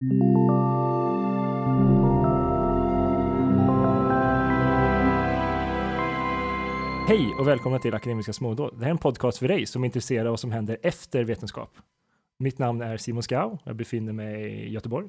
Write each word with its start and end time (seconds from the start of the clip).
Hej 0.00 0.14
och 7.38 7.48
välkomna 7.48 7.78
till 7.78 7.94
Akademiska 7.94 8.32
smådåd. 8.32 8.74
Det 8.74 8.80
här 8.80 8.86
är 8.86 8.90
en 8.90 8.98
podcast 8.98 9.38
för 9.38 9.48
dig 9.48 9.66
som 9.66 9.82
är 9.82 9.86
intresserad 9.86 10.26
av 10.26 10.30
vad 10.30 10.40
som 10.40 10.52
händer 10.52 10.78
efter 10.82 11.24
vetenskap. 11.24 11.76
Mitt 12.38 12.58
namn 12.58 12.80
är 12.80 12.96
Simon 12.96 13.22
Skau. 13.22 13.58
Jag 13.64 13.76
befinner 13.76 14.12
mig 14.12 14.44
i 14.44 14.70
Göteborg. 14.70 15.06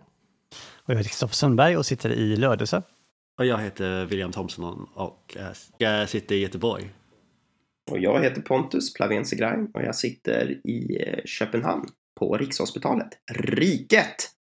Och 0.83 0.93
jag 0.93 0.95
heter 0.95 1.09
Kristoffer 1.09 1.35
Sundberg 1.35 1.77
och 1.77 1.85
sitter 1.85 2.09
i 2.09 2.35
Lödöse. 2.35 2.83
Och 3.37 3.45
jag 3.45 3.57
heter 3.57 4.05
William 4.05 4.31
Thomsson 4.31 4.89
och 4.93 5.37
jag 5.77 6.09
sitter 6.09 6.35
i 6.35 6.39
Göteborg. 6.39 6.89
Och 7.91 7.99
jag 7.99 8.23
heter 8.23 8.41
Pontus 8.41 8.93
Plavensegraim 8.93 9.71
och 9.73 9.81
jag 9.81 9.95
sitter 9.95 10.67
i 10.67 11.03
eh, 11.07 11.19
Köpenhamn 11.25 11.87
på 12.19 12.37
Rikshospitalet. 12.37 13.09
Riket! 13.31 14.38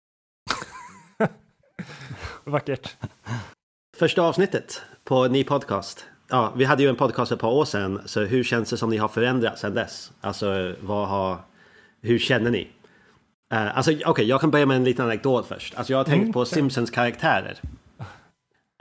Vackert. 2.49 2.97
Första 3.97 4.23
avsnittet 4.23 4.83
på 5.05 5.29
ny 5.29 5.45
podcast. 5.45 6.07
Ja, 6.31 6.53
vi 6.57 6.65
hade 6.65 6.83
ju 6.83 6.89
en 6.89 6.97
podcast 6.97 7.33
ett 7.33 7.39
par 7.41 7.51
år 7.53 7.65
sedan, 7.65 8.01
så 8.05 8.21
hur 8.21 8.45
känns 8.45 8.71
det 8.71 8.77
som 8.77 8.91
ni 8.91 8.97
har 8.97 9.09
förändrats 9.09 9.61
sedan 9.61 9.75
dess? 9.75 10.13
Alltså, 10.21 10.75
vad 10.81 11.09
har... 11.09 11.39
Hur 12.03 12.19
känner 12.19 12.51
ni? 12.51 12.69
Uh, 13.55 13.77
alltså, 13.77 13.93
okej, 13.93 14.07
okay, 14.07 14.25
jag 14.25 14.41
kan 14.41 14.51
börja 14.51 14.67
med 14.67 14.77
en 14.77 14.85
liten 14.85 15.05
anekdot 15.05 15.47
först. 15.47 15.75
Alltså, 15.77 15.93
jag 15.93 15.99
har 15.99 16.05
tänkt 16.05 16.23
Mm, 16.23 16.33
på. 16.33 16.45
Simpsons 16.45 16.91
karaktärer. 16.91 17.61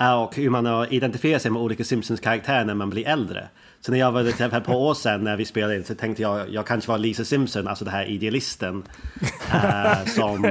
Uh, 0.02 0.14
och 0.14 0.36
hur 0.36 0.50
man 0.50 0.66
har 0.66 0.94
identifierat 0.94 1.42
sig 1.42 1.52
med 1.52 1.62
olika 1.62 1.84
Simpsons 1.84 2.20
karaktärer 2.20 2.66
när 2.66 2.74
man 2.74 2.90
blir 2.90 3.08
äldre. 3.08 3.48
Så 3.82 3.92
när 3.92 4.00
jag 4.00 4.12
var 4.12 4.24
för 4.24 4.58
ett 4.58 4.66
par 4.66 4.76
år 4.76 4.94
sedan 4.94 5.24
när 5.24 5.38
vi 5.38 5.46
spelade 5.46 5.76
in 5.76 5.84
så 5.84 5.96
tänkte 5.96 6.22
jag, 6.22 6.50
jag 6.50 6.66
kanske 6.68 6.92
var 6.92 6.98
Lisa 6.98 7.26
Simpson, 7.26 7.68
alltså 7.68 7.86
den 7.86 7.94
här 7.94 8.06
idealisten. 8.06 8.84
eh, 9.54 10.06
som... 10.06 10.46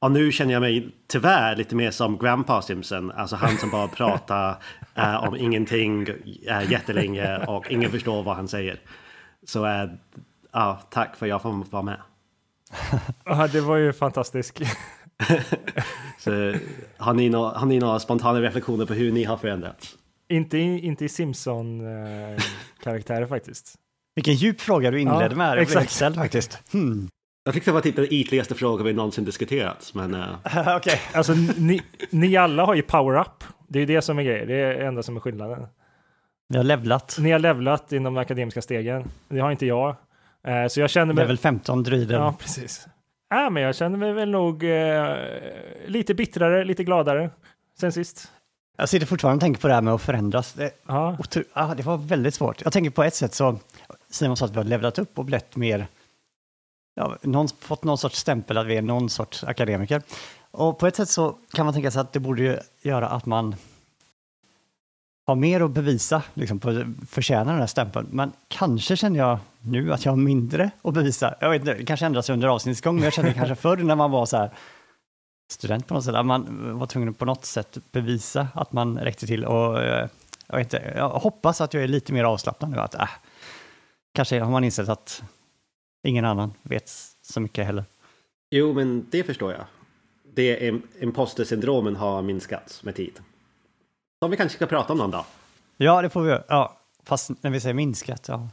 och 0.00 0.12
nu 0.12 0.32
känner 0.32 0.52
jag 0.52 0.60
mig 0.60 0.88
tyvärr 1.08 1.56
lite 1.56 1.74
mer 1.76 1.90
som 1.90 2.18
Grandpa 2.18 2.62
Simpson, 2.62 3.10
alltså 3.10 3.36
han 3.36 3.56
som 3.56 3.70
bara 3.70 3.88
pratar 3.88 4.62
eh, 4.94 5.24
om 5.24 5.36
ingenting 5.36 6.08
uh, 6.08 6.70
jättelänge 6.72 7.36
och 7.38 7.70
ingen 7.70 7.90
förstår 7.90 8.22
vad 8.22 8.36
han 8.36 8.48
säger. 8.48 8.80
Så 9.46 9.66
eh, 9.66 9.84
ja, 10.52 10.80
tack 10.90 11.16
för 11.16 11.26
att 11.26 11.30
jag 11.30 11.42
får 11.42 11.64
vara 11.70 11.82
med. 11.82 12.00
Ja, 13.24 13.48
det 13.52 13.60
var 13.60 13.76
ju 13.76 13.92
fantastiskt. 13.92 14.60
Så, 16.18 16.54
har, 16.96 17.14
ni 17.14 17.28
nå- 17.28 17.52
har 17.54 17.66
ni 17.66 17.78
några 17.78 17.98
spontana 17.98 18.40
reflektioner 18.40 18.86
på 18.86 18.94
hur 18.94 19.12
ni 19.12 19.24
har 19.24 19.36
förändrats? 19.36 19.94
inte, 20.30 20.58
i, 20.58 20.86
inte 20.86 21.04
i 21.04 21.08
Simpson-karaktärer 21.08 23.26
faktiskt. 23.26 23.74
Vilken 24.14 24.34
djup 24.34 24.60
fråga 24.60 24.90
du 24.90 25.00
inledde 25.00 25.24
Ja, 25.24 25.34
med. 25.36 25.46
Jag 25.48 25.52
blev 25.52 25.62
exakt. 25.62 25.90
ställd 25.90 26.14
faktiskt. 26.16 26.72
Hmm. 26.72 27.08
Jag 27.48 27.54
tyckte 27.54 27.70
det 27.70 27.74
var 27.74 27.80
typ 27.80 27.96
den 27.96 28.06
ytligaste 28.10 28.54
frågan 28.54 28.86
vi 28.86 28.92
någonsin 28.92 29.24
diskuterat. 29.24 29.90
Men 29.94 30.14
eh, 30.14 30.76
Okej. 30.76 31.00
Alltså, 31.14 31.32
ni, 31.58 31.82
ni 32.10 32.36
alla 32.36 32.64
har 32.64 32.74
ju 32.74 32.82
power-up. 32.82 33.44
Det 33.68 33.78
är 33.78 33.80
ju 33.80 33.86
det 33.86 34.02
som 34.02 34.18
är 34.18 34.22
grejen. 34.22 34.48
Det 34.48 34.54
är 34.54 34.74
det 34.78 34.86
enda 34.86 35.02
som 35.02 35.16
är 35.16 35.20
skillnaden. 35.20 35.66
Vi 36.48 36.56
har 36.56 36.64
levlat. 36.64 37.16
Ni 37.20 37.30
har 37.30 37.38
levlat 37.38 37.92
inom 37.92 38.14
de 38.14 38.20
akademiska 38.20 38.62
stegen. 38.62 39.04
Det 39.28 39.38
har 39.40 39.50
inte 39.50 39.66
jag. 39.66 39.96
Eh, 40.46 40.66
så 40.68 40.80
jag 40.80 40.90
känner 40.90 41.14
mig... 41.14 41.24
Level 41.24 41.38
15 41.38 41.82
druiden. 41.82 42.20
Ja, 42.22 42.34
precis. 42.38 42.86
Äh, 43.34 43.50
men 43.50 43.62
jag 43.62 43.74
känner 43.76 43.98
mig 43.98 44.12
väl 44.12 44.30
nog 44.30 44.64
eh, 44.64 45.16
lite 45.86 46.14
bittrare, 46.14 46.64
lite 46.64 46.84
gladare 46.84 47.30
sen 47.80 47.92
sist. 47.92 48.32
Jag 48.76 48.88
sitter 48.88 49.06
fortfarande 49.06 49.36
och 49.36 49.40
tänker 49.40 49.60
på 49.60 49.68
det 49.68 49.74
här 49.74 49.82
med 49.82 49.94
att 49.94 50.02
förändras. 50.02 50.52
Det, 50.52 50.70
Ja, 50.86 51.16
otro- 51.18 51.44
ah, 51.52 51.74
det 51.74 51.82
var 51.82 51.96
väldigt 51.96 52.34
svårt. 52.34 52.62
Jag 52.64 52.72
tänker 52.72 52.90
på 52.90 53.02
ett 53.04 53.14
sätt 53.14 53.34
så, 53.34 53.58
Simon 54.10 54.36
sa 54.36 54.44
att 54.44 54.52
vi 54.52 54.56
har 54.56 54.64
levlat 54.64 54.98
upp 54.98 55.18
och 55.18 55.24
blivit 55.24 55.56
mer, 55.56 55.86
ja, 56.98 57.16
någon, 57.22 57.48
fått 57.60 57.84
någon 57.84 57.98
sorts 57.98 58.18
stämpel 58.18 58.58
att 58.58 58.66
vi 58.66 58.76
är 58.76 58.82
någon 58.82 59.10
sorts 59.10 59.44
akademiker. 59.44 60.02
Och 60.50 60.78
på 60.78 60.86
ett 60.86 60.96
sätt 60.96 61.08
så 61.08 61.36
kan 61.52 61.64
man 61.66 61.74
tänka 61.74 61.90
sig 61.90 62.00
att 62.00 62.12
det 62.12 62.20
borde 62.20 62.42
ju 62.42 62.58
göra 62.82 63.08
att 63.08 63.26
man 63.26 63.56
har 65.26 65.34
mer 65.34 65.60
att 65.60 65.70
bevisa, 65.70 66.22
liksom, 66.34 66.58
på, 66.58 66.84
förtjänar 67.08 67.52
den 67.52 67.60
här 67.60 67.66
stämpeln. 67.66 68.08
Men 68.10 68.32
kanske 68.48 68.96
känner 68.96 69.18
jag 69.18 69.38
nu 69.60 69.92
att 69.92 70.04
jag 70.04 70.12
har 70.12 70.16
mindre 70.16 70.70
att 70.82 70.94
bevisa. 70.94 71.34
Jag 71.40 71.50
vet 71.50 71.60
inte, 71.60 71.74
det 71.74 71.84
kanske 71.84 72.06
ändras 72.06 72.30
under 72.30 72.48
avsnittets 72.48 72.80
gång, 72.80 72.94
men 72.94 73.04
jag 73.04 73.12
kände 73.12 73.32
kanske 73.34 73.54
förr 73.54 73.76
när 73.76 73.94
man 73.94 74.10
var 74.10 74.26
så 74.26 74.36
här 74.36 74.50
student 75.50 75.86
på 75.86 75.94
något 75.94 76.04
sätt, 76.04 76.14
att 76.14 76.26
man 76.26 76.78
var 76.78 76.86
tvungen 76.86 77.08
att 77.08 77.18
på 77.18 77.24
något 77.24 77.44
sätt 77.44 77.78
bevisa 77.92 78.48
att 78.54 78.72
man 78.72 78.98
räckte 78.98 79.26
till. 79.26 79.44
Och 79.44 79.82
eh, 79.82 80.08
jag, 80.46 80.56
vet 80.56 80.74
inte, 80.74 80.92
jag 80.96 81.08
hoppas 81.08 81.60
att 81.60 81.74
jag 81.74 81.82
är 81.82 81.88
lite 81.88 82.12
mer 82.12 82.24
avslappnad 82.24 82.70
nu, 82.70 82.78
att 82.78 82.94
äh, 82.94 83.08
kanske 84.14 84.40
har 84.40 84.50
man 84.50 84.64
insett 84.64 84.88
att 84.88 85.22
ingen 86.02 86.24
annan 86.24 86.52
vet 86.62 86.90
så 87.22 87.40
mycket 87.40 87.66
heller. 87.66 87.84
jo, 88.50 88.72
men 88.72 89.06
det 89.10 89.24
förstår 89.24 89.52
jag. 89.52 89.64
Det 90.34 90.66
är 90.68 90.80
imposter-syndromen 91.00 91.96
har 91.96 92.22
minskat 92.22 92.80
med 92.84 92.94
tid. 92.94 93.20
Som 94.22 94.30
vi 94.30 94.36
kanske 94.36 94.56
ska 94.56 94.66
prata 94.66 94.92
om 94.92 94.98
någon 94.98 95.10
dag. 95.10 95.24
Ja, 95.76 96.02
det 96.02 96.10
får 96.10 96.22
vi 96.22 96.28
göra. 96.28 96.42
Ja, 96.48 96.80
fast 97.04 97.30
när 97.42 97.50
vi 97.50 97.60
säger 97.60 97.74
minskat, 97.74 98.28
ja. 98.28 98.48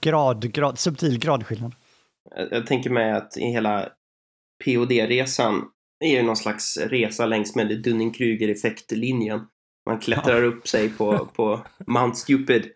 Grad, 0.00 0.52
grad, 0.52 0.78
subtil 0.78 1.18
gradskillnad. 1.18 1.74
Jag, 2.36 2.52
jag 2.52 2.66
tänker 2.66 2.90
mig 2.90 3.12
att 3.12 3.36
i 3.36 3.44
hela 3.44 3.88
POD-resan 4.64 5.64
är 6.04 6.16
ju 6.16 6.22
någon 6.22 6.36
slags 6.36 6.76
resa 6.76 7.26
längs 7.26 7.54
med 7.54 7.84
Dunning-Kruger-effektlinjen. 7.84 9.40
Man 9.88 9.98
klättrar 9.98 10.42
upp 10.42 10.68
sig 10.68 10.88
på, 10.88 11.28
på 11.36 11.60
Mount 11.86 12.16
Stupid. 12.16 12.70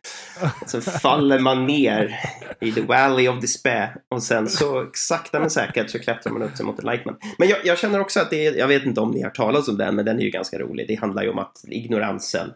Och 0.63 0.71
sen 0.71 0.83
faller 0.83 1.39
man 1.39 1.67
ner 1.67 2.21
i 2.61 2.73
the 2.73 2.81
valley 2.81 3.29
of 3.29 3.41
despair. 3.41 3.97
Och 4.11 4.23
sen 4.23 4.49
så 4.49 4.91
sakta 4.93 5.41
men 5.41 5.51
säkert 5.51 5.91
så 5.91 5.99
klättrar 5.99 6.33
man 6.33 6.43
upp 6.43 6.57
sig 6.57 6.67
mot 6.67 6.79
Enlightenment. 6.79 7.19
Men 7.39 7.49
jag, 7.49 7.59
jag 7.65 7.79
känner 7.79 8.01
också 8.01 8.21
att 8.21 8.31
det 8.31 8.47
är, 8.47 8.55
jag 8.55 8.69
vet 8.69 8.85
inte 8.85 9.01
om 9.01 9.11
ni 9.11 9.23
har 9.23 9.31
talat 9.31 9.69
om 9.69 9.77
den, 9.77 9.97
men 9.97 10.05
den 10.05 10.19
är 10.19 10.23
ju 10.23 10.31
ganska 10.31 10.59
rolig. 10.59 10.89
Det 10.89 10.95
handlar 10.95 11.23
ju 11.23 11.29
om 11.29 11.39
att 11.39 11.65
ignoransen 11.69 12.53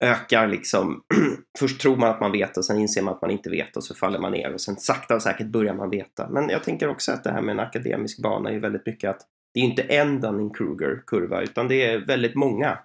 ökar 0.00 0.48
liksom. 0.48 1.02
Först 1.58 1.80
tror 1.80 1.96
man 1.96 2.10
att 2.10 2.20
man 2.20 2.32
vet 2.32 2.56
och 2.56 2.64
sen 2.64 2.78
inser 2.78 3.02
man 3.02 3.14
att 3.14 3.22
man 3.22 3.30
inte 3.30 3.50
vet 3.50 3.76
och 3.76 3.84
så 3.84 3.94
faller 3.94 4.18
man 4.18 4.32
ner 4.32 4.54
och 4.54 4.60
sen 4.60 4.76
sakta 4.76 5.14
och 5.14 5.22
säkert 5.22 5.46
börjar 5.46 5.74
man 5.74 5.90
veta. 5.90 6.28
Men 6.28 6.48
jag 6.48 6.62
tänker 6.62 6.88
också 6.88 7.12
att 7.12 7.24
det 7.24 7.30
här 7.30 7.42
med 7.42 7.52
en 7.52 7.60
akademisk 7.60 8.22
bana 8.22 8.48
är 8.48 8.52
ju 8.52 8.60
väldigt 8.60 8.86
mycket 8.86 9.10
att 9.10 9.20
det 9.54 9.60
är 9.60 9.64
inte 9.64 9.82
en 9.82 10.20
Dunning-Kruger-kurva 10.20 11.42
utan 11.42 11.68
det 11.68 11.86
är 11.86 12.06
väldigt 12.06 12.34
många 12.34 12.78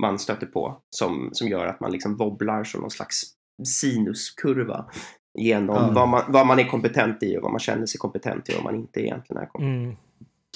man 0.00 0.18
stöter 0.18 0.46
på 0.46 0.80
som, 0.90 1.30
som 1.32 1.48
gör 1.48 1.66
att 1.66 1.80
man 1.80 1.92
liksom 1.92 2.16
wobblar 2.16 2.64
som 2.64 2.80
någon 2.80 2.90
slags 2.90 3.22
sinuskurva 3.64 4.84
genom 5.38 5.76
Ja. 5.76 5.90
vad, 5.94 6.08
man, 6.08 6.22
vad 6.28 6.46
man 6.46 6.58
är 6.58 6.64
kompetent 6.64 7.22
i 7.22 7.36
och 7.38 7.42
vad 7.42 7.52
man 7.52 7.60
känner 7.60 7.86
sig 7.86 7.98
kompetent 7.98 8.48
i 8.48 8.52
och 8.52 8.56
vad 8.56 8.64
man 8.64 8.74
inte 8.74 9.00
egentligen 9.00 9.42
är 9.42 9.46
kompetent 9.46 9.82
mm. 9.82 9.96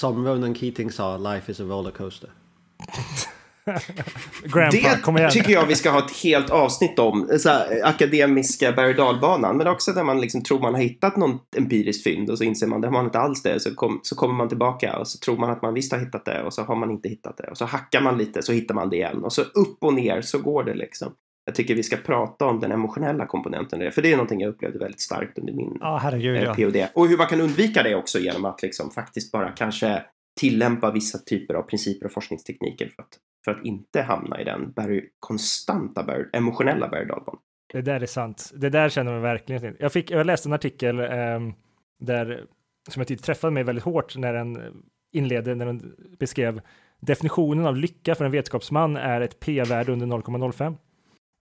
Som 0.01 0.27
Ronan 0.27 0.55
Keating 0.55 0.91
sa, 0.91 1.17
life 1.17 1.53
is 1.53 1.61
a 1.61 1.65
rollercoaster. 1.65 2.31
Grandpa, 4.45 4.97
kom 5.03 5.17
igen. 5.17 5.29
Det 5.29 5.33
tycker 5.33 5.53
jag 5.53 5.67
vi 5.67 5.75
ska 5.75 5.91
ha 5.91 5.99
ett 5.99 6.17
helt 6.23 6.51
avsnitt 6.51 6.99
om. 6.99 7.29
Så 7.39 7.49
här, 7.49 7.81
akademiska 7.85 8.73
berg 8.73 8.95
dalbanan. 8.95 9.57
Men 9.57 9.67
också 9.67 9.93
där 9.93 10.05
man 10.05 10.21
liksom 10.21 10.43
tror 10.43 10.61
man 10.61 10.75
har 10.75 10.81
hittat 10.81 11.17
någon 11.17 11.39
empiriskt 11.57 12.05
fynd 12.05 12.31
och 12.31 12.39
så 12.39 12.45
inser 12.45 12.67
man 12.67 12.85
att 12.85 12.93
man 12.93 13.05
inte 13.05 13.19
alls 13.19 13.43
det. 13.43 13.61
Så, 13.61 13.75
kom, 13.75 14.01
så 14.03 14.17
kommer 14.17 14.35
man 14.35 14.49
tillbaka 14.49 14.99
och 14.99 15.09
så 15.09 15.19
tror 15.19 15.37
man 15.37 15.51
att 15.51 15.63
man 15.63 15.75
visst 15.75 15.93
har 15.93 15.99
hittat 15.99 16.25
det 16.25 16.43
och 16.43 16.55
så 16.55 16.63
har 16.63 16.77
man 16.77 16.91
inte 16.91 17.09
hittat 17.09 17.37
det. 17.37 17.51
Och 17.51 17.59
så 17.59 17.65
hackar 17.65 18.01
man 18.01 18.19
lite 18.19 18.43
så 18.43 18.53
hittar 18.53 18.75
man 18.75 18.91
det 18.91 18.97
igen. 18.97 19.25
Och 19.25 19.33
så 19.33 19.43
upp 19.43 19.79
och 19.81 19.95
ner 19.95 20.21
så 20.21 20.39
går 20.39 20.65
det 20.65 20.75
liksom. 20.75 21.13
Jag 21.47 21.55
tycker 21.55 21.75
vi 21.75 21.83
ska 21.83 21.97
prata 21.97 22.47
om 22.47 22.61
den 22.61 22.73
emotionella 22.73 23.27
komponenten 23.27 23.83
i 23.83 23.85
det. 23.85 23.91
För 23.91 24.03
det 24.03 24.13
är 24.13 24.17
någonting 24.17 24.41
jag 24.41 24.49
upplevde 24.49 24.79
väldigt 24.79 25.01
starkt 25.01 25.39
under 25.39 25.53
min 25.53 25.77
Ja, 25.81 25.99
herregud 26.03 26.37
eh, 26.37 26.43
ja. 26.43 26.55
POD. 26.55 26.87
Och 26.95 27.09
hur 27.09 27.17
man 27.17 27.27
kan 27.27 27.41
undvika 27.41 27.83
det 27.83 27.95
också 27.95 28.19
genom 28.19 28.45
att 28.45 28.63
liksom 28.63 28.91
faktiskt 28.91 29.33
bara 29.33 29.51
kanske 29.51 30.03
tillämpa 30.41 30.91
vissa 30.91 31.19
typer 31.19 31.55
av 31.55 31.63
principer 31.63 32.07
och 32.07 32.13
forskningstekniker 32.13 32.89
för 32.89 33.03
att, 33.03 33.19
för 33.45 33.51
att 33.51 33.65
inte 33.65 34.03
hamna 34.03 34.41
i 34.41 34.45
den 34.45 34.73
berg, 34.73 35.03
konstanta 35.21 36.03
berg, 36.03 36.25
emotionella 36.33 36.89
berg 36.89 37.11
och. 37.11 37.41
Det 37.73 37.83
där 37.83 38.01
är 38.01 38.07
sant. 38.07 38.53
Det 38.55 38.71
där 38.71 38.89
känner 38.89 39.13
man 39.13 39.23
verkligen 39.23 39.63
till. 39.63 39.77
Jag, 39.79 39.93
fick, 39.93 40.11
jag 40.11 40.27
läste 40.27 40.49
en 40.49 40.53
artikel 40.53 41.01
ehm, 41.01 41.53
där, 42.01 42.47
som 42.89 43.01
jag 43.01 43.09
tyckte 43.09 43.25
träffade 43.25 43.51
mig 43.51 43.63
väldigt 43.63 43.85
hårt 43.85 44.17
när 44.17 44.33
den 44.33 44.83
inledde, 45.13 45.55
när 45.55 45.67
den 45.67 45.95
beskrev 46.19 46.61
definitionen 47.01 47.67
av 47.67 47.77
lycka 47.77 48.15
för 48.15 48.25
en 48.25 48.31
vetenskapsman 48.31 48.97
är 48.97 49.21
ett 49.21 49.41
p-värde 49.41 49.93
under 49.93 50.07
0,05. 50.07 50.77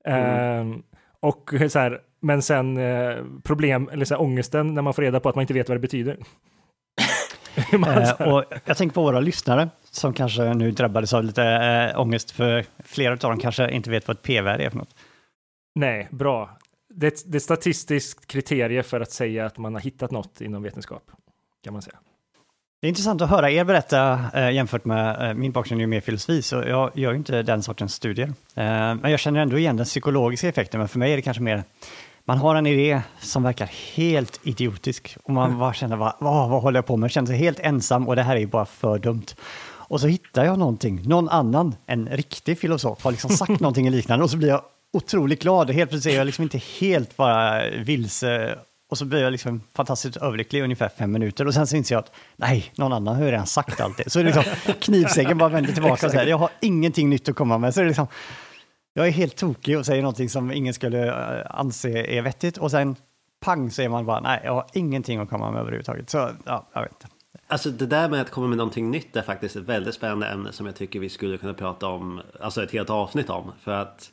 Ehm, 0.05 0.83
och 1.19 1.53
så 1.69 1.79
här, 1.79 2.01
men 2.21 2.41
sen 2.41 2.77
eh, 2.77 3.17
problem, 3.43 3.89
eller 3.91 4.05
så 4.05 4.13
här, 4.13 4.21
ångesten 4.21 4.73
när 4.73 4.81
man 4.81 4.93
får 4.93 5.01
reda 5.01 5.19
på 5.19 5.29
att 5.29 5.35
man 5.35 5.41
inte 5.41 5.53
vet 5.53 5.69
vad 5.69 5.75
det 5.75 5.81
betyder. 5.81 6.17
Eh, 7.73 8.27
och 8.27 8.43
jag 8.65 8.77
tänker 8.77 8.93
på 8.93 9.03
våra 9.03 9.19
lyssnare 9.19 9.69
som 9.91 10.13
kanske 10.13 10.53
nu 10.53 10.71
drabbades 10.71 11.13
av 11.13 11.23
lite 11.23 11.43
eh, 11.43 11.99
ångest 11.99 12.31
för 12.31 12.65
flera 12.83 13.11
av 13.11 13.17
dem 13.17 13.39
kanske 13.39 13.71
inte 13.71 13.89
vet 13.89 14.07
vad 14.07 14.17
ett 14.17 14.23
p-värde 14.23 14.63
är 14.63 14.69
för 14.69 14.77
något. 14.77 14.95
Nej, 15.75 16.07
bra. 16.11 16.49
Det, 16.93 17.07
är 17.07 17.13
det 17.25 17.37
är 17.37 17.39
statistiskt 17.39 18.27
kriterie 18.27 18.83
för 18.83 19.01
att 19.01 19.11
säga 19.11 19.45
att 19.45 19.57
man 19.57 19.73
har 19.73 19.81
hittat 19.81 20.11
något 20.11 20.41
inom 20.41 20.63
vetenskap, 20.63 21.03
kan 21.63 21.73
man 21.73 21.81
säga. 21.81 21.97
Det 22.83 22.87
är 22.87 22.89
intressant 22.89 23.21
att 23.21 23.29
höra 23.29 23.51
er 23.51 23.63
berätta 23.63 24.19
eh, 24.33 24.51
jämfört 24.51 24.85
med 24.85 25.29
eh, 25.29 25.33
min 25.33 25.51
bakgrund 25.51 25.81
är 25.81 25.83
ju 25.83 25.87
mer 25.87 26.01
filosofi, 26.01 26.41
så 26.41 26.55
jag 26.55 26.91
gör 26.93 27.11
ju 27.11 27.17
inte 27.17 27.43
den 27.43 27.63
sortens 27.63 27.93
studier. 27.93 28.27
Eh, 28.27 28.63
men 28.95 29.11
jag 29.11 29.19
känner 29.19 29.39
ändå 29.39 29.57
igen 29.57 29.77
den 29.77 29.85
psykologiska 29.85 30.49
effekten, 30.49 30.79
men 30.79 30.87
för 30.87 30.99
mig 30.99 31.11
är 31.11 31.15
det 31.15 31.21
kanske 31.21 31.43
mer 31.43 31.63
man 32.25 32.37
har 32.37 32.55
en 32.55 32.67
idé 32.67 33.01
som 33.19 33.43
verkar 33.43 33.71
helt 33.95 34.39
idiotisk 34.43 35.17
och 35.23 35.33
man 35.33 35.59
bara 35.59 35.73
känner, 35.73 35.95
vad, 35.95 36.13
vad, 36.19 36.49
vad 36.49 36.61
håller 36.61 36.77
jag 36.77 36.85
på 36.85 36.97
med? 36.97 37.11
Känner 37.11 37.27
sig 37.27 37.37
helt 37.37 37.59
ensam 37.59 38.07
och 38.07 38.15
det 38.15 38.23
här 38.23 38.35
är 38.35 38.39
ju 38.39 38.47
bara 38.47 38.65
för 38.65 38.99
dumt. 38.99 39.25
Och 39.65 40.01
så 40.01 40.07
hittar 40.07 40.45
jag 40.45 40.59
någonting, 40.59 41.01
någon 41.07 41.29
annan, 41.29 41.75
en 41.85 42.09
riktig 42.09 42.59
filosof, 42.59 43.03
har 43.03 43.11
liksom 43.11 43.29
sagt 43.29 43.49
någonting 43.59 43.89
liknande 43.89 44.23
och 44.23 44.31
så 44.31 44.37
blir 44.37 44.49
jag 44.49 44.61
otroligt 44.93 45.41
glad. 45.41 45.69
Helt 45.69 45.89
plötsligt 45.89 46.13
är 46.13 46.17
jag 46.17 46.25
liksom 46.25 46.43
inte 46.43 46.61
helt 46.79 47.17
bara 47.17 47.69
vilse 47.69 48.57
och 48.91 48.97
så 48.97 49.05
blir 49.05 49.21
jag 49.21 49.31
liksom 49.31 49.61
fantastiskt 49.75 50.17
överlycklig 50.17 50.59
i 50.59 50.63
ungefär 50.63 50.89
fem 50.89 51.11
minuter 51.11 51.47
och 51.47 51.53
sen 51.53 51.67
så 51.67 51.75
inser 51.75 51.95
jag 51.95 51.99
att 51.99 52.11
nej, 52.35 52.71
någon 52.75 52.93
annan 52.93 53.15
har 53.15 53.23
ju 53.23 53.31
redan 53.31 53.47
sagt 53.47 53.81
allt 53.81 53.97
det. 53.97 54.09
Så 54.09 54.19
det 54.19 54.23
är 54.23 54.25
liksom 54.25 54.73
knivsäggen 54.79 55.37
bara 55.37 55.49
vänder 55.49 55.73
tillbaka 55.73 56.05
och 56.05 56.11
säger 56.11 56.27
jag 56.27 56.37
har 56.37 56.49
ingenting 56.61 57.09
nytt 57.09 57.29
att 57.29 57.35
komma 57.35 57.57
med. 57.57 57.73
Så 57.73 57.79
det 57.79 57.85
är 57.85 57.87
liksom, 57.87 58.07
jag 58.93 59.07
är 59.07 59.11
helt 59.11 59.35
tokig 59.35 59.77
och 59.77 59.85
säger 59.85 60.01
någonting 60.01 60.29
som 60.29 60.51
ingen 60.51 60.73
skulle 60.73 61.07
eh, 61.07 61.45
anse 61.49 61.89
är 61.89 62.21
vettigt 62.21 62.57
och 62.57 62.71
sen 62.71 62.95
pang 63.45 63.71
så 63.71 63.81
är 63.81 63.89
man 63.89 64.05
bara 64.05 64.19
nej, 64.19 64.41
jag 64.43 64.53
har 64.53 64.65
ingenting 64.73 65.19
att 65.19 65.29
komma 65.29 65.51
med 65.51 65.61
överhuvudtaget. 65.61 66.09
Så 66.09 66.29
ja, 66.45 66.69
jag 66.73 66.81
vet 66.81 66.91
inte. 66.91 67.07
Alltså 67.47 67.69
det 67.69 67.85
där 67.85 68.09
med 68.09 68.21
att 68.21 68.31
komma 68.31 68.47
med 68.47 68.57
någonting 68.57 68.91
nytt 68.91 69.15
är 69.15 69.21
faktiskt 69.21 69.55
ett 69.55 69.63
väldigt 69.63 69.95
spännande 69.95 70.27
ämne 70.27 70.51
som 70.51 70.65
jag 70.65 70.75
tycker 70.75 70.99
vi 70.99 71.09
skulle 71.09 71.37
kunna 71.37 71.53
prata 71.53 71.87
om, 71.87 72.21
alltså 72.41 72.63
ett 72.63 72.71
helt 72.71 72.89
avsnitt 72.89 73.29
om. 73.29 73.51
För 73.61 73.71
att 73.71 74.11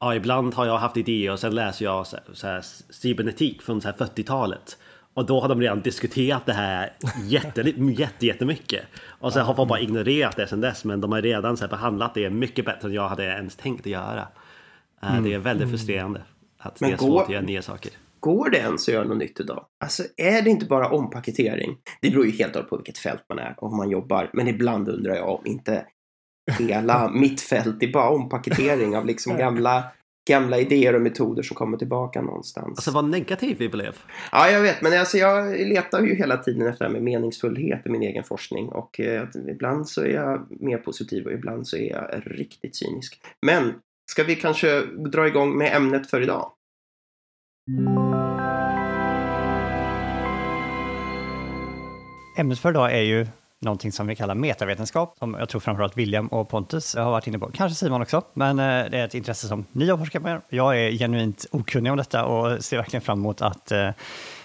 ja, 0.00 0.14
ibland 0.14 0.54
har 0.54 0.66
jag 0.66 0.78
haft 0.78 0.96
idéer 0.96 1.32
och 1.32 1.38
sen 1.38 1.54
läser 1.54 1.84
jag 1.84 2.06
så, 2.06 2.16
så 2.32 2.46
här, 2.46 2.64
cybernetik 2.90 3.62
från 3.62 3.80
40-talet. 3.80 4.78
Och 5.14 5.26
då 5.26 5.40
har 5.40 5.48
de 5.48 5.60
redan 5.60 5.80
diskuterat 5.80 6.46
det 6.46 6.52
här 6.52 6.92
jätte, 7.24 7.60
jätte, 7.78 8.26
jättemycket. 8.26 8.84
Och 9.02 9.32
sen 9.32 9.46
har 9.46 9.54
folk 9.54 9.68
bara 9.68 9.80
ignorerat 9.80 10.36
det 10.36 10.46
sen 10.46 10.60
dess. 10.60 10.84
Men 10.84 11.00
de 11.00 11.12
har 11.12 11.22
redan 11.22 11.56
så 11.56 11.64
här, 11.64 11.70
behandlat 11.70 12.14
det 12.14 12.30
mycket 12.30 12.64
bättre 12.64 12.88
än 12.88 12.94
jag 12.94 13.08
hade 13.08 13.24
ens 13.24 13.56
tänkt 13.56 13.80
att 13.80 13.86
göra. 13.86 14.28
Mm. 15.02 15.24
Det 15.24 15.34
är 15.34 15.38
väldigt 15.38 15.70
frustrerande 15.70 16.22
att 16.58 16.80
men 16.80 16.90
det 16.90 16.96
är 16.96 16.98
svårt 16.98 17.24
att 17.24 17.30
göra 17.30 17.42
nya 17.42 17.62
saker. 17.62 17.92
Går 18.20 18.50
det 18.50 18.58
ens 18.58 18.88
att 18.88 18.94
göra 18.94 19.04
något 19.04 19.18
nytt 19.18 19.40
idag? 19.40 19.64
Alltså 19.84 20.02
är 20.16 20.42
det 20.42 20.50
inte 20.50 20.66
bara 20.66 20.88
ompaketering? 20.88 21.76
Det 22.00 22.10
beror 22.10 22.26
ju 22.26 22.32
helt 22.32 22.68
på 22.68 22.76
vilket 22.76 22.98
fält 22.98 23.24
man 23.28 23.38
är 23.38 23.54
och 23.58 23.70
hur 23.70 23.76
man 23.76 23.90
jobbar. 23.90 24.30
Men 24.32 24.48
ibland 24.48 24.88
undrar 24.88 25.14
jag 25.14 25.28
om 25.28 25.46
inte 25.46 25.86
hela 26.58 27.10
mitt 27.14 27.40
fält 27.40 27.82
är 27.82 27.92
bara 27.92 28.10
ompaketering 28.10 28.96
av 28.96 29.06
liksom 29.06 29.36
gamla 29.36 29.84
gamla 30.30 30.58
idéer 30.58 30.94
och 30.94 31.02
metoder 31.02 31.42
som 31.42 31.56
kommer 31.56 31.78
tillbaka 31.78 32.22
någonstans. 32.22 32.78
Alltså 32.78 32.90
vad 32.90 33.04
negativ 33.04 33.56
vi 33.58 33.68
blev. 33.68 33.96
Ja, 34.32 34.50
jag 34.50 34.62
vet, 34.62 34.82
men 34.82 35.00
alltså, 35.00 35.18
jag 35.18 35.58
letar 35.58 36.00
ju 36.00 36.14
hela 36.14 36.36
tiden 36.36 36.66
efter 36.66 36.84
det 36.84 36.88
här 36.88 36.92
med 36.92 37.02
meningsfullhet 37.02 37.86
i 37.86 37.90
min 37.90 38.02
egen 38.02 38.24
forskning 38.24 38.68
och 38.68 39.00
eh, 39.00 39.28
ibland 39.48 39.88
så 39.88 40.02
är 40.02 40.14
jag 40.14 40.46
mer 40.48 40.78
positiv 40.78 41.26
och 41.26 41.32
ibland 41.32 41.68
så 41.68 41.76
är 41.76 41.90
jag 41.90 42.22
riktigt 42.24 42.76
cynisk. 42.76 43.20
Men 43.46 43.74
ska 44.10 44.24
vi 44.24 44.36
kanske 44.36 44.82
dra 45.12 45.26
igång 45.26 45.58
med 45.58 45.76
ämnet 45.76 46.10
för 46.10 46.22
idag? 46.22 46.52
Ämnet 52.38 52.58
för 52.58 52.70
idag 52.70 52.92
är 52.92 53.02
ju 53.02 53.26
någonting 53.60 53.92
som 53.92 54.06
vi 54.06 54.16
kallar 54.16 54.34
metavetenskap, 54.34 55.16
som 55.18 55.34
jag 55.34 55.48
tror 55.48 55.60
framförallt 55.60 55.96
William 55.96 56.26
och 56.26 56.48
Pontus 56.48 56.94
har 56.94 57.10
varit 57.10 57.26
inne 57.26 57.38
på. 57.38 57.50
Kanske 57.50 57.74
Simon 57.74 58.02
också, 58.02 58.22
men 58.32 58.58
eh, 58.58 58.64
det 58.64 58.98
är 58.98 59.04
ett 59.04 59.14
intresse 59.14 59.48
som 59.48 59.64
ni 59.72 59.90
har 59.90 59.98
forskat 59.98 60.22
med. 60.22 60.40
Jag 60.48 60.80
är 60.80 60.90
genuint 60.90 61.46
okunnig 61.50 61.92
om 61.92 61.98
detta 61.98 62.24
och 62.24 62.64
ser 62.64 62.76
verkligen 62.76 63.02
fram 63.02 63.18
emot 63.18 63.42
att 63.42 63.72
eh, 63.72 63.90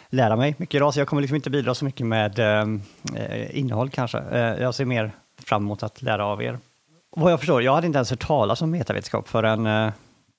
lära 0.09 0.35
mig 0.35 0.55
mycket 0.57 0.75
idag, 0.75 0.93
så 0.93 0.99
jag 0.99 1.07
kommer 1.07 1.21
liksom 1.21 1.35
inte 1.35 1.49
bidra 1.49 1.75
så 1.75 1.85
mycket 1.85 2.07
med 2.07 2.39
eh, 2.39 3.57
innehåll 3.57 3.89
kanske. 3.89 4.17
Jag 4.59 4.75
ser 4.75 4.85
mer 4.85 5.11
fram 5.45 5.63
emot 5.63 5.83
att 5.83 6.01
lära 6.01 6.25
av 6.25 6.43
er. 6.43 6.59
Vad 7.15 7.31
jag 7.31 7.39
förstår, 7.39 7.63
jag 7.63 7.75
hade 7.75 7.87
inte 7.87 7.97
ens 7.97 8.09
hört 8.09 8.27
talas 8.27 8.61
om 8.61 8.71
metavetenskap 8.71 9.27
förrän 9.27 9.91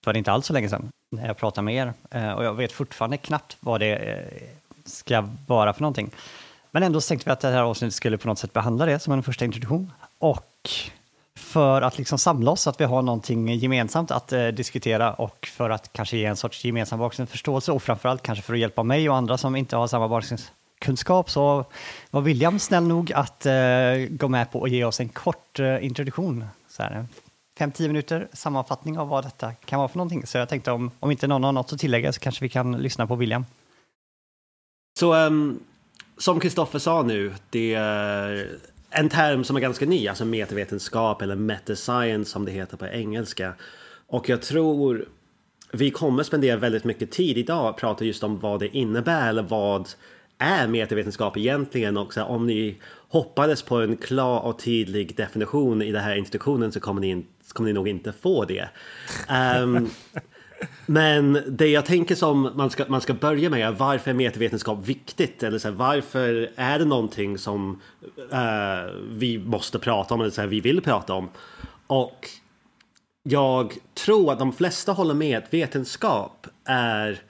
för 0.05 0.17
inte 0.17 0.33
alls 0.33 0.47
så 0.47 0.53
länge 0.53 0.69
sedan 0.69 0.89
när 1.11 1.27
jag 1.27 1.37
pratade 1.37 1.65
med 1.65 1.75
er. 1.75 1.93
och 2.35 2.45
jag 2.45 2.55
vet 2.55 2.73
fortfarande 2.73 3.17
knappt 3.17 3.57
vad 3.61 3.81
det 3.81 4.25
ska 4.85 5.29
vara 5.47 5.73
för 5.73 5.81
någonting. 5.81 6.11
Men 6.77 6.83
ändå 6.83 7.01
tänkte 7.01 7.29
vi 7.29 7.33
att 7.33 7.41
det 7.41 7.49
här 7.49 7.63
avsnittet 7.63 7.95
skulle 7.95 8.19
på 8.19 8.29
något 8.29 8.39
sätt 8.39 8.53
behandla 8.53 8.87
det 8.87 8.99
som 8.99 9.13
en 9.13 9.23
första 9.23 9.45
introduktion. 9.45 9.93
Och 10.19 10.71
för 11.35 11.83
att 11.83 11.99
liksom 11.99 12.19
samla 12.19 12.51
oss, 12.51 12.63
så 12.63 12.71
att 12.71 12.81
vi 12.81 12.85
har 12.85 13.03
någonting 13.03 13.49
gemensamt 13.55 14.11
att 14.11 14.33
eh, 14.33 14.47
diskutera 14.47 15.13
och 15.13 15.47
för 15.47 15.71
att 15.71 15.93
kanske 15.93 16.17
ge 16.17 16.25
en 16.25 16.37
sorts 16.37 16.65
gemensam 16.65 16.99
bakgrundsförståelse 16.99 17.73
och 17.73 17.83
framförallt 17.83 18.23
kanske 18.23 18.43
för 18.43 18.55
att 18.55 18.61
hjälpa 18.61 18.83
mig 18.83 19.11
och 19.11 19.17
andra 19.17 19.39
som 19.39 19.57
inte 19.57 19.77
har 19.77 19.87
samma 19.87 20.09
bakgrundskunskap 20.09 21.31
så 21.31 21.65
var 22.11 22.21
William 22.21 22.59
snäll 22.59 22.85
nog 22.85 23.13
att 23.13 23.47
eh, 23.47 23.53
gå 24.11 24.29
med 24.29 24.53
på 24.53 24.65
att 24.65 24.71
ge 24.71 24.85
oss 24.85 25.01
en 25.01 25.09
kort 25.09 25.59
eh, 25.59 25.85
introduktion. 25.85 26.45
Så 26.69 26.83
här, 26.83 27.07
5-10 27.59 27.87
minuter 27.87 28.29
sammanfattning 28.33 28.99
av 28.99 29.09
vad 29.09 29.25
detta 29.25 29.53
kan 29.53 29.79
vara 29.79 29.89
för 29.89 29.99
någonting. 29.99 30.27
Så 30.27 30.39
jag 30.39 30.49
tänkte 30.49 30.73
om, 30.73 30.91
om 31.01 31.11
inte 31.11 31.27
någon 31.27 31.45
har 31.45 31.53
något 31.53 31.73
att 31.73 31.81
tillägga 31.81 32.13
så 32.13 32.21
kanske 32.21 32.45
vi 32.45 32.49
kan 32.49 32.73
lyssna 32.73 33.07
på 33.07 33.15
William. 33.15 33.45
Så 34.99 35.15
um, 35.15 35.61
som 36.17 36.41
Kristoffer 36.41 36.79
sa 36.79 37.03
nu, 37.03 37.33
det 37.51 37.75
är 37.75 38.49
en 38.91 39.09
term 39.09 39.45
som 39.45 39.57
är 39.57 39.61
ganska 39.61 39.87
ny, 39.87 40.09
alltså 40.09 40.25
metavetenskap 40.25 41.23
eller 41.23 41.37
meta 41.37 41.77
science 41.77 42.31
som 42.31 42.45
det 42.45 42.53
heter 42.53 42.77
på 42.77 42.87
engelska. 42.87 43.53
Och 44.07 44.29
jag 44.29 44.43
tror 44.43 45.09
vi 45.73 45.91
kommer 45.91 46.23
spendera 46.23 46.57
väldigt 46.57 46.85
mycket 46.85 47.11
tid 47.11 47.39
idag 47.39 47.67
att 47.67 47.77
prata 47.77 48.05
just 48.05 48.23
om 48.23 48.39
vad 48.39 48.61
det 48.61 48.77
innebär 48.77 49.29
eller 49.29 49.43
vad 49.43 49.89
är 50.39 50.67
metavetenskap 50.67 51.37
egentligen 51.37 51.97
och 51.97 52.17
om 52.17 52.47
ni 52.47 52.77
hoppades 53.09 53.63
på 53.63 53.77
en 53.77 53.97
klar 53.97 54.41
och 54.41 54.59
tydlig 54.59 55.17
definition 55.17 55.83
i 55.83 55.93
den 55.93 56.03
här 56.03 56.17
institutionen 56.17 56.73
så 56.73 56.81
kommer 56.81 57.01
ni, 57.01 57.27
kommer 57.49 57.69
ni 57.69 57.73
nog 57.73 57.89
inte 57.89 58.13
få 58.13 58.45
det. 58.45 58.69
Um, 59.63 59.91
Men 60.87 61.43
det 61.47 61.67
jag 61.67 61.87
tänker 61.87 62.15
som 62.15 62.53
man 62.55 62.71
ska, 62.71 62.85
man 62.89 63.01
ska 63.01 63.15
börja 63.15 63.51
med 63.51 63.69
är 63.69 63.73
varför 63.73 64.11
är 64.11 64.15
metavetenskap 64.15 64.87
viktigt? 64.87 65.43
Eller 65.43 65.59
så 65.59 65.69
här, 65.69 65.75
varför 65.75 66.51
är 66.57 66.79
det 66.79 66.85
någonting 66.85 67.39
som 67.39 67.81
uh, 68.33 68.95
vi 69.11 69.39
måste 69.39 69.79
prata 69.79 70.15
om 70.15 70.21
eller 70.21 70.31
så 70.31 70.41
här, 70.41 70.49
vi 70.49 70.61
vill 70.61 70.81
prata 70.81 71.15
om? 71.15 71.29
Och 71.87 72.29
jag 73.23 73.75
tror 73.95 74.33
att 74.33 74.39
de 74.39 74.53
flesta 74.53 74.93
håller 74.93 75.15
med 75.15 75.39
att 75.39 75.55
vetenskap 75.55 76.47
är 76.65 77.21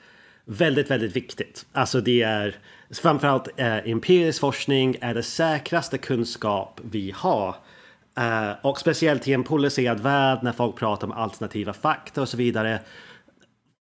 väldigt, 0.45 0.91
väldigt 0.91 1.15
viktigt. 1.15 1.65
Alltså 1.71 2.01
det 2.01 2.21
är 2.21 2.55
framförallt 2.93 3.59
eh, 3.59 3.77
empirisk 3.77 4.39
forskning 4.39 4.95
är 5.01 5.13
det 5.13 5.23
säkraste 5.23 5.97
kunskap 5.97 6.81
vi 6.83 7.13
har. 7.15 7.55
Uh, 8.19 8.51
och 8.61 8.79
speciellt 8.79 9.27
i 9.27 9.33
en 9.33 9.43
polariserad 9.43 9.99
värld 9.99 10.39
när 10.41 10.51
folk 10.51 10.75
pratar 10.75 11.07
om 11.07 11.13
alternativa 11.13 11.73
fakta 11.73 12.21
och 12.21 12.29
så 12.29 12.37
vidare 12.37 12.79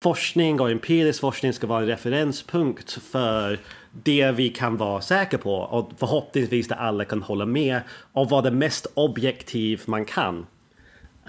forskning 0.05 0.59
och 0.59 0.71
empirisk 0.71 1.19
forskning 1.19 1.53
ska 1.53 1.67
vara 1.67 1.81
en 1.81 1.87
referenspunkt 1.87 2.91
för 2.91 3.59
det 3.91 4.31
vi 4.31 4.49
kan 4.49 4.77
vara 4.77 5.01
säkra 5.01 5.39
på 5.39 5.55
och 5.55 5.91
förhoppningsvis 5.97 6.67
där 6.67 6.75
alla 6.75 7.05
kan 7.05 7.21
hålla 7.21 7.45
med 7.45 7.81
och 8.13 8.29
vara 8.29 8.41
det 8.41 8.51
mest 8.51 8.87
objektiv 8.93 9.81
man 9.85 10.05
kan. 10.05 10.45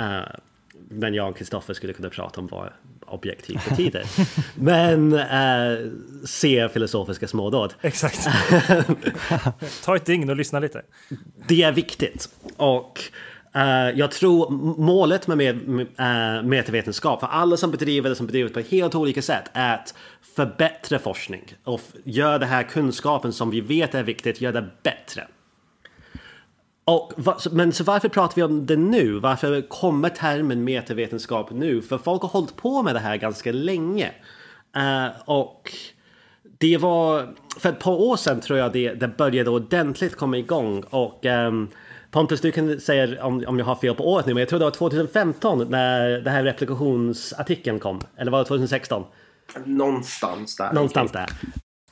Uh, 0.00 0.20
men 0.88 1.14
jag 1.14 1.28
och 1.28 1.36
Kristoffer 1.36 1.74
skulle 1.74 1.92
kunna 1.92 2.10
prata 2.10 2.40
om 2.40 2.46
vad 2.46 2.68
objektiv 3.06 3.60
betyder. 3.68 4.04
men 4.54 5.12
uh, 5.12 5.92
se 6.24 6.68
filosofiska 6.68 7.28
smådåd. 7.28 7.74
Exakt. 7.80 8.28
Ta 9.84 9.96
ett 9.96 10.06
dygn 10.06 10.30
och 10.30 10.36
lyssna 10.36 10.58
lite. 10.58 10.82
Det 11.48 11.62
är 11.62 11.72
viktigt. 11.72 12.28
Och 12.56 13.00
Eh, 13.56 13.90
jag 13.98 14.10
tror 14.10 14.50
målet 14.78 15.26
med, 15.26 15.38
med, 15.38 15.68
med 15.68 15.86
uh, 16.40 16.48
metavetenskap 16.48 17.20
för 17.20 17.26
alla 17.26 17.56
som 17.56 17.70
bedriver 17.70 18.10
det 18.10 18.16
som 18.16 18.26
bedriver 18.26 18.48
det 18.48 18.62
på 18.62 18.76
helt 18.76 18.94
olika 18.94 19.22
sätt 19.22 19.50
är 19.52 19.74
att 19.74 19.94
förbättra 20.36 20.98
forskning 20.98 21.54
och 21.64 21.80
göra 22.04 22.38
den 22.38 22.48
här 22.48 22.62
kunskapen 22.62 23.32
som 23.32 23.50
vi 23.50 23.60
vet 23.60 23.94
är 23.94 24.02
viktigt, 24.02 24.40
göra 24.40 24.60
det 24.60 24.70
bättre. 24.82 25.26
Och, 26.84 27.12
men 27.52 27.72
så 27.72 27.84
varför 27.84 28.08
pratar 28.08 28.34
vi 28.36 28.42
om 28.42 28.66
det 28.66 28.76
nu? 28.76 29.18
Varför 29.18 29.60
kommer 29.68 30.08
termen 30.08 30.64
metavetenskap 30.64 31.50
nu? 31.50 31.82
För 31.82 31.98
folk 31.98 32.22
har 32.22 32.28
hållit 32.28 32.56
på 32.56 32.82
med 32.82 32.94
det 32.94 33.00
här 33.00 33.16
ganska 33.16 33.52
länge. 33.52 34.10
Uh, 34.76 35.20
och 35.24 35.72
det 36.58 36.76
var 36.76 37.34
för 37.58 37.68
ett 37.68 37.80
par 37.80 38.00
år 38.00 38.16
sedan 38.16 38.40
tror 38.40 38.58
jag 38.58 38.72
det, 38.72 38.94
det 38.94 39.08
började 39.08 39.50
ordentligt 39.50 40.16
komma 40.16 40.38
igång. 40.38 40.84
Och 40.90 41.24
um, 41.24 41.68
Pontus, 42.16 42.40
du 42.40 42.52
kan 42.52 42.80
säga 42.80 43.24
om, 43.24 43.44
om 43.46 43.58
jag 43.58 43.66
har 43.66 43.74
fel 43.74 43.94
på 43.94 44.12
året 44.12 44.26
nu, 44.26 44.34
men 44.34 44.40
jag 44.40 44.48
tror 44.48 44.58
det 44.58 44.64
var 44.64 44.70
2015 44.70 45.70
när 45.70 46.08
den 46.08 46.32
här 46.32 46.44
replikationsartikeln 46.44 47.78
kom. 47.78 48.00
Eller 48.16 48.30
var 48.30 48.38
det 48.38 48.44
2016? 48.44 49.04
Någonstans 49.64 50.56
där. 50.56 50.72
Någonstans 50.72 51.12
där. 51.12 51.30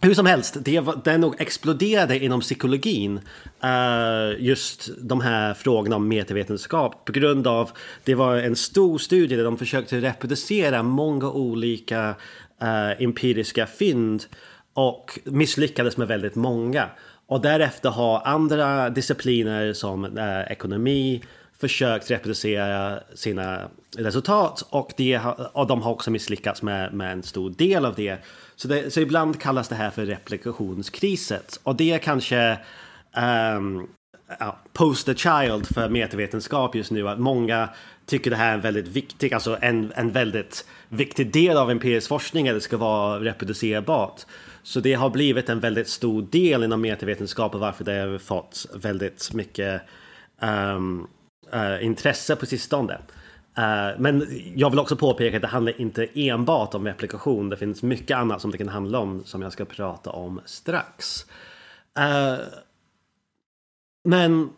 Hur 0.00 0.14
som 0.14 0.26
helst, 0.26 0.56
det, 0.60 0.84
det 1.04 1.18
nog 1.18 1.40
exploderade 1.40 2.18
inom 2.18 2.40
psykologin. 2.40 3.20
Uh, 3.64 4.42
just 4.44 4.90
de 4.98 5.20
här 5.20 5.54
frågorna 5.54 5.96
om 5.96 6.08
metavetenskap 6.08 7.04
på 7.04 7.12
grund 7.12 7.46
av 7.46 7.70
det 8.04 8.14
var 8.14 8.36
en 8.36 8.56
stor 8.56 8.98
studie 8.98 9.36
där 9.36 9.44
de 9.44 9.56
försökte 9.58 10.00
reproducera 10.00 10.82
många 10.82 11.30
olika 11.30 12.08
uh, 12.62 13.02
empiriska 13.02 13.66
fynd 13.66 14.24
och 14.74 15.18
misslyckades 15.24 15.96
med 15.96 16.08
väldigt 16.08 16.34
många. 16.34 16.88
Och 17.26 17.40
därefter 17.40 17.90
har 17.90 18.22
andra 18.24 18.90
discipliner 18.90 19.72
som 19.72 20.18
eh, 20.18 20.40
ekonomi, 20.40 21.22
försökt 21.60 22.10
reproducera 22.10 23.00
sina 23.14 23.60
resultat 23.96 24.66
och, 24.70 24.92
det, 24.96 25.20
och 25.52 25.66
de 25.66 25.82
har 25.82 25.92
också 25.92 26.10
misslyckats 26.10 26.62
med, 26.62 26.94
med 26.94 27.12
en 27.12 27.22
stor 27.22 27.50
del 27.50 27.84
av 27.84 27.94
det. 27.94 28.18
Så, 28.56 28.68
det. 28.68 28.92
så 28.92 29.00
ibland 29.00 29.40
kallas 29.40 29.68
det 29.68 29.74
här 29.74 29.90
för 29.90 30.06
replikationskriset 30.06 31.60
och 31.62 31.76
det 31.76 31.92
är 31.92 31.98
kanske 31.98 32.58
um, 33.56 33.88
ja, 34.38 34.56
poster 34.72 35.14
child 35.14 35.66
för 35.66 35.88
metavetenskap 35.88 36.74
just 36.74 36.90
nu. 36.90 37.08
Att 37.08 37.18
många 37.18 37.68
tycker 38.06 38.30
det 38.30 38.37
här 38.37 38.50
är 38.50 38.54
en 38.54 38.61
väldigt 38.61 38.88
viktig, 38.88 39.34
alltså 39.34 39.58
en, 39.61 39.92
en 39.96 40.11
väldigt 40.11 40.66
viktig 40.88 41.32
del 41.32 41.56
av 41.56 41.70
empirisk 41.70 42.08
forskning, 42.08 42.49
att 42.49 42.54
det 42.54 42.61
ska 42.61 42.76
vara 42.76 43.20
reproducerbart. 43.20 44.20
Så 44.62 44.80
det 44.80 44.94
har 44.94 45.11
blivit 45.11 45.49
en 45.49 45.61
väldigt 45.61 45.88
stor 45.88 46.23
del 46.23 46.64
inom 46.64 46.80
metavetenskap 46.80 47.54
och 47.54 47.61
varför 47.61 47.84
det 47.84 47.92
har 47.92 48.18
fått 48.18 48.66
väldigt 48.75 49.32
mycket 49.32 49.82
um, 50.40 51.08
uh, 51.54 51.84
intresse 51.84 52.37
på 52.37 52.46
sistone. 52.46 52.99
Uh, 53.58 54.00
men 54.00 54.26
jag 54.54 54.70
vill 54.70 54.78
också 54.78 54.96
påpeka 54.96 55.37
att 55.37 55.42
det 55.42 55.49
handlar 55.49 55.80
inte 55.80 56.08
enbart 56.14 56.75
om 56.75 56.87
replikation. 56.87 57.49
Det 57.49 57.56
finns 57.56 57.82
mycket 57.82 58.16
annat 58.16 58.40
som 58.40 58.50
det 58.50 58.58
kan 58.58 58.68
handla 58.68 58.99
om 58.99 59.25
som 59.25 59.42
jag 59.42 59.52
ska 59.52 59.64
prata 59.64 60.11
om 60.11 60.40
strax. 60.44 61.26
Uh, 61.99 62.44
men 64.04 64.50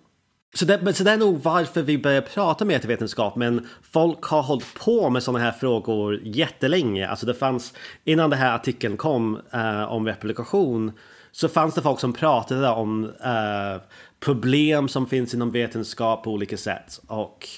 så 0.57 0.65
det, 0.65 0.95
så 0.95 1.05
det 1.05 1.11
är 1.11 1.17
nog 1.17 1.43
varför 1.43 1.83
vi 1.83 1.99
börjar 1.99 2.21
prata 2.21 2.65
om 2.65 2.69
metavetenskap. 2.69 3.37
Men 3.37 3.69
folk 3.83 4.25
har 4.25 4.43
hållit 4.43 4.75
på 4.75 5.11
med 5.11 5.23
sådana 5.23 5.45
här 5.45 5.53
frågor 5.53 6.21
jättelänge. 6.23 7.09
Alltså 7.09 7.27
det 7.27 7.35
fanns, 7.35 7.73
innan 8.05 8.31
den 8.31 8.39
här 8.39 8.55
artikeln 8.55 8.97
kom 8.97 9.41
eh, 9.53 9.93
om 9.93 10.07
replikation 10.07 10.93
så 11.33 11.49
fanns 11.49 11.75
det 11.75 11.83
folk 11.83 12.01
som 12.01 12.13
pratade 12.13 12.69
om 12.69 13.05
eh, 13.05 13.83
problem 14.21 14.89
som 14.89 15.07
finns 15.07 15.35
inom 15.35 15.51
vetenskap 15.51 16.25
på 16.25 16.31
olika 16.31 16.57
sätt. 16.57 17.01
Och 17.07 17.49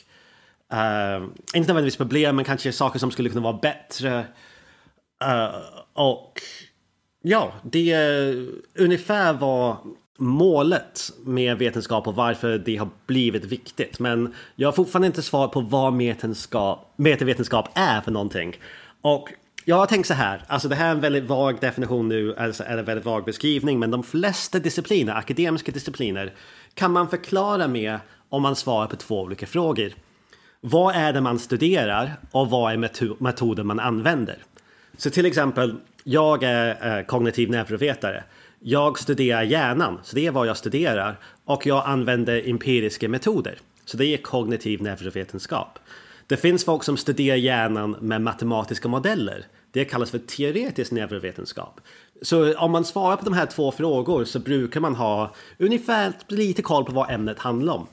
eh, 0.73 1.23
inte 1.55 1.69
nödvändigtvis 1.69 1.97
problem, 1.97 2.37
men 2.37 2.45
kanske 2.45 2.73
saker 2.73 2.99
som 2.99 3.11
skulle 3.11 3.28
kunna 3.28 3.40
vara 3.40 3.59
bättre. 3.62 4.26
Eh, 5.25 5.55
och 5.93 6.40
ja, 7.23 7.52
det 7.62 7.93
är 7.93 8.49
ungefär 8.75 9.33
vad 9.33 9.76
målet 10.18 11.10
med 11.25 11.58
vetenskap 11.58 12.06
och 12.06 12.14
varför 12.14 12.58
det 12.58 12.76
har 12.76 12.88
blivit 13.06 13.44
viktigt. 13.44 13.98
Men 13.98 14.34
jag 14.56 14.68
har 14.68 14.72
fortfarande 14.72 15.06
inte 15.06 15.22
svar 15.22 15.48
på 15.48 15.60
vad 15.60 15.96
vetenskap, 15.96 16.92
metavetenskap 16.96 17.68
är 17.75 18.00
för 18.00 18.10
någonting. 18.10 18.56
Och 19.00 19.28
jag 19.64 19.76
har 19.76 19.87
tänkt 19.87 20.06
så 20.06 20.14
här, 20.14 20.42
alltså 20.46 20.68
det 20.68 20.75
här 20.75 20.87
är 20.88 20.90
en 20.90 21.00
väldigt 21.00 21.25
vag 21.25 21.60
definition 21.60 22.08
nu, 22.08 22.37
alltså 22.37 22.64
en 22.64 22.84
väldigt 22.84 23.04
vag 23.04 23.25
beskrivning, 23.25 23.78
men 23.78 23.90
de 23.90 24.02
flesta 24.02 24.58
discipliner, 24.58 25.14
akademiska 25.14 25.72
discipliner, 25.72 26.32
kan 26.75 26.92
man 26.92 27.08
förklara 27.08 27.68
med 27.68 27.98
om 28.28 28.42
man 28.42 28.56
svarar 28.56 28.87
på 28.87 28.96
två 28.96 29.20
olika 29.20 29.46
frågor. 29.46 29.92
Vad 30.60 30.94
är 30.94 31.12
det 31.12 31.20
man 31.20 31.38
studerar 31.38 32.16
och 32.30 32.50
vad 32.50 32.72
är 32.72 32.76
metoden 33.22 33.66
man 33.66 33.80
använder? 33.80 34.37
Så 34.96 35.10
till 35.10 35.26
exempel, 35.26 35.76
jag 36.04 36.42
är 36.42 36.98
eh, 36.98 37.04
kognitiv 37.04 37.50
neurovetare. 37.50 38.25
Jag 38.60 38.98
studerar 38.98 39.42
hjärnan, 39.42 39.98
så 40.02 40.16
det 40.16 40.26
är 40.26 40.30
vad 40.30 40.46
jag 40.46 40.56
studerar. 40.56 41.18
Och 41.44 41.66
jag 41.66 41.82
använder 41.86 42.48
empiriska 42.48 43.08
metoder. 43.08 43.58
Så 43.84 43.96
det 43.96 44.06
är 44.06 44.16
kognitiv 44.16 44.82
neurovetenskap. 44.82 45.78
Det 46.26 46.36
finns 46.36 46.64
folk 46.64 46.84
som 46.84 46.96
studerar 46.96 47.36
hjärnan 47.36 47.96
med 48.00 48.22
matematiska 48.22 48.88
modeller. 48.88 49.46
Det 49.72 49.84
kallas 49.84 50.10
för 50.10 50.18
teoretisk 50.18 50.92
neurovetenskap. 50.92 51.80
Så 52.22 52.58
om 52.58 52.72
man 52.72 52.84
svarar 52.84 53.16
på 53.16 53.24
de 53.24 53.34
här 53.34 53.46
två 53.46 53.72
frågor 53.72 54.24
så 54.24 54.38
brukar 54.38 54.80
man 54.80 54.94
ha 54.94 55.34
ungefär 55.58 56.12
lite 56.28 56.62
koll 56.62 56.84
på 56.84 56.92
vad 56.92 57.10
ämnet 57.10 57.38
handlar 57.38 57.74
om. 57.74 57.86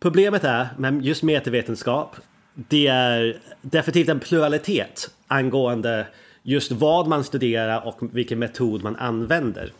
Problemet 0.00 0.44
är 0.44 0.68
med 0.78 1.04
just 1.04 1.22
metavetenskap, 1.22 2.16
det 2.54 2.86
är 2.86 3.40
definitivt 3.62 4.08
en 4.08 4.20
pluralitet 4.20 5.10
angående 5.26 6.06
just 6.42 6.72
vad 6.72 7.06
man 7.06 7.24
studerar 7.24 7.86
och 7.86 7.98
vilken 8.00 8.38
metod 8.38 8.82
man 8.82 8.96
använder. 8.96 9.72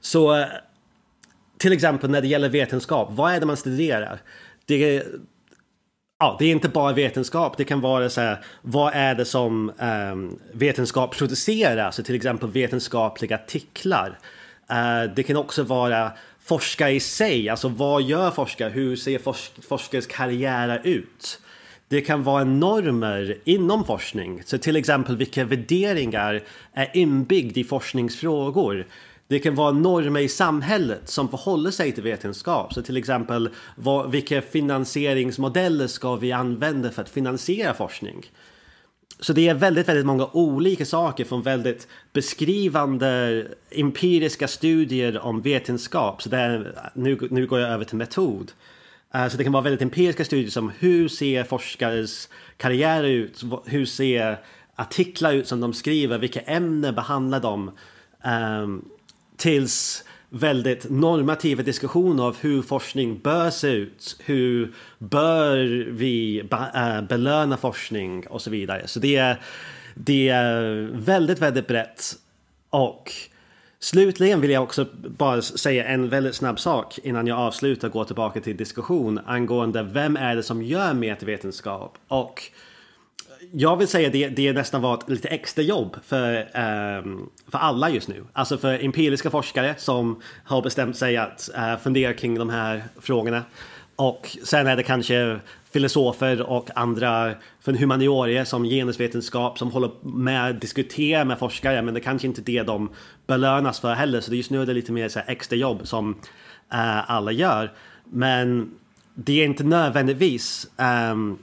Så 0.00 0.36
eh, 0.36 0.46
till 1.58 1.72
exempel 1.72 2.10
när 2.10 2.20
det 2.20 2.28
gäller 2.28 2.48
vetenskap, 2.48 3.08
vad 3.10 3.32
är 3.32 3.40
det 3.40 3.46
man 3.46 3.56
studerar? 3.56 4.20
Det 4.64 4.96
är, 4.96 5.06
ja, 6.18 6.36
det 6.38 6.44
är 6.44 6.52
inte 6.52 6.68
bara 6.68 6.92
vetenskap, 6.92 7.56
det 7.56 7.64
kan 7.64 7.80
vara 7.80 8.10
så 8.10 8.20
här, 8.20 8.44
vad 8.62 8.92
är 8.94 9.14
det 9.14 9.24
som 9.24 9.72
um, 9.78 10.38
vetenskap 10.52 11.16
producerar? 11.16 11.90
Så 11.90 12.02
till 12.02 12.14
exempel 12.14 12.50
vetenskapliga 12.50 13.34
artiklar. 13.34 14.18
Uh, 14.70 15.14
det 15.14 15.22
kan 15.22 15.36
också 15.36 15.62
vara 15.62 16.12
forskare 16.40 16.92
i 16.92 17.00
sig, 17.00 17.48
alltså 17.48 17.68
vad 17.68 18.02
gör 18.02 18.30
forskare? 18.30 18.68
Hur 18.68 18.96
ser 18.96 19.18
forsk 19.18 19.52
forskares 19.68 20.06
karriärer 20.06 20.80
ut? 20.84 21.40
Det 21.88 22.00
kan 22.00 22.22
vara 22.22 22.44
normer 22.44 23.38
inom 23.44 23.84
forskning, 23.84 24.42
så 24.44 24.58
till 24.58 24.76
exempel 24.76 25.16
vilka 25.16 25.44
värderingar 25.44 26.42
är 26.72 26.96
inbyggd 26.96 27.58
i 27.58 27.64
forskningsfrågor. 27.64 28.86
Det 29.28 29.38
kan 29.38 29.54
vara 29.54 29.72
normer 29.72 30.20
i 30.20 30.28
samhället 30.28 31.08
som 31.08 31.28
förhåller 31.28 31.70
sig 31.70 31.92
till 31.92 32.02
vetenskap. 32.02 32.74
Så 32.74 32.82
till 32.82 32.96
exempel 32.96 33.48
vad, 33.76 34.10
vilka 34.10 34.42
finansieringsmodeller 34.42 35.86
ska 35.86 36.16
vi 36.16 36.32
använda 36.32 36.90
för 36.90 37.02
att 37.02 37.08
finansiera 37.08 37.74
forskning? 37.74 38.26
Så 39.20 39.32
det 39.32 39.48
är 39.48 39.54
väldigt, 39.54 39.88
väldigt 39.88 40.06
många 40.06 40.28
olika 40.32 40.84
saker 40.84 41.24
från 41.24 41.42
väldigt 41.42 41.88
beskrivande 42.12 43.42
empiriska 43.70 44.48
studier 44.48 45.18
om 45.18 45.42
vetenskap. 45.42 46.22
Så 46.22 46.28
det 46.28 46.38
är, 46.38 46.90
nu, 46.94 47.18
nu 47.30 47.46
går 47.46 47.60
jag 47.60 47.70
över 47.70 47.84
till 47.84 47.96
metod. 47.96 48.52
Eh, 49.16 49.28
så 49.28 49.36
det 49.36 49.44
kan 49.44 49.52
vara 49.52 49.62
väldigt 49.62 49.82
empiriska 49.82 50.24
studier 50.24 50.50
som 50.50 50.72
hur 50.78 51.08
ser 51.08 51.44
forskares 51.44 52.28
karriärer 52.56 53.08
ut? 53.08 53.42
Hur 53.64 53.84
ser 53.84 54.38
artiklar 54.74 55.32
ut 55.32 55.48
som 55.48 55.60
de 55.60 55.72
skriver? 55.72 56.18
Vilka 56.18 56.40
ämnen 56.40 56.94
behandlar 56.94 57.40
de? 57.40 57.70
Ehm, 58.24 58.84
tills 59.36 60.04
väldigt 60.28 60.90
normativa 60.90 61.62
diskussioner 61.62 62.24
av 62.24 62.36
hur 62.40 62.62
forskning 62.62 63.18
bör 63.18 63.50
se 63.50 63.68
ut. 63.68 64.16
Hur 64.24 64.74
bör 64.98 65.86
vi 65.90 66.38
eh, 66.74 67.02
belöna 67.02 67.56
forskning 67.56 68.26
och 68.26 68.42
så 68.42 68.50
vidare. 68.50 68.86
Så 68.86 69.00
det 69.00 69.16
är, 69.16 69.40
det 69.94 70.28
är 70.28 70.90
väldigt, 70.92 71.38
väldigt 71.38 71.66
brett. 71.66 72.14
Och 72.70 73.12
slutligen 73.80 74.40
vill 74.40 74.50
jag 74.50 74.62
också 74.62 74.86
bara 74.94 75.42
säga 75.42 75.84
en 75.84 76.08
väldigt 76.08 76.34
snabb 76.34 76.60
sak 76.60 76.98
innan 77.02 77.26
jag 77.26 77.38
avslutar 77.38 77.88
och 77.88 77.92
går 77.92 78.04
tillbaka 78.04 78.40
till 78.40 78.56
diskussion 78.56 79.20
angående 79.26 79.82
vem 79.82 80.16
är 80.16 80.36
det 80.36 80.42
som 80.42 80.62
gör 80.62 80.94
metavetenskap. 80.94 81.98
Och 82.08 82.42
jag 83.52 83.76
vill 83.76 83.88
säga 83.88 84.10
det, 84.10 84.28
det 84.28 84.52
nästan 84.52 84.82
var 84.82 84.94
ett 84.94 85.08
lite 85.08 85.28
extra 85.28 85.62
jobb 85.62 85.96
för, 86.04 86.36
um, 87.04 87.30
för 87.48 87.58
alla 87.58 87.90
just 87.90 88.08
nu. 88.08 88.24
Alltså 88.32 88.58
för 88.58 88.84
empiriska 88.84 89.30
forskare 89.30 89.74
som 89.78 90.22
har 90.44 90.62
bestämt 90.62 90.96
sig 90.96 91.16
att 91.16 91.50
uh, 91.56 91.76
fundera 91.76 92.14
kring 92.14 92.34
de 92.34 92.50
här 92.50 92.84
frågorna. 93.00 93.42
Och 93.96 94.36
sen 94.42 94.66
är 94.66 94.76
det 94.76 94.82
kanske 94.82 95.40
filosofer 95.76 96.42
och 96.42 96.70
andra 96.74 97.34
från 97.60 97.76
humaniorier 97.76 98.44
som 98.44 98.64
genusvetenskap 98.64 99.58
som 99.58 99.70
håller 99.70 99.90
med 100.02 100.50
att 100.50 100.60
diskutera 100.60 101.24
med 101.24 101.38
forskare 101.38 101.82
men 101.82 101.94
det 101.94 102.00
kanske 102.00 102.26
inte 102.26 102.40
är 102.40 102.44
det 102.44 102.62
de 102.62 102.90
belönas 103.26 103.80
för 103.80 103.94
heller. 103.94 104.20
Så 104.20 104.34
just 104.34 104.50
nu 104.50 104.62
är 104.62 104.66
det 104.66 104.74
lite 104.74 104.92
mer 104.92 105.08
så 105.08 105.18
här 105.18 105.30
extra 105.30 105.56
jobb 105.56 105.80
som 105.84 106.10
uh, 106.74 107.10
alla 107.10 107.32
gör. 107.32 107.72
Men 108.04 108.70
det 109.14 109.40
är 109.42 109.44
inte 109.44 109.64
nödvändigtvis 109.64 110.70
um, 111.12 111.38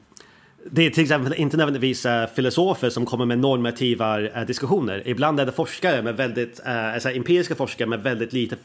det 0.72 0.86
är 0.86 0.90
till 0.90 1.04
exempel 1.04 1.34
inte 1.34 1.58
nödvändigtvis 1.58 2.06
uh, 2.06 2.26
filosofer 2.36 2.90
som 2.90 3.06
kommer 3.06 3.26
med 3.26 3.40
normativa 3.40 4.20
uh, 4.20 4.38
eh, 4.38 4.46
diskussioner. 4.46 5.08
Ibland 5.08 5.40
är 5.40 5.46
det 5.46 5.52
forskare 5.52 6.02
med 6.02 6.16
väldigt, 6.16 6.60
uh, 6.68 6.94
alltså 6.94 7.10
empiriska 7.10 7.56
forskare 7.56 7.88
med 7.88 8.04
väldigt 8.04 8.34
lite 8.34 8.56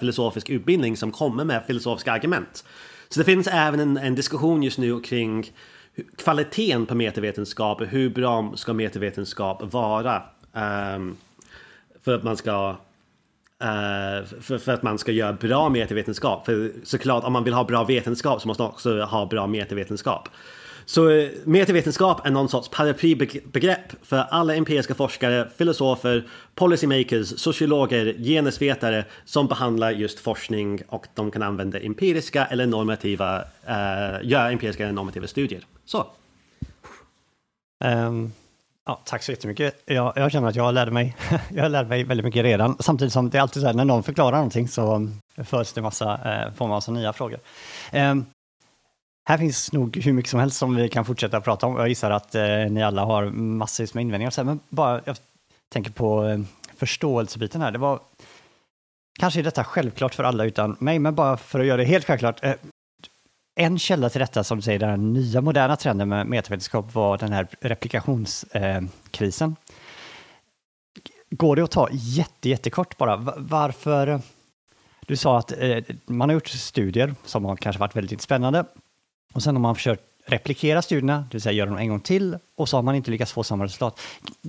filosofisk 0.00 0.50
utbildning 0.50 0.96
som 0.96 1.12
kommer 1.12 1.44
med 1.44 1.62
filosofiska 1.66 2.12
argument. 2.12 2.64
Så 3.08 3.20
det 3.20 3.24
finns 3.24 3.46
även 3.46 3.80
en, 3.80 3.96
en 3.96 4.14
diskussion 4.14 4.62
just 4.62 4.78
nu 4.78 5.00
kring 5.00 5.52
kvaliteten 6.16 6.86
på 6.86 6.94
metavetenskap. 6.94 7.82
Hur 7.88 8.10
bra 8.10 8.52
ska 8.56 8.72
metavetenskap 8.72 9.72
vara? 9.72 10.22
Um, 10.52 11.16
för 12.04 12.14
att 12.14 12.22
man 12.22 12.36
ska 12.36 12.76
eh, 13.60 14.26
för, 14.40 14.58
för, 14.58 14.72
att 14.72 14.82
man 14.82 14.98
ska 14.98 15.12
göra 15.12 15.32
bra 15.32 15.68
metavetenskap. 15.68 16.46
För 16.46 16.72
såklart, 16.84 17.24
om 17.24 17.32
man 17.32 17.44
vill 17.44 17.54
ha 17.54 17.64
bra 17.64 17.84
vetenskap 17.84 18.42
så 18.42 18.48
måste 18.48 18.62
man 18.62 18.70
också 18.70 19.00
ha 19.00 19.26
bra 19.26 19.46
metavetenskap. 19.46 20.28
Så 20.88 21.10
eh, 21.10 21.30
metavetenskap 21.44 22.26
är 22.26 22.30
någon 22.30 22.48
sorts 22.48 22.68
paraplybegrepp 22.68 23.92
för 24.02 24.16
alla 24.16 24.54
empiriska 24.54 24.94
forskare, 24.94 25.48
filosofer, 25.56 26.26
policymakers, 26.54 27.40
sociologer, 27.40 28.14
genusvetare 28.18 29.04
som 29.24 29.46
behandlar 29.46 29.90
just 29.90 30.20
forskning 30.20 30.82
och 30.88 31.06
de 31.14 31.30
kan 31.30 31.42
använda 31.42 31.78
empiriska 31.78 32.46
eller 32.46 32.66
normativa, 32.66 33.38
uh, 33.38 34.28
göra 34.28 34.50
empiriska 34.50 34.82
eller 34.82 34.92
normativa 34.92 35.26
studier. 35.26 35.66
Så. 35.84 36.06
Um, 37.84 38.32
ja, 38.86 39.00
tack 39.04 39.22
så 39.22 39.32
jättemycket. 39.32 39.82
Jag, 39.84 40.12
jag 40.16 40.32
känner 40.32 40.48
att 40.48 40.56
jag 40.56 40.74
lärde 40.74 40.90
mig, 40.90 41.16
jag 41.54 41.72
lärde 41.72 41.88
mig 41.88 42.04
väldigt 42.04 42.24
mycket 42.24 42.42
redan. 42.42 42.76
Samtidigt 42.80 43.12
som 43.12 43.30
det 43.30 43.38
är 43.38 43.42
alltid 43.42 43.62
så 43.62 43.66
här 43.66 43.74
när 43.74 43.84
någon 43.84 44.02
förklarar 44.02 44.36
någonting 44.36 44.68
så 44.68 45.10
föds 45.44 45.72
det 45.72 45.82
massa, 45.82 46.12
eh, 46.12 46.52
får 46.54 46.64
man 46.64 46.68
massa 46.68 46.92
nya 46.92 47.12
frågor. 47.12 47.38
Um, 47.92 48.26
här 49.28 49.38
finns 49.38 49.72
nog 49.72 49.96
hur 49.96 50.12
mycket 50.12 50.30
som 50.30 50.40
helst 50.40 50.56
som 50.56 50.76
vi 50.76 50.88
kan 50.88 51.04
fortsätta 51.04 51.40
prata 51.40 51.66
om. 51.66 51.76
Jag 51.76 51.88
gissar 51.88 52.10
att 52.10 52.34
eh, 52.34 52.42
ni 52.70 52.82
alla 52.82 53.04
har 53.04 53.24
massvis 53.30 53.94
med 53.94 54.02
invändningar. 54.02 54.30
Så 54.30 54.40
här, 54.40 54.46
men 54.46 54.60
bara, 54.68 55.00
jag 55.04 55.16
tänker 55.68 55.90
på 55.90 56.28
eh, 56.28 56.40
förståelsebiten 56.76 57.60
här. 57.60 57.70
Det 57.70 57.78
var 57.78 58.00
kanske 59.20 59.40
är 59.40 59.44
detta 59.44 59.64
självklart 59.64 60.14
för 60.14 60.24
alla 60.24 60.44
utan 60.44 60.76
mig, 60.80 60.98
men 60.98 61.14
bara 61.14 61.36
för 61.36 61.60
att 61.60 61.66
göra 61.66 61.76
det 61.76 61.84
helt 61.84 62.06
självklart. 62.06 62.44
Eh, 62.44 62.54
en 63.60 63.78
källa 63.78 64.10
till 64.10 64.20
detta, 64.20 64.44
som 64.44 64.58
du 64.58 64.62
säger, 64.62 64.78
den 64.78 65.12
nya 65.12 65.40
moderna 65.40 65.76
trenden 65.76 66.08
med 66.08 66.26
metavetenskap 66.26 66.94
var 66.94 67.18
den 67.18 67.32
här 67.32 67.48
replikationskrisen. 67.60 69.50
Eh, 69.50 69.56
Går 71.30 71.56
det 71.56 71.62
att 71.62 71.70
ta 71.70 71.88
jätte, 71.92 72.48
jättekort 72.48 72.96
bara? 72.96 73.16
Varför? 73.36 74.06
Eh, 74.06 74.20
du 75.06 75.16
sa 75.16 75.38
att 75.38 75.52
eh, 75.58 75.78
man 76.06 76.28
har 76.28 76.34
gjort 76.34 76.48
studier 76.48 77.14
som 77.24 77.44
har 77.44 77.56
kanske 77.56 77.80
varit 77.80 77.96
väldigt 77.96 78.20
spännande 78.20 78.64
och 79.38 79.42
sen 79.42 79.56
har 79.56 79.60
man 79.60 79.74
försökt 79.74 80.02
replikera 80.26 80.82
studierna, 80.82 81.18
det 81.18 81.34
vill 81.34 81.42
säga 81.42 81.52
göra 81.52 81.70
dem 81.70 81.78
en 81.78 81.88
gång 81.88 82.00
till 82.00 82.38
och 82.56 82.68
så 82.68 82.76
har 82.76 82.82
man 82.82 82.94
inte 82.94 83.10
lyckats 83.10 83.32
få 83.32 83.42
samma 83.42 83.64
resultat. 83.64 84.00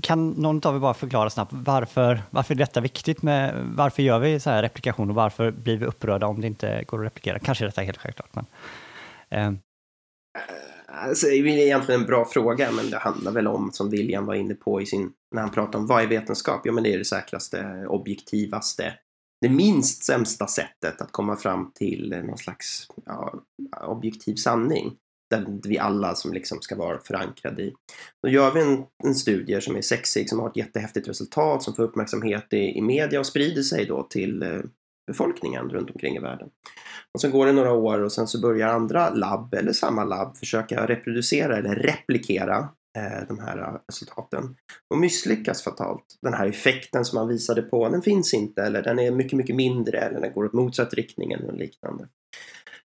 Kan 0.02 0.30
någon 0.30 0.62
av 0.68 0.76
er 0.76 0.80
bara 0.80 0.94
förklara 0.94 1.30
snabbt 1.30 1.52
varför, 1.54 2.22
varför 2.30 2.54
är 2.54 2.58
detta 2.58 2.82
viktigt 2.82 3.22
med, 3.22 3.66
varför 3.76 4.04
gör 4.04 4.20
vi 4.20 4.40
så 4.40 4.50
här 4.50 4.62
replikation 4.62 5.10
och 5.10 5.16
varför 5.16 5.52
blir 5.52 5.78
vi 5.78 5.86
upprörda 5.86 6.28
om 6.28 6.42
det 6.42 6.48
inte 6.48 6.84
går 6.88 7.00
att 7.00 7.06
replikera? 7.06 7.40
Kanske 7.40 7.66
detta 7.66 7.82
är 7.82 7.86
helt 7.86 7.98
självklart, 7.98 8.30
men 8.36 8.46
eh, 9.30 9.60
Alltså, 10.92 11.28
det 11.28 11.36
är 11.36 11.48
egentligen 11.48 12.02
en 12.02 12.08
bra 12.08 12.26
fråga, 12.26 12.72
men 12.72 12.90
det 12.90 12.98
handlar 12.98 13.32
väl 13.32 13.48
om, 13.48 13.72
som 13.74 13.90
William 13.90 14.26
var 14.26 14.36
inne 14.36 14.54
på 14.54 14.82
i 14.82 14.86
sin, 14.86 15.12
när 15.32 15.42
han 15.42 15.52
pratade 15.52 15.78
om 15.78 15.88
vad 15.88 16.04
är 16.04 16.08
vetenskap? 16.08 16.62
Ja, 16.64 16.72
men 16.72 16.84
det 16.84 16.94
är 16.94 16.98
det 16.98 17.06
säkraste, 17.06 17.86
objektivaste, 17.88 18.94
det 19.42 19.50
minst 19.50 20.04
sämsta 20.04 20.48
sättet 20.48 21.02
att 21.02 21.12
komma 21.12 21.36
fram 21.36 21.72
till 21.76 22.24
någon 22.26 22.38
slags 22.38 22.88
ja, 23.06 23.34
objektiv 23.82 24.36
sanning. 24.36 24.96
Där 25.30 25.60
vi 25.68 25.80
alla 25.80 26.16
som 26.16 26.34
liksom 26.34 26.62
ska 26.62 26.76
vara 26.76 27.00
förankrade 27.00 27.62
i. 27.62 27.74
Då 28.24 28.30
gör 28.30 28.54
vi 28.54 28.62
en, 28.62 28.84
en 29.04 29.16
studie 29.16 29.62
som 29.62 29.76
är 29.76 29.82
sexig, 29.82 30.30
som 30.30 30.40
har 30.40 30.50
ett 30.50 30.58
jättehäftigt 30.58 31.08
resultat, 31.08 31.64
som 31.64 31.76
får 31.76 31.84
uppmärksamhet 31.84 32.54
i, 32.54 32.58
i 32.58 32.82
media 32.82 33.20
och 33.20 33.26
sprider 33.26 33.62
sig 33.62 33.86
då 33.86 34.04
till 34.04 34.44
eh, 34.44 34.62
befolkningen 35.08 35.70
runt 35.70 35.90
omkring 35.90 36.16
i 36.16 36.20
världen. 36.20 36.50
Och 37.14 37.22
sen 37.22 37.32
går 37.32 37.46
det 37.46 37.52
några 37.52 37.74
år 37.74 38.00
och 38.00 38.12
sen 38.12 38.28
så 38.28 38.42
börjar 38.42 38.68
andra 38.68 39.10
labb 39.10 39.54
eller 39.54 39.74
samma 39.74 40.04
labb 40.04 40.38
försöka 40.38 40.88
reproducera 40.88 41.58
eller 41.58 41.76
replikera 41.76 42.70
Eh, 43.00 43.28
de 43.28 43.40
här 43.40 43.58
eh, 43.58 43.80
resultaten 43.88 44.56
och 44.90 44.98
misslyckas 44.98 45.64
fatalt. 45.64 46.06
Den 46.22 46.34
här 46.34 46.48
effekten 46.48 47.06
som 47.06 47.20
man 47.20 47.28
visade 47.28 47.62
på, 47.62 47.90
den 47.90 48.02
finns 48.02 48.34
inte 48.34 48.64
eller 48.64 48.82
den 48.82 49.00
är 49.00 49.12
mycket, 49.12 49.34
mycket 49.34 49.56
mindre 49.56 50.00
eller 50.00 50.22
den 50.22 50.34
går 50.34 50.46
åt 50.46 50.54
motsatt 50.54 50.94
riktning 50.94 51.32
eller 51.32 51.54
liknande. 51.54 52.08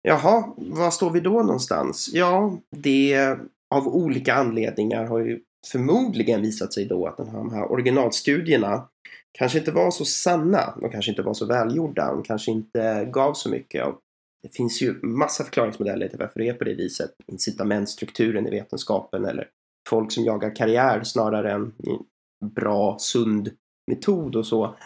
Jaha, 0.02 0.54
var 0.56 0.90
står 0.90 1.10
vi 1.10 1.20
då 1.20 1.42
någonstans? 1.42 2.10
Ja, 2.12 2.58
det 2.76 3.36
av 3.74 3.88
olika 3.88 4.34
anledningar 4.34 5.04
har 5.04 5.18
ju 5.18 5.40
förmodligen 5.72 6.42
visat 6.42 6.72
sig 6.72 6.84
då 6.84 7.06
att 7.06 7.16
de 7.16 7.28
här, 7.28 7.38
de 7.38 7.52
här 7.52 7.72
originalstudierna 7.72 8.88
kanske 9.32 9.58
inte 9.58 9.72
var 9.72 9.90
så 9.90 10.04
sanna. 10.04 10.74
De 10.80 10.90
kanske 10.90 11.10
inte 11.10 11.22
var 11.22 11.34
så 11.34 11.46
välgjorda. 11.46 12.12
De 12.12 12.22
kanske 12.22 12.50
inte 12.50 13.08
gav 13.12 13.34
så 13.34 13.48
mycket. 13.48 13.84
av 13.84 13.98
det 14.42 14.54
finns 14.54 14.82
ju 14.82 15.02
massa 15.02 15.44
förklaringsmodeller 15.44 16.08
till 16.08 16.18
varför 16.18 16.40
det 16.40 16.48
är 16.48 16.54
på 16.54 16.64
det 16.64 16.74
viset. 16.74 17.10
Incitamentstrukturen 17.26 18.46
i 18.46 18.50
vetenskapen 18.50 19.24
eller 19.24 19.48
folk 19.88 20.12
som 20.12 20.24
jagar 20.24 20.56
karriär 20.56 21.02
snarare 21.04 21.52
än 21.52 21.72
bra, 22.54 22.96
sund 22.98 23.50
metod 23.90 24.36
och 24.36 24.46
så. 24.46 24.76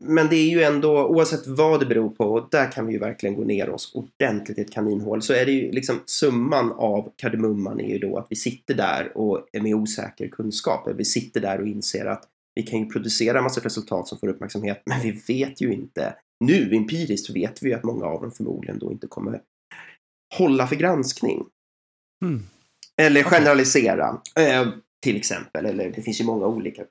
Men 0.00 0.28
det 0.28 0.36
är 0.36 0.50
ju 0.50 0.62
ändå, 0.62 1.06
oavsett 1.06 1.46
vad 1.46 1.80
det 1.80 1.86
beror 1.86 2.08
på, 2.08 2.24
och 2.24 2.48
där 2.50 2.72
kan 2.72 2.86
vi 2.86 2.92
ju 2.92 2.98
verkligen 2.98 3.36
gå 3.36 3.44
ner 3.44 3.70
oss 3.70 3.94
ordentligt 3.94 4.58
i 4.58 4.60
ett 4.60 4.72
kaninhål, 4.72 5.22
så 5.22 5.32
är 5.32 5.46
det 5.46 5.52
ju 5.52 5.72
liksom 5.72 6.00
summan 6.06 6.72
av 6.72 7.12
kardemumman 7.16 7.80
är 7.80 7.88
ju 7.88 7.98
då 7.98 8.18
att 8.18 8.26
vi 8.30 8.36
sitter 8.36 8.74
där 8.74 9.18
och 9.18 9.48
är 9.52 9.60
med 9.60 9.74
osäker 9.74 10.28
kunskap. 10.28 10.88
Vi 10.96 11.04
sitter 11.04 11.40
där 11.40 11.60
och 11.60 11.66
inser 11.66 12.06
att 12.06 12.28
vi 12.54 12.62
kan 12.62 12.80
ju 12.80 12.86
producera 12.86 13.38
en 13.38 13.44
massa 13.44 13.60
resultat 13.60 14.08
som 14.08 14.18
får 14.18 14.28
uppmärksamhet, 14.28 14.82
men 14.86 15.00
vi 15.00 15.10
vet 15.10 15.60
ju 15.60 15.72
inte. 15.72 16.14
Nu 16.40 16.74
empiriskt 16.74 17.36
vet 17.36 17.62
vi 17.62 17.68
ju 17.68 17.74
att 17.74 17.84
många 17.84 18.04
av 18.04 18.22
dem 18.22 18.32
förmodligen 18.32 18.78
då 18.78 18.92
inte 18.92 19.06
kommer 19.06 19.40
hålla 20.38 20.66
för 20.66 20.76
granskning. 20.76 21.44
Mm. 22.22 22.42
Eller 23.02 23.22
generalisera, 23.22 24.20
eh, 24.38 24.68
till 25.02 25.16
exempel. 25.16 25.66
Eller 25.66 25.90
det 25.90 26.02
finns 26.02 26.20
ju 26.20 26.24
många 26.24 26.46
olika 26.46 26.82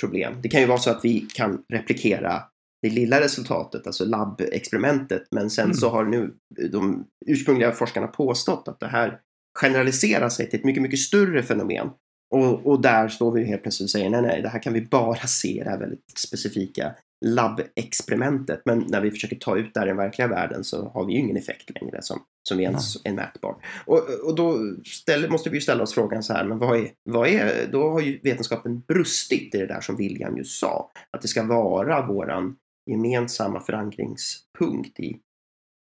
problem. 0.00 0.34
Det 0.42 0.48
kan 0.48 0.60
ju 0.60 0.66
vara 0.66 0.78
så 0.78 0.90
att 0.90 1.04
vi 1.04 1.20
kan 1.20 1.62
replikera 1.72 2.42
det 2.82 2.90
lilla 2.90 3.20
resultatet, 3.20 3.86
alltså 3.86 4.04
labbexperimentet, 4.04 5.22
men 5.30 5.50
sen 5.50 5.64
Mm. 5.64 5.74
så 5.74 5.88
har 5.88 6.04
nu 6.04 6.34
de 6.72 7.04
ursprungliga 7.26 7.72
forskarna 7.72 8.06
påstått 8.06 8.68
att 8.68 8.80
det 8.80 8.86
här 8.88 9.18
generaliserar 9.60 10.28
sig 10.28 10.50
till 10.50 10.58
ett 10.58 10.64
mycket, 10.64 10.82
mycket 10.82 10.98
större 10.98 11.42
fenomen. 11.42 11.88
Och, 12.32 12.66
och 12.66 12.82
där 12.82 13.08
står 13.08 13.32
vi 13.32 13.44
helt 13.44 13.62
plötsligt 13.62 13.86
och 13.86 13.90
säger 13.90 14.10
nej, 14.10 14.22
nej, 14.22 14.42
det 14.42 14.48
här 14.48 14.62
kan 14.62 14.72
vi 14.72 14.80
bara 14.80 15.26
se 15.26 15.48
i 15.48 15.64
det 15.64 15.70
här 15.70 15.78
väldigt 15.78 16.18
specifika 16.18 16.94
labbexperimentet. 17.24 18.62
Men 18.64 18.84
när 18.88 19.00
vi 19.00 19.10
försöker 19.10 19.36
ta 19.36 19.56
ut 19.56 19.74
det 19.74 19.80
här 19.80 19.86
i 19.86 19.90
den 19.90 19.96
verkliga 19.96 20.28
världen 20.28 20.64
så 20.64 20.88
har 20.88 21.04
vi 21.04 21.12
ju 21.12 21.18
ingen 21.18 21.36
effekt 21.36 21.70
längre 21.80 22.02
som, 22.02 22.22
som 22.48 22.60
ens 22.60 23.06
är 23.06 23.12
mätbar. 23.12 23.56
Och, 23.86 24.08
och 24.24 24.34
då 24.34 24.58
ställer, 24.84 25.28
måste 25.28 25.50
vi 25.50 25.56
ju 25.56 25.60
ställa 25.60 25.82
oss 25.82 25.94
frågan 25.94 26.22
så 26.22 26.32
här, 26.32 26.44
men 26.44 26.58
vad 26.58 26.78
är, 26.78 26.90
vad 27.04 27.28
är, 27.28 27.68
då 27.72 27.90
har 27.90 28.00
ju 28.00 28.20
vetenskapen 28.22 28.80
brustit 28.80 29.54
i 29.54 29.58
det 29.58 29.66
där 29.66 29.80
som 29.80 29.96
William 29.96 30.36
just 30.36 30.60
sa. 30.60 30.90
Att 31.10 31.22
det 31.22 31.28
ska 31.28 31.42
vara 31.42 32.06
våran 32.06 32.56
gemensamma 32.90 33.60
förankringspunkt 33.60 35.00
i 35.00 35.18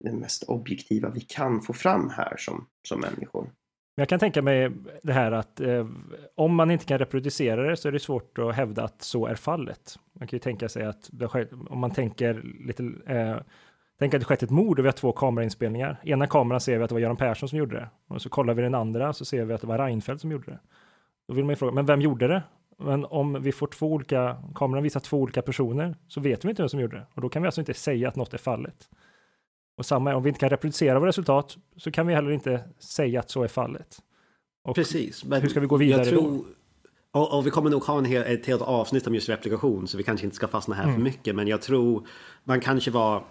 det 0.04 0.12
mest 0.12 0.42
objektiva 0.42 1.10
vi 1.10 1.20
kan 1.20 1.62
få 1.62 1.72
fram 1.72 2.10
här 2.10 2.36
som, 2.38 2.66
som 2.88 3.00
människor. 3.00 3.50
Men 3.98 4.02
jag 4.02 4.08
kan 4.08 4.18
tänka 4.18 4.42
mig 4.42 4.70
det 5.02 5.12
här 5.12 5.32
att 5.32 5.60
eh, 5.60 5.86
om 6.34 6.54
man 6.54 6.70
inte 6.70 6.84
kan 6.84 6.98
reproducera 6.98 7.62
det 7.62 7.76
så 7.76 7.88
är 7.88 7.92
det 7.92 7.98
svårt 7.98 8.38
att 8.38 8.54
hävda 8.54 8.84
att 8.84 9.02
så 9.02 9.26
är 9.26 9.34
fallet. 9.34 9.98
Man 10.12 10.28
kan 10.28 10.36
ju 10.36 10.40
tänka 10.40 10.68
sig 10.68 10.84
att 10.84 11.08
det 11.12 11.28
skett, 11.28 11.50
om 11.70 11.78
man 11.78 11.90
tänker 11.90 12.42
lite, 12.66 12.82
eh, 13.06 13.36
tänk 13.98 14.14
att 14.14 14.20
det 14.20 14.24
skett 14.24 14.42
ett 14.42 14.50
mord 14.50 14.78
och 14.78 14.84
vi 14.84 14.88
har 14.88 14.92
två 14.92 15.12
kamerainspelningar. 15.12 16.00
Ena 16.04 16.26
kameran 16.26 16.60
ser 16.60 16.78
vi 16.78 16.84
att 16.84 16.88
det 16.88 16.94
var 16.94 17.00
Göran 17.00 17.16
Persson 17.16 17.48
som 17.48 17.58
gjorde 17.58 17.76
det 17.76 17.88
och 18.08 18.22
så 18.22 18.28
kollar 18.28 18.54
vi 18.54 18.62
den 18.62 18.74
andra 18.74 19.12
så 19.12 19.24
ser 19.24 19.44
vi 19.44 19.54
att 19.54 19.60
det 19.60 19.66
var 19.66 19.78
Reinfeldt 19.78 20.20
som 20.20 20.32
gjorde 20.32 20.50
det. 20.50 20.58
Då 21.28 21.34
vill 21.34 21.44
man 21.44 21.52
ju 21.52 21.56
fråga, 21.56 21.72
men 21.72 21.86
vem 21.86 22.00
gjorde 22.00 22.28
det? 22.28 22.42
Men 22.78 23.04
om 23.04 23.42
vi 23.42 23.52
får 23.52 23.66
två 23.66 23.92
olika, 23.92 24.36
kameran 24.54 24.82
visar 24.82 25.00
två 25.00 25.18
olika 25.18 25.42
personer 25.42 25.96
så 26.08 26.20
vet 26.20 26.44
vi 26.44 26.50
inte 26.50 26.62
vem 26.62 26.68
som 26.68 26.80
gjorde 26.80 26.96
det 26.96 27.06
och 27.14 27.20
då 27.20 27.28
kan 27.28 27.42
vi 27.42 27.48
alltså 27.48 27.60
inte 27.60 27.74
säga 27.74 28.08
att 28.08 28.16
något 28.16 28.34
är 28.34 28.38
fallet. 28.38 28.88
Och 29.78 29.86
samma, 29.86 30.14
om 30.14 30.22
vi 30.22 30.28
inte 30.28 30.40
kan 30.40 30.50
reproducera 30.50 30.98
våra 30.98 31.08
resultat 31.08 31.56
så 31.76 31.90
kan 31.90 32.06
vi 32.06 32.14
heller 32.14 32.30
inte 32.30 32.60
säga 32.78 33.20
att 33.20 33.30
så 33.30 33.42
är 33.42 33.48
fallet. 33.48 33.98
Och 34.64 34.74
Precis. 34.74 35.24
Men 35.24 35.42
hur 35.42 35.48
ska 35.48 35.60
vi 35.60 35.66
gå 35.66 35.76
vidare 35.76 36.04
jag 36.04 36.14
då? 36.14 36.20
tror, 36.20 36.44
Och, 37.10 37.38
och 37.38 37.46
vi 37.46 37.50
kommer 37.50 37.70
nog 37.70 37.82
ha 37.82 37.98
en 37.98 38.04
hel, 38.04 38.22
ett 38.26 38.46
helt 38.46 38.62
avsnitt 38.62 39.06
om 39.06 39.14
just 39.14 39.28
replikation 39.28 39.88
så 39.88 39.96
vi 39.96 40.02
kanske 40.02 40.26
inte 40.26 40.36
ska 40.36 40.48
fastna 40.48 40.74
här 40.74 40.82
Mm. 40.84 40.94
för 40.94 41.02
mycket. 41.02 41.34
Men 41.34 41.48
jag 41.48 41.62
tror 41.62 42.06
man 42.44 42.60
kanske 42.60 42.90
var 42.90 43.24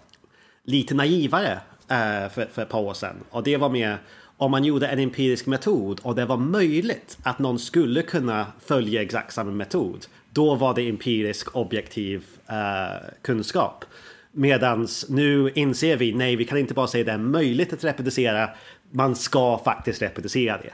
lite 0.64 0.94
naivare 0.94 1.52
eh, 1.88 2.28
för, 2.30 2.48
för 2.52 2.62
ett 2.62 2.68
par 2.68 2.80
år 2.80 2.94
sedan. 2.94 3.16
Och 3.30 3.42
det 3.42 3.56
var 3.56 3.68
med 3.68 3.96
om 4.36 4.50
man 4.50 4.64
gjorde 4.64 4.86
en 4.88 4.98
empirisk 4.98 5.46
metod 5.46 6.00
och 6.02 6.14
det 6.14 6.24
var 6.24 6.36
möjligt 6.36 7.18
att 7.22 7.38
någon 7.38 7.58
skulle 7.58 8.02
kunna 8.02 8.46
följa 8.60 9.02
exakt 9.02 9.34
samma 9.34 9.50
metod. 9.50 10.06
Då 10.30 10.54
var 10.54 10.74
det 10.74 10.88
empirisk 10.88 11.56
objektiv 11.56 12.24
eh, 12.46 13.08
kunskap. 13.22 13.84
Medans 14.32 15.08
nu 15.08 15.50
inser 15.54 15.96
vi, 15.96 16.12
nej 16.12 16.36
vi 16.36 16.44
kan 16.44 16.58
inte 16.58 16.74
bara 16.74 16.86
säga 16.86 17.04
det 17.04 17.12
är 17.12 17.18
möjligt 17.18 17.72
att 17.72 17.84
reproducera, 17.84 18.50
man 18.90 19.16
ska 19.16 19.58
faktiskt 19.64 20.02
reproducera 20.02 20.58
det. 20.58 20.72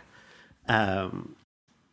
Um, 0.73 1.35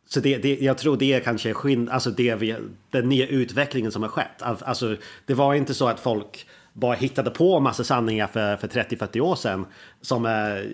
så 0.06 0.20
det, 0.20 0.38
det, 0.38 0.60
jag 0.60 0.78
tror 0.78 0.96
det 0.96 1.12
är 1.12 1.20
kanske 1.20 1.54
skill- 1.54 1.88
alltså 1.88 2.10
det 2.10 2.34
vi, 2.34 2.56
den 2.90 3.08
nya 3.08 3.26
utvecklingen 3.26 3.92
som 3.92 4.02
har 4.02 4.08
skett. 4.08 4.42
Alltså, 4.42 4.96
det 5.26 5.34
var 5.34 5.54
inte 5.54 5.74
så 5.74 5.88
att 5.88 6.00
folk 6.00 6.46
bara 6.72 6.94
hittade 6.94 7.30
på 7.30 7.60
massa 7.60 7.84
sanningar 7.84 8.26
för, 8.26 8.56
för 8.56 8.68
30-40 8.68 9.20
år 9.20 9.36
sedan. 9.36 9.66
Som 10.00 10.24
är 10.24 10.72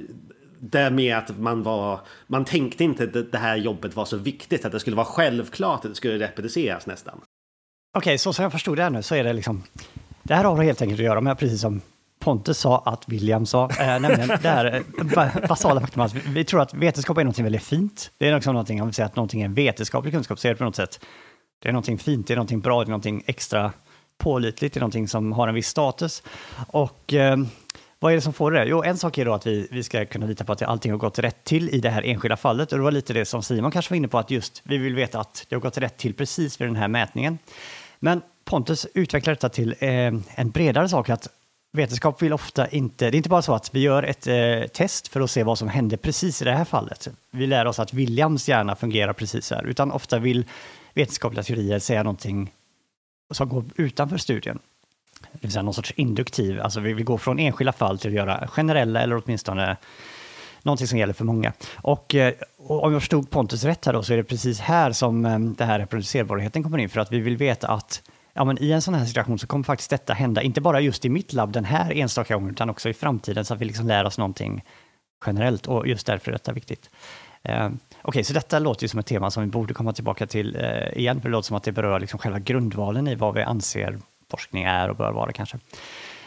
det 0.59 0.91
med 0.91 1.17
att 1.17 1.39
man 1.39 1.63
var, 1.63 2.01
man 2.27 2.45
tänkte 2.45 2.85
inte 2.85 3.05
att 3.05 3.33
det 3.33 3.39
här 3.39 3.57
jobbet 3.57 3.97
var 3.97 4.05
så 4.05 4.17
viktigt 4.17 4.65
att 4.65 4.73
det 4.73 4.81
skulle 4.81 4.97
vara 4.97 5.07
självklart 5.07 5.85
att 5.85 5.91
det 5.91 5.95
skulle 5.95 6.19
reproduceras 6.19 6.87
nästan. 6.87 7.21
Okej, 7.99 8.19
så 8.19 8.33
som 8.33 8.43
jag 8.43 8.53
förstod 8.53 8.77
det 8.77 8.83
här 8.83 8.91
nu 8.91 9.03
så 9.03 9.15
är 9.15 9.25
det 9.25 9.33
liksom, 9.33 9.63
det 10.29 10.35
här 10.35 10.45
har 10.45 10.63
helt 10.63 10.83
enkelt 10.83 11.01
att 11.01 11.05
göra 11.05 11.21
med, 11.21 11.39
precis 11.39 11.61
som 11.61 11.81
Pontus 12.19 12.59
sa 12.59 12.83
att 12.87 13.09
William 13.09 13.47
sa, 13.47 13.71
eh, 13.71 14.01
nämligen 14.01 14.29
det 14.29 14.49
här 14.49 14.83
eh, 14.99 15.49
basala 15.49 15.81
faktum 15.81 16.03
att 16.03 16.15
vi, 16.15 16.21
vi 16.27 16.45
tror 16.45 16.61
att 16.61 16.75
vetenskap 16.75 17.19
är 17.19 17.25
någonting 17.25 17.45
väldigt 17.45 17.63
fint. 17.63 18.11
Det 18.19 18.29
är 18.29 18.35
liksom 18.35 18.55
någonting, 18.55 18.83
om 18.83 18.89
vi 18.89 18.95
säger 18.95 19.07
att 19.07 19.17
någonting 19.17 19.41
är 19.41 19.45
en 19.45 19.55
vetenskaplig 19.55 20.13
kunskap 20.15 20.39
så 20.39 20.49
är 20.49 20.53
det 20.53 20.59
på 20.59 20.65
något 20.65 20.77
sätt, 20.77 21.01
det 21.63 21.69
är 21.69 21.73
någonting 21.73 21.99
fint, 21.99 22.27
det 22.27 22.35
är 22.35 22.37
någonting 22.37 22.61
bra, 22.61 22.81
det 22.81 22.89
är 22.89 22.91
någonting 22.91 23.23
extra 23.27 23.73
pålitligt, 24.19 24.75
det 24.75 24.79
är 24.79 24.81
någonting 24.81 25.09
som 25.09 25.33
har 25.33 25.49
en 25.49 25.55
viss 25.55 25.69
status. 25.69 26.23
Och 26.67 27.15
eh, 27.15 27.37
vad 27.99 28.13
är 28.13 28.17
det 28.17 28.23
som 28.23 28.33
får 28.33 28.51
det? 28.51 28.65
Jo, 28.65 28.83
en 28.83 28.97
sak 28.97 29.19
är 29.19 29.25
då 29.25 29.35
att 29.35 29.47
vi, 29.47 29.69
vi 29.71 29.83
ska 29.83 30.07
kunna 30.07 30.27
lita 30.27 30.45
på 30.45 30.53
att 30.53 30.63
allting 30.63 30.93
har 30.93 30.99
gått 30.99 31.19
rätt 31.19 31.45
till 31.45 31.69
i 31.69 31.81
det 31.81 31.91
här 31.91 32.03
enskilda 32.03 32.37
fallet. 32.37 32.73
Och 32.73 32.79
det 32.79 32.85
var 32.85 32.93
lite 32.93 33.13
det 33.13 33.25
som 33.25 33.43
Simon 33.43 33.71
kanske 33.71 33.93
var 33.93 33.97
inne 33.97 34.09
på, 34.09 34.19
att 34.19 34.31
just 34.31 34.63
vi 34.65 34.79
vill 34.79 34.95
veta 34.95 35.21
att 35.21 35.47
det 35.49 35.57
har 35.57 35.61
gått 35.61 35.79
rätt 35.79 35.97
till 35.97 36.15
precis 36.15 36.61
vid 36.61 36.69
den 36.69 36.77
här 36.77 36.89
mätningen. 36.89 37.39
Men 37.99 38.23
Pontus 38.49 38.87
utvecklar 38.95 39.35
detta 39.35 39.49
till 39.49 39.75
eh, 39.79 39.91
en 40.35 40.51
bredare 40.51 40.89
sak, 40.89 41.11
att 41.11 41.29
vetenskap 41.73 42.23
vill 42.23 42.33
ofta 42.33 42.69
inte, 42.69 43.11
det 43.11 43.15
är 43.15 43.17
inte 43.17 43.29
bara 43.29 43.43
så 43.43 43.55
att 43.55 43.75
vi 43.75 43.81
gör 43.81 44.03
ett 44.03 44.27
eh, 44.27 44.69
test 44.73 45.09
för 45.09 45.21
att 45.21 45.31
se 45.31 45.43
vad 45.43 45.59
som 45.59 45.69
hände 45.69 45.97
precis 45.97 46.43
i 46.43 46.45
det 46.45 46.53
här 46.53 46.65
fallet. 46.65 47.09
Vi 47.31 47.47
lär 47.47 47.67
oss 47.67 47.79
att 47.79 47.93
Williams 47.93 48.49
hjärna 48.49 48.77
fungerar 48.77 49.13
precis 49.13 49.51
här, 49.51 49.67
utan 49.67 49.93
ofta 49.93 50.19
vill 50.19 50.45
vetenskapliga 50.95 51.43
teorier 51.43 51.79
säga 51.79 52.03
någonting 52.03 52.53
som 53.31 53.49
går 53.49 53.65
utanför 53.77 54.17
studien. 54.17 54.59
Det 55.33 55.39
vill 55.41 55.53
säga 55.53 55.63
någon 55.63 55.75
sorts 55.75 55.93
induktiv, 55.97 56.61
alltså 56.61 56.81
vi 56.81 56.93
vill 56.93 57.05
gå 57.05 57.19
från 57.19 57.39
enskilda 57.39 57.73
fall 57.73 57.99
till 57.99 58.11
att 58.11 58.17
göra 58.17 58.49
generella 58.49 59.01
eller 59.03 59.23
åtminstone 59.25 59.77
någonting 60.63 60.87
som 60.87 60.99
gäller 60.99 61.15
för 61.15 61.25
många. 61.25 61.53
Och, 61.77 62.15
eh, 62.15 62.35
och 62.57 62.85
om 62.85 62.93
jag 62.93 63.03
förstod 63.03 63.31
Pontus 63.31 63.65
rätt 63.65 63.87
här 63.87 63.93
då, 63.93 64.03
så 64.03 64.13
är 64.13 64.17
det 64.17 64.25
precis 64.25 64.61
här 64.61 64.93
som 64.93 65.25
eh, 65.25 65.31
den 65.31 65.55
det 65.55 65.65
här 65.65 65.79
reproducerbarheten 65.79 66.63
kommer 66.63 66.79
in, 66.79 66.89
för 66.89 67.01
att 67.01 67.13
vi 67.13 67.21
vill 67.21 67.37
veta 67.37 67.69
att 67.69 68.03
ja, 68.39 68.45
men 68.45 68.63
i 68.63 68.71
en 68.71 68.83
sån 68.83 68.95
här 68.95 69.05
situation 69.05 69.39
så 69.39 69.47
kommer 69.47 69.65
faktiskt 69.65 69.91
detta 69.91 70.13
hända, 70.13 70.43
inte 70.43 70.61
bara 70.61 70.81
just 70.81 71.05
i 71.05 71.09
mitt 71.09 71.33
labb 71.33 71.53
den 71.53 71.65
här 71.65 71.93
enstaka 71.93 72.35
gången, 72.35 72.51
utan 72.51 72.71
också 72.71 72.89
i 72.89 72.95
framtiden, 72.95 73.45
så 73.45 73.55
att 73.55 73.61
vi 73.61 73.65
liksom 73.65 73.87
lär 73.87 74.05
oss 74.05 74.19
någonting 74.19 74.65
generellt 75.27 75.67
och 75.67 75.89
just 75.89 76.07
därför 76.07 76.31
är 76.31 76.33
detta 76.33 76.53
viktigt. 76.53 76.91
Eh, 77.43 77.67
Okej, 77.67 77.79
okay, 78.03 78.25
så 78.25 78.33
detta 78.33 78.59
låter 78.59 78.85
ju 78.85 78.89
som 78.89 79.01
ett 79.01 79.07
tema 79.07 79.31
som 79.31 79.43
vi 79.43 79.49
borde 79.49 79.75
komma 79.75 79.93
tillbaka 79.93 80.27
till 80.27 80.57
eh, 80.57 80.99
igen, 80.99 81.21
för 81.21 81.29
det 81.29 81.33
låter 81.33 81.47
som 81.47 81.57
att 81.57 81.63
det 81.63 81.73
berör 81.73 82.01
liksom 82.01 82.19
själva 82.19 82.39
grundvalen 82.39 83.09
i 83.09 83.15
vad 83.15 83.35
vi 83.35 83.43
anser 83.43 83.99
forskning 84.31 84.65
är 84.65 84.91
och 84.91 84.97
bör 84.97 85.13
vara 85.13 85.33
kanske. 85.33 85.57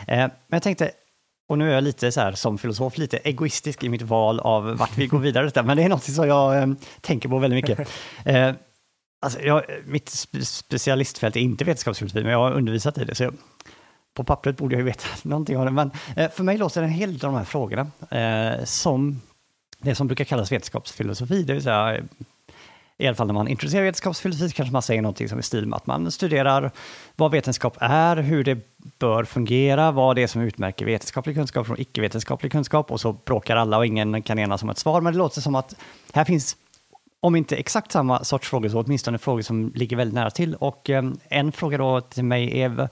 Eh, 0.07 0.17
men 0.17 0.31
jag 0.47 0.63
tänkte, 0.63 0.91
och 1.49 1.57
nu 1.57 1.69
är 1.69 1.75
jag 1.75 1.83
lite 1.83 2.11
så 2.11 2.21
här 2.21 2.31
som 2.31 2.57
filosof, 2.57 2.97
lite 2.97 3.17
egoistisk 3.17 3.83
i 3.83 3.89
mitt 3.89 4.01
val 4.01 4.39
av 4.39 4.77
vart 4.77 4.97
vi 4.97 5.07
går 5.07 5.19
vidare, 5.19 5.63
men 5.63 5.77
det 5.77 5.83
är 5.83 5.89
något 5.89 6.03
som 6.03 6.27
jag 6.27 6.61
eh, 6.61 6.67
tänker 7.01 7.29
på 7.29 7.39
väldigt 7.39 7.69
mycket. 7.69 7.89
Alltså 9.23 9.41
jag, 9.41 9.63
mitt 9.85 10.09
specialistfält 10.43 11.35
är 11.35 11.39
inte 11.39 11.63
vetenskapsfilosofi, 11.63 12.23
men 12.23 12.31
jag 12.31 12.39
har 12.39 12.51
undervisat 12.51 12.97
i 12.97 13.05
det. 13.05 13.15
Så 13.15 13.23
jag, 13.23 13.33
på 14.13 14.23
pappret 14.23 14.57
borde 14.57 14.75
jag 14.75 14.79
ju 14.79 14.85
veta 14.85 15.05
någonting 15.29 15.57
om 15.57 15.65
det. 15.65 15.71
Men 15.71 15.91
eh, 16.15 16.31
för 16.31 16.43
mig 16.43 16.57
låter 16.57 16.83
en 16.83 16.89
hel 16.89 17.17
del 17.17 17.25
av 17.25 17.31
de 17.31 17.37
här 17.37 17.45
frågorna 17.45 17.87
eh, 18.11 18.63
som 18.65 19.21
det 19.79 19.95
som 19.95 20.07
brukar 20.07 20.25
kallas 20.25 20.51
vetenskapsfilosofi. 20.51 21.43
Det 21.43 21.53
vill 21.53 21.63
säga, 21.63 21.97
i 22.97 23.07
alla 23.07 23.15
fall 23.15 23.27
när 23.27 23.33
man 23.33 23.47
introducerar 23.47 23.83
vetenskapsfilosofi 23.83 24.51
kanske 24.51 24.73
man 24.73 24.81
säger 24.81 25.01
någonting 25.01 25.29
som 25.29 25.37
är 25.37 25.41
stil 25.41 25.67
med 25.67 25.77
att 25.77 25.85
man 25.85 26.11
studerar 26.11 26.71
vad 27.15 27.31
vetenskap 27.31 27.77
är, 27.79 28.17
hur 28.17 28.43
det 28.43 28.57
bör 28.99 29.23
fungera, 29.23 29.91
vad 29.91 30.15
det 30.15 30.23
är 30.23 30.27
som 30.27 30.41
utmärker 30.41 30.85
vetenskaplig 30.85 31.35
kunskap 31.35 31.67
från 31.67 31.79
icke-vetenskaplig 31.79 32.51
kunskap 32.51 32.91
och 32.91 33.01
så 33.01 33.13
bråkar 33.13 33.55
alla 33.55 33.77
och 33.77 33.85
ingen 33.85 34.21
kan 34.21 34.39
enas 34.39 34.63
om 34.63 34.69
ett 34.69 34.77
svar. 34.77 35.01
Men 35.01 35.13
det 35.13 35.19
låter 35.19 35.41
som 35.41 35.55
att 35.55 35.75
här 36.13 36.25
finns 36.25 36.57
om 37.21 37.35
inte 37.35 37.55
exakt 37.55 37.91
samma 37.91 38.23
sorts 38.23 38.49
frågor 38.49 38.69
så 38.69 38.81
åtminstone 38.81 39.17
frågor 39.17 39.41
som 39.41 39.71
ligger 39.75 39.97
väldigt 39.97 40.15
nära 40.15 40.29
till. 40.29 40.55
Och 40.55 40.89
eh, 40.89 41.03
en 41.29 41.51
fråga 41.51 41.77
då 41.77 42.01
till 42.01 42.23
mig 42.23 42.61
är, 42.61 42.89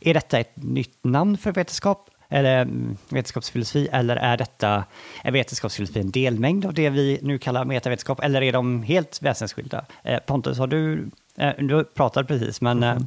är 0.00 0.14
detta 0.14 0.38
ett 0.38 0.56
nytt 0.56 0.98
namn 1.02 1.36
för 1.38 1.52
vetenskap? 1.52 2.10
Eller 2.32 2.62
mm, 2.62 2.96
vetenskapsfilosofi, 3.08 3.88
eller 3.92 4.16
är 4.16 4.36
detta 4.36 4.84
är 5.24 5.32
vetenskapsfilosofi 5.32 6.00
en 6.00 6.10
delmängd 6.10 6.66
av 6.66 6.74
det 6.74 6.90
vi 6.90 7.18
nu 7.22 7.38
kallar 7.38 7.64
metavetenskap, 7.64 8.20
eller 8.20 8.42
är 8.42 8.52
de 8.52 8.82
helt 8.82 9.22
väsensskilda? 9.22 9.84
Eh, 10.02 10.18
Pontus, 10.18 10.58
har 10.58 10.66
du, 10.66 11.10
eh, 11.36 11.52
du 11.58 11.84
pratade 11.84 12.26
precis, 12.26 12.60
men 12.60 12.82
mm. 12.82 13.06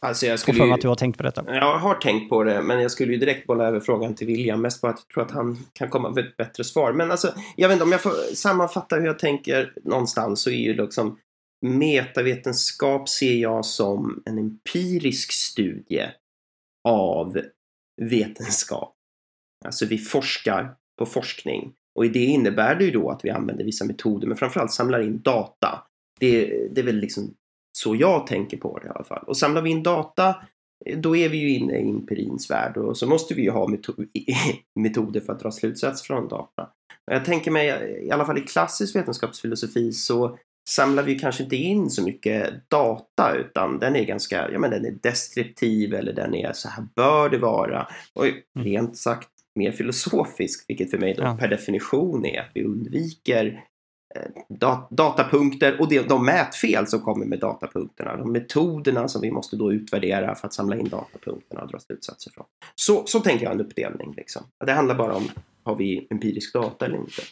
Alltså 0.00 0.26
jag 0.26 0.38
skulle 0.38 0.64
ju, 0.64 0.72
att 0.72 0.80
du 0.80 0.88
har 0.88 0.94
tänkt 0.94 1.16
på 1.16 1.22
detta. 1.22 1.44
Jag 1.46 1.78
har 1.78 1.94
tänkt 1.94 2.28
på 2.28 2.44
det, 2.44 2.62
men 2.62 2.82
jag 2.82 2.90
skulle 2.90 3.12
ju 3.12 3.18
direkt 3.18 3.46
bolla 3.46 3.64
över 3.64 3.80
frågan 3.80 4.14
till 4.14 4.26
William. 4.26 4.62
Mest 4.62 4.80
bara 4.80 4.92
att 4.92 5.00
jag 5.08 5.14
tror 5.14 5.24
att 5.24 5.30
han 5.30 5.58
kan 5.72 5.90
komma 5.90 6.10
med 6.10 6.24
ett 6.24 6.36
bättre 6.36 6.64
svar. 6.64 6.92
Men 6.92 7.10
alltså, 7.10 7.34
jag 7.56 7.68
vet 7.68 7.74
inte, 7.74 7.84
om 7.84 7.92
jag 7.92 8.02
får 8.02 8.34
sammanfatta 8.34 8.96
hur 8.96 9.06
jag 9.06 9.18
tänker 9.18 9.72
någonstans 9.84 10.42
så 10.42 10.50
är 10.50 10.54
ju 10.54 10.74
liksom 10.74 11.18
metavetenskap 11.64 13.08
ser 13.08 13.34
jag 13.34 13.64
som 13.64 14.22
en 14.26 14.38
empirisk 14.38 15.32
studie 15.32 16.08
av 16.88 17.40
vetenskap. 18.02 18.94
Alltså 19.64 19.86
vi 19.86 19.98
forskar 19.98 20.74
på 20.98 21.06
forskning 21.06 21.72
och 21.94 22.04
i 22.04 22.08
det 22.08 22.24
innebär 22.24 22.74
det 22.74 22.84
ju 22.84 22.90
då 22.90 23.10
att 23.10 23.24
vi 23.24 23.30
använder 23.30 23.64
vissa 23.64 23.84
metoder 23.84 24.26
men 24.26 24.36
framförallt 24.36 24.72
samlar 24.72 25.02
in 25.02 25.20
data. 25.22 25.86
Det, 26.20 26.46
det 26.74 26.80
är 26.80 26.84
väl 26.84 26.96
liksom 26.96 27.34
så 27.76 27.96
jag 27.96 28.26
tänker 28.26 28.56
på 28.56 28.78
det 28.78 28.86
i 28.86 28.90
alla 28.90 29.04
fall. 29.04 29.24
Och 29.26 29.36
samlar 29.36 29.62
vi 29.62 29.70
in 29.70 29.82
data 29.82 30.36
då 30.96 31.16
är 31.16 31.28
vi 31.28 31.36
ju 31.36 31.50
inne 31.50 31.78
i 31.78 31.90
empirins 31.90 32.50
värld 32.50 32.76
och 32.76 32.96
så 32.96 33.06
måste 33.06 33.34
vi 33.34 33.42
ju 33.42 33.50
ha 33.50 33.68
metoder 34.74 35.20
för 35.20 35.32
att 35.32 35.40
dra 35.40 35.50
slutsats 35.50 36.02
från 36.02 36.28
data. 36.28 36.68
Jag 37.06 37.24
tänker 37.24 37.50
mig, 37.50 37.98
i 38.06 38.10
alla 38.10 38.24
fall 38.24 38.38
i 38.38 38.40
klassisk 38.40 38.96
vetenskapsfilosofi 38.96 39.92
så 39.92 40.38
samlar 40.68 41.02
vi 41.02 41.18
kanske 41.18 41.42
inte 41.42 41.56
in 41.56 41.90
så 41.90 42.02
mycket 42.02 42.70
data 42.70 43.34
utan 43.36 43.78
den 43.78 43.96
är 43.96 44.04
ganska, 44.04 44.50
ja 44.50 44.58
men 44.58 44.70
den 44.70 44.86
är 44.86 44.98
deskriptiv 45.02 45.94
eller 45.94 46.12
den 46.12 46.34
är 46.34 46.52
så 46.52 46.68
här 46.68 46.86
bör 46.96 47.28
det 47.28 47.38
vara. 47.38 47.88
Och 48.12 48.26
mm. 48.26 48.42
rent 48.54 48.96
sagt 48.96 49.28
mer 49.54 49.72
filosofisk, 49.72 50.64
vilket 50.68 50.90
för 50.90 50.98
mig 50.98 51.14
då 51.14 51.22
ja. 51.22 51.36
per 51.40 51.48
definition 51.48 52.26
är 52.26 52.40
att 52.40 52.50
vi 52.54 52.64
undviker 52.64 53.64
Eh, 54.14 54.78
datapunkter 54.90 55.80
och 55.80 55.88
de 56.08 56.24
mätfel 56.24 56.86
som 56.86 57.00
kommer 57.00 57.26
med 57.26 57.40
datapunkterna. 57.40 58.16
De 58.16 58.32
metoderna 58.32 59.08
som 59.08 59.20
vi 59.20 59.30
måste 59.30 59.56
då 59.56 59.72
utvärdera 59.72 60.34
för 60.34 60.46
att 60.46 60.54
samla 60.54 60.76
in 60.76 60.88
datapunkterna 60.88 61.60
och 61.62 61.68
dra 61.68 61.78
slutsatser 61.78 62.30
från. 62.30 62.44
Så, 62.74 63.02
så 63.06 63.20
tänker 63.20 63.44
jag 63.44 63.54
en 63.54 63.60
uppdelning. 63.60 64.14
Liksom. 64.16 64.42
Det 64.66 64.72
handlar 64.72 64.94
bara 64.94 65.14
om 65.14 65.28
har 65.64 65.76
vi 65.76 66.06
empirisk 66.10 66.52
data 66.52 66.86
eller 66.86 66.96
inte. 66.96 67.22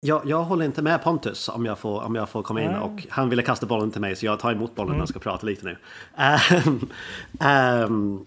Jag, 0.00 0.22
jag 0.24 0.42
håller 0.42 0.64
inte 0.64 0.82
med 0.82 1.02
Pontus 1.02 1.48
om 1.48 1.66
jag 1.66 1.78
får, 1.78 2.02
om 2.02 2.14
jag 2.14 2.28
får 2.28 2.42
komma 2.42 2.62
in 2.62 2.70
och 2.70 3.06
han 3.08 3.28
ville 3.28 3.42
kasta 3.42 3.66
bollen 3.66 3.90
till 3.90 4.00
mig 4.00 4.16
så 4.16 4.26
jag 4.26 4.38
tar 4.38 4.52
emot 4.52 4.74
bollen 4.74 4.92
mm. 4.92 5.02
och 5.02 5.08
ska 5.08 5.18
prata 5.18 5.46
lite 5.46 5.66
nu. 5.66 5.76
Um, 6.66 6.90
um, 7.88 8.26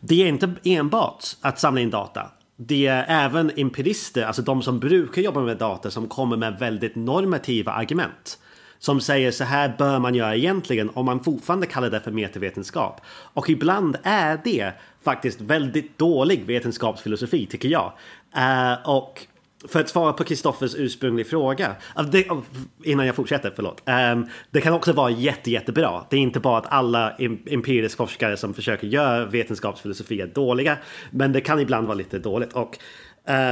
det 0.00 0.22
är 0.22 0.28
inte 0.28 0.54
enbart 0.64 1.24
att 1.40 1.58
samla 1.58 1.80
in 1.80 1.90
data 1.90 2.30
det 2.62 2.86
är 2.86 3.04
även 3.08 3.50
empirister, 3.56 4.24
alltså 4.24 4.42
de 4.42 4.62
som 4.62 4.80
brukar 4.80 5.22
jobba 5.22 5.40
med 5.40 5.56
data, 5.56 5.90
som 5.90 6.08
kommer 6.08 6.36
med 6.36 6.58
väldigt 6.58 6.94
normativa 6.96 7.72
argument. 7.72 8.38
Som 8.78 9.00
säger 9.00 9.30
så 9.30 9.44
här 9.44 9.74
bör 9.78 9.98
man 9.98 10.14
göra 10.14 10.36
egentligen 10.36 10.90
om 10.94 11.06
man 11.06 11.24
fortfarande 11.24 11.66
kallar 11.66 11.90
det 11.90 12.00
för 12.00 12.10
metavetenskap. 12.10 13.00
Och 13.06 13.50
ibland 13.50 13.96
är 14.02 14.40
det 14.44 14.72
faktiskt 15.04 15.40
väldigt 15.40 15.98
dålig 15.98 16.44
vetenskapsfilosofi 16.46 17.46
tycker 17.46 17.68
jag. 17.68 17.92
Uh, 18.36 18.88
och 18.88 19.26
för 19.68 19.80
att 19.80 19.88
svara 19.88 20.12
på 20.12 20.24
Kristoffers 20.24 20.74
ursprungliga 20.74 21.26
fråga, 21.26 21.76
alltså 21.94 22.12
det, 22.12 22.30
oh, 22.30 22.42
innan 22.82 23.06
jag 23.06 23.16
fortsätter, 23.16 23.52
förlåt. 23.56 23.82
Um, 23.86 24.28
det 24.50 24.60
kan 24.60 24.72
också 24.72 24.92
vara 24.92 25.10
jätte, 25.10 25.50
jättebra. 25.50 26.04
Det 26.10 26.16
är 26.16 26.20
inte 26.20 26.40
bara 26.40 26.58
att 26.58 26.72
alla 26.72 27.16
empiriska 27.46 27.96
forskare 27.96 28.36
som 28.36 28.54
försöker 28.54 28.86
göra 28.86 29.26
vetenskapsfilosofi 29.26 30.20
är 30.20 30.26
dåliga, 30.26 30.78
men 31.10 31.32
det 31.32 31.40
kan 31.40 31.60
ibland 31.60 31.86
vara 31.86 31.94
lite 31.94 32.18
dåligt. 32.18 32.52
Och 32.52 32.78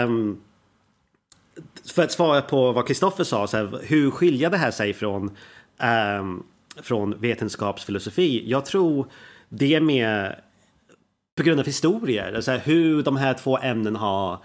um, 0.05 0.41
för 1.95 2.03
att 2.03 2.13
svara 2.13 2.43
på 2.43 2.73
vad 2.73 2.87
Kristoffer 2.87 3.25
sa, 3.25 3.47
så 3.47 3.57
här, 3.57 3.81
hur 3.83 4.11
skiljer 4.11 4.51
det 4.51 4.57
här 4.57 4.71
sig 4.71 4.93
från, 4.95 5.37
um, 6.21 6.43
från 6.83 7.21
vetenskapsfilosofi? 7.21 8.43
Jag 8.47 8.65
tror 8.65 9.11
det 9.49 9.75
är 9.75 9.81
mer 9.81 10.41
på 11.37 11.43
grund 11.43 11.61
av 11.61 11.67
historier, 11.67 12.33
alltså 12.33 12.53
hur 12.53 13.03
de 13.03 13.17
här 13.17 13.35
två 13.35 13.59
ämnen 13.59 13.97
har 13.97 14.39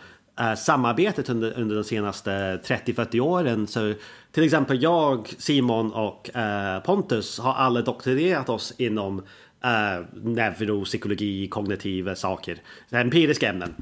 samarbetet 0.57 1.29
under, 1.29 1.59
under 1.59 1.75
de 1.75 1.83
senaste 1.83 2.31
30-40 2.57 3.19
åren. 3.19 3.67
Så 3.67 3.93
till 4.31 4.43
exempel 4.43 4.83
jag, 4.83 5.33
Simon 5.37 5.93
och 5.93 6.29
uh, 6.35 6.83
Pontus 6.85 7.39
har 7.39 7.53
alla 7.53 7.81
doktorerat 7.81 8.49
oss 8.49 8.73
inom 8.77 9.19
uh, 9.19 10.05
neuropsykologi, 10.13 11.47
kognitiva 11.47 12.15
saker. 12.15 12.57
Empiriska 12.91 13.49
ämnen. 13.49 13.75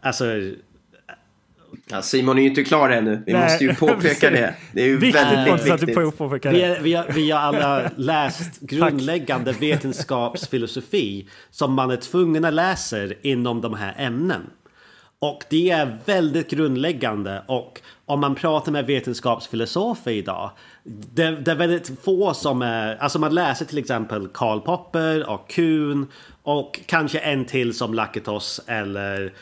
Alltså 0.00 0.24
Ja, 1.90 2.02
Simon 2.02 2.38
är 2.38 2.42
ju 2.42 2.48
inte 2.48 2.64
klar 2.64 2.90
ännu. 2.90 3.22
Vi 3.26 3.32
Nej, 3.32 3.42
måste 3.42 3.64
ju 3.64 3.74
påpeka 3.74 4.30
det. 4.30 4.54
Det 4.72 4.82
är 4.82 4.86
ju 4.86 4.96
viktigt, 4.96 5.22
väldigt 5.22 5.66
viktigt. 5.66 5.96
Vi, 6.44 6.76
vi, 6.82 6.94
har, 6.94 7.12
vi 7.12 7.30
har 7.30 7.40
alla 7.40 7.90
läst 7.96 8.60
grundläggande 8.60 9.52
vetenskapsfilosofi 9.52 11.28
som 11.50 11.74
man 11.74 11.90
är 11.90 11.96
tvungen 11.96 12.44
att 12.44 12.54
läsa 12.54 12.96
inom 13.22 13.60
de 13.60 13.74
här 13.74 13.94
ämnen. 13.98 14.50
Och 15.20 15.44
det 15.50 15.70
är 15.70 15.98
väldigt 16.04 16.50
grundläggande 16.50 17.42
och 17.46 17.80
om 18.06 18.20
man 18.20 18.34
pratar 18.34 18.72
med 18.72 18.86
vetenskapsfilosofer 18.86 20.10
idag 20.10 20.50
det, 20.84 21.30
det, 21.30 21.50
är 21.50 21.54
väldigt 21.54 22.04
få 22.04 22.34
som 22.34 22.62
är, 22.62 22.96
alltså 22.96 23.18
man 23.18 23.34
läser 23.34 23.64
till 23.64 23.78
exempel 23.78 24.28
Karl 24.28 24.60
Popper 24.60 25.30
och 25.30 25.50
Kuhn 25.50 26.06
och 26.42 26.80
kanske 26.86 27.18
en 27.18 27.44
till 27.44 27.74
som 27.74 27.94
Lakatos 27.94 28.60
eller 28.66 29.32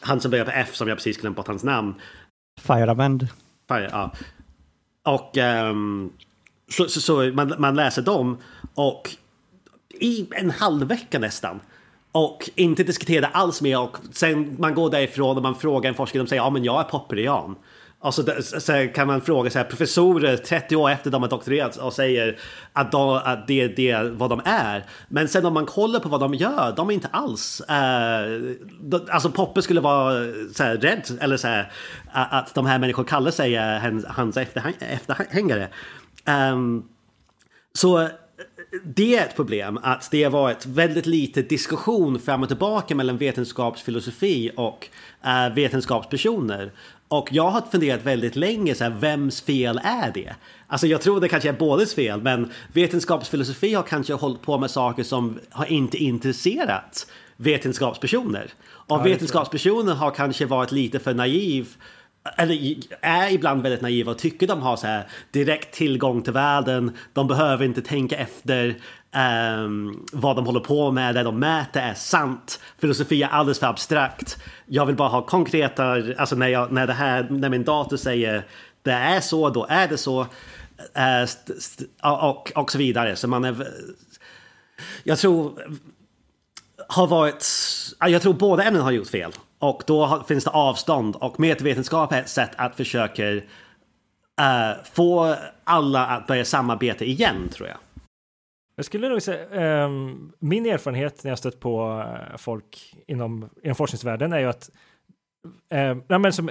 han 0.00 0.20
som 0.20 0.30
börjar 0.30 0.44
på 0.44 0.50
F 0.50 0.74
som 0.74 0.88
jag 0.88 0.96
precis 0.96 1.20
glömt 1.20 1.36
bort 1.36 1.46
hans 1.46 1.64
namn. 1.64 1.94
Firemend. 2.60 3.28
Fire, 3.68 3.88
ja. 3.92 4.12
Och 5.04 5.36
um, 5.36 6.12
så, 6.68 6.88
så, 6.88 7.00
så 7.00 7.22
man, 7.22 7.54
man 7.58 7.74
läser 7.74 8.02
dem 8.02 8.38
och 8.74 9.10
i 10.00 10.26
en 10.30 10.50
halv 10.50 10.88
vecka 10.88 11.18
nästan 11.18 11.60
och 12.12 12.50
inte 12.54 12.82
diskuterade 12.82 13.26
alls 13.26 13.62
med 13.62 13.78
och 13.78 13.96
sen 14.12 14.56
man 14.58 14.74
går 14.74 14.90
därifrån 14.90 15.36
och 15.36 15.42
man 15.42 15.54
frågar 15.54 15.88
en 15.88 15.94
forskare 15.94 16.22
de 16.22 16.28
säger 16.28 16.42
ja 16.42 16.50
men 16.50 16.64
jag 16.64 16.80
är 16.80 16.84
popperian. 16.84 17.56
Och 18.02 18.14
så, 18.14 18.22
så 18.42 18.88
kan 18.94 19.06
man 19.06 19.20
fråga 19.20 19.50
så 19.50 19.58
här, 19.58 19.64
professorer 19.64 20.36
30 20.36 20.76
år 20.76 20.90
efter 20.90 21.10
de 21.10 21.22
har 21.22 21.30
doktorerat 21.30 21.76
och 21.76 21.92
säger 21.92 22.38
att, 22.72 22.92
de, 22.92 23.20
att 23.24 23.46
det, 23.46 23.68
det 23.68 23.90
är 23.90 24.04
vad 24.04 24.30
de 24.30 24.40
är. 24.44 24.86
Men 25.08 25.28
sen 25.28 25.46
om 25.46 25.54
man 25.54 25.66
kollar 25.66 26.00
på 26.00 26.08
vad 26.08 26.20
de 26.20 26.34
gör, 26.34 26.74
de 26.76 26.90
är 26.90 26.94
inte 26.94 27.08
alls... 27.08 27.60
Eh, 27.60 28.40
de, 28.80 29.00
alltså 29.10 29.30
Poppe 29.30 29.62
skulle 29.62 29.80
vara 29.80 30.24
eh, 30.24 30.32
så 30.54 30.62
här, 30.62 30.76
rädd, 30.76 31.18
eller 31.20 31.36
så 31.36 31.48
här, 31.48 31.72
att 32.12 32.54
de 32.54 32.66
här 32.66 32.78
människorna 32.78 33.08
kallar 33.08 33.30
sig 33.30 33.56
eh, 33.56 34.00
hans 34.06 34.36
efterhängare. 34.36 35.68
Um, 36.52 36.88
så 37.74 38.08
det 38.84 39.16
är 39.16 39.26
ett 39.26 39.36
problem 39.36 39.78
att 39.82 40.10
det 40.10 40.24
har 40.24 40.30
varit 40.30 40.66
väldigt 40.66 41.06
lite 41.06 41.42
diskussion 41.42 42.20
fram 42.20 42.42
och 42.42 42.48
tillbaka 42.48 42.94
mellan 42.94 43.16
vetenskapsfilosofi 43.16 44.50
och 44.56 44.88
uh, 45.26 45.54
vetenskapspersoner. 45.54 46.72
Och 47.08 47.28
jag 47.32 47.50
har 47.50 47.60
funderat 47.60 48.06
väldigt 48.06 48.36
länge, 48.36 48.74
så 48.74 48.84
här, 48.84 48.90
vems 48.90 49.42
fel 49.42 49.80
är 49.84 50.12
det? 50.14 50.34
Alltså 50.66 50.86
jag 50.86 51.00
tror 51.00 51.20
det 51.20 51.28
kanske 51.28 51.48
är 51.48 51.52
bådas 51.52 51.94
fel, 51.94 52.22
men 52.22 52.50
vetenskapsfilosofi 52.72 53.74
har 53.74 53.82
kanske 53.82 54.14
hållit 54.14 54.42
på 54.42 54.58
med 54.58 54.70
saker 54.70 55.02
som 55.02 55.38
har 55.50 55.66
inte 55.66 55.98
intresserat 55.98 57.06
vetenskapspersoner. 57.36 58.52
Och 58.64 58.98
ja, 58.98 59.02
vetenskapspersoner 59.02 59.94
har 59.94 60.10
kanske 60.10 60.46
varit 60.46 60.72
lite 60.72 60.98
för 60.98 61.14
naiv 61.14 61.68
eller 62.36 62.76
är 63.00 63.32
ibland 63.32 63.62
väldigt 63.62 63.80
naiva 63.80 64.10
och 64.10 64.18
tycker 64.18 64.46
de 64.46 64.62
har 64.62 64.76
så 64.76 64.86
här 64.86 65.06
direkt 65.30 65.74
tillgång 65.74 66.22
till 66.22 66.32
världen. 66.32 66.96
De 67.12 67.26
behöver 67.26 67.64
inte 67.64 67.82
tänka 67.82 68.16
efter 68.16 68.76
um, 69.58 70.06
vad 70.12 70.36
de 70.36 70.46
håller 70.46 70.60
på 70.60 70.90
med. 70.90 71.14
Det 71.14 71.22
de 71.22 71.38
mäter 71.38 71.80
är 71.80 71.94
sant. 71.94 72.60
Filosofi 72.78 73.22
är 73.22 73.28
alldeles 73.28 73.58
för 73.58 73.66
abstrakt. 73.66 74.38
Jag 74.66 74.86
vill 74.86 74.96
bara 74.96 75.08
ha 75.08 75.26
konkreta, 75.26 75.84
alltså 76.18 76.36
när, 76.36 76.48
jag, 76.48 76.72
när, 76.72 76.86
det 76.86 76.92
här, 76.92 77.26
när 77.30 77.48
min 77.48 77.64
dator 77.64 77.96
säger 77.96 78.46
det 78.82 78.92
är 78.92 79.20
så, 79.20 79.50
då 79.50 79.66
är 79.68 79.88
det 79.88 79.98
så. 79.98 80.20
Uh, 80.20 81.28
och, 82.02 82.52
och 82.54 82.72
så 82.72 82.78
vidare. 82.78 83.16
Så 83.16 83.28
man 83.28 83.44
är... 83.44 83.66
Jag 85.04 85.18
tror 85.18 85.62
har 86.88 87.06
varit... 87.06 87.46
Jag 88.00 88.22
tror 88.22 88.34
båda 88.34 88.62
ämnen 88.64 88.82
har 88.82 88.90
gjort 88.90 89.08
fel. 89.08 89.32
Och 89.62 89.82
då 89.86 90.24
finns 90.28 90.44
det 90.44 90.50
avstånd 90.50 91.16
och 91.16 91.40
metavetenskap 91.40 92.12
är 92.12 92.20
ett 92.20 92.28
sätt 92.28 92.50
att 92.56 92.76
försöka 92.76 93.32
uh, 93.32 93.42
få 94.84 95.36
alla 95.64 96.06
att 96.06 96.26
börja 96.26 96.44
samarbeta 96.44 97.04
igen 97.04 97.48
tror 97.48 97.68
jag. 97.68 97.76
Jag 98.76 98.84
skulle 98.84 99.08
nog 99.08 99.22
säga, 99.22 99.84
um, 99.84 100.32
min 100.38 100.66
erfarenhet 100.66 101.24
när 101.24 101.30
jag 101.30 101.38
stött 101.38 101.60
på 101.60 102.04
eh, 102.06 102.36
folk 102.36 102.96
inom, 103.06 103.48
inom 103.62 103.74
forskningsvärlden 103.74 104.32
är 104.32 104.38
ju 104.38 104.46
att, 104.46 104.70
ehm, 105.70 105.90
um, 105.90 106.04
nej, 106.08 106.18
men 106.18 106.32
som, 106.32 106.50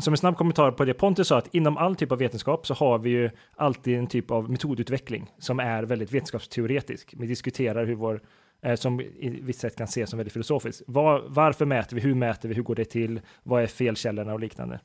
som 0.00 0.12
en 0.12 0.18
snabb 0.18 0.36
kommentar 0.36 0.70
på 0.70 0.84
det 0.84 0.94
Pontus 0.94 1.28
sa, 1.28 1.38
att 1.38 1.54
inom 1.54 1.76
all 1.76 1.96
typ 1.96 2.12
av 2.12 2.18
vetenskap 2.18 2.66
så 2.66 2.74
har 2.74 2.98
vi 2.98 3.10
ju 3.10 3.30
alltid 3.56 3.98
en 3.98 4.06
typ 4.06 4.30
av 4.30 4.50
metodutveckling 4.50 5.30
som 5.38 5.60
är 5.60 5.82
väldigt 5.82 6.12
vetenskapsteoretisk. 6.12 7.14
Vi 7.16 7.26
diskuterar 7.26 7.86
hur 7.86 7.94
vår 7.94 8.20
Eh, 8.64 8.74
som 8.74 9.00
i 9.00 9.40
vissa 9.42 9.60
sätt 9.60 9.76
kan 9.76 9.84
ses 9.84 10.10
som 10.10 10.16
väldigt 10.16 10.32
filosofiskt. 10.32 10.82
Var, 10.86 11.24
varför 11.28 11.66
mäter 11.66 11.96
vi? 11.96 12.02
Hur 12.02 12.14
mäter 12.14 12.48
vi? 12.48 12.54
Hur 12.54 12.62
går 12.62 12.74
det 12.74 12.84
till? 12.84 13.20
Vad 13.42 13.62
är 13.62 13.66
felkällorna 13.66 14.32
och 14.32 14.40
liknande? 14.40 14.80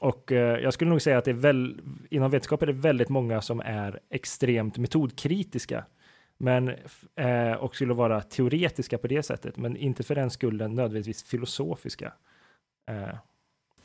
Och 0.00 0.32
eh, 0.32 0.58
jag 0.58 0.74
skulle 0.74 0.90
nog 0.90 1.02
säga 1.02 1.18
att 1.18 1.24
det 1.24 1.30
är 1.30 1.34
väl, 1.34 1.80
inom 2.10 2.30
vetenskap 2.30 2.62
är 2.62 2.66
det 2.66 2.72
väldigt 2.72 3.08
många 3.08 3.40
som 3.40 3.60
är 3.60 4.00
extremt 4.10 4.78
metodkritiska. 4.78 5.84
Men, 6.38 6.68
eh, 7.16 7.52
och 7.52 7.74
skulle 7.74 7.94
vara 7.94 8.20
teoretiska 8.20 8.98
på 8.98 9.06
det 9.06 9.22
sättet, 9.22 9.56
men 9.56 9.76
inte 9.76 10.02
för 10.02 10.14
den 10.14 10.30
skullen 10.30 10.74
nödvändigtvis 10.74 11.22
filosofiska. 11.22 12.12
Eh, 12.88 13.16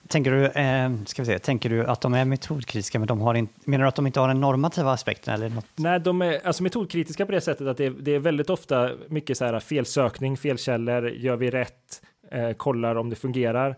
Tänker 0.07 0.31
du, 0.31 0.45
eh, 0.45 0.91
ska 1.05 1.21
vi 1.21 1.25
se, 1.25 1.39
tänker 1.39 1.69
du 1.69 1.86
att 1.86 2.01
de 2.01 2.13
är 2.13 2.25
metodkritiska, 2.25 2.99
men 2.99 3.07
de 3.07 3.21
har 3.21 3.36
in, 3.36 3.47
menar 3.65 3.83
du 3.83 3.88
att 3.88 3.95
de 3.95 4.07
inte 4.07 4.19
har 4.19 4.27
den 4.27 4.41
normativa 4.41 4.91
aspekten? 4.91 5.33
Eller 5.33 5.49
något? 5.49 5.65
Nej, 5.75 5.99
de 5.99 6.21
är 6.21 6.47
alltså 6.47 6.63
metodkritiska 6.63 7.25
på 7.25 7.31
det 7.31 7.41
sättet 7.41 7.67
att 7.67 7.77
det, 7.77 7.89
det 7.89 8.12
är 8.12 8.19
väldigt 8.19 8.49
ofta 8.49 8.91
mycket 9.07 9.38
så 9.38 9.45
här 9.45 9.60
felsökning, 9.60 10.38
felkällor, 10.38 11.10
gör 11.10 11.36
vi 11.36 11.51
rätt, 11.51 12.01
eh, 12.31 12.51
kollar 12.51 12.95
om 12.95 13.10
det 13.10 13.15
fungerar. 13.15 13.69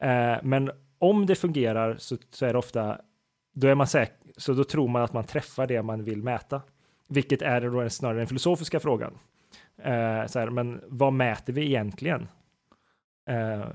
Eh, 0.00 0.36
men 0.42 0.70
om 0.98 1.26
det 1.26 1.34
fungerar 1.34 1.96
så, 1.98 2.16
så, 2.30 2.46
är 2.46 2.52
det 2.52 2.58
ofta, 2.58 2.98
då 3.54 3.68
är 3.68 3.74
man 3.74 3.86
säker, 3.86 4.16
så 4.36 4.52
då 4.52 4.64
tror 4.64 4.88
man 4.88 5.02
att 5.02 5.12
man 5.12 5.24
träffar 5.24 5.66
det 5.66 5.82
man 5.82 6.04
vill 6.04 6.22
mäta. 6.22 6.62
Vilket 7.08 7.42
är 7.42 7.60
då 7.60 7.90
snarare 7.90 8.18
den 8.18 8.26
filosofiska 8.26 8.80
frågan. 8.80 9.18
Eh, 9.82 10.26
så 10.26 10.38
här, 10.38 10.50
men 10.50 10.80
vad 10.88 11.12
mäter 11.12 11.52
vi 11.52 11.64
egentligen? 11.64 12.28
Eh, 13.28 13.66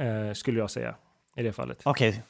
Eh, 0.00 0.32
skulle 0.32 0.58
jag 0.58 0.70
säga 0.70 0.94
i 1.36 1.42
det 1.42 1.52
fallet. 1.52 1.80
Okej, 1.84 2.08
okay. 2.08 2.20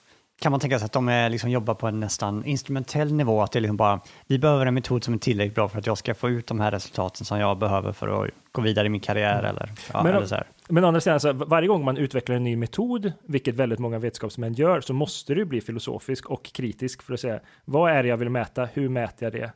kan 0.41 0.53
man 0.53 0.61
tänka 0.61 0.79
sig 0.79 0.87
att 0.87 0.93
de 0.93 1.09
är, 1.09 1.31
liksom, 1.31 1.51
jobbar 1.51 1.75
på 1.75 1.87
en 1.87 2.01
nästan 2.01 2.45
instrumentell 2.45 3.13
nivå? 3.13 3.43
Att 3.43 3.53
det 3.53 3.59
är 3.59 3.61
liksom 3.61 3.77
bara, 3.77 4.01
vi 4.27 4.39
behöver 4.39 4.67
en 4.67 4.75
metod 4.75 5.05
som 5.05 5.15
är 5.15 5.19
tillräckligt 5.19 5.55
bra 5.55 5.69
för 5.69 5.79
att 5.79 5.87
jag 5.87 5.99
ska 5.99 6.15
få 6.15 6.29
ut 6.29 6.47
de 6.47 6.61
här 6.61 6.71
resultaten 6.71 7.25
som 7.25 7.39
jag 7.39 7.59
behöver 7.59 7.93
för 7.93 8.25
att 8.25 8.31
gå 8.53 8.63
vidare 8.63 8.87
i 8.87 8.89
min 8.89 9.01
karriär 9.01 9.39
mm. 9.39 9.51
eller, 9.51 9.71
ja, 9.93 10.03
men, 10.03 10.15
eller 10.15 10.27
så 10.27 10.35
här. 10.35 10.47
Men 10.69 10.85
andra 10.85 11.01
sidan, 11.01 11.15
alltså, 11.15 11.33
varje 11.33 11.69
gång 11.69 11.85
man 11.85 11.97
utvecklar 11.97 12.37
en 12.37 12.45
ny 12.45 12.57
metod, 12.57 13.13
vilket 13.23 13.55
väldigt 13.55 13.79
många 13.79 13.99
vetenskapsmän 13.99 14.53
gör, 14.53 14.81
så 14.81 14.93
måste 14.93 15.35
du 15.35 15.45
bli 15.45 15.61
filosofisk 15.61 16.31
och 16.31 16.45
kritisk 16.45 17.03
för 17.03 17.15
att 17.15 17.21
säga 17.21 17.41
vad 17.65 17.93
är 17.93 18.03
det 18.03 18.09
jag 18.09 18.17
vill 18.17 18.31
mäta? 18.31 18.65
Hur 18.65 18.89
mäter 18.89 19.27
jag 19.27 19.33
det? 19.33 19.53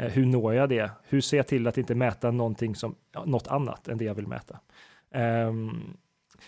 Eh, 0.00 0.12
hur 0.12 0.26
når 0.26 0.54
jag 0.54 0.68
det? 0.68 0.90
Hur 1.04 1.20
ser 1.20 1.36
jag 1.36 1.46
till 1.46 1.66
att 1.66 1.78
inte 1.78 1.94
mäta 1.94 2.30
någonting 2.30 2.74
som 2.74 2.94
något 3.24 3.46
annat 3.46 3.88
än 3.88 3.98
det 3.98 4.04
jag 4.04 4.14
vill 4.14 4.26
mäta? 4.26 4.58
Um, 5.14 5.96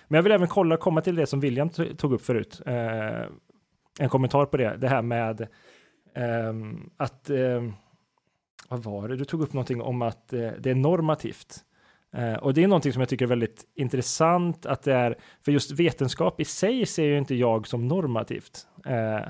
men 0.08 0.16
jag 0.16 0.22
vill 0.22 0.32
även 0.32 0.48
kolla, 0.48 0.76
komma 0.76 1.00
till 1.00 1.14
det 1.14 1.26
som 1.26 1.40
William 1.40 1.70
tog 1.70 2.12
upp 2.12 2.22
förut. 2.22 2.60
Eh, 2.66 3.22
en 4.00 4.08
kommentar 4.08 4.46
på 4.46 4.56
det, 4.56 4.76
det 4.76 4.88
här 4.88 5.02
med 5.02 5.40
eh, 6.14 6.54
att, 6.96 7.30
eh, 7.30 7.62
vad 8.68 8.82
var 8.82 9.08
det, 9.08 9.16
du 9.16 9.24
tog 9.24 9.42
upp 9.42 9.52
någonting 9.52 9.80
om 9.80 10.02
att 10.02 10.32
eh, 10.32 10.50
det 10.58 10.70
är 10.70 10.74
normativt. 10.74 11.64
Eh, 12.14 12.34
och 12.34 12.54
det 12.54 12.62
är 12.62 12.68
någonting 12.68 12.92
som 12.92 13.00
jag 13.00 13.08
tycker 13.08 13.24
är 13.24 13.28
väldigt 13.28 13.64
intressant 13.74 14.66
att 14.66 14.82
det 14.82 14.94
är, 14.94 15.16
för 15.44 15.52
just 15.52 15.70
vetenskap 15.70 16.40
i 16.40 16.44
sig 16.44 16.86
ser 16.86 17.04
ju 17.04 17.18
inte 17.18 17.34
jag 17.34 17.66
som 17.66 17.88
normativt. 17.88 18.66
Eh, 18.86 19.28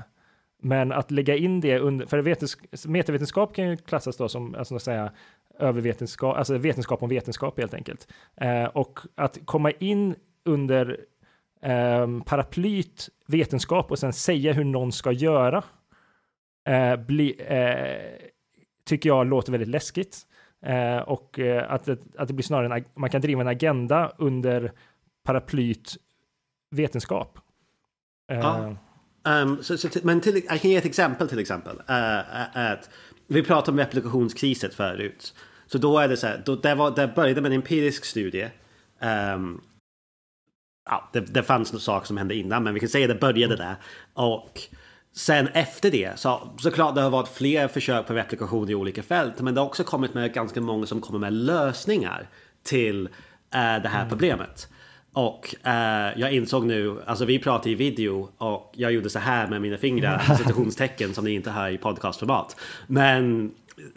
men 0.61 0.91
att 0.91 1.11
lägga 1.11 1.35
in 1.35 1.61
det 1.61 1.79
under, 1.79 2.05
för 2.05 2.19
vetens, 2.19 2.57
metavetenskap 2.85 3.55
kan 3.55 3.69
ju 3.69 3.77
klassas 3.77 4.17
då 4.17 4.29
som, 4.29 4.55
alltså 4.55 4.79
säga, 4.79 5.11
övervetenskap, 5.59 6.37
alltså 6.37 6.57
vetenskap 6.57 7.03
om 7.03 7.09
vetenskap 7.09 7.59
helt 7.59 7.73
enkelt. 7.73 8.07
Eh, 8.35 8.65
och 8.65 8.99
att 9.15 9.39
komma 9.45 9.71
in 9.71 10.15
under 10.45 10.99
eh, 11.61 12.07
paraplyt 12.25 13.09
vetenskap 13.27 13.91
och 13.91 13.99
sen 13.99 14.13
säga 14.13 14.53
hur 14.53 14.63
någon 14.63 14.91
ska 14.91 15.11
göra 15.11 15.63
eh, 16.67 16.95
bli, 16.95 17.35
eh, 17.47 18.29
tycker 18.85 19.09
jag 19.09 19.27
låter 19.27 19.51
väldigt 19.51 19.69
läskigt. 19.69 20.17
Eh, 20.65 20.97
och 20.97 21.39
eh, 21.39 21.71
att, 21.71 21.83
det, 21.83 21.99
att 22.17 22.27
det 22.27 22.33
blir 22.33 22.43
snarare 22.43 22.75
en, 22.75 22.85
man 22.95 23.09
kan 23.09 23.21
driva 23.21 23.41
en 23.41 23.47
agenda 23.47 24.11
under 24.17 24.71
paraplyt 25.23 25.97
vetenskap. 26.71 27.39
Eh. 28.31 28.65
Um, 28.65 28.77
ehm, 29.25 29.63
so, 29.63 29.77
så, 29.77 29.89
men 30.03 30.21
till, 30.21 30.41
jag 30.49 30.61
kan 30.61 30.71
ge 30.71 30.77
ett 30.77 30.85
exempel 30.85 31.29
till 31.29 31.39
exempel. 31.39 31.75
Uh, 31.75 32.57
att 32.71 32.89
vi 33.27 33.43
pratade 33.43 33.71
om 33.71 33.79
replikationskriset 33.79 34.73
förut. 34.73 35.33
Så 35.67 35.77
då 35.77 35.99
är 35.99 36.07
det 36.07 36.17
så 36.17 36.27
här, 36.27 36.41
då, 36.45 36.55
det, 36.55 36.75
var, 36.75 36.91
det 36.95 37.07
började 37.15 37.41
med 37.41 37.51
en 37.51 37.55
empirisk 37.55 38.05
studie. 38.05 38.49
Um, 39.35 39.61
ja, 40.85 41.09
det, 41.13 41.19
det 41.19 41.43
fanns 41.43 41.73
något 41.73 41.81
saker 41.81 42.07
som 42.07 42.17
hände 42.17 42.35
innan, 42.35 42.63
men 42.63 42.73
vi 42.73 42.79
kan 42.79 42.89
säga 42.89 43.05
att 43.05 43.09
det 43.09 43.19
började 43.19 43.55
där. 43.55 43.75
Och 44.13 44.61
sen 45.15 45.47
efter 45.47 45.91
det 45.91 46.19
så 46.19 46.49
såklart 46.57 46.95
det 46.95 47.01
har 47.01 47.09
varit 47.09 47.27
fler 47.27 47.67
försök 47.67 48.07
på 48.07 48.13
replikation 48.13 48.69
i 48.69 48.75
olika 48.75 49.03
fält, 49.03 49.41
men 49.41 49.53
det 49.53 49.61
har 49.61 49.67
också 49.67 49.83
kommit 49.83 50.13
med 50.13 50.33
ganska 50.33 50.61
många 50.61 50.85
som 50.85 51.01
kommer 51.01 51.19
med 51.19 51.33
lösningar 51.33 52.29
till 52.63 53.05
äh, 53.05 53.81
det 53.83 53.89
här 53.89 53.99
mm. 53.99 54.09
problemet. 54.09 54.67
Och 55.13 55.55
äh, 55.67 56.19
jag 56.19 56.33
insåg 56.33 56.65
nu, 56.65 57.01
alltså 57.05 57.25
vi 57.25 57.39
pratar 57.39 57.69
i 57.69 57.75
video 57.75 58.29
och 58.37 58.73
jag 58.75 58.91
gjorde 58.91 59.09
så 59.09 59.19
här 59.19 59.47
med 59.47 59.61
mina 59.61 59.77
fingrar, 59.77 60.19
citationstecken 60.37 61.13
som 61.13 61.25
ni 61.25 61.31
inte 61.31 61.51
hör 61.51 61.69
i 61.69 61.77
podcastformat. 61.77 62.55
Men 62.87 63.51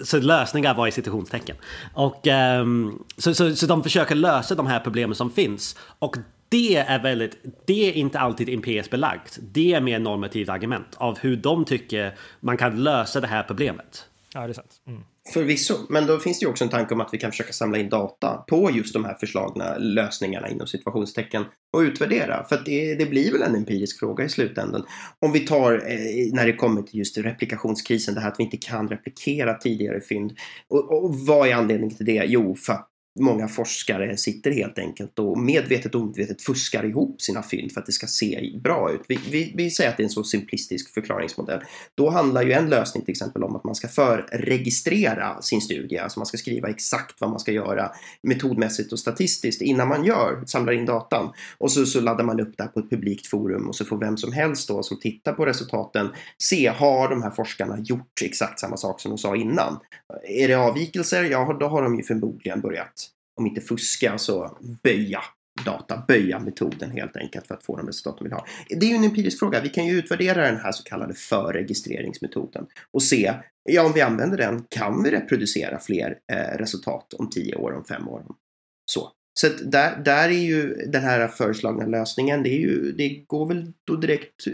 så 0.05 0.21
lösningar 0.21 0.75
var 0.75 0.87
i 0.87 0.93
citationstecken. 0.93 1.57
Och 1.95 2.27
um, 2.61 3.05
så, 3.17 3.35
så, 3.35 3.57
så 3.57 3.67
de 3.67 3.83
försöker 3.83 4.15
lösa 4.15 4.55
de 4.55 4.67
här 4.67 4.81
problemen 4.81 5.15
som 5.15 5.31
finns. 5.31 5.77
Och 5.99 6.17
det 6.49 6.77
är 6.77 7.03
väldigt, 7.03 7.39
det 7.67 7.89
är 7.89 7.93
inte 7.93 8.19
alltid 8.19 8.49
empiriskt 8.49 8.91
belagt. 8.91 9.39
Det 9.43 9.73
är 9.73 9.81
mer 9.81 9.99
normativt 9.99 10.49
argument 10.49 10.95
av 10.97 11.19
hur 11.19 11.37
de 11.37 11.65
tycker 11.65 12.15
man 12.41 12.57
kan 12.57 12.83
lösa 12.83 13.21
det 13.21 13.27
här 13.27 13.43
problemet. 13.43 14.05
Ja, 14.35 14.41
det 14.41 14.53
är 14.53 14.55
sant. 14.55 14.81
Mm. 14.87 15.03
Förvisso, 15.33 15.75
men 15.89 16.07
då 16.07 16.19
finns 16.19 16.39
det 16.39 16.45
ju 16.45 16.51
också 16.51 16.65
en 16.65 16.71
tanke 16.71 16.95
om 16.95 17.01
att 17.01 17.09
vi 17.13 17.19
kan 17.19 17.31
försöka 17.31 17.53
samla 17.53 17.79
in 17.79 17.89
data 17.89 18.45
på 18.49 18.71
just 18.71 18.95
de 18.95 19.05
här 19.05 19.15
förslagna 19.15 19.79
lösningarna 19.79 20.49
inom 20.49 20.67
situationstecken 20.67 21.45
och 21.73 21.81
utvärdera. 21.81 22.45
För 22.45 22.57
att 22.57 22.65
det, 22.65 22.95
det 22.95 23.07
blir 23.07 23.33
väl 23.33 23.43
en 23.43 23.55
empirisk 23.55 23.99
fråga 23.99 24.25
i 24.25 24.29
slutändan. 24.29 24.85
Om 25.19 25.33
vi 25.33 25.41
tar 25.41 25.73
eh, 25.73 26.33
när 26.33 26.47
det 26.47 26.53
kommer 26.53 26.83
till 26.83 26.99
just 26.99 27.19
replikationskrisen, 27.19 28.15
det 28.15 28.21
här 28.21 28.29
att 28.29 28.39
vi 28.39 28.45
inte 28.45 28.57
kan 28.57 28.89
replikera 28.89 29.55
tidigare 29.55 30.01
fynd. 30.01 30.33
Och, 30.69 31.05
och 31.05 31.15
vad 31.15 31.49
är 31.49 31.55
anledningen 31.55 31.97
till 31.97 32.07
det? 32.07 32.25
Jo, 32.27 32.55
för 32.55 32.73
att 32.73 32.89
många 33.19 33.49
forskare 33.49 34.17
sitter 34.17 34.51
helt 34.51 34.79
enkelt 34.79 35.19
och 35.19 35.39
medvetet 35.39 35.95
och 35.95 36.01
omedvetet 36.01 36.43
fuskar 36.43 36.85
ihop 36.85 37.23
sina 37.23 37.43
fynd 37.43 37.73
för 37.73 37.81
att 37.81 37.87
det 37.87 37.93
ska 37.93 38.07
se 38.07 38.59
bra 38.63 38.93
ut. 38.93 39.01
Vi, 39.09 39.19
vi, 39.31 39.53
vi 39.57 39.71
säger 39.71 39.91
att 39.91 39.97
det 39.97 40.03
är 40.03 40.05
en 40.05 40.11
så 40.11 40.25
simplistisk 40.25 40.95
förklaringsmodell. 40.95 41.61
Då 41.95 42.11
handlar 42.11 42.43
ju 42.43 42.53
en 42.53 42.71
lösning 42.71 43.05
till 43.05 43.13
exempel 43.13 43.45
om 43.45 43.57
att 43.57 43.65
man 43.65 43.75
ska 43.75 43.89
förregistrera 43.89 45.43
sin 45.43 45.61
studie, 45.61 45.99
alltså 45.99 46.21
man 46.21 46.27
ska 46.27 46.37
skriva 46.37 46.69
exakt 46.69 47.21
vad 47.21 47.31
man 47.31 47.41
ska 47.41 47.53
göra 47.53 47.91
metodmässigt 48.23 48.93
och 48.93 48.99
statistiskt 48.99 49.63
innan 49.63 49.89
man 49.89 50.05
gör, 50.05 50.43
samlar 50.47 50.73
in 50.73 50.87
datan. 50.87 51.33
Och 51.59 51.73
så, 51.73 51.87
så 51.87 52.01
laddar 52.01 52.25
man 52.25 52.41
upp 52.41 52.57
det 52.57 52.63
här 52.63 52.71
på 52.71 52.81
ett 52.81 52.91
publikt 52.91 53.27
forum 53.27 53.69
och 53.69 53.77
så 53.77 53.85
får 53.85 53.99
vem 53.99 54.17
som 54.17 54.33
helst 54.33 54.69
då 54.69 54.83
som 54.83 55.01
tittar 55.01 55.33
på 55.33 55.47
resultaten 55.47 56.09
se, 56.39 56.69
har 56.69 57.09
de 57.09 57.23
här 57.23 57.31
forskarna 57.31 57.79
gjort 57.79 58.23
exakt 58.25 58.61
samma 58.61 58.77
sak 58.77 59.01
som 59.01 59.11
de 59.11 59.19
sa 59.19 59.37
innan? 59.37 59.79
Är 60.29 60.49
det 60.49 60.55
avvikelser? 60.55 61.25
Ja, 61.25 61.57
då 61.61 61.67
har 61.67 61.83
de 61.83 61.97
ju 61.97 62.03
förmodligen 62.03 62.61
börjat, 62.61 63.08
om 63.39 63.47
inte 63.47 63.61
fuska, 63.61 64.19
så 64.19 64.59
böja 64.83 65.21
data, 65.65 66.05
böja 66.09 66.39
metoden 66.39 66.91
helt 66.91 67.17
enkelt 67.17 67.47
för 67.47 67.55
att 67.55 67.65
få 67.65 67.77
de 67.77 67.87
resultat 67.87 68.19
de 68.19 68.25
vill 68.25 68.33
ha. 68.33 68.47
Det 68.69 68.87
är 68.87 68.91
ju 68.91 68.97
en 68.97 69.05
empirisk 69.05 69.39
fråga. 69.39 69.61
Vi 69.61 69.69
kan 69.69 69.87
ju 69.87 69.99
utvärdera 69.99 70.43
den 70.43 70.57
här 70.57 70.73
så 70.73 70.83
kallade 70.83 71.15
förregistreringsmetoden 71.15 72.67
och 72.91 73.03
se, 73.03 73.35
ja 73.65 73.87
om 73.87 73.93
vi 73.93 74.01
använder 74.01 74.37
den, 74.37 74.65
kan 74.69 75.03
vi 75.03 75.11
reproducera 75.11 75.79
fler 75.79 76.19
eh, 76.33 76.59
resultat 76.59 77.15
om 77.15 77.31
10 77.31 77.55
år, 77.55 77.73
om 77.73 77.85
5 77.85 78.09
år? 78.09 78.25
Så. 78.91 79.13
Så 79.41 79.49
där, 79.49 79.97
där 80.05 80.29
är 80.29 80.43
ju 80.43 80.75
den 80.75 81.03
här 81.03 81.29
föreslagna 81.29 81.87
lösningen, 81.87 82.43
det, 82.43 82.51
är 82.51 82.59
ju, 82.59 82.93
det 82.93 83.09
går 83.27 83.49
väl 83.49 83.73
då 83.85 83.97
direkt, 83.97 84.45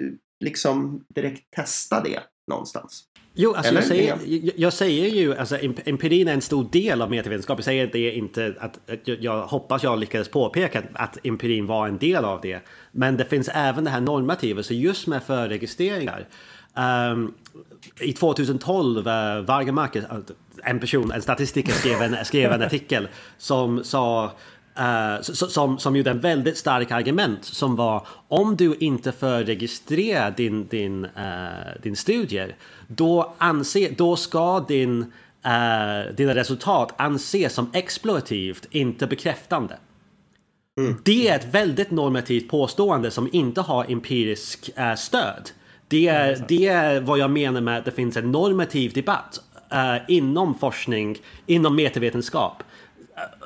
liksom 0.44 1.04
direkt 1.14 1.50
testa 1.50 2.02
det 2.02 2.20
någonstans. 2.50 3.04
Jo, 3.36 3.54
alltså 3.54 3.74
jag, 3.74 3.84
säger, 3.84 4.18
jag, 4.26 4.52
jag, 4.56 4.72
säger 4.72 5.08
ju, 5.08 5.36
alltså 5.36 5.58
empirin 5.84 6.28
är 6.28 6.32
en 6.32 6.40
stor 6.40 6.68
del 6.72 7.02
av 7.02 7.10
metavetenskap. 7.10 7.58
Jag 7.58 7.64
säger 7.64 7.86
det 7.86 8.12
inte 8.12 8.54
att, 8.58 8.90
att 8.90 9.08
jag, 9.22 9.46
hoppas 9.46 9.82
jag 9.82 9.98
lyckades 9.98 10.28
påpeka 10.28 10.82
att 10.92 11.26
empirin 11.26 11.66
var 11.66 11.88
en 11.88 11.98
del 11.98 12.24
av 12.24 12.40
det. 12.40 12.60
Men 12.92 13.16
det 13.16 13.24
finns 13.24 13.48
även 13.54 13.84
det 13.84 13.90
här 13.90 14.00
normativa, 14.00 14.62
så 14.62 14.74
just 14.74 15.06
med 15.06 15.22
förregistreringar. 15.22 16.26
Um, 17.12 17.34
I 18.00 18.12
2012, 18.12 18.98
uh, 18.98 19.04
Varga 19.44 19.72
Marcus, 19.72 20.04
en 20.64 20.80
person, 20.80 21.12
en 21.12 21.22
statistiker 21.22 21.72
skrev 21.72 22.02
en, 22.02 22.24
skrev 22.24 22.52
en 22.52 22.62
artikel 22.62 23.08
som 23.38 23.84
sa 23.84 24.32
Uh, 24.78 25.22
som, 25.22 25.78
som 25.78 25.96
gjorde 25.96 26.10
en 26.10 26.20
väldigt 26.20 26.58
stark 26.58 26.90
argument 26.90 27.44
som 27.44 27.76
var 27.76 28.06
om 28.28 28.56
du 28.56 28.74
inte 28.74 29.12
får 29.12 29.44
registrera 29.44 30.30
din, 30.30 30.66
din, 30.66 31.04
uh, 31.04 31.80
din 31.82 31.96
studier 31.96 32.56
då, 32.86 33.34
anse, 33.38 33.90
då 33.96 34.16
ska 34.16 34.60
din, 34.60 35.00
uh, 35.00 36.14
dina 36.16 36.34
resultat 36.34 36.94
anses 36.96 37.52
som 37.52 37.70
explorativt, 37.72 38.66
inte 38.70 39.06
bekräftande. 39.06 39.76
Mm. 40.80 40.96
Det 41.04 41.28
är 41.28 41.36
ett 41.36 41.54
väldigt 41.54 41.90
normativt 41.90 42.48
påstående 42.48 43.10
som 43.10 43.28
inte 43.32 43.60
har 43.60 43.92
empirisk 43.92 44.70
uh, 44.78 44.94
stöd. 44.94 45.50
Det 45.88 46.08
är, 46.08 46.34
mm. 46.34 46.44
det 46.48 46.66
är 46.66 47.00
vad 47.00 47.18
jag 47.18 47.30
menar 47.30 47.60
med 47.60 47.78
att 47.78 47.84
det 47.84 47.90
finns 47.90 48.16
en 48.16 48.32
normativ 48.32 48.92
debatt 48.92 49.40
uh, 49.72 50.02
inom 50.08 50.58
forskning, 50.58 51.18
inom 51.46 51.76
metavetenskap 51.76 52.62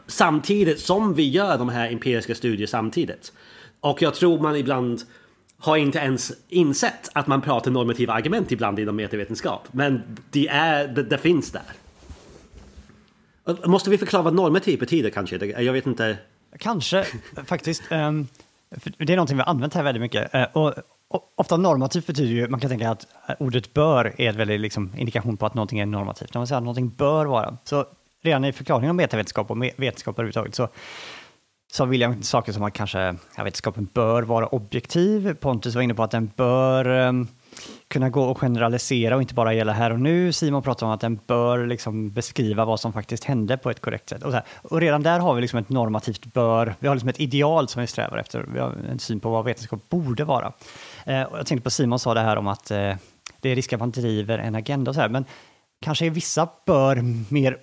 samtidigt 0.09 0.81
som 0.81 1.15
vi 1.15 1.29
gör 1.29 1.59
de 1.59 1.69
här 1.69 1.93
empiriska 1.93 2.35
studier 2.35 2.67
samtidigt. 2.67 3.33
Och 3.81 4.03
jag 4.03 4.15
tror 4.15 4.41
man 4.41 4.57
ibland 4.57 5.03
har 5.61 5.77
inte 5.77 5.99
ens 5.99 6.33
insett 6.49 7.11
att 7.13 7.27
man 7.27 7.43
pratar 7.43 7.71
normativa 7.71 8.13
argument 8.13 8.53
ibland 8.53 8.79
inom 8.79 8.97
metavetenskap. 8.97 9.69
Men 9.73 10.17
det, 10.31 10.49
är, 10.49 10.89
det, 10.89 11.03
det 11.03 11.19
finns 11.19 11.53
där. 11.53 11.63
Måste 13.65 13.91
vi 13.91 13.99
förklara 13.99 14.23
vad 14.23 14.35
normativ 14.35 14.79
betyder 14.79 15.11
kanske? 15.11 15.63
Jag 15.63 15.73
vet 15.73 15.87
inte. 15.87 16.19
Kanske, 16.59 17.05
faktiskt. 17.47 17.83
Ehm, 17.91 18.27
det 18.99 19.13
är 19.13 19.17
någonting 19.17 19.37
vi 19.37 19.43
har 19.43 19.51
använt 19.51 19.75
här 19.75 19.83
väldigt 19.83 20.01
mycket. 20.01 20.35
Eh, 20.35 20.43
och, 20.53 20.75
ofta 21.35 21.57
normativt 21.57 22.07
betyder 22.07 22.31
ju, 22.31 22.49
man 22.49 22.61
kan 22.61 22.71
tänka 22.71 22.91
att 22.91 23.07
eh, 23.29 23.35
ordet 23.39 23.75
bör 23.75 24.15
är 24.19 24.29
en 24.29 24.37
väldigt 24.37 24.61
liksom, 24.61 24.93
indikation 24.97 25.37
på 25.37 25.47
att 25.47 25.55
någonting 25.55 25.79
är 25.79 25.87
normativt. 25.87 26.35
När 26.35 26.39
man 26.39 26.47
säger 26.47 26.57
att 26.57 26.65
någonting 26.65 26.89
bör 26.89 27.27
vara. 27.27 27.57
Så 27.65 27.87
redan 28.23 28.45
i 28.45 28.53
förklaringen 28.53 28.91
om 28.91 28.97
metavetenskap 28.97 29.51
och 29.51 29.63
vetenskap 29.63 30.15
överhuvudtaget 30.15 30.55
så 30.55 30.69
sa 31.73 31.85
William 31.85 32.23
saker 32.23 32.53
som 32.53 32.63
att 32.63 32.73
kanske 32.73 33.17
ja, 33.37 33.45
vetenskapen 33.45 33.89
bör 33.93 34.23
vara 34.23 34.47
objektiv. 34.47 35.35
Pontus 35.35 35.75
var 35.75 35.83
inne 35.83 35.95
på 35.95 36.03
att 36.03 36.11
den 36.11 36.31
bör 36.37 36.89
um, 36.89 37.29
kunna 37.89 38.11
gå 38.11 38.23
och 38.23 38.39
generalisera 38.39 39.17
och 39.17 39.23
inte 39.23 39.35
bara 39.35 39.55
gälla 39.55 39.73
här 39.73 39.91
och 39.91 40.01
nu. 40.01 40.33
Simon 40.33 40.63
pratade 40.63 40.87
om 40.87 40.93
att 40.93 41.01
den 41.01 41.21
bör 41.27 41.67
liksom 41.67 42.11
beskriva 42.11 42.65
vad 42.65 42.81
som 42.81 42.93
faktiskt 42.93 43.25
hände 43.25 43.57
på 43.57 43.71
ett 43.71 43.81
korrekt 43.81 44.09
sätt. 44.09 44.23
Och, 44.23 44.35
och 44.63 44.81
redan 44.81 45.03
där 45.03 45.19
har 45.21 45.35
vi 45.35 45.41
liksom 45.41 45.59
ett 45.59 45.69
normativt 45.69 46.33
bör. 46.33 46.75
Vi 46.79 46.89
har 46.89 46.95
liksom 46.95 47.09
ett 47.09 47.21
ideal 47.21 47.69
som 47.69 47.81
vi 47.81 47.87
strävar 47.87 48.19
efter. 48.19 48.47
Vi 48.53 48.61
har 48.61 48.75
en 48.91 48.99
syn 48.99 49.21
på 49.21 49.31
vad 49.31 49.45
vetenskap 49.45 49.89
borde 49.89 50.25
vara. 50.25 50.53
Eh, 51.05 51.23
och 51.23 51.39
jag 51.39 51.47
tänkte 51.47 51.65
på 51.65 51.71
Simon 51.71 51.99
sa 51.99 52.15
det 52.15 52.21
här 52.21 52.37
om 52.37 52.47
att 52.47 52.71
eh, 52.71 52.95
det 53.41 53.51
är 53.51 53.55
risk 53.55 53.73
att 53.73 53.81
man 53.81 53.91
driver 53.91 54.39
en 54.39 54.55
agenda 54.55 54.91
och 54.91 54.95
så 54.95 55.01
här, 55.01 55.09
men 55.09 55.25
kanske 55.83 56.07
är 56.07 56.11
vissa 56.11 56.49
bör 56.67 57.03
mer 57.33 57.57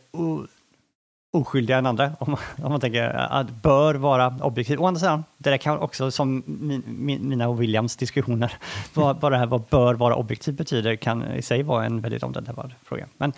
oskyldiga 1.36 1.78
än 1.78 1.86
andra, 1.86 2.12
om, 2.20 2.38
om 2.64 2.72
man 2.72 2.80
tänker 2.80 3.10
att 3.10 3.50
bör 3.50 3.96
vara 3.96 4.38
objektiv. 4.42 4.82
Å 4.82 4.88
andra 4.88 5.00
sidan, 5.00 5.24
det 5.38 5.50
där 5.50 5.58
kan 5.58 5.80
också, 5.80 6.12
som 6.12 6.44
min, 6.46 6.84
min, 6.88 7.30
mina 7.30 7.48
och 7.48 7.62
Williams 7.62 7.96
diskussioner, 7.96 8.54
vad, 8.94 9.22
vad 9.22 9.32
det 9.32 9.38
här 9.38 9.46
vad 9.46 9.62
bör 9.62 9.94
vara 9.94 10.16
objektiv 10.16 10.54
betyder 10.56 10.96
kan 10.96 11.24
i 11.24 11.42
sig 11.42 11.64
vara 11.64 11.86
en 11.86 12.02
väldigt 12.02 12.24
omdebatterad 12.24 12.74
fråga. 12.84 13.08
Men 13.18 13.34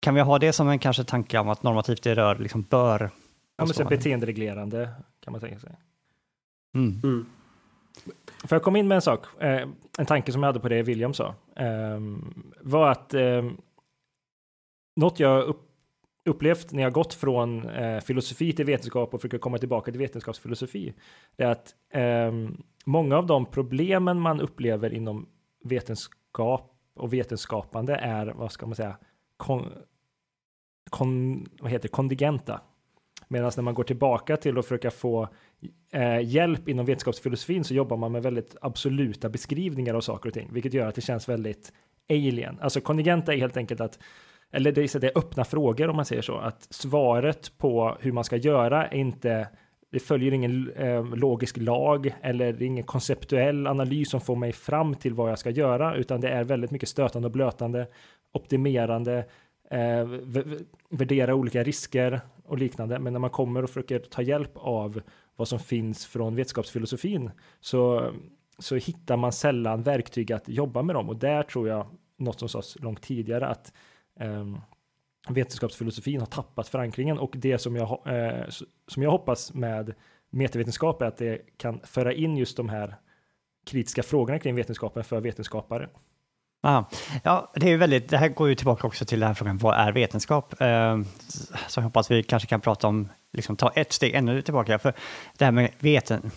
kan 0.00 0.14
vi 0.14 0.20
ha 0.20 0.38
det 0.38 0.52
som 0.52 0.68
en 0.68 0.78
kanske 0.78 1.04
tanke 1.04 1.38
om 1.38 1.48
att 1.48 1.62
normativt 1.62 2.02
det 2.02 2.14
rör 2.14 2.36
liksom 2.36 2.62
bör? 2.62 3.10
Ja, 3.56 3.64
men 3.64 3.74
så 3.74 3.84
beteendereglerande 3.84 4.88
kan 5.24 5.32
man 5.32 5.40
tänka 5.40 5.58
sig. 5.58 5.70
Mm. 6.74 7.00
Mm. 7.04 7.26
För 8.44 8.56
jag 8.56 8.62
kom 8.62 8.76
in 8.76 8.88
med 8.88 8.94
en 8.94 9.02
sak, 9.02 9.26
eh, 9.42 9.68
en 9.98 10.06
tanke 10.06 10.32
som 10.32 10.42
jag 10.42 10.48
hade 10.48 10.60
på 10.60 10.68
det 10.68 10.82
William 10.82 11.14
sa, 11.14 11.34
eh, 11.56 12.00
var 12.60 12.90
att 12.90 13.14
eh, 13.14 13.44
något 14.96 15.20
jag 15.20 15.44
upp, 15.44 15.65
upplevt 16.26 16.72
när 16.72 16.82
jag 16.82 16.92
gått 16.92 17.14
från 17.14 17.68
eh, 17.68 18.00
filosofi 18.00 18.52
till 18.52 18.64
vetenskap 18.64 19.14
och 19.14 19.20
försöker 19.20 19.38
komma 19.38 19.58
tillbaka 19.58 19.90
till 19.90 20.00
vetenskapsfilosofi, 20.00 20.94
det 21.36 21.44
är 21.44 21.50
att 21.50 21.74
eh, 21.90 22.32
många 22.86 23.16
av 23.16 23.26
de 23.26 23.46
problemen 23.46 24.20
man 24.20 24.40
upplever 24.40 24.92
inom 24.92 25.28
vetenskap 25.64 26.72
och 26.94 27.12
vetenskapande 27.12 27.94
är, 27.94 28.26
vad 28.26 28.52
ska 28.52 28.66
man 28.66 28.76
säga, 28.76 28.96
kon, 29.36 29.72
kon, 30.90 31.46
vad 31.60 31.70
heter 31.70 31.88
kondigenta. 31.88 32.60
Medan 33.28 33.52
när 33.56 33.62
man 33.62 33.74
går 33.74 33.84
tillbaka 33.84 34.36
till 34.36 34.58
att 34.58 34.64
försöka 34.64 34.90
få 34.90 35.28
eh, 35.92 36.20
hjälp 36.20 36.68
inom 36.68 36.86
vetenskapsfilosofin 36.86 37.64
så 37.64 37.74
jobbar 37.74 37.96
man 37.96 38.12
med 38.12 38.22
väldigt 38.22 38.56
absoluta 38.60 39.28
beskrivningar 39.28 39.94
av 39.94 40.00
saker 40.00 40.28
och 40.28 40.34
ting, 40.34 40.48
vilket 40.52 40.74
gör 40.74 40.88
att 40.88 40.94
det 40.94 41.00
känns 41.00 41.28
väldigt 41.28 41.72
alien. 42.10 42.58
Alltså 42.60 42.80
kondigenta 42.80 43.34
är 43.34 43.38
helt 43.38 43.56
enkelt 43.56 43.80
att 43.80 43.98
eller 44.52 44.72
det 44.72 44.94
är, 44.94 45.00
det 45.00 45.06
är 45.06 45.18
öppna 45.18 45.44
frågor 45.44 45.88
om 45.88 45.96
man 45.96 46.04
säger 46.04 46.22
så, 46.22 46.36
att 46.36 46.66
svaret 46.70 47.58
på 47.58 47.96
hur 48.00 48.12
man 48.12 48.24
ska 48.24 48.36
göra 48.36 48.86
är 48.86 48.94
inte 48.94 49.48
det 49.90 50.00
följer 50.00 50.32
ingen 50.32 50.72
eh, 50.72 51.04
logisk 51.14 51.56
lag 51.56 52.14
eller 52.22 52.62
ingen 52.62 52.84
konceptuell 52.84 53.66
analys 53.66 54.10
som 54.10 54.20
får 54.20 54.36
mig 54.36 54.52
fram 54.52 54.94
till 54.94 55.14
vad 55.14 55.30
jag 55.30 55.38
ska 55.38 55.50
göra, 55.50 55.94
utan 55.94 56.20
det 56.20 56.28
är 56.28 56.44
väldigt 56.44 56.70
mycket 56.70 56.88
stötande 56.88 57.26
och 57.26 57.32
blötande, 57.32 57.86
optimerande, 58.32 59.26
eh, 59.70 60.08
värdera 60.90 61.34
olika 61.34 61.62
risker 61.62 62.20
och 62.44 62.58
liknande. 62.58 62.98
Men 62.98 63.12
när 63.12 63.20
man 63.20 63.30
kommer 63.30 63.62
och 63.62 63.70
försöker 63.70 63.98
ta 63.98 64.22
hjälp 64.22 64.52
av 64.54 65.00
vad 65.36 65.48
som 65.48 65.58
finns 65.58 66.06
från 66.06 66.36
vetenskapsfilosofin 66.36 67.30
så, 67.60 68.10
så 68.58 68.76
hittar 68.76 69.16
man 69.16 69.32
sällan 69.32 69.82
verktyg 69.82 70.32
att 70.32 70.48
jobba 70.48 70.82
med 70.82 70.96
dem. 70.96 71.08
Och 71.08 71.16
där 71.16 71.42
tror 71.42 71.68
jag 71.68 71.86
något 72.16 72.38
som 72.38 72.48
sades 72.48 72.80
långt 72.80 73.02
tidigare 73.02 73.46
att 73.46 73.72
eh, 74.20 74.44
vetenskapsfilosofin 75.28 76.20
har 76.20 76.26
tappat 76.26 76.68
förankringen 76.68 77.18
och 77.18 77.32
det 77.36 77.58
som 77.58 77.76
jag, 77.76 78.00
eh, 78.06 78.48
som 78.88 79.02
jag 79.02 79.10
hoppas 79.10 79.54
med 79.54 79.94
metavetenskap 80.30 81.02
är 81.02 81.06
att 81.06 81.16
det 81.16 81.40
kan 81.56 81.80
föra 81.84 82.12
in 82.12 82.36
just 82.36 82.56
de 82.56 82.68
här 82.68 82.96
kritiska 83.66 84.02
frågorna 84.02 84.38
kring 84.38 84.54
vetenskapen 84.54 85.04
för 85.04 85.20
vetenskapare. 85.20 85.88
Aha. 86.62 86.90
Ja, 87.22 87.52
det 87.54 87.70
är 87.70 87.76
väldigt, 87.76 88.08
det 88.08 88.18
här 88.18 88.28
går 88.28 88.48
ju 88.48 88.54
tillbaka 88.54 88.86
också 88.86 89.04
till 89.04 89.20
den 89.20 89.26
här 89.26 89.34
frågan, 89.34 89.58
vad 89.58 89.74
är 89.74 89.92
vetenskap? 89.92 90.60
Eh, 90.60 90.98
så 91.68 91.80
jag 91.80 91.84
hoppas 91.84 92.10
vi 92.10 92.22
kanske 92.22 92.48
kan 92.48 92.60
prata 92.60 92.88
om, 92.88 93.08
liksom 93.32 93.56
ta 93.56 93.70
ett 93.70 93.92
steg 93.92 94.14
ännu 94.14 94.42
tillbaka, 94.42 94.78
för 94.78 94.92
det 95.38 95.44
här 95.44 95.52
med 95.52 95.70
veten, 95.78 96.30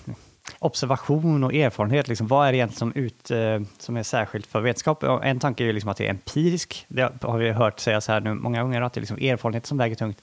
observation 0.59 1.43
och 1.43 1.53
erfarenhet, 1.53 2.07
liksom, 2.07 2.27
vad 2.27 2.47
är 2.47 2.51
det 2.51 2.57
egentligen 2.57 2.77
som, 2.77 2.93
ut, 2.93 3.31
eh, 3.31 3.59
som 3.77 3.97
är 3.97 4.03
särskilt 4.03 4.47
för 4.47 4.61
vetenskap? 4.61 5.03
En 5.03 5.39
tanke 5.39 5.63
är 5.63 5.65
ju 5.65 5.73
liksom 5.73 5.89
att 5.89 5.97
det 5.97 6.05
är 6.05 6.09
empirisk, 6.09 6.85
det 6.87 7.11
har 7.21 7.37
vi 7.37 7.51
hört 7.51 7.79
sägas 7.79 8.07
här 8.07 8.21
nu 8.21 8.33
många 8.33 8.61
gånger, 8.61 8.81
att 8.81 8.93
det 8.93 8.97
är 8.97 9.01
liksom 9.01 9.17
erfarenhet 9.17 9.65
som 9.65 9.77
väger 9.77 9.95
tungt. 9.95 10.21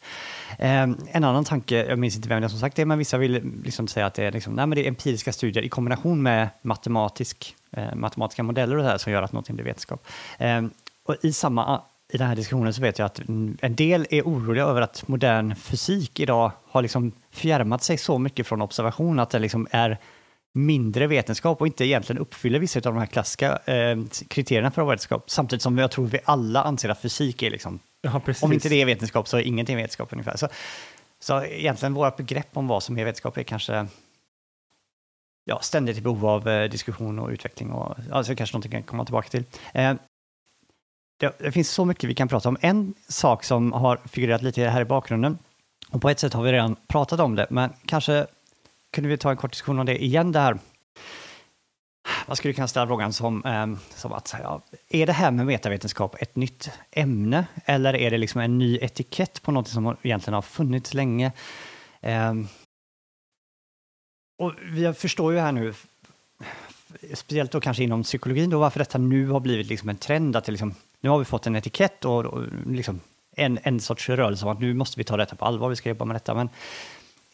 Eh, 0.59 0.83
en 0.83 1.25
annan 1.25 1.45
tanke, 1.45 1.85
jag 1.85 1.99
minns 1.99 2.17
inte 2.17 2.29
vem 2.29 2.41
det 2.41 2.47
är 2.47 2.49
som 2.49 2.59
sagt 2.61 2.77
det, 2.77 2.85
men 2.85 2.99
vissa 2.99 3.19
vill 3.19 3.61
liksom 3.65 3.89
säga 3.89 4.07
att 4.07 4.15
det 4.15 4.25
är, 4.25 4.33
liksom, 4.33 4.55
nej, 4.55 4.67
men 4.67 4.77
det 4.77 4.85
är 4.85 4.89
empiriska 4.89 5.33
studier 5.33 5.65
i 5.65 5.69
kombination 5.69 6.23
med 6.23 6.49
matematisk, 6.63 7.57
eh, 7.71 7.95
matematiska 7.95 8.43
modeller 8.43 8.77
och 8.77 8.83
det 8.83 8.89
här 8.89 8.99
som 8.99 9.13
gör 9.13 9.23
att 9.23 9.33
någonting 9.33 9.57
blir 9.57 9.65
vetenskap. 9.65 10.07
Eh, 10.39 10.63
och 11.07 11.17
i 11.23 11.33
samma 11.33 11.83
i 12.09 12.17
den 12.17 12.27
här 12.29 12.37
diskussionen 12.37 12.75
så 12.75 12.83
vet 12.83 12.99
jag 12.99 13.07
att 13.07 13.21
en 13.61 13.75
del 13.77 14.07
är 14.11 14.23
oroliga 14.23 14.65
över 14.65 14.81
att 14.81 15.09
modern 15.09 15.55
fysik 15.55 16.21
idag 16.21 16.53
har 16.69 16.83
liksom 16.83 17.13
fjärmat 17.31 17.83
sig 17.83 17.99
så 17.99 18.19
mycket 18.19 18.47
från 18.47 18.63
observation 18.63 19.19
att 19.19 19.31
det 19.31 19.39
liksom 19.39 19.67
är 19.71 19.99
mindre 20.57 21.07
vetenskap 21.07 21.61
och 21.61 21.67
inte 21.67 21.85
egentligen 21.85 22.23
uppfyller 22.23 22.59
vissa 22.59 22.79
av 22.79 22.83
de 22.83 22.97
här 22.97 23.07
klassiska 23.07 23.59
eh, 23.65 23.99
kriterierna 24.29 24.71
för 24.71 24.85
vetenskap. 24.85 25.31
Samtidigt 25.31 25.63
som 25.63 25.79
jag 25.79 25.91
tror 25.91 26.07
vi 26.07 26.19
alla 26.25 26.63
anser 26.63 26.89
att 26.89 27.01
fysik 27.01 27.43
är 27.43 27.51
liksom, 27.51 27.79
Ja, 28.03 28.21
om 28.43 28.53
inte 28.53 28.69
det 28.69 28.83
är 28.83 28.87
vetenskap 28.87 29.29
så 29.29 29.37
är 29.37 29.43
ingenting 29.43 29.77
vetenskap 29.77 30.13
ungefär. 30.13 30.37
Så, 30.37 30.49
så 31.21 31.45
egentligen 31.45 31.95
våra 31.95 32.11
begrepp 32.11 32.49
om 32.53 32.67
vad 32.67 32.83
som 32.83 32.99
är 32.99 33.05
vetenskap 33.05 33.37
är 33.37 33.43
kanske 33.43 33.87
ja, 35.45 35.61
ständigt 35.61 35.99
i 35.99 36.01
behov 36.01 36.27
av 36.27 36.49
eh, 36.49 36.71
diskussion 36.71 37.19
och 37.19 37.29
utveckling 37.29 37.73
och 37.73 37.97
alltså 38.13 38.35
kanske 38.35 38.55
någonting 38.55 38.71
kan 38.71 38.83
komma 38.83 39.05
tillbaka 39.05 39.29
till. 39.29 39.45
Eh, 39.75 39.95
det, 41.21 41.39
det 41.39 41.53
finns 41.53 41.71
så 41.71 41.85
mycket 41.85 42.11
vi 42.11 42.15
kan 42.15 42.29
prata 42.29 42.49
om. 42.49 42.57
En 42.61 42.95
sak 43.09 43.45
som 43.45 43.73
har 43.73 44.01
figurerat 44.05 44.43
lite 44.43 44.63
här 44.63 44.81
i 44.81 44.85
bakgrunden, 44.85 45.39
och 45.91 46.03
på 46.03 46.11
ett 46.11 46.19
sätt 46.19 46.33
har 46.33 46.43
vi 46.43 46.53
redan 46.53 46.77
pratat 46.87 47.21
om 47.21 47.35
det, 47.35 47.47
men 47.51 47.71
kanske 47.87 48.27
kunde 48.97 49.09
vi 49.09 49.17
ta 49.17 49.31
en 49.31 49.37
kort 49.37 49.51
diskussion 49.51 49.79
om 49.79 49.87
det 49.87 50.05
igen 50.05 50.33
där. 50.33 50.59
Man 52.27 52.37
skulle 52.37 52.55
kunna 52.55 52.69
ställa 52.69 52.87
frågan 52.87 53.13
som, 53.13 53.45
ehm, 53.45 53.79
som 53.89 54.13
att, 54.13 54.35
ja, 54.43 54.63
är 54.89 55.07
det 55.07 55.13
här 55.13 55.31
med 55.31 55.47
metavetenskap 55.47 56.17
ett 56.19 56.37
nytt 56.37 56.71
ämne 56.91 57.47
eller 57.65 57.97
är 57.97 58.11
det 58.11 58.19
liksom 58.19 58.41
en 58.41 58.59
ny 58.59 58.79
etikett 58.83 59.43
på 59.43 59.53
något 59.53 59.69
som 59.69 59.97
egentligen 60.03 60.35
har 60.35 60.43
funnits 60.43 60.95
länge? 60.95 61.33
Ehm, 62.01 62.49
och 64.39 64.53
vi 64.63 64.93
förstår 64.93 65.33
ju 65.33 65.39
här 65.39 65.53
nu, 65.53 65.75
speciellt 67.15 67.53
då 67.53 67.61
kanske 67.61 67.85
inom 67.85 68.03
psykologin, 68.03 68.51
då, 68.51 68.59
varför 68.59 68.79
detta 68.79 68.99
nu 68.99 69.29
har 69.29 69.41
blivit 69.41 69.67
liksom 69.67 69.89
en 69.89 69.97
trend. 69.97 70.37
Att 70.37 70.49
liksom, 70.49 70.75
nu 71.01 71.11
har 71.11 71.19
vi 71.19 71.25
fått 71.25 71.47
en 71.47 71.57
etikett 71.57 72.05
och, 72.05 72.25
och 72.25 72.45
liksom 72.67 73.01
en, 73.37 73.59
en 73.63 73.81
sorts 73.81 74.09
rörelse 74.09 74.45
om 74.45 74.53
att 74.53 74.61
nu 74.61 74.75
måste 74.75 75.01
vi 75.01 75.05
ta 75.05 75.17
detta 75.17 75.37
på 75.37 75.45
allvar, 75.45 75.69
vi 75.69 75.77
ska 75.77 75.89
jobba 75.89 76.05
med 76.05 76.17
detta. 76.17 76.35
Men 76.35 76.49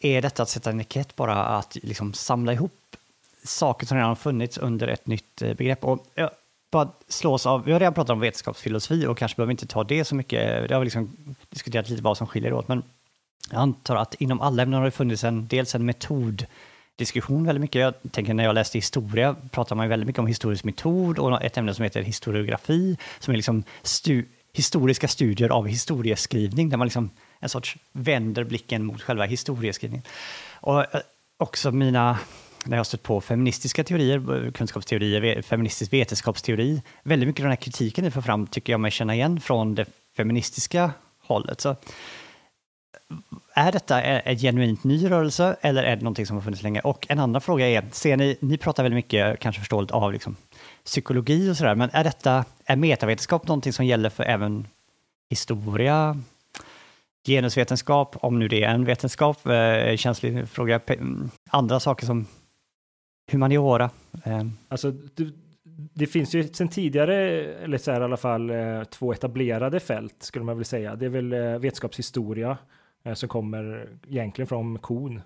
är 0.05 0.21
detta 0.21 0.43
att 0.43 0.49
sätta 0.49 0.69
en 0.69 0.81
etikett 0.81 1.15
bara 1.15 1.45
att 1.45 1.77
liksom 1.81 2.13
samla 2.13 2.53
ihop 2.53 2.95
saker 3.43 3.85
som 3.85 3.97
redan 3.97 4.09
har 4.09 4.15
funnits 4.15 4.57
under 4.57 4.87
ett 4.87 5.07
nytt 5.07 5.41
eh, 5.41 5.53
begrepp? 5.53 5.83
Och 5.83 6.05
jag 6.15 6.29
bara 6.71 6.89
slås 7.07 7.45
av, 7.45 7.63
vi 7.63 7.71
har 7.71 7.79
redan 7.79 7.93
pratat 7.93 8.09
om 8.09 8.19
vetenskapsfilosofi 8.19 9.05
och 9.05 9.17
kanske 9.17 9.35
behöver 9.35 9.51
inte 9.51 9.67
ta 9.67 9.83
det 9.83 10.05
så 10.05 10.15
mycket, 10.15 10.69
det 10.69 10.73
har 10.73 10.79
vi 10.79 10.85
liksom 10.85 11.35
diskuterat 11.49 11.89
lite 11.89 12.03
vad 12.03 12.17
som 12.17 12.27
skiljer 12.27 12.53
åt, 12.53 12.67
men 12.67 12.83
jag 13.51 13.59
antar 13.59 13.95
att 13.95 14.13
inom 14.13 14.41
alla 14.41 14.63
ämnen 14.63 14.77
har 14.77 14.85
det 14.85 14.91
funnits 14.91 15.23
en, 15.23 15.47
dels 15.47 15.75
en 15.75 15.85
metod 15.85 16.45
diskussion 16.95 17.45
väldigt 17.45 17.61
mycket. 17.61 17.81
Jag 17.81 17.93
tänker 18.11 18.33
när 18.33 18.43
jag 18.43 18.55
läste 18.55 18.77
historia 18.77 19.35
pratar 19.51 19.75
man 19.75 19.85
ju 19.85 19.89
väldigt 19.89 20.07
mycket 20.07 20.19
om 20.19 20.27
historisk 20.27 20.63
metod 20.63 21.19
och 21.19 21.43
ett 21.43 21.57
ämne 21.57 21.73
som 21.73 21.83
heter 21.83 22.01
historiografi 22.01 22.97
som 23.19 23.31
är 23.31 23.35
liksom 23.35 23.63
stu 23.83 24.25
historiska 24.53 25.07
studier 25.07 25.49
av 25.49 25.67
historieskrivning 25.67 26.69
där 26.69 26.77
man 26.77 26.87
liksom 26.87 27.09
en 27.43 27.49
sorts 27.49 27.77
vänder 27.91 28.43
blicken 28.43 28.85
mot 28.85 29.01
själva 29.01 29.25
historieskrivningen. 29.25 30.05
Och 30.53 30.95
eh, 30.95 31.01
också 31.37 31.71
mina, 31.71 32.19
när 32.65 32.77
jag 32.77 32.79
har 32.79 32.83
stött 32.83 33.03
på 33.03 33.21
feministiska 33.21 33.83
teorier, 33.83 34.45
eh, 34.45 34.51
kunskapsteorier, 34.51 35.41
feministisk 35.41 35.93
vetenskapsteori, 35.93 36.81
väldigt 37.03 37.27
mycket 37.27 37.41
av 37.41 37.43
den 37.43 37.51
här 37.51 37.63
kritiken 37.63 38.03
ni 38.03 38.11
får 38.11 38.21
fram 38.21 38.47
tycker 38.47 38.73
jag 38.73 38.79
mig 38.79 38.91
känna 38.91 39.15
igen 39.15 39.39
från 39.39 39.75
det 39.75 39.85
feministiska 40.17 40.91
hållet. 41.27 41.61
Så 41.61 41.75
är 43.53 43.71
detta 43.71 44.01
en 44.01 44.37
genuint 44.37 44.83
ny 44.83 45.09
rörelse 45.09 45.55
eller 45.61 45.83
är 45.83 45.95
det 45.95 46.01
någonting 46.01 46.25
som 46.25 46.37
har 46.37 46.41
funnits 46.41 46.63
länge? 46.63 46.79
Och 46.79 47.05
en 47.09 47.19
andra 47.19 47.39
fråga 47.39 47.67
är, 47.67 47.83
ser 47.91 48.17
ni, 48.17 48.37
ni 48.39 48.57
pratar 48.57 48.83
väldigt 48.83 48.95
mycket, 48.95 49.39
kanske 49.39 49.59
förståeligt, 49.59 49.91
av 49.91 50.13
liksom 50.13 50.35
psykologi 50.85 51.51
och 51.51 51.57
sådär, 51.57 51.75
men 51.75 51.89
är 51.93 52.03
detta, 52.03 52.45
är 52.65 52.75
metavetenskap 52.75 53.47
någonting 53.47 53.73
som 53.73 53.85
gäller 53.85 54.09
för 54.09 54.23
även 54.23 54.67
historia, 55.29 56.21
genusvetenskap, 57.25 58.15
om 58.19 58.39
nu 58.39 58.47
det 58.47 58.63
är 58.63 58.69
en 58.69 58.85
vetenskap, 58.85 59.47
eh, 59.47 59.95
känslig 59.95 60.49
fråga, 60.49 60.81
mm, 60.87 61.29
andra 61.49 61.79
saker 61.79 62.05
som 62.05 62.25
humaniora? 63.31 63.89
Eh. 64.23 64.43
Alltså, 64.67 64.91
det, 64.91 65.33
det 65.93 66.07
finns 66.07 66.35
ju 66.35 66.43
sedan 66.43 66.67
tidigare, 66.67 67.15
eller 67.43 67.77
så 67.77 67.91
här 67.91 68.01
i 68.01 68.03
alla 68.03 68.17
fall, 68.17 68.49
eh, 68.49 68.83
två 68.83 69.13
etablerade 69.13 69.79
fält 69.79 70.23
skulle 70.23 70.45
man 70.45 70.57
väl 70.57 70.65
säga. 70.65 70.95
Det 70.95 71.05
är 71.05 71.09
väl 71.09 71.33
eh, 71.33 71.59
vetenskapshistoria 71.59 72.57
eh, 73.03 73.13
som 73.13 73.29
kommer 73.29 73.89
egentligen 74.07 74.47
från 74.47 74.79
kon 74.79 75.21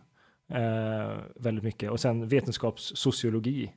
eh, 0.54 1.12
väldigt 1.36 1.64
mycket 1.64 1.92
och 1.92 2.00
sen 2.00 2.28
vetenskapssociologi. 2.28 3.74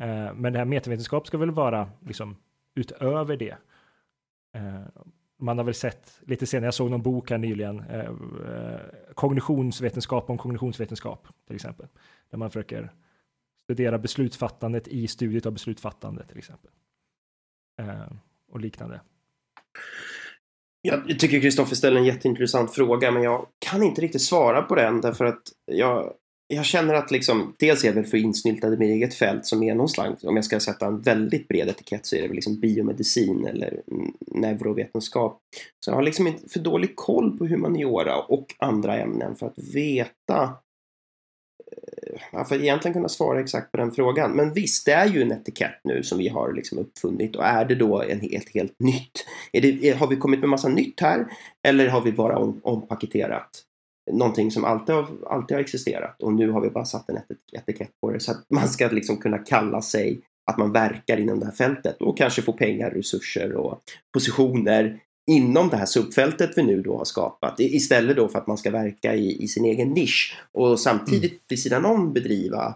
Eh, 0.00 0.34
men 0.34 0.52
det 0.52 0.58
här 0.58 0.66
metavetenskap 0.66 1.26
ska 1.26 1.38
väl 1.38 1.50
vara 1.50 1.90
liksom 2.06 2.36
utöver 2.74 3.36
det. 3.36 3.56
Eh, 4.54 5.02
man 5.40 5.58
har 5.58 5.64
väl 5.64 5.74
sett 5.74 6.20
lite 6.26 6.46
senare, 6.46 6.66
jag 6.66 6.74
såg 6.74 6.90
någon 6.90 7.02
bok 7.02 7.30
här 7.30 7.38
nyligen, 7.38 7.80
eh, 7.80 8.00
eh, 8.00 8.80
kognitionsvetenskap 9.14 10.30
om 10.30 10.38
kognitionsvetenskap 10.38 11.28
till 11.46 11.56
exempel, 11.56 11.86
där 12.30 12.38
man 12.38 12.50
försöker 12.50 12.92
studera 13.64 13.98
beslutsfattandet 13.98 14.88
i 14.88 15.08
studiet 15.08 15.46
av 15.46 15.52
beslutsfattande 15.52 16.24
till 16.26 16.38
exempel. 16.38 16.70
Eh, 17.80 18.12
och 18.52 18.60
liknande. 18.60 19.00
Jag 20.82 21.18
tycker 21.18 21.40
Kristoffer 21.40 21.76
ställer 21.76 22.00
en 22.00 22.06
jätteintressant 22.06 22.74
fråga, 22.74 23.10
men 23.10 23.22
jag 23.22 23.46
kan 23.58 23.82
inte 23.82 24.00
riktigt 24.00 24.22
svara 24.22 24.62
på 24.62 24.74
den 24.74 25.00
därför 25.00 25.24
att 25.24 25.42
jag, 25.64 26.12
jag 26.52 26.64
känner 26.64 26.94
att 26.94 27.10
liksom, 27.10 27.54
dels 27.58 27.84
är 27.84 27.88
jag 27.88 27.94
väl 27.94 28.04
för 28.04 28.16
insnyltad 28.16 28.74
i 28.74 28.76
mitt 28.76 28.90
eget 28.90 29.14
fält 29.14 29.46
som 29.46 29.62
är 29.62 29.74
någon 29.74 29.88
slags, 29.88 30.24
om 30.24 30.36
jag 30.36 30.44
ska 30.44 30.60
sätta 30.60 30.86
en 30.86 31.00
väldigt 31.00 31.48
bred 31.48 31.68
etikett 31.68 32.06
så 32.06 32.16
är 32.16 32.22
det 32.22 32.28
väl 32.28 32.34
liksom 32.34 32.60
biomedicin 32.60 33.46
eller 33.46 33.82
neurovetenskap. 34.26 35.40
Så 35.84 35.90
jag 35.90 35.96
har 35.96 36.02
liksom 36.02 36.26
inte 36.26 36.48
för 36.48 36.60
dålig 36.60 36.96
koll 36.96 37.38
på 37.38 37.46
humaniora 37.46 38.16
och 38.16 38.46
andra 38.58 38.96
ämnen 38.96 39.36
för 39.36 39.46
att 39.46 39.58
veta 39.74 40.54
eh, 41.72 42.44
för 42.46 42.54
att 42.54 42.62
egentligen 42.62 42.94
kunna 42.94 43.08
svara 43.08 43.40
exakt 43.40 43.72
på 43.72 43.76
den 43.76 43.92
frågan. 43.92 44.32
Men 44.32 44.52
visst, 44.52 44.86
det 44.86 44.92
är 44.92 45.06
ju 45.06 45.22
en 45.22 45.32
etikett 45.32 45.80
nu 45.84 46.02
som 46.02 46.18
vi 46.18 46.28
har 46.28 46.52
liksom 46.52 46.78
uppfunnit 46.78 47.36
och 47.36 47.44
är 47.44 47.64
det 47.64 47.74
då 47.74 48.02
en 48.02 48.20
helt, 48.20 48.54
helt 48.54 48.80
nytt? 48.80 49.26
Är 49.52 49.60
det, 49.60 49.90
har 49.90 50.06
vi 50.06 50.16
kommit 50.16 50.40
med 50.40 50.48
massa 50.48 50.68
nytt 50.68 51.00
här 51.00 51.26
eller 51.62 51.88
har 51.88 52.00
vi 52.00 52.12
bara 52.12 52.38
om, 52.38 52.60
ompaketerat 52.62 53.66
någonting 54.12 54.50
som 54.50 54.64
alltid 54.64 54.94
har, 54.94 55.06
alltid 55.26 55.56
har 55.56 55.62
existerat 55.62 56.22
och 56.22 56.32
nu 56.32 56.50
har 56.50 56.60
vi 56.60 56.70
bara 56.70 56.84
satt 56.84 57.08
en 57.08 57.18
etikett 57.52 57.90
på 58.00 58.10
det 58.10 58.20
så 58.20 58.30
att 58.30 58.44
man 58.50 58.68
ska 58.68 58.88
liksom 58.88 59.16
kunna 59.16 59.38
kalla 59.38 59.82
sig 59.82 60.20
att 60.50 60.58
man 60.58 60.72
verkar 60.72 61.20
inom 61.20 61.40
det 61.40 61.46
här 61.46 61.52
fältet 61.52 62.02
och 62.02 62.18
kanske 62.18 62.42
få 62.42 62.52
pengar, 62.52 62.90
resurser 62.90 63.52
och 63.52 63.82
positioner 64.12 65.00
inom 65.30 65.68
det 65.68 65.76
här 65.76 65.86
subfältet 65.86 66.50
vi 66.56 66.62
nu 66.62 66.82
då 66.82 66.96
har 66.96 67.04
skapat 67.04 67.60
istället 67.60 68.16
då 68.16 68.28
för 68.28 68.38
att 68.38 68.46
man 68.46 68.58
ska 68.58 68.70
verka 68.70 69.14
i, 69.14 69.42
i 69.42 69.48
sin 69.48 69.64
egen 69.64 69.88
nisch 69.88 70.38
och 70.52 70.80
samtidigt 70.80 71.30
mm. 71.30 71.42
vid 71.48 71.62
sidan 71.62 71.84
om 71.84 72.12
bedriva 72.12 72.74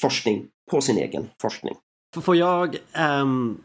forskning 0.00 0.46
på 0.70 0.80
sin 0.80 0.98
egen 0.98 1.28
forskning. 1.42 1.74
Får 2.16 2.36
jag 2.36 2.76
um, 3.20 3.62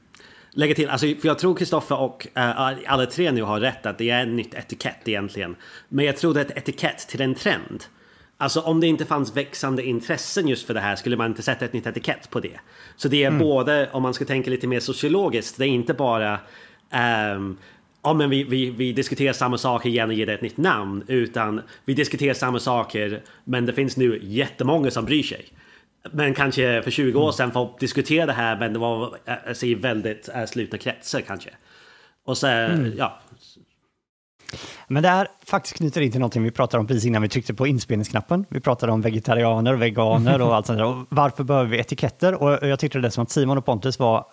lägga 0.53 0.75
till, 0.75 0.89
alltså, 0.89 1.07
för 1.07 1.27
jag 1.27 1.39
tror 1.39 1.55
Kristoffer 1.55 1.99
och 1.99 2.27
uh, 2.37 2.91
alla 2.91 3.05
tre 3.05 3.31
nu 3.31 3.43
har 3.43 3.59
rätt 3.59 3.85
att 3.85 3.97
det 3.97 4.09
är 4.09 4.21
en 4.21 4.35
nytt 4.35 4.53
etikett 4.53 5.07
egentligen. 5.07 5.55
Men 5.89 6.05
jag 6.05 6.17
tror 6.17 6.33
det 6.33 6.39
är 6.39 6.45
ett 6.45 6.57
etikett 6.57 7.07
till 7.07 7.21
en 7.21 7.35
trend. 7.35 7.83
Alltså 8.37 8.61
om 8.61 8.79
det 8.79 8.87
inte 8.87 9.05
fanns 9.05 9.37
växande 9.37 9.83
intressen 9.83 10.47
just 10.47 10.67
för 10.67 10.73
det 10.73 10.79
här 10.79 10.95
skulle 10.95 11.17
man 11.17 11.27
inte 11.27 11.41
sätta 11.41 11.65
ett 11.65 11.73
nytt 11.73 11.87
etikett 11.87 12.29
på 12.29 12.39
det. 12.39 12.59
Så 12.95 13.07
det 13.07 13.23
är 13.23 13.27
mm. 13.27 13.39
både, 13.39 13.89
om 13.91 14.03
man 14.03 14.13
ska 14.13 14.25
tänka 14.25 14.49
lite 14.49 14.67
mer 14.67 14.79
sociologiskt, 14.79 15.57
det 15.57 15.65
är 15.65 15.67
inte 15.67 15.93
bara 15.93 16.39
um, 17.35 17.57
ja, 18.03 18.13
men 18.13 18.29
vi, 18.29 18.43
vi, 18.43 18.69
vi 18.69 18.93
diskuterar 18.93 19.33
samma 19.33 19.57
saker 19.57 19.89
igen 19.89 20.09
och 20.09 20.15
ger 20.15 20.25
det 20.25 20.33
ett 20.33 20.41
nytt 20.41 20.57
namn. 20.57 21.03
Utan 21.07 21.61
vi 21.85 21.93
diskuterar 21.93 22.33
samma 22.33 22.59
saker 22.59 23.21
men 23.43 23.65
det 23.65 23.73
finns 23.73 23.97
nu 23.97 24.19
jättemånga 24.23 24.91
som 24.91 25.05
bryr 25.05 25.23
sig. 25.23 25.45
Men 26.11 26.33
kanske 26.33 26.81
för 26.81 26.91
20 26.91 27.19
år 27.19 27.31
sedan 27.31 27.51
folk 27.51 27.79
diskuterade 27.79 28.31
det 28.31 28.35
här 28.35 28.59
men 28.59 28.73
det 28.73 28.79
var 28.79 29.17
alltså, 29.47 29.65
i 29.65 29.75
väldigt 29.75 30.29
äh, 30.35 30.45
slutna 30.45 30.77
kretsar 30.77 31.21
kanske. 31.21 31.49
Och 32.25 32.37
så, 32.37 32.47
mm. 32.47 32.93
ja. 32.97 33.19
Men 34.87 35.03
det 35.03 35.09
här 35.09 35.27
faktiskt 35.45 35.77
knyter 35.77 36.01
in 36.01 36.11
till 36.11 36.19
någonting 36.19 36.43
vi 36.43 36.51
pratade 36.51 36.81
om 36.81 36.87
precis 36.87 37.05
innan 37.05 37.21
vi 37.21 37.29
tryckte 37.29 37.53
på 37.53 37.67
inspelningsknappen. 37.67 38.45
Vi 38.49 38.59
pratade 38.59 38.91
om 38.91 39.01
vegetarianer, 39.01 39.73
veganer 39.73 40.41
och 40.41 40.55
allt 40.55 40.65
sånt 40.65 40.79
där. 40.79 40.85
Och 40.85 41.05
varför 41.09 41.43
behöver 41.43 41.69
vi 41.69 41.79
etiketter? 41.79 42.33
Och 42.33 42.67
jag 42.67 42.79
tyckte 42.79 42.99
det 42.99 43.11
som 43.11 43.23
att 43.23 43.31
Simon 43.31 43.57
och 43.57 43.65
Pontus 43.65 43.99
var 43.99 44.25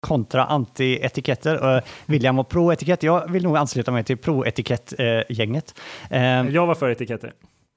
kontra 0.00 0.46
anti-etiketter. 0.46 1.82
William 2.06 2.36
var 2.36 2.44
pro-etikett. 2.44 3.02
Jag 3.02 3.30
vill 3.30 3.42
nog 3.42 3.56
ansluta 3.56 3.92
mig 3.92 4.04
till 4.04 4.16
pro-etikett-gänget. 4.16 5.74
Uh, 6.12 6.48
jag 6.50 6.66
var 6.66 6.74
för 6.74 6.90
etiketter. 6.90 7.32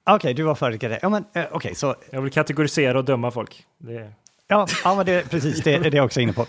Okej, 0.06 0.16
okay, 0.16 0.34
du 0.34 0.44
var 0.44 0.56
för 0.56 0.70
etiketter. 0.70 1.00
Ja, 1.02 1.10
men, 1.10 1.26
uh, 1.38 1.56
okay, 1.56 1.76
så... 1.76 1.96
Jag 2.12 2.22
vill 2.22 2.32
kategorisera 2.32 2.98
och 2.98 3.06
döma 3.06 3.32
folk. 3.32 3.66
Det... 3.78 4.12
Ja, 4.48 4.68
ja 4.84 4.96
men 4.96 5.06
det, 5.06 5.30
precis, 5.30 5.64
det 5.64 5.74
är 5.74 5.80
det 5.80 5.98
jag 5.98 6.06
också 6.06 6.22
inne 6.22 6.34
på. 6.34 6.46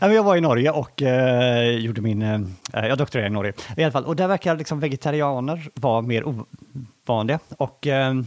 jag 0.00 0.22
var 0.22 0.36
i 0.36 0.40
Norge 0.40 0.70
och 0.70 1.02
uh, 1.02 1.70
gjorde 1.70 2.00
min, 2.00 2.22
uh, 2.22 2.48
jag 2.72 2.98
doktorerade 2.98 3.30
i 3.30 3.32
Norge 3.32 3.52
i 3.76 3.82
alla 3.82 3.92
fall. 3.92 4.04
Och 4.04 4.16
där 4.16 4.28
verkar 4.28 4.56
liksom 4.56 4.80
vegetarianer 4.80 5.68
vara 5.74 6.02
mer 6.02 6.24
ovanliga. 7.06 7.38
Och 7.58 7.86
uh, 7.86 8.22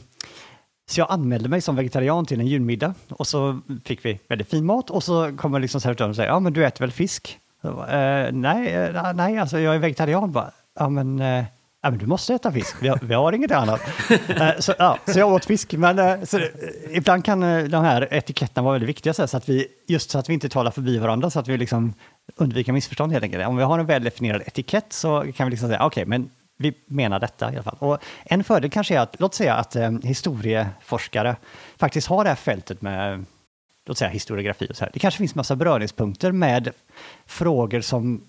så 0.89 0.99
jag 0.99 1.12
anmälde 1.12 1.49
mig 1.49 1.62
som 1.62 1.76
vegetarian 1.76 2.26
till 2.26 2.39
en 2.39 2.47
julmiddag 2.47 2.93
och 3.10 3.28
så 3.28 3.60
fick 3.86 4.05
vi 4.05 4.20
väldigt 4.28 4.49
fin 4.49 4.66
mat 4.66 4.89
och 4.89 5.03
så 5.03 5.38
kommer 5.38 5.60
liksom 5.60 5.82
servitören 5.82 6.10
och 6.10 6.16
säger 6.16 6.30
ja 6.30 6.39
men 6.39 6.53
du 6.53 6.66
äter 6.66 6.80
väl 6.80 6.91
fisk? 6.91 7.39
Bara, 7.62 8.26
eh, 8.26 8.32
nej, 8.34 8.74
eh, 8.74 9.14
nej, 9.14 9.38
alltså 9.38 9.60
jag 9.60 9.76
är 9.76 9.80
vegetarian. 9.80 10.32
Bara, 10.32 10.51
ja, 10.80 10.89
men, 10.89 11.20
eh, 11.20 11.45
ja, 11.82 11.90
men 11.90 12.00
du 12.00 12.06
måste 12.06 12.34
äta 12.34 12.52
fisk, 12.52 12.76
vi 12.82 12.88
har, 12.88 13.00
vi 13.02 13.14
har 13.14 13.34
inget 13.34 13.52
annat. 13.52 13.82
Eh, 14.10 14.60
så, 14.60 14.74
ja, 14.78 14.98
så 15.06 15.20
jag 15.20 15.34
åt 15.34 15.46
fisk, 15.46 15.74
men 15.74 16.00
eh, 16.00 16.24
så, 16.24 16.38
eh, 16.38 16.46
ibland 16.92 17.26
kan 17.26 17.40
de 17.70 17.84
här 17.84 18.14
etiketterna 18.14 18.64
vara 18.64 18.74
väldigt 18.74 18.90
viktiga, 18.90 19.14
så, 19.14 19.22
här, 19.22 19.28
så 19.28 19.38
att 19.38 19.50
vi, 19.50 19.68
just 19.88 20.10
så 20.10 20.20
att 20.20 20.30
vi 20.30 20.34
inte 20.34 20.50
talar 20.50 20.72
förbi 20.72 20.98
varandra, 20.98 21.30
så 21.30 21.40
att 21.40 21.48
vi 21.48 21.58
liksom 21.58 21.94
undviker 22.36 22.74
missförstånd 22.74 23.12
helt 23.12 23.24
enkelt. 23.24 23.48
Om 23.48 23.58
vi 23.58 23.64
har 23.64 23.80
en 23.80 23.86
väl 23.86 24.04
definierad 24.04 24.42
etikett 24.46 24.94
så 24.94 25.26
kan 25.36 25.48
vi 25.48 25.52
liksom 25.52 25.70
säga, 25.70 25.86
okej, 25.86 26.06
men 26.06 26.30
vi 26.58 26.74
menar 26.86 27.20
detta 27.20 27.54
i 27.54 27.56
alla 27.56 27.64
fall. 27.64 27.78
Och 27.80 27.98
en 28.24 28.44
fördel 28.44 28.70
kanske 28.70 28.96
är 28.96 29.00
att, 29.00 29.16
låt 29.20 29.34
säga 29.34 29.56
att 29.56 29.76
eh, 29.76 29.92
historieforskare 30.04 31.36
faktiskt 31.78 32.08
har 32.08 32.24
det 32.24 32.30
här 32.30 32.36
fältet 32.36 32.82
med 32.82 33.26
låt 33.86 33.98
säga 33.98 34.10
historiografi 34.10 34.68
och 34.70 34.76
så 34.76 34.84
här. 34.84 34.92
Det 34.94 35.00
kanske 35.00 35.18
finns 35.18 35.36
massa 35.36 35.56
beröringspunkter 35.56 36.32
med 36.32 36.70
frågor 37.26 37.82
som 37.82 38.22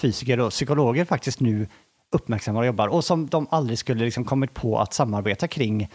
fysiker 0.00 0.40
och 0.40 0.50
psykologer 0.50 1.04
faktiskt 1.04 1.40
nu 1.40 1.66
uppmärksammar 2.14 2.60
och 2.60 2.66
jobbar 2.66 2.88
och 2.88 3.04
som 3.04 3.26
de 3.26 3.46
aldrig 3.50 3.78
skulle 3.78 4.04
liksom 4.04 4.24
kommit 4.24 4.54
på 4.54 4.78
att 4.78 4.94
samarbeta 4.94 5.48
kring 5.48 5.88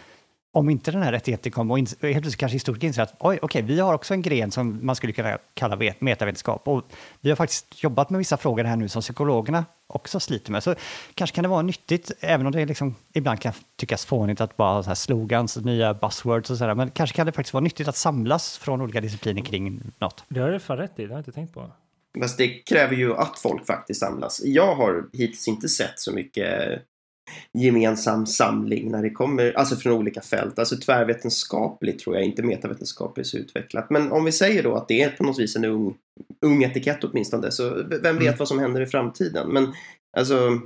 om 0.52 0.70
inte 0.70 0.90
den 0.90 1.02
här 1.02 1.12
rättigheten 1.12 1.52
kom 1.52 1.70
och 1.70 1.78
helt 1.78 1.98
plötsligt 2.00 2.36
kanske 2.36 2.54
historiker 2.54 2.86
inser 2.86 3.02
att 3.02 3.14
oj, 3.18 3.38
okej, 3.42 3.62
vi 3.62 3.80
har 3.80 3.94
också 3.94 4.14
en 4.14 4.22
gren 4.22 4.50
som 4.50 4.86
man 4.86 4.96
skulle 4.96 5.12
kunna 5.12 5.38
kalla 5.54 5.78
metavetenskap 5.98 6.68
och 6.68 6.84
vi 7.20 7.28
har 7.28 7.36
faktiskt 7.36 7.82
jobbat 7.82 8.10
med 8.10 8.18
vissa 8.18 8.36
frågor 8.36 8.64
här 8.64 8.76
nu 8.76 8.88
som 8.88 9.02
psykologerna 9.02 9.64
också 9.86 10.20
sliter 10.20 10.52
med. 10.52 10.62
Så 10.62 10.74
kanske 11.14 11.34
kan 11.34 11.42
det 11.42 11.48
vara 11.48 11.62
nyttigt, 11.62 12.12
även 12.20 12.46
om 12.46 12.52
det 12.52 12.66
liksom 12.66 12.94
ibland 13.12 13.40
kan 13.40 13.52
tyckas 13.76 14.04
fånigt 14.04 14.40
att 14.40 14.56
bara 14.56 14.72
ha 14.72 14.82
så 14.82 14.90
här 14.90 14.94
slogans, 14.94 15.56
nya 15.56 15.94
buzzwords 15.94 16.50
och 16.50 16.56
sådär, 16.56 16.74
men 16.74 16.90
kanske 16.90 17.16
kan 17.16 17.26
det 17.26 17.32
faktiskt 17.32 17.54
vara 17.54 17.64
nyttigt 17.64 17.88
att 17.88 17.96
samlas 17.96 18.58
från 18.58 18.80
olika 18.80 19.00
discipliner 19.00 19.42
kring 19.42 19.82
något. 19.98 20.24
Det 20.28 20.40
har 20.40 20.50
du 20.50 20.60
fan 20.60 20.76
rätt 20.76 20.98
i, 20.98 21.02
det 21.02 21.08
har 21.08 21.14
jag 21.14 21.20
inte 21.20 21.32
tänkt 21.32 21.54
på. 21.54 21.70
Fast 22.18 22.38
det 22.38 22.48
kräver 22.48 22.96
ju 22.96 23.14
att 23.14 23.38
folk 23.38 23.66
faktiskt 23.66 24.00
samlas. 24.00 24.42
Jag 24.44 24.74
har 24.74 25.08
hittills 25.12 25.48
inte 25.48 25.68
sett 25.68 25.98
så 25.98 26.12
mycket 26.12 26.82
gemensam 27.58 28.26
samling 28.26 28.90
när 28.90 29.02
det 29.02 29.10
kommer, 29.10 29.52
alltså 29.52 29.76
från 29.76 29.92
olika 29.92 30.20
fält. 30.20 30.58
Alltså 30.58 30.76
tvärvetenskapligt 30.76 32.00
tror 32.00 32.16
jag 32.16 32.24
inte 32.24 32.42
metavetenskapligt 32.42 33.28
så 33.28 33.36
utvecklat. 33.36 33.90
Men 33.90 34.12
om 34.12 34.24
vi 34.24 34.32
säger 34.32 34.62
då 34.62 34.74
att 34.74 34.88
det 34.88 35.02
är 35.02 35.10
på 35.10 35.24
något 35.24 35.38
vis 35.38 35.56
en 35.56 35.64
ung, 35.64 35.94
ung 36.46 36.62
etikett 36.62 37.04
åtminstone, 37.04 37.50
så 37.50 37.74
vem 38.02 38.16
vet 38.16 38.22
Mm. 38.22 38.34
vad 38.38 38.48
som 38.48 38.58
händer 38.58 38.80
i 38.80 38.86
framtiden? 38.86 39.48
Men 39.48 39.72
alltså, 40.16 40.60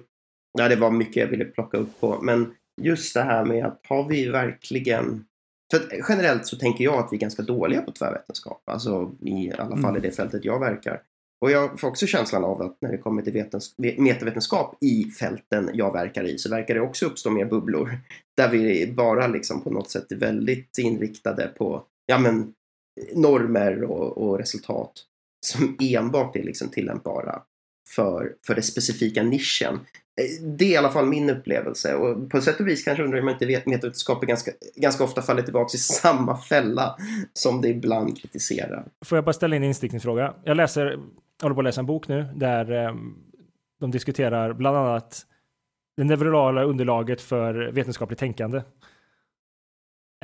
ja, 0.59 0.69
det 0.69 0.77
var 0.77 0.91
mycket 0.91 1.17
jag 1.17 1.27
ville 1.27 1.45
plocka 1.45 1.77
upp 1.77 2.01
på. 2.01 2.19
Men 2.23 2.55
just 2.83 3.15
det 3.15 3.23
här 3.23 3.45
med 3.45 3.67
att 3.67 3.81
har 3.89 4.09
vi 4.09 4.29
verkligen 4.29 5.25
för 5.71 5.81
generellt 6.09 6.47
så 6.47 6.57
tänker 6.57 6.85
jag 6.85 6.95
att 6.95 7.09
vi 7.13 7.17
är 7.17 7.21
ganska 7.21 7.43
dåliga 7.43 7.83
på 7.83 7.93
tvärvetenskap. 7.93 8.63
Alltså 8.71 9.13
i 9.21 9.53
alla 9.59 9.77
fall 9.77 9.97
i 9.97 10.01
det 10.01 10.11
fältet 10.11 10.45
jag 10.45 10.61
verkar. 10.61 11.03
Och 11.45 11.51
jag 11.51 11.81
får 11.81 11.89
också 11.89 12.07
känslan 12.07 12.45
av 12.45 12.63
att 12.63 12.77
när 12.81 12.93
det 12.93 12.99
kommer 12.99 13.23
till 13.23 13.33
vetens- 13.33 14.01
metavetenskap 14.01 14.77
i 14.81 15.05
fälten 15.05 15.71
jag 15.75 15.93
verkar 15.93 16.25
i 16.25 16.39
så 16.39 16.51
verkar 16.51 16.75
det 16.75 16.81
också 16.81 17.07
uppstå 17.07 17.31
mer 17.31 17.45
bubblor. 17.45 17.99
Där 18.37 18.49
vi 18.49 18.93
bara 18.97 19.27
liksom 19.27 19.61
på 19.61 19.71
något 19.71 19.91
sätt 19.91 20.13
är 20.13 20.17
väldigt 20.17 20.79
inriktade 20.79 21.51
på 21.59 21.85
ja, 22.07 22.19
men, 22.19 22.53
normer 23.15 23.83
och, 23.83 24.19
och 24.19 24.39
resultat 24.39 24.93
som 25.47 25.77
enbart 25.81 26.37
är 26.37 26.43
liksom 26.43 26.69
tillämpbara 26.69 27.43
för, 27.89 28.35
för 28.47 28.55
den 28.55 28.65
specifika 28.65 29.23
nischen. 29.23 29.75
Eh, 30.21 30.47
det 30.47 30.65
är 30.65 30.71
i 30.71 30.77
alla 30.77 30.93
fall 30.93 31.07
min 31.07 31.31
upplevelse 31.31 31.95
och 31.95 32.31
på 32.31 32.41
sätt 32.41 32.61
och 32.61 32.69
vis 32.69 32.85
kanske 32.85 33.03
undrar 33.05 33.19
jag 33.19 33.25
om 33.25 33.29
inte 33.29 33.47
vet- 33.47 33.65
ganska, 34.21 34.51
ganska 34.77 35.05
ofta 35.05 35.23
faller 35.23 35.43
tillbaka 35.43 35.75
i 35.75 35.79
samma 36.03 36.37
fälla 36.37 36.97
som 37.33 37.61
det 37.61 37.69
ibland 37.69 38.19
kritiserar. 38.19 38.85
Får 39.05 39.19
jag 39.19 39.25
bara 39.25 39.33
ställa 39.33 39.57
in 39.57 39.63
en 39.63 39.69
instickningsfråga? 39.69 40.35
Jag 40.45 40.57
läser, 40.57 40.99
håller 41.45 41.55
på 41.55 41.61
att 41.61 41.65
läsa 41.65 41.81
en 41.81 41.87
bok 41.87 42.09
nu 42.09 42.27
där 42.35 42.71
ehm, 42.71 43.15
de 43.81 43.91
diskuterar 43.91 44.53
bland 44.53 44.77
annat 44.77 45.27
det 45.97 46.05
neurala 46.05 46.63
underlaget 46.63 47.21
för 47.21 47.55
vetenskapligt 47.55 48.19
tänkande. 48.19 48.63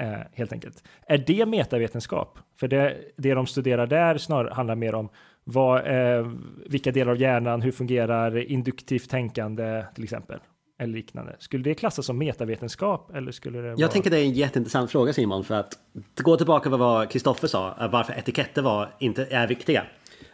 Eh, 0.01 0.21
helt 0.33 0.53
enkelt. 0.53 0.85
Är 1.07 1.19
det 1.19 1.47
metavetenskap? 1.47 2.39
För 2.57 2.69
det, 2.69 2.97
det 3.17 3.35
de 3.35 3.47
studerar 3.47 3.87
där 3.87 4.19
snarare 4.19 4.55
handlar 4.55 4.75
mer 4.75 4.95
om 4.95 5.09
vad, 5.45 5.87
eh, 5.87 6.31
vilka 6.67 6.93
delar 6.93 7.13
av 7.13 7.21
hjärnan, 7.21 7.63
hur 7.63 7.73
fungerar 7.73 8.51
induktivt 8.51 9.11
tänkande 9.11 9.85
till 9.95 10.05
exempel? 10.05 10.41
Eller 10.79 10.95
liknande. 10.95 11.37
Skulle 11.39 11.65
det 11.65 11.75
klassas 11.75 12.07
som 12.07 12.19
metavetenskap? 12.19 13.15
Eller 13.15 13.33
skulle 13.33 13.59
det 13.59 13.65
vara... 13.65 13.81
Jag 13.81 13.91
tänker 13.91 14.11
det 14.11 14.19
är 14.19 14.25
en 14.25 14.33
jätteintressant 14.33 14.91
fråga 14.91 15.13
Simon 15.13 15.45
för 15.45 15.55
att 15.55 15.79
gå 16.23 16.37
tillbaka 16.37 16.71
till 16.71 16.79
vad 16.79 17.11
Kristoffer 17.11 17.49
sa, 17.49 17.89
varför 17.93 18.13
etiketter 18.19 18.63
var, 18.63 18.95
inte 18.99 19.27
är 19.31 19.47
viktiga. 19.47 19.85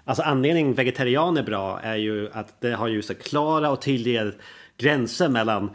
Alltså 0.08 0.22
anledningen 0.22 0.74
vegetarian 0.74 1.36
är 1.36 1.42
bra 1.42 1.80
är 1.80 1.96
ju 1.96 2.30
att 2.32 2.60
det 2.60 2.72
har 2.72 2.88
ju 2.88 3.02
så 3.02 3.14
klara 3.14 3.70
och 3.70 3.82
tydliga 3.82 4.32
gränser 4.78 5.28
mellan 5.28 5.70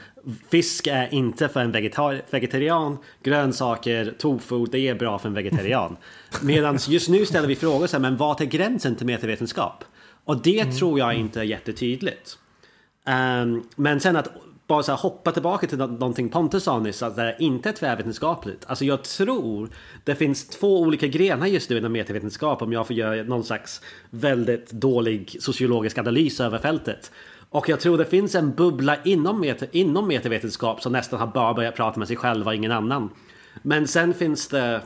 fisk 0.50 0.88
är 0.88 1.14
inte 1.14 1.50
för 1.50 1.60
en 1.60 1.72
vegetar- 1.72 2.22
vegetarian, 2.30 2.98
grönsaker, 3.24 4.14
tofu, 4.18 4.66
det 4.66 4.88
är 4.88 4.96
bra 4.96 5.20
för 5.20 5.28
en 5.28 5.34
vegetarian. 5.34 5.98
Medan 6.42 6.78
just 6.88 7.10
nu 7.10 7.26
ställer 7.26 7.48
vi 7.48 7.56
frågor 7.56 7.88
så 7.88 7.96
här, 7.96 8.02
men 8.02 8.18
vad 8.18 8.42
är 8.42 8.46
gränsen 8.46 8.96
till 8.96 9.06
metavetenskap? 9.06 9.84
Och 10.26 10.42
det 10.42 10.66
tror 10.66 11.00
jag 11.00 11.14
inte 11.14 11.40
är 11.40 11.44
jättetydligt. 11.44 12.38
Ehm, 13.06 13.64
men 13.76 14.00
sen 14.00 14.16
att 14.16 14.30
bara 14.72 14.84
så 14.84 14.92
här 14.92 15.00
hoppa 15.00 15.32
tillbaka 15.32 15.68
till 15.68 15.78
någonting 15.78 16.30
Pontus 16.30 16.64
sa 16.64 16.80
nyss, 16.80 17.04
att 17.04 17.16
det 17.16 17.36
inte 17.40 17.70
är 17.70 17.74
tvärvetenskapligt. 17.74 18.66
Alltså 18.68 18.86
jag 18.86 19.04
tror 19.04 19.70
det 20.04 20.16
finns 20.16 20.48
två 20.48 20.82
olika 20.82 21.08
grenar 21.08 21.48
just 21.48 21.70
nu 21.70 21.78
inom 21.78 21.92
metavetenskap 21.92 22.62
om 22.62 22.74
jag 22.74 22.88
får 22.88 22.96
göra 22.96 23.24
någon 23.24 23.44
slags 23.44 23.82
väldigt 24.10 24.72
dålig 24.72 25.38
sociologisk 25.40 25.98
analys 25.98 26.40
över 26.40 26.58
fältet. 26.58 27.12
Och 27.50 27.70
jag 27.70 27.80
tror 27.80 27.98
det 27.98 28.06
finns 28.06 28.36
en 28.36 28.52
bubbla 28.52 28.98
inom, 29.04 29.40
meta, 29.40 29.66
inom 29.72 30.08
metavetenskap 30.08 30.82
som 30.82 30.92
nästan 30.92 31.20
har 31.20 31.28
bara 31.28 31.54
börjat 31.54 31.76
prata 31.76 32.00
med 32.00 32.08
sig 32.08 32.18
själva 32.18 32.52
och 32.52 32.56
ingen 32.56 32.72
annan. 32.72 33.10
Men 33.62 33.88
sen 33.88 34.14
finns 34.14 34.48
det 34.48 34.82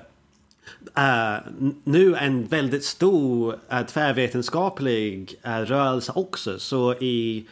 Uh, 0.97 1.51
nu 1.83 2.15
en 2.15 2.45
väldigt 2.45 2.83
stor 2.83 3.53
uh, 3.53 3.85
tvärvetenskaplig 3.85 5.35
uh, 5.47 5.51
rörelse 5.51 6.11
också. 6.15 6.59
Så 6.59 6.93
i, 6.93 7.47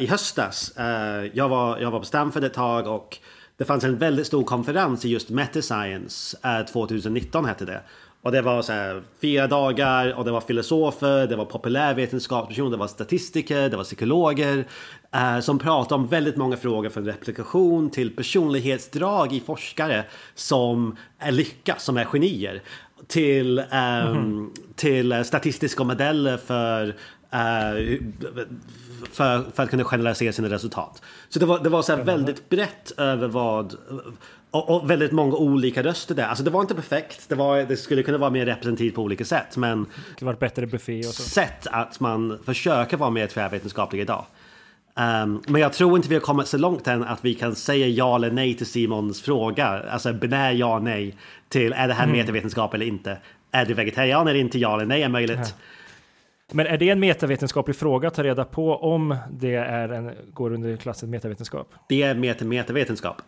i 0.00 0.06
höstas, 0.06 0.76
eh, 0.76 1.30
jag, 1.34 1.48
var, 1.48 1.78
jag 1.78 1.90
var 1.90 1.98
på 1.98 2.04
Stanford 2.04 2.44
ett 2.44 2.54
tag 2.54 2.86
och 2.86 3.18
det 3.56 3.64
fanns 3.64 3.84
en 3.84 3.98
väldigt 3.98 4.26
stor 4.26 4.44
konferens 4.44 5.04
i 5.04 5.08
just 5.08 5.30
Metascience, 5.30 6.36
uh, 6.60 6.66
2019 6.66 7.44
hette 7.44 7.64
det. 7.64 7.80
Och 8.22 8.32
det 8.32 8.42
var 8.42 8.62
så 8.62 8.72
här, 8.72 9.02
fyra 9.20 9.46
dagar 9.46 10.12
och 10.18 10.24
det 10.24 10.30
var 10.30 10.40
filosofer, 10.40 11.26
det 11.26 11.36
var 11.36 11.44
populärvetenskapspersoner, 11.44 12.70
det 12.70 12.76
var 12.76 12.86
statistiker, 12.86 13.68
det 13.68 13.76
var 13.76 13.84
psykologer 13.84 14.64
eh, 15.14 15.40
som 15.40 15.58
pratade 15.58 15.94
om 15.94 16.06
väldigt 16.06 16.36
många 16.36 16.56
frågor 16.56 16.90
från 16.90 17.04
replikation 17.04 17.90
till 17.90 18.16
personlighetsdrag 18.16 19.32
i 19.32 19.40
forskare 19.40 20.04
som 20.34 20.96
är 21.18 21.32
lyckas, 21.32 21.84
som 21.84 21.96
är 21.96 22.04
genier. 22.04 22.62
Till, 23.06 23.62
ehm, 23.70 24.50
till 24.76 25.12
eh, 25.12 25.22
statistiska 25.22 25.84
modeller 25.84 26.36
för 26.36 26.96
eh, 27.30 27.98
för, 29.12 29.44
för 29.54 29.62
att 29.62 29.70
kunna 29.70 29.84
generalisera 29.84 30.32
sina 30.32 30.48
resultat. 30.48 31.02
Så 31.28 31.38
det 31.38 31.46
var, 31.46 31.58
det 31.58 31.68
var 31.68 31.82
så 31.82 31.96
väldigt 31.96 32.48
brett 32.48 32.92
över 32.96 33.28
vad 33.28 33.76
och, 34.50 34.70
och 34.70 34.90
väldigt 34.90 35.12
många 35.12 35.36
olika 35.36 35.82
röster 35.82 36.14
där. 36.14 36.24
Alltså 36.24 36.44
det 36.44 36.50
var 36.50 36.60
inte 36.60 36.74
perfekt. 36.74 37.28
Det, 37.28 37.34
var, 37.34 37.58
det 37.58 37.76
skulle 37.76 38.02
kunna 38.02 38.18
vara 38.18 38.30
mer 38.30 38.46
representativt 38.46 38.94
på 38.94 39.02
olika 39.02 39.24
sätt. 39.24 39.56
Men 39.56 39.86
Det 40.18 40.24
var 40.24 40.34
bättre 40.34 40.66
buffé 40.66 40.98
och 40.98 41.14
så. 41.14 41.22
sätt 41.22 41.66
att 41.66 42.00
man 42.00 42.38
försöker 42.44 42.96
vara 42.96 43.10
mer 43.10 43.26
tvärvetenskaplig 43.26 44.00
idag. 44.00 44.24
Ehm, 44.96 45.42
men 45.46 45.60
jag 45.60 45.72
tror 45.72 45.96
inte 45.96 46.08
vi 46.08 46.14
har 46.14 46.20
kommit 46.20 46.48
så 46.48 46.58
långt 46.58 46.86
än 46.86 47.04
att 47.04 47.24
vi 47.24 47.34
kan 47.34 47.54
säga 47.54 47.86
ja 47.86 48.16
eller 48.16 48.30
nej 48.30 48.54
till 48.54 48.66
Simons 48.66 49.22
fråga. 49.22 49.66
Alltså 49.66 50.12
binär 50.12 50.52
ja 50.52 50.78
nej 50.78 51.16
till 51.48 51.72
är 51.72 51.88
det 51.88 51.94
här 51.94 52.06
metavetenskap 52.06 52.74
eller 52.74 52.86
inte. 52.86 53.18
Är 53.52 53.64
du 53.64 53.74
vegetarian 53.74 54.28
eller 54.28 54.40
inte? 54.40 54.58
Ja 54.58 54.74
eller 54.74 54.86
nej 54.86 55.02
är 55.02 55.08
möjligt. 55.08 55.54
Men 56.52 56.66
är 56.66 56.78
det 56.78 56.88
en 56.88 57.00
metavetenskaplig 57.00 57.76
fråga 57.76 58.08
att 58.08 58.14
ta 58.14 58.22
reda 58.22 58.44
på 58.44 58.76
om 58.76 59.16
det 59.30 59.54
är 59.54 59.88
en, 59.88 60.10
går 60.32 60.52
under 60.52 60.76
klassen 60.76 61.10
metavetenskap? 61.10 61.68
Det 61.88 62.02
är 62.02 62.14
meta 62.14 62.44
metavetenskap. 62.44 63.22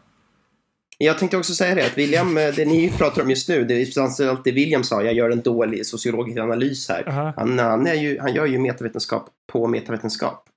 Jag 0.98 1.18
tänkte 1.18 1.36
också 1.36 1.54
säga 1.54 1.74
det, 1.74 1.86
att 1.86 1.98
William, 1.98 2.38
eh, 2.38 2.48
det 2.56 2.64
ni 2.64 2.90
pratar 2.98 3.22
om 3.22 3.30
just 3.30 3.48
nu, 3.48 3.64
det 3.64 3.82
är 3.82 3.86
framförallt 3.86 4.44
det 4.44 4.52
William 4.52 4.84
sa, 4.84 5.02
jag 5.02 5.14
gör 5.14 5.30
en 5.30 5.40
dålig 5.40 5.86
sociologisk 5.86 6.38
analys 6.38 6.88
här. 6.88 7.08
Aha. 7.08 7.32
Han, 7.36 7.58
han, 7.58 7.86
är 7.86 7.94
ju, 7.94 8.18
han 8.20 8.34
gör 8.34 8.46
ju 8.46 8.58
metavetenskap 8.58 9.28
på 9.52 9.66
metavetenskap. 9.66 10.48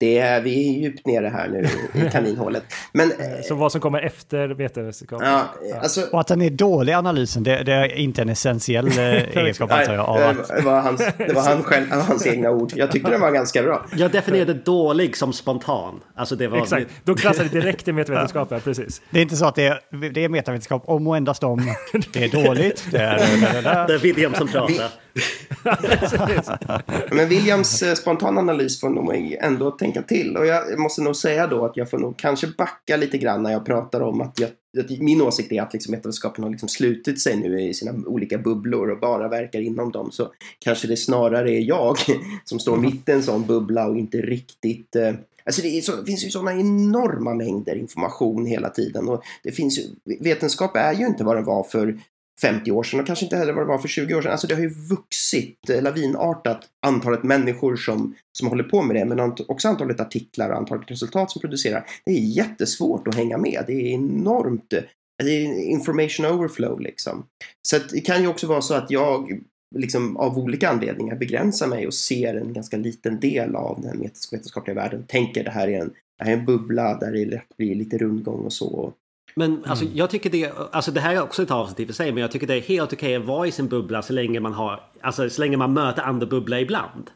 Det 0.00 0.18
är, 0.18 0.40
vi 0.40 0.68
är 0.68 0.80
djupt 0.80 1.06
nere 1.06 1.28
här 1.28 1.48
nu 1.48 1.66
i 2.00 2.10
kaninhålet. 2.12 2.62
Men, 2.92 3.10
eh, 3.10 3.16
Så 3.48 3.54
vad 3.54 3.72
som 3.72 3.80
kommer 3.80 4.00
efter 4.00 4.48
metavetenskap? 4.48 5.22
ja, 5.24 5.44
alltså, 5.82 6.00
Och 6.12 6.20
att 6.20 6.26
den 6.26 6.42
är 6.42 6.50
dålig 6.50 6.92
analysen, 6.92 7.42
det, 7.42 7.62
det 7.62 7.72
är 7.72 7.96
inte 7.96 8.22
en 8.22 8.28
essentiell 8.28 8.86
eh, 8.86 8.94
egenskap 9.38 9.72
antar 9.72 9.94
jag. 9.94 10.36
Det 10.56 10.62
var, 10.62 10.80
hans, 10.80 11.02
det 11.18 11.32
var 11.32 11.42
han 11.42 11.62
själv, 11.62 11.90
hans 11.90 12.26
egna 12.32 12.50
ord. 12.50 12.72
Jag 12.76 12.90
tyckte 12.92 13.10
den 13.10 13.20
var 13.20 13.30
ganska 13.30 13.62
bra. 13.62 13.86
Jag 13.96 14.10
definierade 14.10 14.54
dålig 14.54 15.16
som 15.16 15.32
spontan. 15.32 16.00
Alltså 16.14 16.36
det 16.36 16.48
var... 16.48 16.58
Exakt, 16.58 16.90
då 17.04 17.14
klassar 17.14 17.44
det 17.44 17.60
direkt 17.60 17.88
i 17.88 17.92
metavetenskap, 17.92 18.48
ja, 18.50 18.58
precis. 18.64 19.02
det 19.10 19.18
är 19.18 19.22
inte 19.22 19.36
så 19.36 19.46
att 19.46 19.54
det 19.54 19.66
är, 19.66 20.10
det 20.12 20.24
är 20.24 20.28
metavetenskap 20.28 20.82
om 20.86 21.06
och 21.06 21.16
endast 21.16 21.44
om 21.44 21.74
det 22.12 22.24
är 22.24 22.44
dåligt. 22.44 22.86
Det 22.90 22.98
är, 22.98 23.86
det 23.86 23.94
är 23.94 23.98
William 23.98 24.34
som 24.34 24.48
pratar. 24.48 24.90
Men 27.10 27.28
Williams 27.28 27.82
eh, 27.82 27.94
spontana 27.94 28.40
analys 28.40 28.80
får 28.80 28.90
nog 28.90 29.36
ändå 29.40 29.70
tänka 29.70 30.02
till. 30.02 30.36
Och 30.36 30.46
jag 30.46 30.78
måste 30.78 31.02
nog 31.02 31.16
säga 31.16 31.46
då 31.46 31.64
att 31.64 31.76
jag 31.76 31.90
får 31.90 31.98
nog 31.98 32.16
kanske 32.16 32.46
backa 32.46 32.96
lite 32.96 33.18
grann 33.18 33.42
när 33.42 33.52
jag 33.52 33.66
pratar 33.66 34.00
om 34.00 34.20
att, 34.20 34.40
jag, 34.40 34.50
att 34.84 35.00
min 35.00 35.22
åsikt 35.22 35.52
är 35.52 35.62
att 35.62 35.72
liksom 35.72 35.94
vetenskapen 35.94 36.44
har 36.44 36.50
liksom 36.50 36.68
slutit 36.68 37.20
sig 37.20 37.36
nu 37.36 37.60
i 37.60 37.74
sina 37.74 37.92
olika 38.06 38.38
bubblor 38.38 38.90
och 38.90 39.00
bara 39.00 39.28
verkar 39.28 39.60
inom 39.60 39.92
dem. 39.92 40.12
Så 40.12 40.32
kanske 40.58 40.88
det 40.88 40.96
snarare 40.96 41.50
är 41.50 41.60
jag 41.60 41.96
som 42.44 42.58
står 42.58 42.76
mitt 42.76 43.08
i 43.08 43.12
en 43.12 43.22
sån 43.22 43.46
bubbla 43.46 43.86
och 43.86 43.96
inte 43.96 44.18
riktigt 44.18 44.96
eh, 44.96 45.12
Alltså 45.44 45.62
det, 45.62 45.84
så, 45.84 45.96
det, 45.96 46.06
finns 46.06 46.24
ju 46.24 46.30
sådana 46.30 46.52
enorma 46.52 47.34
mängder 47.34 47.76
information 47.76 48.46
hela 48.46 48.70
tiden 48.70 49.08
och 49.08 49.22
det 49.42 49.52
finns 49.52 49.78
ju, 49.78 49.82
vetenskap 50.20 50.76
är 50.76 50.92
ju 50.92 51.06
inte 51.06 51.24
vad 51.24 51.36
den 51.36 51.44
var 51.44 51.62
för 51.62 51.98
50 52.40 52.70
år 52.70 52.82
sedan 52.82 53.00
och 53.00 53.06
kanske 53.06 53.24
inte 53.24 53.36
heller 53.36 53.52
vad 53.52 53.62
det 53.62 53.68
var 53.68 53.78
för 53.78 53.88
20 53.88 54.14
år 54.14 54.22
sedan. 54.22 54.32
Alltså 54.32 54.46
det 54.46 54.54
har 54.54 54.62
ju 54.62 54.74
vuxit 54.88 55.70
eh, 55.70 55.82
lavinartat 55.82 56.68
antalet 56.86 57.22
människor 57.22 57.76
som, 57.76 58.14
som 58.38 58.48
håller 58.48 58.64
på 58.64 58.82
med 58.82 58.96
det 58.96 59.04
men 59.04 59.20
också 59.48 59.68
antalet 59.68 60.00
artiklar 60.00 60.50
och 60.50 60.56
antalet 60.56 60.90
resultat 60.90 61.30
som 61.30 61.40
producerar. 61.40 61.86
Det 62.04 62.10
är 62.10 62.18
jättesvårt 62.18 63.08
att 63.08 63.14
hänga 63.14 63.38
med. 63.38 63.64
Det 63.66 63.72
är 63.72 63.94
enormt 63.94 64.72
eh, 64.72 64.82
det 65.22 65.30
är 65.30 65.70
information 65.70 66.26
overflow 66.26 66.80
liksom. 66.80 67.26
Så 67.68 67.76
det 67.92 68.00
kan 68.00 68.22
ju 68.22 68.28
också 68.28 68.46
vara 68.46 68.62
så 68.62 68.74
att 68.74 68.90
jag 68.90 69.40
liksom 69.74 70.16
av 70.16 70.38
olika 70.38 70.68
anledningar 70.68 71.16
begränsar 71.16 71.66
mig 71.66 71.86
och 71.86 71.94
ser 71.94 72.34
en 72.34 72.52
ganska 72.52 72.76
liten 72.76 73.20
del 73.20 73.56
av 73.56 73.80
den 73.80 74.00
vetenskapliga 74.00 74.74
världen. 74.74 75.04
Tänker 75.06 75.44
det 75.44 75.50
här 75.50 75.68
är 75.68 75.80
en, 75.80 75.92
det 76.18 76.24
här 76.24 76.32
är 76.32 76.36
en 76.36 76.44
bubbla 76.44 76.98
där 76.98 77.12
det 77.12 77.24
lätt 77.24 77.56
blir 77.56 77.74
lite 77.74 77.98
rundgång 77.98 78.40
och 78.40 78.52
så. 78.52 78.92
Men 79.40 79.64
alltså, 79.66 79.84
mm. 79.84 79.96
jag 79.96 80.10
tycker 80.10 80.30
det, 80.30 80.52
alltså 80.72 80.90
det 80.90 81.00
här 81.00 81.14
är 81.14 81.22
också 81.22 81.42
ett 81.42 81.50
avsnitt 81.50 81.80
i 81.80 81.86
för 81.86 81.92
sig, 81.92 82.12
men 82.12 82.20
jag 82.20 82.30
tycker 82.30 82.46
det 82.46 82.54
är 82.54 82.60
helt 82.60 82.92
okej 82.92 83.16
att 83.16 83.24
vara 83.24 83.46
i 83.46 83.52
sin 83.52 83.68
bubbla 83.68 84.02
så 84.02 84.12
länge 84.12 84.40
man 84.40 84.52
har, 84.52 84.80
alltså 85.00 85.30
så 85.30 85.40
länge 85.40 85.56
man 85.56 85.72
möter 85.72 86.02
andra 86.02 86.26
bubblor 86.26 86.58
ibland. 86.58 87.10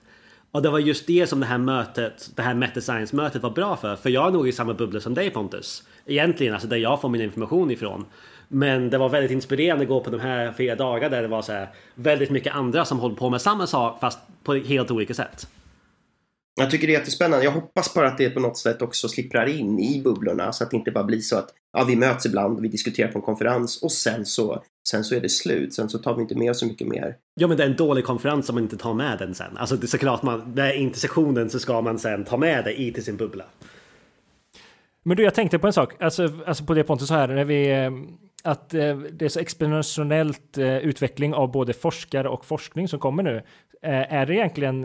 Och 0.50 0.62
det 0.62 0.70
var 0.70 0.78
just 0.78 1.06
det 1.06 1.26
som 1.26 1.40
det 1.40 1.46
här 1.46 1.58
mötet, 1.58 2.30
det 2.34 2.42
här 2.42 2.54
Meta 2.54 2.80
Science-mötet 2.80 3.42
var 3.42 3.50
bra 3.50 3.76
för. 3.76 3.96
För 3.96 4.10
jag 4.10 4.26
är 4.26 4.30
nog 4.30 4.48
i 4.48 4.52
samma 4.52 4.74
bubbla 4.74 5.00
som 5.00 5.14
dig 5.14 5.30
Pontus. 5.30 5.82
Egentligen, 6.06 6.52
alltså 6.52 6.68
där 6.68 6.76
jag 6.76 7.00
får 7.00 7.08
min 7.08 7.20
information 7.20 7.70
ifrån. 7.70 8.04
Men 8.48 8.90
det 8.90 8.98
var 8.98 9.08
väldigt 9.08 9.30
inspirerande 9.30 9.82
att 9.82 9.88
gå 9.88 10.00
på 10.00 10.10
de 10.10 10.20
här 10.20 10.52
fyra 10.52 10.74
dagarna 10.74 11.16
där 11.16 11.22
det 11.22 11.28
var 11.28 11.42
så 11.42 11.52
här, 11.52 11.68
väldigt 11.94 12.30
mycket 12.30 12.54
andra 12.54 12.84
som 12.84 12.98
håller 12.98 13.16
på 13.16 13.30
med 13.30 13.40
samma 13.40 13.66
sak 13.66 14.00
fast 14.00 14.18
på 14.44 14.54
helt 14.54 14.90
olika 14.90 15.14
sätt. 15.14 15.46
Jag 16.56 16.70
tycker 16.70 16.86
det 16.86 16.94
är 16.94 16.98
jättespännande. 16.98 17.44
Jag 17.44 17.52
hoppas 17.52 17.94
bara 17.94 18.08
att 18.08 18.18
det 18.18 18.30
på 18.30 18.40
något 18.40 18.58
sätt 18.58 18.82
också 18.82 19.08
slipprar 19.08 19.46
in 19.46 19.78
i 19.78 20.02
bubblorna 20.02 20.52
så 20.52 20.64
att 20.64 20.70
det 20.70 20.76
inte 20.76 20.90
bara 20.90 21.04
blir 21.04 21.20
så 21.20 21.36
att 21.36 21.50
ja, 21.74 21.84
vi 21.84 21.96
möts 21.96 22.26
ibland, 22.26 22.60
vi 22.60 22.68
diskuterar 22.68 23.12
på 23.12 23.18
en 23.18 23.22
konferens 23.22 23.82
och 23.82 23.92
sen 23.92 24.26
så, 24.26 24.62
sen 24.88 25.04
så 25.04 25.14
är 25.14 25.20
det 25.20 25.28
slut. 25.28 25.74
Sen 25.74 25.88
så 25.88 25.98
tar 25.98 26.14
vi 26.14 26.22
inte 26.22 26.34
med 26.34 26.56
så 26.56 26.66
mycket 26.66 26.88
mer. 26.88 27.16
Ja, 27.34 27.46
men 27.46 27.56
det 27.56 27.62
är 27.62 27.68
en 27.68 27.76
dålig 27.76 28.04
konferens 28.04 28.48
om 28.48 28.54
man 28.54 28.64
inte 28.64 28.76
tar 28.76 28.94
med 28.94 29.18
den 29.18 29.34
sen. 29.34 29.56
Alltså 29.56 29.76
det 29.76 29.84
är 29.84 29.88
såklart 29.88 30.22
man, 30.22 30.54
det 30.54 30.62
är 30.62 30.72
intersektionen 30.72 31.50
så 31.50 31.58
ska 31.58 31.80
man 31.80 31.98
sen 31.98 32.24
ta 32.24 32.36
med 32.36 32.64
det 32.64 32.80
i 32.80 32.92
till 32.92 33.04
sin 33.04 33.16
bubbla. 33.16 33.44
Men 35.02 35.16
du, 35.16 35.22
jag 35.22 35.34
tänkte 35.34 35.58
på 35.58 35.66
en 35.66 35.72
sak, 35.72 36.02
alltså, 36.02 36.28
alltså 36.46 36.64
på 36.64 36.74
det 36.74 36.84
Pontus 36.84 37.08
så 37.08 37.14
här, 37.14 37.28
när 37.28 37.44
vi 37.44 37.70
eh, 37.70 37.90
att 38.44 38.74
eh, 38.74 38.96
det 38.96 39.24
är 39.24 39.28
så 39.28 39.40
exponentiellt 39.40 40.58
eh, 40.58 40.76
utveckling 40.76 41.34
av 41.34 41.52
både 41.52 41.72
forskare 41.72 42.28
och 42.28 42.44
forskning 42.44 42.88
som 42.88 42.98
kommer 42.98 43.22
nu. 43.22 43.42
Är 43.86 44.26
det 44.26 44.34
egentligen, 44.34 44.84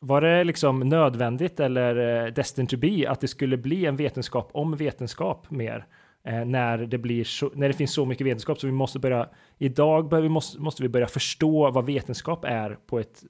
var 0.00 0.20
det 0.20 0.44
liksom 0.44 0.80
nödvändigt 0.80 1.60
eller 1.60 2.24
eh, 2.26 2.32
destined 2.32 2.68
to 2.68 2.76
be 2.76 3.10
att 3.10 3.20
det 3.20 3.28
skulle 3.28 3.56
bli 3.56 3.86
en 3.86 3.96
vetenskap 3.96 4.50
om 4.52 4.76
vetenskap 4.76 5.50
mer? 5.50 5.86
Eh, 6.24 6.44
när, 6.44 6.78
det 6.78 6.98
blir 6.98 7.24
så, 7.24 7.50
när 7.54 7.68
det 7.68 7.74
finns 7.74 7.92
så 7.92 8.06
mycket 8.06 8.26
vetenskap 8.26 8.60
så 8.60 8.66
vi 8.66 8.72
måste 8.72 8.98
börja, 8.98 9.28
idag 9.58 10.08
bör 10.08 10.20
vi 10.20 10.28
måste, 10.28 10.60
måste 10.60 10.82
vi 10.82 10.88
börja 10.88 11.06
förstå 11.06 11.70
vad 11.70 11.86
vetenskap 11.86 12.44
är 12.44 12.78
på 12.86 12.98
ett 12.98 13.22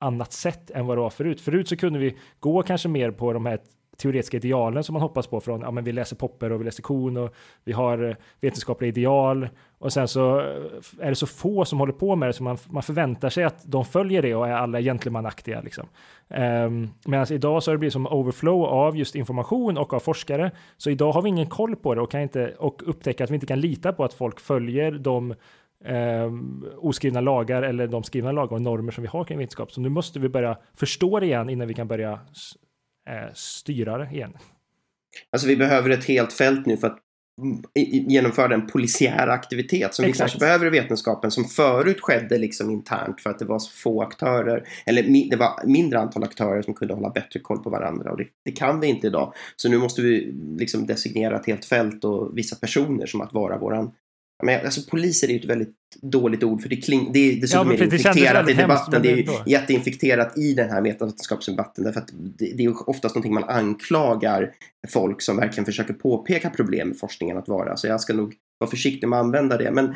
annat 0.00 0.32
sätt 0.32 0.70
än 0.70 0.86
vad 0.86 0.96
det 0.96 1.00
var 1.00 1.10
förut. 1.10 1.40
Förut 1.40 1.68
så 1.68 1.76
kunde 1.76 1.98
vi 1.98 2.16
gå 2.40 2.62
kanske 2.62 2.88
mer 2.88 3.10
på 3.10 3.32
de 3.32 3.46
här 3.46 3.60
teoretiska 3.96 4.36
idealen 4.36 4.84
som 4.84 4.92
man 4.92 5.02
hoppas 5.02 5.26
på 5.26 5.40
från, 5.40 5.60
ja 5.60 5.70
men 5.70 5.84
vi 5.84 5.92
läser 5.92 6.16
Popper 6.16 6.52
och 6.52 6.60
vi 6.60 6.64
läser 6.64 6.82
Kuhn 6.82 7.16
och 7.16 7.34
vi 7.64 7.72
har 7.72 8.08
eh, 8.08 8.16
vetenskapliga 8.40 8.88
ideal 8.88 9.48
och 9.78 9.92
sen 9.92 10.08
så 10.08 10.40
eh, 10.40 10.46
är 11.00 11.08
det 11.08 11.14
så 11.14 11.26
få 11.26 11.64
som 11.64 11.78
håller 11.78 11.92
på 11.92 12.16
med 12.16 12.28
det 12.28 12.32
så 12.32 12.42
man, 12.42 12.58
man 12.68 12.82
förväntar 12.82 13.28
sig 13.28 13.44
att 13.44 13.62
de 13.64 13.84
följer 13.84 14.22
det 14.22 14.34
och 14.34 14.48
är 14.48 14.52
alla 14.52 14.80
gentlemanaktiga 14.80 15.60
liksom. 15.60 15.88
Um, 16.28 16.90
Medan 17.06 17.26
idag 17.32 17.62
så 17.62 17.70
har 17.70 17.74
det 17.74 17.78
blivit 17.78 17.92
som 17.92 18.06
overflow 18.06 18.64
av 18.64 18.96
just 18.96 19.14
information 19.14 19.78
och 19.78 19.94
av 19.94 20.00
forskare. 20.00 20.50
Så 20.76 20.90
idag 20.90 21.12
har 21.12 21.22
vi 21.22 21.28
ingen 21.28 21.46
koll 21.46 21.76
på 21.76 21.94
det 21.94 22.00
och 22.00 22.10
kan 22.10 22.20
inte 22.20 22.54
och 22.58 22.82
upptäcka 22.86 23.24
att 23.24 23.30
vi 23.30 23.34
inte 23.34 23.46
kan 23.46 23.60
lita 23.60 23.92
på 23.92 24.04
att 24.04 24.14
folk 24.14 24.40
följer 24.40 24.92
de 24.92 25.34
Um, 25.84 26.66
oskrivna 26.78 27.20
lagar 27.20 27.62
eller 27.62 27.86
de 27.86 28.02
skrivna 28.02 28.32
lagar 28.32 28.56
och 28.56 28.62
normer 28.62 28.92
som 28.92 29.02
vi 29.02 29.08
har 29.08 29.24
kring 29.24 29.38
vetenskap. 29.38 29.72
Så 29.72 29.80
nu 29.80 29.88
måste 29.88 30.18
vi 30.18 30.28
börja 30.28 30.58
förstå 30.74 31.20
det 31.20 31.26
igen 31.26 31.50
innan 31.50 31.68
vi 31.68 31.74
kan 31.74 31.88
börja 31.88 32.18
eh, 33.06 33.32
styrare 33.34 34.08
igen. 34.12 34.32
Alltså 35.32 35.48
vi 35.48 35.56
behöver 35.56 35.90
ett 35.90 36.04
helt 36.04 36.32
fält 36.32 36.66
nu 36.66 36.76
för 36.76 36.86
att 36.86 36.98
genomföra 37.84 38.54
en 38.54 38.66
polisiär 38.66 39.28
aktivitet 39.28 39.94
som 39.94 40.04
Exakt. 40.04 40.16
vi 40.16 40.18
kanske 40.18 40.38
behöver 40.38 40.66
i 40.66 40.70
vetenskapen 40.70 41.30
som 41.30 41.44
förut 41.44 42.00
skedde 42.00 42.38
liksom 42.38 42.70
internt 42.70 43.20
för 43.20 43.30
att 43.30 43.38
det 43.38 43.44
var 43.44 43.58
så 43.58 43.70
få 43.70 44.02
aktörer 44.02 44.68
eller 44.86 45.30
det 45.30 45.36
var 45.36 45.66
mindre 45.66 45.98
antal 45.98 46.24
aktörer 46.24 46.62
som 46.62 46.74
kunde 46.74 46.94
hålla 46.94 47.10
bättre 47.10 47.40
koll 47.40 47.58
på 47.58 47.70
varandra 47.70 48.10
och 48.10 48.16
det, 48.16 48.26
det 48.44 48.52
kan 48.52 48.80
vi 48.80 48.86
inte 48.86 49.06
idag. 49.06 49.32
Så 49.56 49.68
nu 49.68 49.78
måste 49.78 50.02
vi 50.02 50.34
liksom 50.58 50.86
designera 50.86 51.36
ett 51.36 51.46
helt 51.46 51.64
fält 51.64 52.04
och 52.04 52.38
vissa 52.38 52.56
personer 52.56 53.06
som 53.06 53.20
att 53.20 53.32
vara 53.32 53.58
våran 53.58 53.92
men 54.42 54.64
alltså 54.64 54.90
poliser 54.90 55.28
är 55.28 55.32
ju 55.32 55.38
ett 55.38 55.44
väldigt 55.44 55.76
dåligt 56.02 56.42
ord 56.42 56.62
för 56.62 56.68
det, 56.68 56.76
kling, 56.76 57.10
det 57.12 57.18
är 57.18 57.40
dessutom 57.40 57.70
ja, 57.70 57.76
det 57.76 57.84
infekterat 57.84 58.50
i 58.50 58.52
debatten. 58.52 59.02
Det 59.02 59.12
är 59.12 59.16
ju 59.16 59.26
jätteinfekterat 59.46 60.38
i 60.38 60.54
den 60.54 60.70
här 60.70 60.80
metavetenskapsdebatten 60.80 61.84
därför 61.84 62.00
att 62.00 62.10
det, 62.12 62.52
det 62.56 62.64
är 62.64 62.90
oftast 62.90 63.14
någonting 63.14 63.34
man 63.34 63.44
anklagar 63.44 64.52
folk 64.88 65.22
som 65.22 65.36
verkligen 65.36 65.64
försöker 65.64 65.94
påpeka 65.94 66.50
problem 66.50 66.88
med 66.88 66.98
forskningen 66.98 67.36
att 67.36 67.48
vara. 67.48 67.76
Så 67.76 67.86
jag 67.86 68.00
ska 68.00 68.14
nog 68.14 68.34
vara 68.58 68.70
försiktig 68.70 69.08
med 69.08 69.18
att 69.18 69.24
använda 69.24 69.56
det. 69.56 69.70
Men 69.70 69.94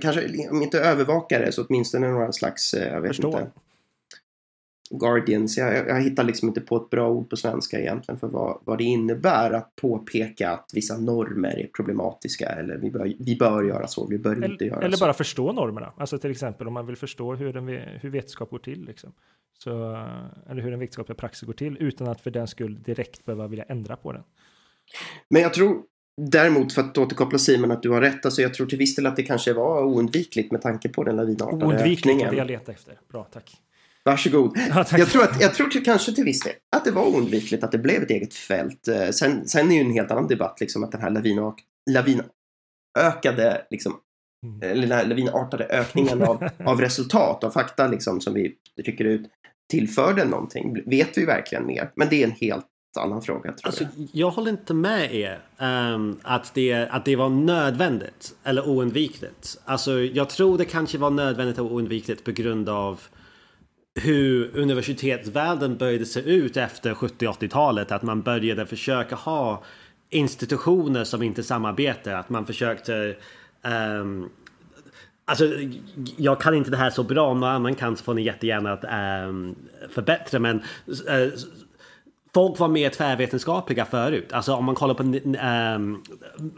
kanske 0.00 0.48
om 0.50 0.62
inte 0.62 0.80
övervakare 0.80 1.52
så 1.52 1.64
åtminstone 1.64 2.10
några 2.10 2.32
slags, 2.32 2.74
eh, 2.74 2.92
jag 2.92 3.00
vet 3.00 3.08
Förstår. 3.08 3.40
inte 3.40 3.50
Guardians. 4.98 5.56
Jag, 5.56 5.88
jag 5.88 6.00
hittar 6.00 6.24
liksom 6.24 6.48
inte 6.48 6.60
på 6.60 6.76
ett 6.76 6.90
bra 6.90 7.10
ord 7.10 7.30
på 7.30 7.36
svenska 7.36 7.80
egentligen 7.80 8.18
för 8.18 8.28
vad, 8.28 8.58
vad 8.64 8.78
det 8.78 8.84
innebär 8.84 9.50
att 9.50 9.76
påpeka 9.76 10.50
att 10.50 10.70
vissa 10.74 10.96
normer 10.96 11.58
är 11.58 11.66
problematiska 11.66 12.46
eller 12.46 12.78
vi 12.78 12.90
bör, 12.90 13.14
vi 13.18 13.36
bör 13.36 13.62
göra 13.64 13.86
så, 13.86 14.06
vi 14.06 14.18
bör 14.18 14.36
eller, 14.36 14.52
inte 14.52 14.64
göra 14.64 14.76
eller 14.76 14.82
så. 14.82 14.86
Eller 14.86 15.06
bara 15.06 15.12
förstå 15.12 15.52
normerna. 15.52 15.92
Alltså 15.96 16.18
till 16.18 16.30
exempel 16.30 16.66
om 16.66 16.72
man 16.74 16.86
vill 16.86 16.96
förstå 16.96 17.34
hur, 17.34 17.52
den, 17.52 17.68
hur 18.00 18.10
vetenskap 18.10 18.50
går 18.50 18.58
till. 18.58 18.84
Liksom. 18.84 19.12
Så, 19.58 19.70
eller 20.50 20.62
hur 20.62 20.70
den 20.70 20.80
vetenskapliga 20.80 21.16
praxis 21.16 21.46
går 21.46 21.52
till 21.52 21.76
utan 21.80 22.08
att 22.08 22.20
för 22.20 22.30
den 22.30 22.46
skull 22.46 22.82
direkt 22.82 23.24
behöva 23.24 23.46
vilja 23.46 23.64
ändra 23.64 23.96
på 23.96 24.12
den. 24.12 24.22
Men 25.28 25.42
jag 25.42 25.54
tror 25.54 25.82
Däremot 26.16 26.72
för 26.72 26.82
att 26.82 26.98
återkoppla 26.98 27.38
Simon 27.38 27.70
att 27.70 27.82
du 27.82 27.90
har 27.90 28.00
rätt, 28.00 28.24
alltså 28.24 28.42
jag 28.42 28.54
tror 28.54 28.66
till 28.66 28.78
viss 28.78 28.96
del 28.96 29.06
att 29.06 29.16
det 29.16 29.22
kanske 29.22 29.52
var 29.52 29.84
oundvikligt 29.84 30.52
med 30.52 30.62
tanke 30.62 30.88
på 30.88 31.04
den 31.04 31.16
lavinartade 31.16 31.66
Oundvikligt 31.66 31.98
ökningen. 31.98 32.30
det 32.30 32.36
jag 32.36 32.46
letar 32.46 32.72
efter. 32.72 33.00
Bra, 33.08 33.24
tack. 33.32 33.56
Varsågod. 34.04 34.56
Ja, 34.68 34.84
jag 34.90 35.08
tror, 35.08 35.22
att, 35.22 35.40
jag 35.40 35.54
tror 35.54 35.68
till, 35.68 35.84
kanske 35.84 36.12
till 36.12 36.24
viss 36.24 36.40
del 36.40 36.52
att 36.76 36.84
det 36.84 36.90
var 36.90 37.06
oundvikligt 37.06 37.64
att 37.64 37.72
det 37.72 37.78
blev 37.78 38.02
ett 38.02 38.10
eget 38.10 38.34
fält. 38.34 38.88
Eh, 38.88 39.08
sen, 39.10 39.48
sen 39.48 39.70
är 39.70 39.74
ju 39.74 39.80
en 39.80 39.92
helt 39.92 40.10
annan 40.10 40.26
debatt 40.26 40.60
liksom 40.60 40.84
att 40.84 40.92
den 40.92 41.00
här 41.00 41.10
lavin, 41.10 41.52
lavinökade 41.90 43.66
liksom, 43.70 43.96
mm. 44.46 44.70
eller 44.70 44.82
den 44.82 44.92
här 44.92 45.06
lavinartade 45.06 45.64
ökningen 45.64 46.22
av, 46.22 46.48
av 46.64 46.80
resultat, 46.80 47.44
av 47.44 47.50
fakta 47.50 47.86
liksom 47.86 48.20
som 48.20 48.34
vi 48.34 48.54
rycker 48.84 49.04
ut 49.04 49.30
tillförde 49.70 50.24
någonting. 50.24 50.90
Vet 50.90 51.18
vi 51.18 51.24
verkligen 51.24 51.66
mer? 51.66 51.90
Men 51.96 52.08
det 52.08 52.22
är 52.22 52.26
en 52.26 52.32
helt 52.32 52.66
annan 53.00 53.22
fråga. 53.22 53.52
Tror 53.52 53.66
alltså, 53.66 53.84
jag. 53.84 54.08
jag 54.12 54.30
håller 54.30 54.50
inte 54.50 54.74
med 54.74 55.14
er 55.14 55.38
um, 55.58 56.18
att, 56.22 56.54
det, 56.54 56.72
att 56.72 57.04
det 57.04 57.16
var 57.16 57.28
nödvändigt 57.28 58.34
eller 58.44 58.68
oundvikligt. 58.68 59.60
Alltså, 59.64 60.00
jag 60.00 60.30
tror 60.30 60.58
det 60.58 60.64
kanske 60.64 60.98
var 60.98 61.10
nödvändigt 61.10 61.58
och 61.58 61.72
oundvikligt 61.72 62.24
på 62.24 62.32
grund 62.32 62.68
av 62.68 63.00
hur 63.94 64.56
universitetsvärlden 64.56 65.76
började 65.76 66.06
se 66.06 66.20
ut 66.20 66.56
efter 66.56 66.94
70-80-talet. 66.94 67.92
Att 67.92 68.02
man 68.02 68.22
började 68.22 68.66
försöka 68.66 69.14
ha 69.14 69.62
institutioner 70.10 71.04
som 71.04 71.22
inte 71.22 71.42
samarbetar. 71.42 72.14
Att 72.14 72.28
man 72.28 72.46
försökte 72.46 73.16
um, 74.00 74.30
Alltså, 75.24 75.44
jag 76.16 76.40
kan 76.40 76.54
inte 76.54 76.70
det 76.70 76.76
här 76.76 76.90
så 76.90 77.02
bra. 77.02 77.26
Om 77.26 77.40
någon 77.40 77.50
annan 77.50 77.74
kan 77.74 77.96
så 77.96 78.04
får 78.04 78.14
ni 78.14 78.22
jättegärna 78.22 78.72
att, 78.72 78.84
um, 79.28 79.54
förbättra. 79.90 80.38
Men 80.38 80.56
uh, 80.88 81.32
folk 82.34 82.58
var 82.58 82.68
mer 82.68 82.90
tvärvetenskapliga 82.90 83.84
förut. 83.84 84.32
Alltså 84.32 84.54
om 84.54 84.64
man 84.64 84.74
kollar 84.74 84.94
på 84.94 85.02
ähm, 85.38 86.02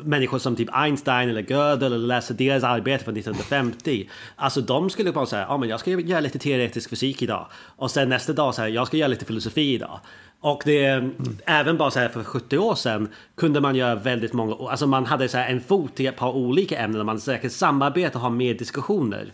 människor 0.04 0.38
som 0.38 0.56
typ 0.56 0.68
Einstein 0.72 1.28
eller 1.28 1.42
Gödel 1.42 1.92
eller 1.92 2.06
läser 2.06 2.34
deras 2.34 2.64
arbete 2.64 3.04
från 3.04 3.16
1950. 3.16 4.08
Alltså 4.36 4.60
de 4.60 4.90
skulle 4.90 5.12
bara 5.12 5.26
säga, 5.26 5.46
ja 5.48 5.56
men 5.56 5.68
jag 5.68 5.80
ska 5.80 5.90
göra 5.90 6.20
lite 6.20 6.38
teoretisk 6.38 6.90
fysik 6.90 7.22
idag. 7.22 7.46
Och 7.76 7.90
sen 7.90 8.08
nästa 8.08 8.32
dag 8.32 8.54
säga, 8.54 8.68
jag 8.68 8.86
ska 8.86 8.96
göra 8.96 9.08
lite 9.08 9.24
filosofi 9.24 9.74
idag. 9.74 10.00
Och 10.40 10.62
det, 10.64 10.84
mm. 10.84 11.38
även 11.46 11.76
bara 11.76 11.90
så 11.90 11.98
här 11.98 12.08
för 12.08 12.24
70 12.24 12.58
år 12.58 12.74
sedan 12.74 13.08
kunde 13.34 13.60
man 13.60 13.76
göra 13.76 13.94
väldigt 13.94 14.32
många, 14.32 14.70
alltså 14.70 14.86
man 14.86 15.06
hade 15.06 15.28
så 15.28 15.38
här 15.38 15.48
en 15.48 15.60
fot 15.60 16.00
i 16.00 16.06
ett 16.06 16.16
par 16.16 16.32
olika 16.32 16.78
ämnen 16.78 17.00
och 17.00 17.06
man 17.06 17.20
säkert 17.20 17.52
samarbeta 17.52 18.18
och 18.18 18.22
ha 18.22 18.30
mer 18.30 18.54
diskussioner. 18.54 19.32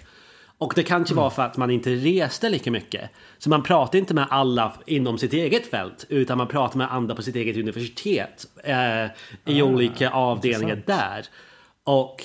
Och 0.60 0.72
det 0.76 0.82
kanske 0.82 1.14
var 1.14 1.30
för 1.30 1.42
att 1.42 1.56
man 1.56 1.70
inte 1.70 1.90
reste 1.90 2.48
lika 2.48 2.70
mycket. 2.70 3.10
Så 3.38 3.50
man 3.50 3.62
pratade 3.62 3.98
inte 3.98 4.14
med 4.14 4.26
alla 4.30 4.72
inom 4.86 5.18
sitt 5.18 5.32
eget 5.32 5.66
fält, 5.66 6.06
utan 6.08 6.38
man 6.38 6.48
pratade 6.48 6.78
med 6.78 6.92
andra 6.92 7.14
på 7.14 7.22
sitt 7.22 7.36
eget 7.36 7.56
universitet 7.56 8.46
eh, 8.64 9.04
i 9.44 9.62
olika 9.62 10.10
avdelningar 10.10 10.76
intressant. 10.76 11.00
där. 11.00 11.26
Och 11.84 12.24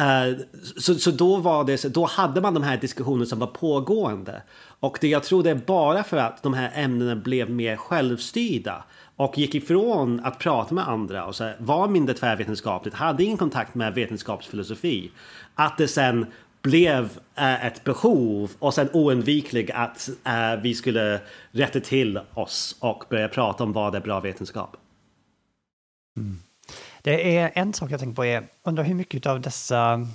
eh, 0.00 0.38
så, 0.76 0.94
så 0.94 1.10
då 1.10 1.36
var 1.36 1.64
det 1.64 1.78
så, 1.78 1.88
då 1.88 2.04
hade 2.04 2.40
man 2.40 2.54
de 2.54 2.62
här 2.62 2.76
diskussionerna 2.76 3.26
som 3.26 3.38
var 3.38 3.46
pågående. 3.46 4.42
Och 4.80 4.98
det 5.00 5.08
jag 5.08 5.22
tror 5.22 5.42
det 5.42 5.50
är 5.50 5.54
bara 5.54 6.02
för 6.02 6.16
att 6.16 6.42
de 6.42 6.54
här 6.54 6.70
ämnena 6.74 7.16
blev 7.16 7.50
mer 7.50 7.76
självstyrda 7.76 8.84
och 9.16 9.38
gick 9.38 9.54
ifrån 9.54 10.20
att 10.24 10.38
prata 10.38 10.74
med 10.74 10.88
andra 10.88 11.26
och 11.26 11.34
så 11.34 11.44
här, 11.44 11.56
var 11.58 11.88
mindre 11.88 12.14
tvärvetenskapligt, 12.14 12.96
hade 12.96 13.24
ingen 13.24 13.38
kontakt 13.38 13.74
med 13.74 13.94
vetenskapsfilosofi. 13.94 15.10
Att 15.54 15.78
det 15.78 15.88
sen 15.88 16.26
blev 16.62 17.18
eh, 17.34 17.66
ett 17.66 17.84
behov 17.84 18.50
och 18.58 18.74
sen 18.74 18.88
oundviklig 18.92 19.70
att 19.72 20.08
eh, 20.24 20.62
vi 20.62 20.74
skulle 20.74 21.20
rätta 21.50 21.80
till 21.80 22.20
oss 22.34 22.76
och 22.80 23.04
börja 23.10 23.28
prata 23.28 23.64
om 23.64 23.72
vad 23.72 23.94
är 23.94 24.00
bra 24.00 24.20
vetenskap. 24.20 24.76
Mm. 26.16 26.38
Det 27.02 27.36
är 27.38 27.52
en 27.54 27.72
sak 27.72 27.90
jag 27.90 28.00
tänker 28.00 28.16
på 28.16 28.24
är, 28.24 28.48
undrar 28.64 28.84
hur 28.84 28.94
mycket 28.94 29.26
av 29.26 29.40
dessa 29.40 30.06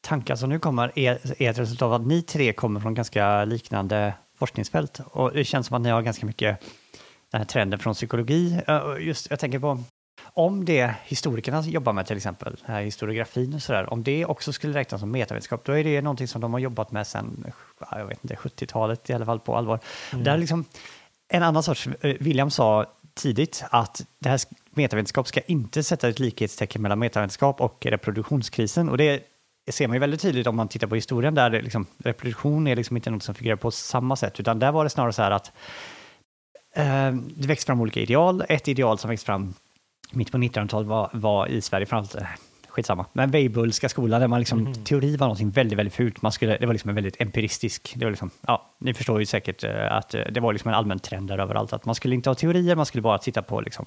tankar 0.00 0.36
som 0.36 0.48
nu 0.48 0.58
kommer 0.58 0.98
är, 0.98 1.42
är 1.42 1.50
ett 1.50 1.58
resultat 1.58 1.86
av 1.86 1.92
att 1.92 2.06
ni 2.06 2.22
tre 2.22 2.52
kommer 2.52 2.80
från 2.80 2.94
ganska 2.94 3.44
liknande 3.44 4.14
forskningsfält. 4.38 5.00
Och 5.06 5.32
det 5.32 5.44
känns 5.44 5.66
som 5.66 5.76
att 5.76 5.82
ni 5.82 5.90
har 5.90 6.02
ganska 6.02 6.26
mycket 6.26 6.60
den 7.30 7.40
här 7.40 7.46
trenden 7.46 7.78
från 7.78 7.94
psykologi. 7.94 8.60
Eh, 8.66 8.82
just, 9.00 9.30
jag 9.30 9.38
tänker 9.38 9.58
på 9.58 9.82
om 10.36 10.64
det 10.64 10.94
historikerna 11.04 11.60
jobbar 11.62 11.92
med 11.92 12.06
till 12.06 12.16
exempel, 12.16 12.56
här 12.64 12.82
historiografin 12.82 13.54
och 13.54 13.62
sådär, 13.62 13.92
om 13.92 14.02
det 14.02 14.24
också 14.24 14.52
skulle 14.52 14.74
räknas 14.74 15.00
som 15.00 15.10
metavetenskap, 15.10 15.64
då 15.64 15.72
är 15.72 15.84
det 15.84 16.02
någonting 16.02 16.28
som 16.28 16.40
de 16.40 16.52
har 16.52 16.60
jobbat 16.60 16.92
med 16.92 17.06
sedan, 17.06 17.52
jag 17.90 18.06
vet 18.06 18.24
inte, 18.24 18.34
70-talet 18.34 19.10
i 19.10 19.12
alla 19.12 19.24
fall 19.26 19.40
på 19.40 19.56
allvar. 19.56 19.80
Där 20.12 20.32
är 20.34 20.38
liksom, 20.38 20.64
en 21.28 21.42
annan 21.42 21.62
sorts, 21.62 21.86
eh, 21.86 22.16
William 22.20 22.50
sa 22.50 22.86
tidigt 23.14 23.64
att 23.70 24.06
det 24.18 24.28
här 24.28 24.36
sk- 24.36 24.54
metavetenskap 24.70 25.28
ska 25.28 25.40
inte 25.40 25.82
sätta 25.82 26.08
ett 26.08 26.18
likhetstecken 26.18 26.82
mellan 26.82 26.98
metavetenskap 26.98 27.60
och 27.60 27.86
reproduktionskrisen. 27.86 28.88
Och 28.88 28.96
det 28.98 29.22
ser 29.70 29.88
man 29.88 29.94
ju 29.94 30.00
väldigt 30.00 30.20
tydligt 30.20 30.46
om 30.46 30.56
man 30.56 30.68
tittar 30.68 30.86
på 30.86 30.94
historien 30.94 31.34
där 31.34 31.50
liksom, 31.50 31.86
reproduktion 31.98 32.66
är 32.66 32.76
liksom 32.76 32.96
inte 32.96 33.10
något 33.10 33.22
som 33.22 33.34
figurerar 33.34 33.56
på 33.56 33.70
samma 33.70 34.16
sätt, 34.16 34.40
utan 34.40 34.58
där 34.58 34.72
var 34.72 34.84
det 34.84 34.90
snarare 34.90 35.12
så 35.12 35.22
här 35.22 35.30
att 35.30 35.52
eh, 36.76 37.12
det 37.36 37.46
växte 37.48 37.66
fram 37.66 37.80
olika 37.80 38.00
ideal. 38.00 38.44
Ett 38.48 38.68
ideal 38.68 38.98
som 38.98 39.10
växte 39.10 39.26
fram 39.26 39.54
mitt 40.10 40.32
på 40.32 40.38
1900-talet 40.38 40.88
var, 40.88 41.10
var 41.12 41.46
i 41.46 41.60
Sverige 41.60 41.86
framförallt, 41.86 42.22
eh, 42.22 42.28
skitsamma, 42.68 43.06
men 43.12 43.30
Weibullska 43.30 43.88
skolan 43.88 44.20
där 44.20 44.28
man 44.28 44.38
liksom, 44.38 44.74
teori 44.84 45.16
var 45.16 45.26
någonting 45.26 45.50
väldigt, 45.50 45.78
väldigt 45.78 45.94
fult. 45.94 46.22
Man 46.22 46.32
skulle, 46.32 46.56
det 46.56 46.66
var 46.66 46.72
liksom 46.72 46.88
en 46.88 46.94
väldigt 46.94 47.20
empiristisk, 47.20 47.94
det 47.96 48.04
var 48.04 48.10
liksom, 48.10 48.30
ja, 48.46 48.70
ni 48.78 48.94
förstår 48.94 49.20
ju 49.20 49.26
säkert 49.26 49.64
eh, 49.64 49.92
att 49.92 50.14
eh, 50.14 50.22
det 50.30 50.40
var 50.40 50.52
liksom 50.52 50.68
en 50.68 50.74
allmän 50.74 50.98
trend 50.98 51.28
där 51.28 51.38
överallt, 51.38 51.72
att 51.72 51.84
man 51.84 51.94
skulle 51.94 52.14
inte 52.14 52.30
ha 52.30 52.34
teorier, 52.34 52.76
man 52.76 52.86
skulle 52.86 53.02
bara 53.02 53.18
titta 53.18 53.42
på 53.42 53.60
liksom, 53.60 53.86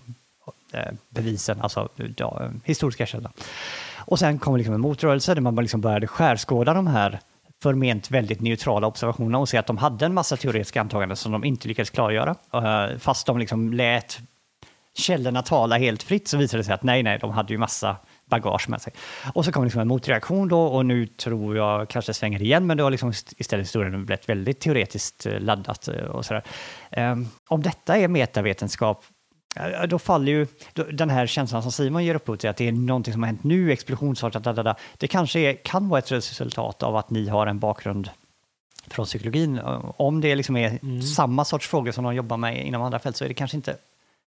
bevisen, 1.09 1.61
alltså 1.61 1.89
ja, 2.17 2.51
historiska 2.63 3.05
källor. 3.05 3.31
Och 3.95 4.19
sen 4.19 4.39
kom 4.39 4.57
liksom 4.57 4.73
en 4.73 4.81
motrörelse 4.81 5.33
där 5.33 5.41
man 5.41 5.55
liksom 5.55 5.81
började 5.81 6.07
skärskåda 6.07 6.73
de 6.73 6.87
här 6.87 7.19
förment 7.63 8.11
väldigt 8.11 8.41
neutrala 8.41 8.87
observationerna 8.87 9.37
och 9.37 9.49
se 9.49 9.57
att 9.57 9.67
de 9.67 9.77
hade 9.77 10.05
en 10.05 10.13
massa 10.13 10.37
teoretiska 10.37 10.81
antaganden 10.81 11.17
som 11.17 11.31
de 11.31 11.43
inte 11.43 11.67
lyckades 11.67 11.89
klargöra. 11.89 12.35
Fast 12.99 13.27
de 13.27 13.37
liksom 13.37 13.73
lät 13.73 14.19
källorna 14.97 15.41
tala 15.41 15.77
helt 15.77 16.03
fritt 16.03 16.27
så 16.27 16.37
visade 16.37 16.59
det 16.59 16.65
sig 16.65 16.73
att 16.73 16.83
nej, 16.83 17.03
nej, 17.03 17.17
de 17.21 17.31
hade 17.31 17.53
ju 17.53 17.59
massa 17.59 17.97
bagage 18.25 18.69
med 18.69 18.81
sig. 18.81 18.93
Och 19.33 19.45
så 19.45 19.51
kom 19.51 19.63
liksom 19.63 19.81
en 19.81 19.87
motreaktion 19.87 20.47
då 20.47 20.61
och 20.61 20.85
nu 20.85 21.07
tror 21.07 21.57
jag 21.57 21.89
kanske 21.89 22.09
det 22.09 22.13
svänger 22.13 22.41
igen, 22.41 22.67
men 22.67 22.77
då 22.77 22.83
har 22.83 22.91
liksom 22.91 23.11
ist- 23.11 23.33
istället 23.37 23.65
historien 23.65 24.05
blivit 24.05 24.29
väldigt 24.29 24.59
teoretiskt 24.59 25.25
eh, 25.25 25.39
laddat 25.39 25.87
eh, 25.87 25.95
och 25.95 26.25
sådär. 26.25 26.43
Um, 26.97 27.29
om 27.47 27.61
detta 27.61 27.97
är 27.97 28.07
metavetenskap, 28.07 29.03
då 29.87 29.99
faller 29.99 30.31
ju 30.31 30.47
den 30.91 31.09
här 31.09 31.27
känslan 31.27 31.61
som 31.61 31.71
Simon 31.71 32.05
ger 32.05 32.15
upphov 32.15 32.35
till, 32.35 32.49
att 32.49 32.57
det 32.57 32.67
är 32.67 32.71
någonting 32.71 33.13
som 33.13 33.23
har 33.23 33.27
hänt 33.27 33.43
nu, 33.43 33.71
explosionsartat, 33.71 34.77
det 34.97 35.07
kanske 35.07 35.39
är, 35.39 35.53
kan 35.53 35.89
vara 35.89 35.99
ett 35.99 36.11
resultat 36.11 36.83
av 36.83 36.95
att 36.95 37.09
ni 37.09 37.27
har 37.27 37.47
en 37.47 37.59
bakgrund 37.59 38.09
från 38.87 39.05
psykologin. 39.05 39.59
Om 39.97 40.21
det 40.21 40.35
liksom 40.35 40.57
är 40.57 41.01
samma 41.15 41.45
sorts 41.45 41.67
frågor 41.67 41.91
som 41.91 42.03
de 42.03 42.15
jobbar 42.15 42.37
med 42.37 42.65
inom 42.67 42.81
andra 42.81 42.99
fält 42.99 43.15
så 43.15 43.23
är 43.23 43.27
det 43.27 43.33
kanske 43.33 43.57
inte 43.57 43.77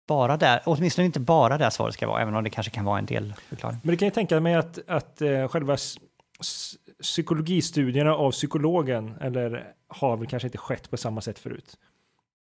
bara 0.07 0.37
där, 0.37 0.61
åtminstone 0.65 1.05
inte 1.05 1.19
bara 1.19 1.57
där 1.57 1.69
svaret 1.69 1.93
ska 1.93 2.07
vara, 2.07 2.21
även 2.21 2.35
om 2.35 2.43
det 2.43 2.49
kanske 2.49 2.71
kan 2.71 2.85
vara 2.85 2.99
en 2.99 3.05
del 3.05 3.33
förklaring. 3.49 3.77
Men 3.83 3.91
det 3.91 3.97
kan 3.97 4.05
jag 4.05 4.13
tänka 4.13 4.39
mig 4.39 4.55
att, 4.55 4.79
att 4.89 5.21
eh, 5.21 5.47
själva 5.47 5.77
psykologistudierna 7.01 8.15
av 8.15 8.31
psykologen, 8.31 9.13
eller 9.21 9.73
har 9.87 10.17
väl 10.17 10.27
kanske 10.27 10.47
inte 10.47 10.57
skett 10.57 10.89
på 10.89 10.97
samma 10.97 11.21
sätt 11.21 11.39
förut. 11.39 11.77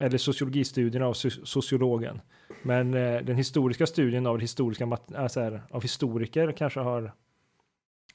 Eller 0.02 0.18
sociologistudierna 0.18 1.06
av 1.06 1.12
so- 1.12 1.44
sociologen. 1.44 2.20
Men 2.62 2.94
eh, 2.94 3.20
den 3.20 3.36
historiska 3.36 3.86
studien 3.86 4.26
av 4.26 4.40
historiska 4.40 4.98
alltså 5.16 5.40
här, 5.40 5.62
av 5.70 5.82
historiker 5.82 6.52
kanske 6.52 6.80
har, 6.80 7.12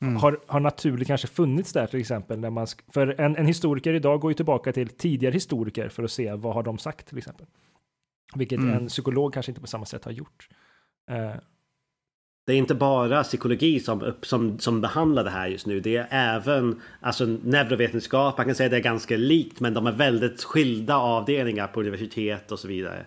Mm. 0.02 0.16
har, 0.16 0.40
har 0.48 0.60
naturligt 0.60 1.08
kanske 1.08 1.28
funnits 1.28 1.74
där 1.74 1.88
till 1.88 2.00
exempel. 2.00 2.40
När 2.40 2.50
man 2.50 2.68
för 2.94 3.22
en, 3.22 3.36
en 3.36 3.46
historiker 3.46 3.94
idag 3.94 4.20
går 4.20 4.32
ju 4.32 4.36
tillbaka 4.36 4.74
till 4.74 4.90
tidigare 4.90 5.34
historiker 5.34 5.90
för 5.90 6.04
att 6.04 6.12
se 6.12 6.34
vad 6.34 6.54
har 6.54 6.64
de 6.64 6.78
sagt 6.78 7.08
till 7.08 7.18
exempel. 7.18 7.46
Vilket 8.36 8.60
Mm. 8.60 8.74
en 8.74 8.88
psykolog 8.88 9.34
kanske 9.34 9.52
inte 9.52 9.62
på 9.62 9.68
samma 9.68 9.86
sätt 9.86 10.06
har 10.06 10.12
gjort. 10.12 10.48
Eh, 11.12 11.32
Det 12.48 12.54
är 12.54 12.58
inte 12.58 12.76
bara 12.76 13.24
psykologi 13.24 13.80
som, 13.80 14.14
som, 14.22 14.60
som 14.60 14.82
behandlar 14.82 15.24
det 15.24 15.30
här 15.30 15.48
just 15.48 15.66
nu. 15.66 15.80
Det 15.80 15.98
är 15.98 16.08
även 16.12 16.82
alltså, 17.02 17.26
neurovetenskap. 17.26 18.38
Man 18.38 18.46
kan 18.46 18.56
säga 18.56 18.70
det 18.70 18.76
är 18.78 18.82
ganska 18.82 19.18
likt 19.18 19.60
men 19.60 19.74
de 19.74 19.88
är 19.88 19.92
väldigt 19.92 20.44
skilda 20.44 20.96
avdelningar 20.98 21.68
på 21.68 21.80
universitet 21.80 22.52
och 22.52 22.60
så 22.60 22.68
vidare. 22.68 23.06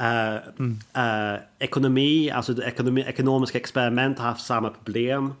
Eh, 0.00 0.34
eh, 1.04 1.40
ekonomi, 1.58 2.30
alltså 2.30 2.62
ekonomi, 2.62 3.04
ekonomiska 3.06 3.58
experiment 3.58 4.18
har 4.18 4.26
haft 4.26 4.46
samma 4.46 4.70
problem. 4.70 5.34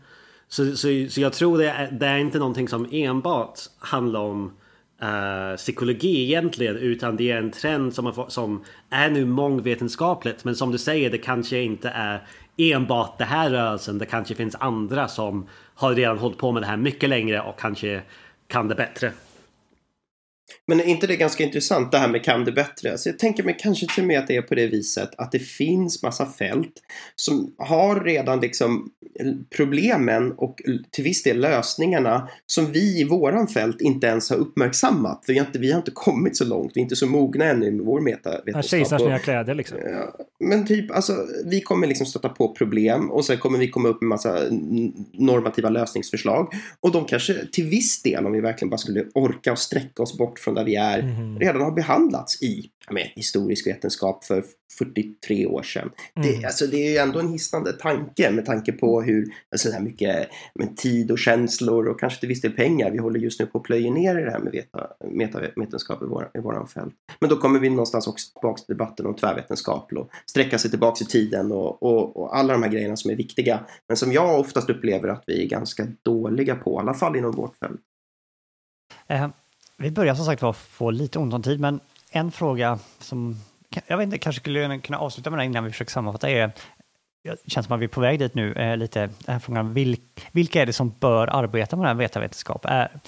Så, 0.48 0.76
så, 0.76 0.88
så 1.10 1.20
jag 1.20 1.32
tror 1.32 1.58
det 1.58 1.70
är, 1.70 1.90
det 1.90 2.06
är 2.06 2.18
inte 2.18 2.38
någonting 2.38 2.68
som 2.68 2.88
enbart 2.92 3.58
handlar 3.78 4.20
om 4.20 4.52
Eh, 5.02 5.56
psykologi 5.56 6.24
egentligen 6.24 6.76
utan 6.76 7.16
det 7.16 7.30
är 7.30 7.38
en 7.38 7.50
trend 7.50 7.94
som, 7.94 8.06
har, 8.06 8.28
som 8.28 8.64
är 8.90 9.10
nu 9.10 9.24
mångvetenskapligt 9.24 10.44
men 10.44 10.56
som 10.56 10.72
du 10.72 10.78
säger 10.78 11.10
det 11.10 11.18
kanske 11.18 11.58
inte 11.58 11.88
är 11.88 12.22
enbart 12.56 13.18
det 13.18 13.24
här 13.24 13.50
rörelsen. 13.50 13.98
Det 13.98 14.06
kanske 14.06 14.34
finns 14.34 14.56
andra 14.60 15.08
som 15.08 15.48
har 15.74 15.94
redan 15.94 16.18
hållit 16.18 16.38
på 16.38 16.52
med 16.52 16.62
det 16.62 16.66
här 16.66 16.76
mycket 16.76 17.08
längre 17.08 17.40
och 17.40 17.58
kanske 17.58 18.02
kan 18.46 18.68
det 18.68 18.74
bättre. 18.74 19.12
Men 20.66 20.80
är 20.80 20.84
inte 20.84 21.06
det 21.06 21.16
ganska 21.16 21.44
intressant 21.44 21.92
det 21.92 21.98
här 21.98 22.08
med 22.08 22.24
kan 22.24 22.44
det 22.44 22.52
bättre? 22.52 22.92
Alltså 22.92 23.08
jag 23.08 23.18
tänker 23.18 23.42
mig 23.42 23.56
kanske 23.60 23.86
till 23.94 24.02
och 24.02 24.08
med 24.08 24.18
att 24.18 24.26
det 24.26 24.36
är 24.36 24.42
på 24.42 24.54
det 24.54 24.66
viset 24.66 25.10
att 25.18 25.32
det 25.32 25.38
finns 25.38 26.02
massa 26.02 26.26
fält 26.26 26.72
som 27.16 27.54
har 27.58 28.00
redan 28.00 28.40
liksom 28.40 28.90
problemen 29.56 30.32
och 30.32 30.60
till 30.90 31.04
viss 31.04 31.22
del 31.22 31.40
lösningarna 31.40 32.28
som 32.46 32.72
vi 32.72 33.00
i 33.00 33.04
våran 33.04 33.48
fält 33.48 33.80
inte 33.80 34.06
ens 34.06 34.30
har 34.30 34.36
uppmärksammat. 34.36 35.24
Vi 35.26 35.38
har 35.38 35.46
inte, 35.46 35.58
vi 35.58 35.70
har 35.70 35.78
inte 35.78 35.90
kommit 35.90 36.36
så 36.36 36.44
långt, 36.44 36.72
vi 36.74 36.80
är 36.80 36.82
inte 36.82 36.96
så 36.96 37.06
mogna 37.06 37.44
ännu 37.44 37.70
med 37.70 37.86
vår 37.86 38.00
metavetenskap. 38.00 38.64
Kejsarens 38.64 39.04
nya 39.04 39.18
kläder 39.18 39.54
liksom. 39.54 39.78
Men 40.40 40.66
typ, 40.66 40.90
alltså, 40.90 41.26
vi 41.44 41.60
kommer 41.60 41.86
liksom 41.86 42.06
stöta 42.06 42.28
på 42.28 42.54
problem 42.54 43.10
och 43.10 43.24
sen 43.24 43.38
kommer 43.38 43.58
vi 43.58 43.70
komma 43.70 43.88
upp 43.88 44.02
med 44.02 44.08
massa 44.08 44.38
normativa 45.12 45.68
lösningsförslag. 45.68 46.54
Och 46.80 46.92
de 46.92 47.04
kanske 47.04 47.46
till 47.52 47.66
viss 47.66 48.02
del, 48.02 48.26
om 48.26 48.32
vi 48.32 48.40
verkligen 48.40 48.70
bara 48.70 48.78
skulle 48.78 49.04
orka 49.14 49.52
och 49.52 49.58
sträcka 49.58 50.02
oss 50.02 50.18
bort 50.18 50.37
från 50.38 50.54
där 50.54 50.64
vi 50.64 50.76
är, 50.76 51.02
Mhm. 51.02 51.38
redan 51.38 51.62
har 51.62 51.70
behandlats 51.70 52.42
i 52.42 52.70
men, 52.90 53.02
historisk 53.14 53.66
vetenskap 53.66 54.24
för 54.24 54.44
43 54.78 55.46
år 55.46 55.62
sedan. 55.62 55.90
Det, 56.14 56.28
Mm. 56.34 56.44
alltså, 56.44 56.66
det 56.66 56.76
är 56.76 56.90
ju 56.90 56.96
ändå 56.96 57.18
en 57.20 57.28
hisnande 57.28 57.72
tanke 57.72 58.30
med 58.30 58.46
tanke 58.46 58.72
på 58.72 59.02
hur 59.02 59.26
alltså, 59.52 59.68
så 59.68 59.74
här 59.74 59.80
mycket 59.82 60.28
med 60.54 60.76
tid 60.76 61.10
och 61.10 61.18
känslor 61.18 61.88
och 61.88 62.00
kanske 62.00 62.20
till 62.20 62.28
viss 62.28 62.40
del 62.40 62.52
pengar 62.52 62.90
vi 62.90 62.98
håller 62.98 63.20
just 63.20 63.40
nu 63.40 63.46
på 63.46 63.58
att 63.58 63.64
plöja 63.64 63.90
ner 63.90 64.18
i 64.18 64.24
det 64.24 64.30
här 64.30 64.38
med 64.38 64.52
veta, 64.52 64.86
metavetenskap 65.10 66.02
i 66.02 66.06
våra, 66.06 66.28
i 66.34 66.38
våra 66.40 66.66
fält. 66.66 66.94
Men 67.20 67.30
då 67.30 67.36
kommer 67.36 67.58
vi 67.60 67.70
någonstans 67.70 68.06
också 68.06 68.32
tillbaka 68.32 68.58
till 68.62 68.74
debatten 68.76 69.06
om 69.06 69.14
tvärvetenskap 69.16 69.92
och 69.92 70.10
sträcka 70.26 70.58
sig 70.58 70.70
tillbaka 70.70 71.04
i 71.04 71.06
tiden 71.06 71.52
och, 71.52 71.82
och, 71.82 72.16
och 72.16 72.36
alla 72.36 72.52
de 72.52 72.62
här 72.62 72.70
grejerna 72.70 72.96
som 72.96 73.10
är 73.10 73.14
viktiga. 73.16 73.60
Men 73.88 73.96
som 73.96 74.12
jag 74.12 74.40
oftast 74.40 74.70
upplever 74.70 75.08
att 75.08 75.24
vi 75.26 75.42
är 75.44 75.48
ganska 75.48 75.86
dåliga 76.02 76.54
på, 76.54 76.72
i 76.72 76.78
alla 76.78 76.94
fall 76.94 77.16
inom 77.16 77.32
vårt 77.32 77.56
fält. 77.56 77.80
Eh, 79.08 79.28
vi 79.78 79.90
börjar 79.90 80.14
som 80.14 80.24
sagt 80.24 80.42
var 80.42 80.52
få 80.52 80.90
lite 80.90 81.18
ont 81.18 81.34
om 81.34 81.42
tid, 81.42 81.60
men 81.60 81.80
en 82.10 82.32
fråga 82.32 82.78
som 82.98 83.36
jag 83.86 83.96
vet 83.96 84.04
inte, 84.04 84.18
kanske 84.18 84.40
skulle 84.40 84.78
kunna 84.78 84.98
avsluta 84.98 85.30
med 85.30 85.38
den 85.38 85.46
innan 85.46 85.64
vi 85.64 85.70
försöker 85.70 85.92
sammanfatta 85.92 86.30
är, 86.30 86.52
det 87.22 87.50
känns 87.50 87.66
som 87.66 87.74
att 87.74 87.80
vi 87.80 87.84
är 87.84 87.88
på 87.88 88.00
väg 88.00 88.18
dit 88.18 88.34
nu, 88.34 88.52
eh, 88.52 88.76
lite 88.76 89.00
den 89.00 89.14
här 89.26 89.38
frågan, 89.38 89.74
vilk, 89.74 90.00
vilka 90.32 90.62
är 90.62 90.66
det 90.66 90.72
som 90.72 90.94
bör 91.00 91.26
arbeta 91.26 91.76
med 91.76 91.84
den 91.84 91.96
här 91.96 92.02
metavetenskap? 92.02 92.64
Är, 92.64 92.82
eh, 92.82 93.00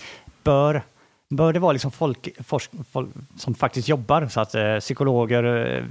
bör 0.43 0.83
Bör 1.35 1.53
det 1.53 1.59
vara 1.59 1.73
liksom 1.73 1.91
folk, 1.91 2.29
forsk, 2.47 2.71
folk 2.93 3.09
som 3.37 3.55
faktiskt 3.55 3.89
jobbar, 3.89 4.27
så 4.27 4.41
att 4.41 4.55
eh, 4.55 4.79
psykologer, 4.79 5.77
eh, 5.77 5.85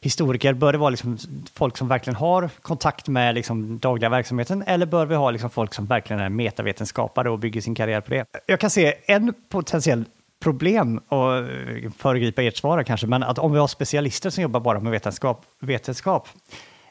historiker, 0.00 0.54
bör 0.54 0.72
det 0.72 0.78
vara 0.78 0.90
liksom 0.90 1.18
folk 1.54 1.76
som 1.76 1.88
verkligen 1.88 2.16
har 2.16 2.50
kontakt 2.62 3.08
med 3.08 3.34
liksom 3.34 3.78
dagliga 3.78 4.08
verksamheten 4.08 4.62
eller 4.66 4.86
bör 4.86 5.06
vi 5.06 5.14
ha 5.14 5.30
liksom 5.30 5.50
folk 5.50 5.74
som 5.74 5.86
verkligen 5.86 6.22
är 6.22 6.28
metavetenskapare 6.28 7.30
och 7.30 7.38
bygger 7.38 7.60
sin 7.60 7.74
karriär 7.74 8.00
på 8.00 8.10
det? 8.10 8.26
Jag 8.46 8.60
kan 8.60 8.70
se 8.70 8.94
en 9.06 9.34
potentiell 9.48 10.04
problem, 10.40 10.98
och 11.08 11.36
eh, 11.36 11.90
föregripa 11.98 12.42
ert 12.42 12.56
svar 12.56 12.82
kanske, 12.82 13.06
men 13.06 13.22
att 13.22 13.38
om 13.38 13.52
vi 13.52 13.58
har 13.58 13.66
specialister 13.66 14.30
som 14.30 14.42
jobbar 14.42 14.60
bara 14.60 14.80
med 14.80 14.92
vetenskap, 14.92 15.44
vetenskap 15.60 16.28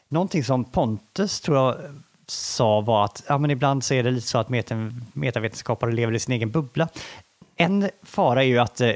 någonting 0.08 0.44
som 0.44 0.64
Pontus 0.64 1.40
tror 1.40 1.56
jag 1.56 1.76
sa 2.26 2.80
var 2.80 3.04
att 3.04 3.24
ja, 3.28 3.38
men 3.38 3.50
ibland 3.50 3.84
så 3.84 3.94
är 3.94 4.02
det 4.02 4.10
lite 4.10 4.26
så 4.26 4.38
att 4.38 4.48
meta, 4.48 4.92
metavetenskapare 5.12 5.92
lever 5.92 6.12
i 6.14 6.18
sin 6.18 6.34
egen 6.34 6.50
bubbla. 6.50 6.88
En 7.56 7.90
fara 8.02 8.42
är 8.42 8.46
ju 8.46 8.58
att 8.58 8.80
eh, 8.80 8.92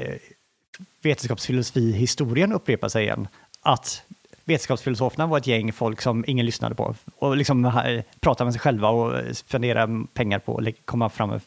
vetenskapsfilosofi, 1.01 1.91
historien 1.91 2.53
upprepar 2.53 2.89
sig 2.89 3.03
igen. 3.03 3.27
Att 3.61 4.03
vetenskapsfilosoferna 4.43 5.27
var 5.27 5.37
ett 5.37 5.47
gäng 5.47 5.73
folk 5.73 6.01
som 6.01 6.23
ingen 6.27 6.45
lyssnade 6.45 6.75
på 6.75 6.95
och 7.15 7.37
liksom 7.37 7.91
pratade 8.19 8.45
med 8.45 8.53
sig 8.53 8.59
själva 8.59 8.89
och 8.89 9.19
eh, 9.19 9.33
spenderade 9.33 10.05
pengar 10.13 10.39
på 10.39 10.57
att 10.57 10.85
komma 10.85 11.09
fram 11.09 11.29
med 11.29 11.41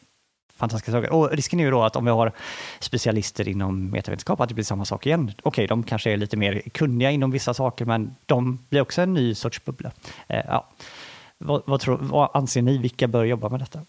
fantastiska 0.56 0.92
saker. 0.92 1.12
Och 1.12 1.30
risken 1.32 1.60
är 1.60 1.64
ju 1.64 1.70
då 1.70 1.82
att 1.82 1.96
om 1.96 2.04
vi 2.04 2.10
har 2.10 2.32
specialister 2.80 3.48
inom 3.48 3.90
metavetenskap, 3.90 4.40
att 4.40 4.48
det 4.48 4.54
blir 4.54 4.64
samma 4.64 4.84
sak 4.84 5.06
igen. 5.06 5.32
Okej, 5.42 5.66
de 5.66 5.82
kanske 5.82 6.12
är 6.12 6.16
lite 6.16 6.36
mer 6.36 6.62
kunniga 6.72 7.10
inom 7.10 7.30
vissa 7.30 7.54
saker, 7.54 7.84
men 7.84 8.14
de 8.26 8.58
blir 8.68 8.80
också 8.80 9.02
en 9.02 9.14
ny 9.14 9.34
sorts 9.34 9.64
bubbla. 9.64 9.92
Eh, 10.28 10.40
ja. 10.48 10.68
vad, 11.38 11.62
vad, 11.66 11.80
tror, 11.80 11.98
vad 12.00 12.30
anser 12.34 12.62
ni, 12.62 12.78
vilka 12.78 13.08
bör 13.08 13.24
jobba 13.24 13.48
med 13.48 13.60
detta? 13.60 13.80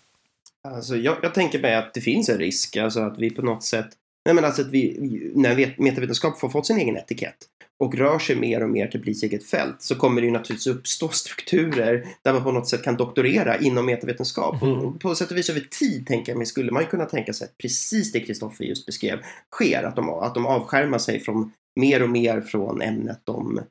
Alltså, 0.64 0.96
jag, 0.96 1.18
jag 1.24 1.34
tänker 1.34 1.60
mig 1.60 1.76
att 1.76 1.94
det 1.94 2.02
finns 2.02 2.30
en 2.30 2.38
risk, 2.38 2.78
alltså 2.78 3.00
att 3.00 3.18
vi 3.18 3.30
på 3.30 3.42
något 3.42 3.64
sätt 3.64 3.88
Nej, 4.26 4.36
men 4.36 4.46
alltså 4.46 4.62
att 4.62 4.68
vi, 4.68 4.98
när 5.36 5.82
metavetenskap 5.82 6.40
får 6.40 6.50
fått 6.50 6.68
sin 6.68 6.78
egen 6.78 6.98
etikett 6.98 7.36
och 7.80 7.96
rör 7.96 8.20
sig 8.20 8.36
mer 8.36 8.64
och 8.64 8.70
mer 8.70 8.88
till 8.88 9.00
bli 9.00 9.12
eget 9.24 9.46
fält 9.46 9.82
så 9.82 9.96
kommer 9.96 10.22
det 10.22 10.26
ju 10.26 10.34
naturligtvis 10.34 10.76
uppstå 10.76 11.10
strukturer 11.10 12.08
där 12.22 12.34
man 12.34 12.44
på 12.44 12.52
något 12.52 12.68
sätt 12.68 12.84
kan 12.84 12.98
doktorera 12.98 13.58
inom 13.58 13.86
metavetenskap. 13.86 14.62
Mm. 14.62 14.80
Och 14.80 15.00
på 15.00 15.16
sätt 15.16 15.32
och 15.32 15.38
vis 15.38 15.50
över 15.50 15.60
tid 15.80 16.08
tänker 16.08 16.32
jag 16.32 16.38
mig 16.38 16.48
skulle 16.48 16.72
man 16.72 16.84
ju 16.84 16.90
kunna 16.90 17.06
tänka 17.06 17.34
sig 17.34 17.46
att 17.46 17.58
precis 17.58 18.12
det 18.12 18.20
Kristoffer 18.20 18.66
just 18.66 18.86
beskrev 18.86 19.20
sker, 19.52 19.84
att 19.84 19.96
de, 19.96 20.10
att 20.10 20.34
de 20.34 20.46
avskärmar 20.46 20.98
sig 20.98 21.20
från 21.20 21.52
mer 21.80 22.04
och 22.04 22.10
mer 22.10 22.42
från 22.42 22.82
ämnet 22.82 23.22
de 23.24 23.62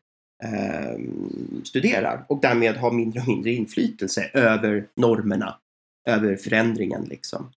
eh, 0.45 0.99
studerar 1.65 2.25
och 2.29 2.41
därmed 2.43 2.77
har 2.77 2.91
mindre 2.91 3.21
och 3.21 3.29
mindre 3.29 3.51
inflytelse 3.51 4.31
över 4.35 4.87
normerna, 4.97 5.59
över 6.09 6.37
förändringen 6.37 7.05
liksom. 7.05 7.51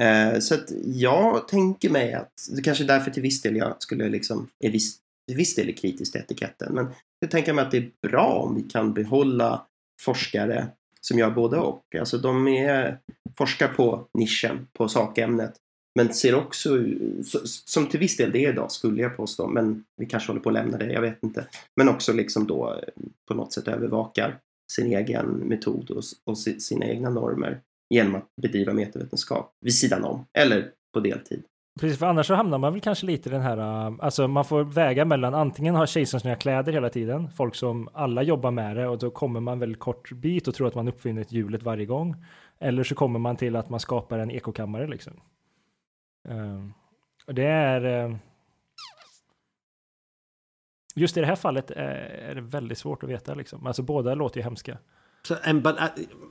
Eh, 0.00 0.38
så 0.38 0.54
att 0.54 0.72
jag 0.84 1.48
tänker 1.48 1.90
mig 1.90 2.12
att, 2.12 2.32
det 2.56 2.62
kanske 2.62 2.84
är 2.84 2.88
därför 2.88 3.10
till 3.10 3.22
viss 3.22 3.42
del 3.42 3.56
jag 3.56 3.82
skulle 3.82 4.08
liksom, 4.08 4.48
är 4.64 4.70
viss, 4.70 4.96
till 5.28 5.36
viss 5.36 5.54
del 5.54 5.68
är 5.68 5.72
kritisk 5.72 6.12
till 6.12 6.20
etiketten, 6.20 6.74
men 6.74 6.86
jag 7.18 7.30
tänker 7.30 7.52
mig 7.52 7.64
att 7.64 7.70
det 7.70 7.76
är 7.76 7.90
bra 8.08 8.26
om 8.26 8.54
vi 8.54 8.62
kan 8.62 8.94
behålla 8.94 9.66
forskare 10.02 10.68
som 11.00 11.18
gör 11.18 11.30
både 11.30 11.56
och. 11.56 11.82
Alltså 11.98 12.18
de 12.18 12.48
är, 12.48 12.98
forskar 13.38 13.68
på 13.68 14.08
nischen, 14.18 14.66
på 14.72 14.88
sakämnet, 14.88 15.54
men 15.98 16.14
ser 16.14 16.34
också, 16.34 16.84
som 17.64 17.86
till 17.86 18.00
viss 18.00 18.16
del 18.16 18.32
det 18.32 18.44
är 18.44 18.52
idag 18.52 18.72
skulle 18.72 19.02
jag 19.02 19.16
påstå, 19.16 19.48
men 19.48 19.84
vi 19.96 20.06
kanske 20.06 20.28
håller 20.28 20.40
på 20.40 20.48
att 20.48 20.54
lämna 20.54 20.78
det, 20.78 20.92
jag 20.92 21.00
vet 21.00 21.22
inte. 21.22 21.46
Men 21.76 21.88
också 21.88 22.12
liksom 22.12 22.46
då 22.46 22.80
på 23.28 23.34
något 23.34 23.52
sätt 23.52 23.68
övervakar 23.68 24.38
sin 24.72 24.92
egen 24.92 25.26
metod 25.26 25.90
och, 25.90 26.02
och 26.24 26.38
sina 26.38 26.86
egna 26.86 27.10
normer 27.10 27.60
genom 27.90 28.14
att 28.14 28.28
bedriva 28.42 28.72
metavetenskap 28.72 29.52
vid 29.60 29.74
sidan 29.74 30.04
om 30.04 30.26
eller 30.38 30.70
på 30.94 31.00
deltid. 31.00 31.42
Precis, 31.80 31.98
för 31.98 32.06
annars 32.06 32.26
så 32.26 32.34
hamnar 32.34 32.58
man 32.58 32.72
väl 32.72 32.82
kanske 32.82 33.06
lite 33.06 33.28
i 33.28 33.32
den 33.32 33.42
här, 33.42 33.58
äh, 33.58 33.94
alltså 33.98 34.28
man 34.28 34.44
får 34.44 34.64
väga 34.64 35.04
mellan 35.04 35.34
antingen 35.34 35.74
ha 35.74 35.86
kejsarens 35.86 36.24
nya 36.24 36.36
kläder 36.36 36.72
hela 36.72 36.90
tiden, 36.90 37.30
folk 37.30 37.54
som 37.54 37.88
alla 37.92 38.22
jobbar 38.22 38.50
med 38.50 38.76
det 38.76 38.88
och 38.88 38.98
då 38.98 39.10
kommer 39.10 39.40
man 39.40 39.58
väldigt 39.58 39.80
kort 39.80 40.12
bit 40.12 40.48
och 40.48 40.54
tror 40.54 40.68
att 40.68 40.74
man 40.74 40.88
uppfinner 40.88 41.22
ett 41.22 41.32
hjulet 41.32 41.62
varje 41.62 41.86
gång. 41.86 42.16
Eller 42.58 42.84
så 42.84 42.94
kommer 42.94 43.18
man 43.18 43.36
till 43.36 43.56
att 43.56 43.68
man 43.68 43.80
skapar 43.80 44.18
en 44.18 44.30
ekokammare 44.30 44.86
liksom. 44.86 45.20
Uh, 46.28 46.68
och 47.26 47.34
det 47.34 47.44
är 47.44 48.06
uh, 48.06 48.16
Just 50.94 51.16
i 51.16 51.20
det 51.20 51.26
här 51.26 51.36
fallet 51.36 51.70
eh, 51.70 51.82
är 52.30 52.34
det 52.34 52.40
väldigt 52.40 52.78
svårt 52.78 53.02
att 53.02 53.10
veta 53.10 53.34
liksom. 53.34 53.66
Alltså 53.66 53.82
båda 53.82 54.14
låter 54.14 54.40
ju 54.40 54.44
hemska. 54.44 54.78
En 55.42 55.62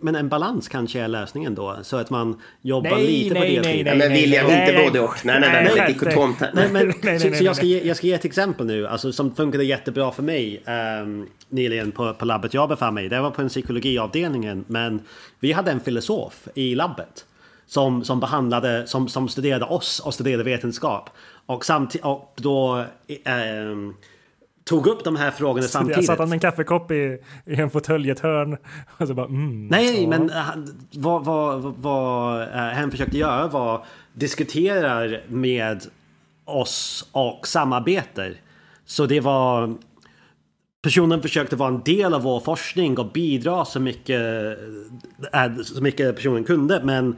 men 0.02 0.16
en 0.16 0.30
balans 0.30 0.68
kanske 0.68 1.00
är 1.00 1.08
lösningen 1.08 1.56
då? 1.56 1.78
Så 1.82 1.98
att 1.98 2.10
man 2.10 2.42
jobbar 2.62 2.90
nej, 2.90 3.08
lite 3.08 3.34
nej, 3.34 3.42
på 3.42 3.64
deltid? 3.64 3.64
Nej, 3.64 3.84
nej, 3.84 3.98
nej, 3.98 4.10
men 4.10 4.18
William, 4.18 4.48
nej, 4.48 4.70
inte 4.70 4.84
både 4.84 5.00
och. 5.00 5.26
Nej, 5.26 5.40
nej, 5.40 5.50
nej, 5.52 5.64
nej, 5.64 5.74
nej, 5.78 5.94
dikotomt. 5.94 6.44
Nej, 6.54 6.70
men, 6.72 6.94
nej, 7.02 7.20
så, 7.20 7.34
så 7.34 7.44
jag, 7.44 7.56
ska 7.56 7.66
ge, 7.66 7.88
jag 7.88 7.98
ska 7.98 8.08
ge 8.08 8.14
ett 8.14 8.26
exempel 8.26 8.66
nu, 8.66 8.88
alltså, 8.88 9.12
som 9.12 9.36
funkade 9.36 9.64
jättebra 9.64 10.12
för 10.12 10.24
mig 10.24 10.64
um, 11.02 11.28
nyligen 11.50 11.92
på, 11.92 12.14
på 12.14 12.26
labbet 12.26 12.54
jag 12.54 12.70
befann 12.70 12.94
mig 12.94 13.10
Det 13.10 13.22
var 13.22 13.32
på 13.32 13.42
en 13.42 13.50
psykologiavdelningen, 13.50 14.66
men 14.68 15.02
vi 15.40 15.52
hade 15.52 15.72
en 15.72 15.80
filosof 15.80 16.48
i 16.56 16.76
labbet. 16.76 17.26
Som, 17.66 18.04
som 18.04 18.20
behandlade, 18.20 18.88
som, 18.88 19.08
som 19.08 19.30
studerade 19.30 19.66
oss 19.66 20.00
och 20.00 20.14
studerade 20.14 20.44
vetenskap. 20.44 21.10
Och, 21.46 21.66
samtidigt, 21.66 22.06
och 22.06 22.34
då... 22.36 22.86
Um, 23.70 23.96
tog 24.64 24.88
upp 24.88 25.04
de 25.04 25.16
här 25.16 25.32
frågorna 25.32 25.68
samtidigt. 25.68 25.96
Jag 25.96 26.06
satt 26.06 26.20
han 26.20 26.30
med 26.30 26.36
en 26.36 26.40
kaffekopp 26.40 26.92
i, 26.92 27.18
i 27.46 27.56
en 27.56 27.70
fåtölj 27.70 28.08
i 28.08 28.12
ett 28.12 28.20
hörn. 28.20 28.58
Och 28.98 29.08
så 29.08 29.14
bara, 29.14 29.26
mm, 29.26 29.68
Nej, 29.68 30.04
ja. 30.04 30.10
men 30.10 30.30
han, 30.30 30.88
vad, 30.94 31.26
vad, 31.26 31.62
vad 31.78 32.42
uh, 32.42 32.56
han 32.56 32.92
försökte 32.92 33.18
göra 33.18 33.48
var 33.48 33.86
diskutera 34.14 35.20
med 35.28 35.84
oss 36.46 37.10
och 37.12 37.48
samarbetar. 37.48 38.34
Så 38.86 39.06
det 39.06 39.20
var... 39.20 39.76
Personen 40.82 41.22
försökte 41.22 41.56
vara 41.56 41.70
en 41.70 41.82
del 41.84 42.14
av 42.14 42.22
vår 42.22 42.40
forskning 42.40 42.98
och 42.98 43.12
bidra 43.12 43.66
så 43.66 43.80
mycket, 43.80 44.22
äh, 45.34 45.56
så 45.64 45.84
mycket 45.84 46.16
personen 46.16 46.44
kunde. 46.44 46.82
Men 46.84 47.16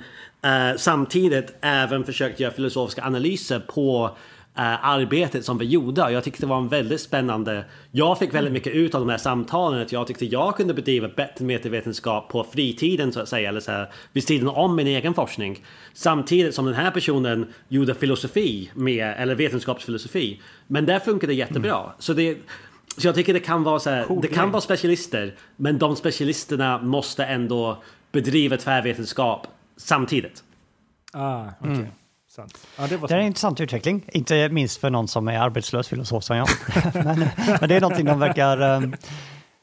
samtidigt 0.78 1.56
även 1.62 2.04
försökte 2.04 2.43
göra 2.43 2.54
filosofiska 2.54 3.04
analyser 3.04 3.60
på 3.60 4.18
eh, 4.58 4.86
arbetet 4.86 5.45
som 5.45 5.58
vi 5.58 5.66
gjorde. 5.66 6.12
Jag 6.12 6.24
tyckte 6.24 6.41
det 6.41 6.47
var 6.47 6.58
en 6.58 6.68
väldigt 6.68 7.01
spännande... 7.01 7.66
Jag 7.91 8.20
fick 8.20 8.34
väldigt 8.34 8.53
mycket 8.53 8.74
ut 8.74 8.95
av 8.95 9.01
de 9.01 9.10
här 9.10 9.18
samtalen. 9.18 9.82
Att 9.82 9.91
jag 9.91 10.08
tyckte 10.08 10.26
jag 10.26 10.58
kunde 10.58 10.74
bedriva 10.74 11.08
bättre 11.08 11.45
metavetenskap 11.45 12.30
på 12.30 12.43
fritiden 12.43 13.14
så 13.14 13.20
att 13.20 13.30
säga. 13.30 13.49
Eller 13.49 13.60
så 13.60 13.72
här, 13.72 13.91
vid 14.14 14.24
sidan 14.24 14.47
om 14.47 14.76
min 14.76 14.88
egen 14.88 15.14
forskning. 15.14 15.64
Samtidigt 15.93 16.56
som 16.56 16.66
den 16.66 16.74
här 16.74 16.91
personen 16.91 17.53
gjorde 17.68 17.95
filosofi 17.95 18.72
med, 18.74 19.16
eller 19.18 19.36
vetenskapsfilosofi. 19.36 20.41
Men 20.68 20.86
där 20.86 20.99
funkade 20.99 21.34
det 21.34 21.38
jättebra. 21.38 21.80
Mm. 21.80 21.91
Så 21.99 22.14
det... 22.14 22.38
Så 22.97 23.08
jag 23.08 23.16
tycker 23.16 23.34
det 23.34 23.39
kan 23.39 23.64
vara 23.64 23.80
så 23.80 23.89
här, 23.89 24.03
cool 24.03 24.22
det 24.22 24.28
kan 24.28 24.51
vara 24.51 24.62
specialister, 24.62 25.36
men 25.56 25.78
de 25.78 25.95
specialisterna 25.95 26.82
måste 26.82 27.26
ändå 27.26 27.84
bedriva 28.12 28.58
tvärvetenskap 28.58 29.47
samtidigt. 29.78 30.43
Ah, 31.14 31.43
okay. 31.60 31.72
Mm. 31.72 31.88
Sant. 32.36 32.68
Ja, 32.78 32.88
det, 32.88 32.98
var 32.98 33.08
det 33.08 33.14
är 33.14 33.20
en 33.20 33.26
intressant 33.26 33.62
utveckling, 33.62 34.06
inte 34.14 34.50
minst 34.50 34.82
för 34.82 34.90
någon 34.90 35.08
som 35.08 35.28
är 35.28 35.40
arbetslös 35.40 35.88
filosof 35.88 36.24
som 36.24 36.38
jag. 36.38 36.48
men, 36.94 37.20
men, 37.60 37.70
det 37.70 37.76
är 37.76 37.82
någonting 37.82 38.06
de 38.06 38.20
verkar 38.20 38.62
um, 38.62 38.96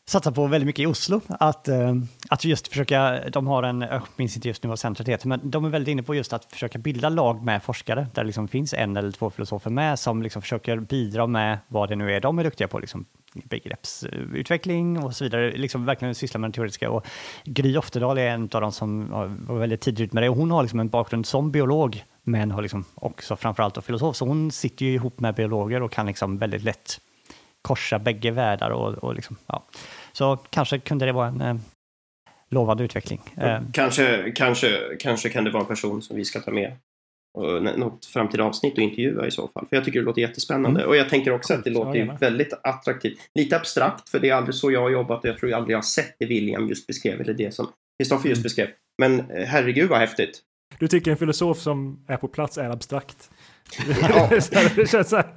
satsa 0.06 0.32
på 0.32 0.46
väldigt 0.46 0.66
mycket 0.66 0.82
i 0.82 0.86
Oslo. 0.86 1.20
Att, 1.28 1.68
um, 1.68 2.08
att 2.28 2.44
just 2.44 2.68
försöka, 2.68 3.20
de 3.30 3.46
har 3.46 3.62
en, 3.62 3.80
jag 3.80 4.02
minns 4.16 4.36
inte 4.36 4.48
just 4.48 4.62
nu 4.62 4.68
vad 4.68 4.78
centret 4.78 5.08
heter, 5.08 5.28
men 5.28 5.50
de 5.50 5.64
är 5.64 5.68
väldigt 5.68 5.92
inne 5.92 6.02
på 6.02 6.14
just 6.14 6.32
att 6.32 6.44
försöka 6.44 6.78
bilda 6.78 7.08
lag 7.08 7.44
med 7.44 7.62
forskare 7.62 8.06
där 8.14 8.22
det 8.22 8.26
liksom 8.26 8.48
finns 8.48 8.74
en 8.74 8.96
eller 8.96 9.12
två 9.12 9.30
filosofer 9.30 9.70
med 9.70 9.98
som 9.98 10.22
liksom 10.22 10.42
försöker 10.42 10.76
bidra 10.76 11.26
med 11.26 11.58
vad 11.68 11.88
det 11.88 11.96
nu 11.96 12.12
är 12.12 12.20
de 12.20 12.38
är 12.38 12.44
duktiga 12.44 12.68
på, 12.68 12.78
liksom 12.78 13.04
begreppsutveckling 13.34 15.04
och 15.04 15.16
så 15.16 15.24
vidare, 15.24 15.52
liksom 15.56 15.84
verkligen 15.84 16.14
syssla 16.14 16.40
med 16.40 16.50
det 16.50 16.54
teoretiska. 16.54 16.90
Och 16.90 17.06
Gry 17.44 17.76
Oftedal 17.76 18.18
är 18.18 18.28
en 18.28 18.42
av 18.52 18.60
de 18.60 18.72
som 18.72 19.10
var 19.46 19.58
väldigt 19.58 19.80
tidigt 19.80 20.00
ut 20.00 20.12
med 20.12 20.22
det 20.22 20.28
och 20.28 20.36
hon 20.36 20.50
har 20.50 20.62
liksom 20.62 20.80
en 20.80 20.88
bakgrund 20.88 21.26
som 21.26 21.50
biolog 21.50 22.04
men 22.22 22.50
har 22.50 22.62
liksom 22.62 22.84
också 22.94 23.36
framförallt 23.36 23.76
och 23.76 23.84
filosof. 23.84 24.16
Så 24.16 24.26
hon 24.26 24.50
sitter 24.50 24.86
ju 24.86 24.94
ihop 24.94 25.20
med 25.20 25.34
biologer 25.34 25.82
och 25.82 25.92
kan 25.92 26.06
liksom 26.06 26.38
väldigt 26.38 26.62
lätt 26.62 27.00
korsa 27.62 27.98
bägge 27.98 28.30
världar. 28.30 28.70
Och, 28.70 28.94
och 28.94 29.14
liksom, 29.14 29.36
ja. 29.46 29.64
Så 30.12 30.36
kanske 30.36 30.78
kunde 30.78 31.06
det 31.06 31.12
vara 31.12 31.28
en 31.28 31.40
eh, 31.40 31.56
lovande 32.50 32.84
utveckling. 32.84 33.20
Eh. 33.36 33.60
Kanske, 33.72 34.32
kanske, 34.36 34.96
kanske 35.00 35.28
kan 35.28 35.44
det 35.44 35.50
vara 35.50 35.62
en 35.62 35.68
person 35.68 36.02
som 36.02 36.16
vi 36.16 36.24
ska 36.24 36.40
ta 36.40 36.50
med 36.50 36.76
och 37.34 37.62
något 37.62 38.06
framtida 38.06 38.44
avsnitt 38.44 38.72
och 38.72 38.78
intervjua 38.78 39.26
i 39.26 39.30
så 39.30 39.48
fall. 39.48 39.66
För 39.68 39.76
jag 39.76 39.84
tycker 39.84 39.98
det 39.98 40.04
låter 40.04 40.22
jättespännande. 40.22 40.80
Mm. 40.80 40.88
Och 40.88 40.96
jag 40.96 41.08
tänker 41.08 41.32
också 41.32 41.54
att 41.54 41.64
det 41.64 41.70
låter 41.70 41.94
ju 41.94 42.10
väldigt 42.20 42.52
attraktivt. 42.62 43.18
Lite 43.34 43.56
abstrakt, 43.56 44.08
för 44.08 44.18
det 44.18 44.30
är 44.30 44.34
aldrig 44.34 44.54
så 44.54 44.70
jag 44.72 44.80
har 44.80 44.90
jobbat 44.90 45.24
och 45.24 45.30
jag 45.30 45.38
tror 45.38 45.50
jag 45.50 45.58
aldrig 45.58 45.76
har 45.76 45.82
sett 45.82 46.16
det 46.18 46.26
William 46.26 46.68
just 46.68 46.86
beskrev, 46.86 47.20
eller 47.20 47.34
det 47.34 47.54
som 47.54 47.68
Kristoffer 47.98 48.28
just 48.28 48.38
mm. 48.38 48.42
beskrev. 48.42 48.68
Men 48.98 49.30
eh, 49.30 49.46
herregud 49.46 49.88
vad 49.90 49.98
häftigt. 49.98 50.42
Du 50.78 50.88
tycker 50.88 51.10
en 51.10 51.16
filosof 51.16 51.58
som 51.58 52.04
är 52.06 52.16
på 52.16 52.28
plats 52.28 52.58
är 52.58 52.70
abstrakt. 52.70 53.30
Ja. 54.00 54.30
det, 54.76 54.90
känns 54.90 55.08
så 55.08 55.16
här, 55.16 55.34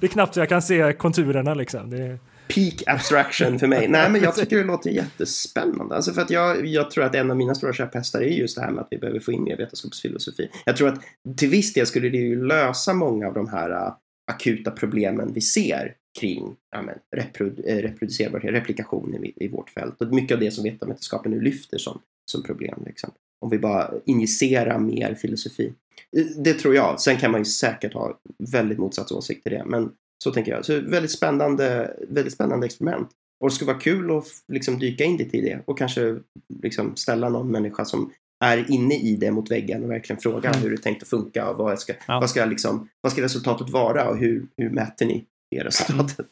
det 0.00 0.06
är 0.06 0.08
knappt 0.08 0.34
så 0.34 0.40
jag 0.40 0.48
kan 0.48 0.62
se 0.62 0.92
konturerna 0.92 1.54
liksom. 1.54 1.90
Det, 1.90 2.18
peak 2.48 2.82
abstraction 2.86 3.58
för 3.58 3.66
mig. 3.66 3.88
Nej, 3.88 4.10
men 4.10 4.20
jag 4.22 4.34
tycker 4.36 4.56
det 4.56 4.64
låter 4.64 4.90
jättespännande. 4.90 5.96
Alltså 5.96 6.12
för 6.12 6.22
att 6.22 6.30
jag, 6.30 6.66
jag 6.66 6.90
tror 6.90 7.04
att 7.04 7.14
en 7.14 7.30
av 7.30 7.36
mina 7.36 7.54
stora 7.54 7.72
käpphästar 7.72 8.20
är 8.20 8.28
just 8.28 8.56
det 8.56 8.62
här 8.62 8.70
med 8.70 8.80
att 8.80 8.88
vi 8.90 8.98
behöver 8.98 9.20
få 9.20 9.32
in 9.32 9.44
mer 9.44 9.56
vetenskapsfilosofi. 9.56 10.48
Jag 10.64 10.76
tror 10.76 10.88
att 10.88 11.00
till 11.36 11.48
viss 11.48 11.72
del 11.72 11.86
skulle 11.86 12.08
det 12.08 12.18
ju 12.18 12.46
lösa 12.46 12.94
många 12.94 13.26
av 13.26 13.34
de 13.34 13.48
här 13.48 13.70
uh, 13.70 13.92
akuta 14.32 14.70
problemen 14.70 15.32
vi 15.32 15.40
ser 15.40 15.94
kring 16.20 16.56
ja, 16.70 16.82
men, 16.82 16.94
reprodu 17.16 17.62
eh, 17.62 17.76
reproducerbarhet, 17.76 18.52
replikation 18.52 19.24
i, 19.24 19.32
i, 19.36 19.48
vårt 19.48 19.70
fält. 19.70 20.00
Och 20.00 20.14
mycket 20.14 20.34
av 20.34 20.40
det 20.40 20.50
som 20.50 20.64
vetenskapen 20.64 21.32
nu 21.32 21.40
lyfter 21.40 21.78
som, 21.78 22.00
som 22.30 22.42
problem. 22.42 22.82
Liksom. 22.86 23.10
Om 23.40 23.50
vi 23.50 23.58
bara 23.58 23.90
injicerar 24.04 24.78
mer 24.78 25.14
filosofi. 25.14 25.72
Eh, 26.16 26.24
det 26.24 26.54
tror 26.54 26.74
jag. 26.74 27.00
Sen 27.00 27.16
kan 27.16 27.30
man 27.30 27.40
ju 27.40 27.44
säkert 27.44 27.94
ha 27.94 28.18
väldigt 28.52 28.78
motsatt 28.78 29.12
åsikt 29.12 29.42
till 29.42 29.52
det. 29.52 29.64
Men 29.66 29.92
så 30.24 30.30
tänker 30.30 30.52
jag. 30.52 30.64
Så 30.64 30.80
väldigt 30.80 31.10
spännande, 31.10 31.96
väldigt 32.08 32.32
spännande 32.32 32.66
experiment. 32.66 33.08
Och 33.40 33.48
det 33.48 33.54
skulle 33.54 33.72
vara 33.72 33.80
kul 33.80 34.18
att 34.18 34.24
liksom 34.48 34.78
dyka 34.78 35.04
in 35.04 35.16
lite 35.16 35.36
i 35.36 35.40
det 35.40 35.62
och 35.64 35.78
kanske 35.78 36.16
liksom 36.62 36.96
ställa 36.96 37.28
någon 37.28 37.50
människa 37.50 37.84
som 37.84 38.12
är 38.44 38.70
inne 38.70 38.94
i 38.94 39.16
det 39.16 39.30
mot 39.30 39.50
väggen 39.50 39.84
och 39.84 39.90
verkligen 39.90 40.20
fråga 40.20 40.48
mm. 40.48 40.62
hur 40.62 40.70
det 40.70 40.76
är 40.76 40.82
tänkt 40.82 41.02
att 41.02 41.08
funka 41.08 41.50
och 41.50 41.56
vad 41.56 41.80
ska, 41.80 41.92
ja. 42.06 42.20
vad 42.20 42.30
ska, 42.30 42.44
liksom, 42.44 42.88
vad 43.00 43.12
ska 43.12 43.22
resultatet 43.22 43.70
vara 43.70 44.08
och 44.08 44.18
hur, 44.18 44.46
hur 44.56 44.70
mäter 44.70 45.06
ni 45.06 45.24
det 45.50 45.64
resultatet? 45.64 46.26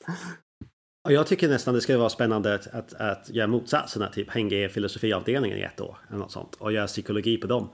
Och 1.06 1.12
jag 1.12 1.26
tycker 1.26 1.48
nästan 1.48 1.74
det 1.74 1.80
skulle 1.80 1.98
vara 1.98 2.08
spännande 2.08 2.54
att, 2.54 2.74
att, 2.74 2.94
att 2.94 3.30
göra 3.30 3.46
motsatsen, 3.46 4.06
typ 4.12 4.30
hänga 4.30 4.56
i 4.56 4.68
filosofiavdelningen 4.68 5.58
i 5.58 5.62
ett 5.62 5.80
år 5.80 5.96
eller 6.08 6.18
något 6.18 6.32
sånt 6.32 6.54
och 6.58 6.72
göra 6.72 6.86
psykologi 6.86 7.36
på 7.36 7.46
dem. 7.46 7.68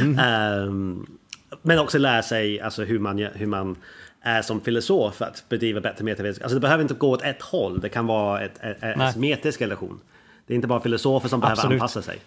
mm. 0.00 0.18
um, 0.68 1.18
men 1.62 1.78
också 1.78 1.98
lära 1.98 2.22
sig 2.22 2.60
alltså, 2.60 2.84
hur 2.84 2.98
man, 2.98 3.18
hur 3.18 3.46
man 3.46 3.76
är 4.20 4.42
som 4.42 4.60
filosof 4.60 5.22
att 5.22 5.44
bedriva 5.48 5.80
bättre 5.80 6.04
metavetenskap. 6.04 6.44
Alltså 6.44 6.54
det 6.54 6.60
behöver 6.60 6.82
inte 6.82 6.94
gå 6.94 7.10
åt 7.10 7.22
ett 7.22 7.42
håll, 7.42 7.80
det 7.80 7.88
kan 7.88 8.06
vara 8.06 8.40
ett, 8.40 8.64
ett, 8.64 8.82
ett 8.82 9.00
asymmetrisk 9.00 9.62
relation. 9.62 10.00
Det 10.46 10.52
är 10.52 10.54
inte 10.54 10.68
bara 10.68 10.80
filosofer 10.80 11.28
som 11.28 11.42
Absolut. 11.42 11.56
behöver 11.56 11.74
anpassa 11.74 12.02
sig. 12.02 12.18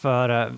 För, 0.00 0.30
uh, 0.30 0.52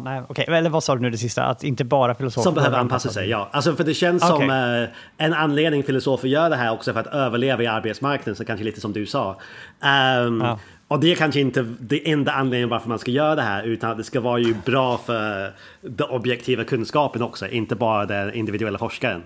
nej, 0.00 0.22
okej, 0.28 0.42
okay. 0.42 0.56
eller 0.58 0.70
vad 0.70 0.84
sa 0.84 0.94
du 0.94 1.00
nu 1.00 1.10
det 1.10 1.18
sista? 1.18 1.44
Att 1.44 1.64
inte 1.64 1.84
bara 1.84 2.14
filosofer 2.14 2.42
Som 2.42 2.54
behöver 2.54 2.78
anpassa 2.78 3.08
sig, 3.08 3.28
ja. 3.28 3.48
Alltså 3.52 3.76
för 3.76 3.84
det 3.84 3.94
känns 3.94 4.22
okay. 4.22 4.36
som 4.36 4.50
uh, 4.50 4.88
en 5.16 5.34
anledning 5.34 5.82
filosofer 5.82 6.28
gör 6.28 6.50
det 6.50 6.56
här 6.56 6.72
också 6.72 6.92
för 6.92 7.00
att 7.00 7.06
överleva 7.06 7.62
i 7.62 7.66
arbetsmarknaden, 7.66 8.36
så 8.36 8.44
kanske 8.44 8.64
lite 8.64 8.80
som 8.80 8.92
du 8.92 9.06
sa. 9.06 9.30
Um, 9.30 10.40
ja. 10.40 10.58
Och 10.88 11.00
det 11.00 11.12
är 11.12 11.16
kanske 11.16 11.40
inte 11.40 11.62
det 11.80 12.10
enda 12.10 12.32
anledningen 12.32 12.68
varför 12.68 12.88
man 12.88 12.98
ska 12.98 13.10
göra 13.10 13.34
det 13.34 13.42
här, 13.42 13.62
utan 13.62 13.96
det 13.96 14.04
ska 14.04 14.20
vara 14.20 14.38
ju 14.38 14.54
bra 14.54 14.98
för 14.98 15.52
den 15.80 16.08
objektiva 16.08 16.64
kunskapen 16.64 17.22
också, 17.22 17.48
inte 17.48 17.74
bara 17.74 18.06
den 18.06 18.34
individuella 18.34 18.78
forskaren. 18.78 19.22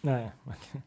Nej. 0.00 0.30
Okej, 0.44 0.82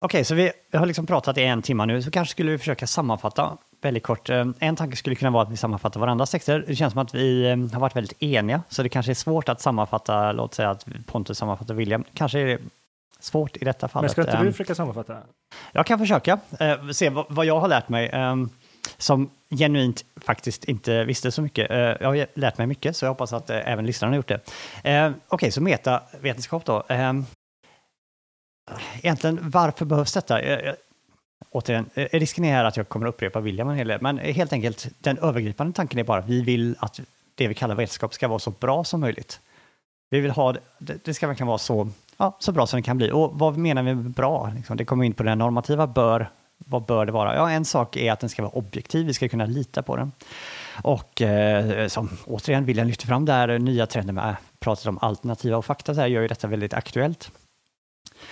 okay, 0.00 0.24
så 0.24 0.34
vi 0.34 0.52
har 0.72 0.86
liksom 0.86 1.06
pratat 1.06 1.38
i 1.38 1.42
en 1.42 1.62
timme 1.62 1.86
nu, 1.86 2.02
så 2.02 2.10
kanske 2.10 2.32
skulle 2.32 2.50
vi 2.50 2.58
försöka 2.58 2.86
sammanfatta 2.86 3.56
väldigt 3.86 4.02
kort. 4.02 4.30
Eh, 4.30 4.46
en 4.58 4.76
tanke 4.76 4.96
skulle 4.96 5.16
kunna 5.16 5.30
vara 5.30 5.42
att 5.42 5.50
vi 5.50 5.56
sammanfattar 5.56 6.00
varandras 6.00 6.30
texter. 6.30 6.64
Det 6.66 6.76
känns 6.76 6.92
som 6.92 7.02
att 7.02 7.14
vi 7.14 7.50
eh, 7.50 7.56
har 7.56 7.80
varit 7.80 7.96
väldigt 7.96 8.22
eniga, 8.22 8.62
så 8.68 8.82
det 8.82 8.88
kanske 8.88 9.12
är 9.12 9.14
svårt 9.14 9.48
att 9.48 9.60
sammanfatta, 9.60 10.32
låt 10.32 10.54
säga 10.54 10.70
att 10.70 10.86
Pontus 11.06 11.38
sammanfattar 11.38 11.74
William. 11.74 12.04
Kanske 12.14 12.40
är 12.40 12.46
det 12.46 12.58
svårt 13.20 13.56
i 13.56 13.64
detta 13.64 13.88
fallet. 13.88 14.16
Men 14.16 14.24
ska 14.24 14.30
inte 14.30 14.42
du 14.42 14.48
eh, 14.48 14.52
försöka 14.52 14.74
sammanfatta? 14.74 15.16
Jag 15.72 15.86
kan 15.86 15.98
försöka, 15.98 16.38
se 16.92 17.10
vad 17.28 17.46
jag 17.46 17.60
har 17.60 17.68
lärt 17.68 17.88
mig 17.88 18.10
som 18.98 19.30
genuint 19.50 20.04
faktiskt 20.16 20.64
inte 20.64 21.04
visste 21.04 21.32
så 21.32 21.42
mycket. 21.42 21.70
Jag 22.00 22.08
har 22.08 22.26
lärt 22.34 22.58
mig 22.58 22.66
mycket, 22.66 22.96
så 22.96 23.04
jag 23.04 23.10
hoppas 23.10 23.32
att 23.32 23.50
även 23.50 23.86
lyssnarna 23.86 24.12
har 24.12 24.16
gjort 24.16 24.28
det. 24.28 24.40
Okej, 24.78 25.14
okay, 25.28 25.50
så 25.50 25.62
metavetenskap 25.62 26.64
då. 26.64 26.82
Egentligen, 29.02 29.38
varför 29.42 29.84
behövs 29.84 30.12
detta? 30.12 30.40
Återigen, 31.50 31.90
eh, 31.94 32.04
eh, 32.04 32.20
risken 32.20 32.44
är 32.44 32.52
här 32.52 32.64
att 32.64 32.76
jag 32.76 32.88
kommer 32.88 33.06
att 33.06 33.14
upprepa 33.14 33.40
William 33.40 33.68
en 33.68 33.76
hel 33.76 33.88
del, 33.88 34.00
men 34.00 34.18
eh, 34.18 34.34
helt 34.34 34.52
enkelt 34.52 34.88
den 34.98 35.18
övergripande 35.18 35.72
tanken 35.72 35.98
är 35.98 36.04
bara 36.04 36.18
att 36.18 36.28
vi 36.28 36.42
vill 36.42 36.76
att 36.78 37.00
det 37.34 37.48
vi 37.48 37.54
kallar 37.54 37.74
vetenskap 37.74 38.14
ska 38.14 38.28
vara 38.28 38.38
så 38.38 38.50
bra 38.50 38.84
som 38.84 39.00
möjligt. 39.00 39.40
Vi 40.10 40.20
vill 40.20 40.30
ha, 40.30 40.54
det, 40.78 41.04
det 41.04 41.14
ska 41.14 41.26
verkligen 41.26 41.48
vara 41.48 41.58
så, 41.58 41.88
ja, 42.16 42.36
så 42.38 42.52
bra 42.52 42.66
som 42.66 42.76
det 42.76 42.82
kan 42.82 42.96
bli. 42.96 43.10
Och 43.10 43.38
vad 43.38 43.56
menar 43.56 43.82
vi 43.82 43.94
med 43.94 44.10
bra? 44.10 44.52
Liksom, 44.56 44.76
det 44.76 44.84
kommer 44.84 45.04
in 45.04 45.12
på 45.12 45.22
det 45.22 45.34
normativa, 45.34 45.86
bör, 45.86 46.30
vad 46.58 46.82
bör 46.82 47.06
det 47.06 47.12
vara? 47.12 47.34
Ja, 47.34 47.50
en 47.50 47.64
sak 47.64 47.96
är 47.96 48.12
att 48.12 48.20
den 48.20 48.30
ska 48.30 48.42
vara 48.42 48.52
objektiv, 48.52 49.06
vi 49.06 49.14
ska 49.14 49.28
kunna 49.28 49.46
lita 49.46 49.82
på 49.82 49.96
den. 49.96 50.12
Och 50.82 51.22
eh, 51.22 51.88
som 51.88 52.08
återigen 52.24 52.64
William 52.64 52.86
lyfter 52.86 53.06
fram 53.06 53.24
där, 53.24 53.58
nya 53.58 53.86
trender 53.86 54.12
med 54.12 54.36
pratat 54.58 54.86
om 54.86 54.98
alternativa 55.02 55.56
och 55.56 55.64
fakta, 55.64 55.94
så 55.94 56.00
här 56.00 56.08
gör 56.08 56.22
ju 56.22 56.28
detta 56.28 56.46
väldigt 56.48 56.74
aktuellt. 56.74 57.30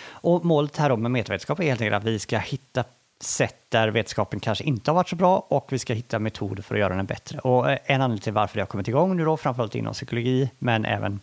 Och 0.08 0.44
målet 0.44 0.76
här 0.76 0.96
med 0.96 1.10
metavetenskap 1.10 1.60
är 1.60 1.64
helt 1.64 1.80
enkelt 1.80 1.96
att 1.96 2.04
vi 2.04 2.18
ska 2.18 2.38
hitta 2.38 2.84
sätt 3.20 3.56
där 3.68 3.88
vetenskapen 3.88 4.40
kanske 4.40 4.64
inte 4.64 4.90
har 4.90 4.94
varit 4.94 5.08
så 5.08 5.16
bra 5.16 5.46
och 5.48 5.72
vi 5.72 5.78
ska 5.78 5.94
hitta 5.94 6.18
metoder 6.18 6.62
för 6.62 6.74
att 6.74 6.80
göra 6.80 6.96
den 6.96 7.06
bättre. 7.06 7.38
Och 7.38 7.70
eh, 7.70 7.78
en 7.84 8.02
anledning 8.02 8.22
till 8.22 8.32
varför 8.32 8.54
det 8.56 8.62
har 8.62 8.66
kommit 8.66 8.88
igång 8.88 9.16
nu 9.16 9.24
då, 9.24 9.36
framförallt 9.36 9.74
inom 9.74 9.92
psykologi, 9.92 10.50
men 10.58 10.84
även 10.84 11.20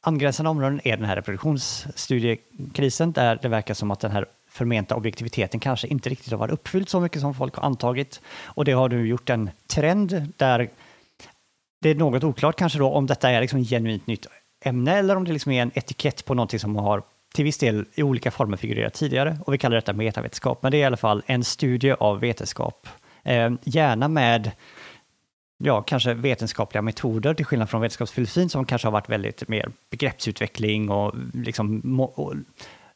angränsande 0.00 0.50
områden 0.50 0.80
är 0.84 0.96
den 0.96 1.06
här 1.06 1.16
reproduktionsstudiekrisen 1.16 3.12
där 3.12 3.38
det 3.42 3.48
verkar 3.48 3.74
som 3.74 3.90
att 3.90 4.00
den 4.00 4.10
här 4.10 4.26
förmenta 4.48 4.96
objektiviteten 4.96 5.60
kanske 5.60 5.88
inte 5.88 6.08
riktigt 6.08 6.30
har 6.30 6.38
varit 6.38 6.52
uppfylld 6.52 6.88
så 6.88 7.00
mycket 7.00 7.20
som 7.20 7.34
folk 7.34 7.54
har 7.54 7.62
antagit. 7.62 8.20
Och 8.44 8.64
det 8.64 8.72
har 8.72 8.88
nu 8.88 9.06
gjort 9.06 9.30
en 9.30 9.50
trend 9.66 10.32
där 10.36 10.70
det 11.80 11.90
är 11.90 11.94
något 11.94 12.24
oklart 12.24 12.56
kanske 12.56 12.78
då 12.78 12.90
om 12.90 13.06
detta 13.06 13.30
är 13.30 13.40
liksom 13.40 13.64
genuint 13.64 14.06
nytt 14.06 14.26
ämne 14.64 14.98
eller 14.98 15.16
om 15.16 15.24
det 15.24 15.32
liksom 15.32 15.52
är 15.52 15.62
en 15.62 15.70
etikett 15.74 16.24
på 16.24 16.34
någonting 16.34 16.60
som 16.60 16.76
har 16.76 17.02
till 17.36 17.44
viss 17.44 17.58
del 17.58 17.86
i 17.94 18.02
olika 18.02 18.30
former 18.30 18.56
figurerat 18.56 18.94
tidigare. 18.94 19.38
Och 19.44 19.54
vi 19.54 19.58
kallar 19.58 19.76
detta 19.76 19.92
metavetenskap, 19.92 20.62
men 20.62 20.72
det 20.72 20.78
är 20.78 20.80
i 20.80 20.84
alla 20.84 20.96
fall 20.96 21.22
en 21.26 21.44
studie 21.44 21.92
av 21.92 22.20
vetenskap. 22.20 22.88
Eh, 23.24 23.52
gärna 23.64 24.08
med 24.08 24.50
ja, 25.58 25.82
kanske 25.82 26.14
vetenskapliga 26.14 26.82
metoder 26.82 27.34
till 27.34 27.44
skillnad 27.44 27.70
från 27.70 27.80
vetenskapsfilosofin 27.80 28.48
som 28.48 28.64
kanske 28.64 28.88
har 28.88 28.92
varit 28.92 29.08
väldigt 29.08 29.48
mer 29.48 29.70
begreppsutveckling 29.90 30.90
och 30.90 31.14
liksom 31.34 32.00
och 32.00 32.34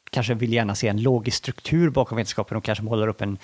kanske 0.09 0.33
vill 0.33 0.53
gärna 0.53 0.75
se 0.75 0.87
en 0.87 1.01
logisk 1.01 1.37
struktur 1.37 1.89
bakom 1.89 2.15
vetenskapen 2.15 2.57
och 2.57 2.63
kanske 2.63 2.83
målar 2.83 3.07
upp 3.07 3.21
en 3.21 3.37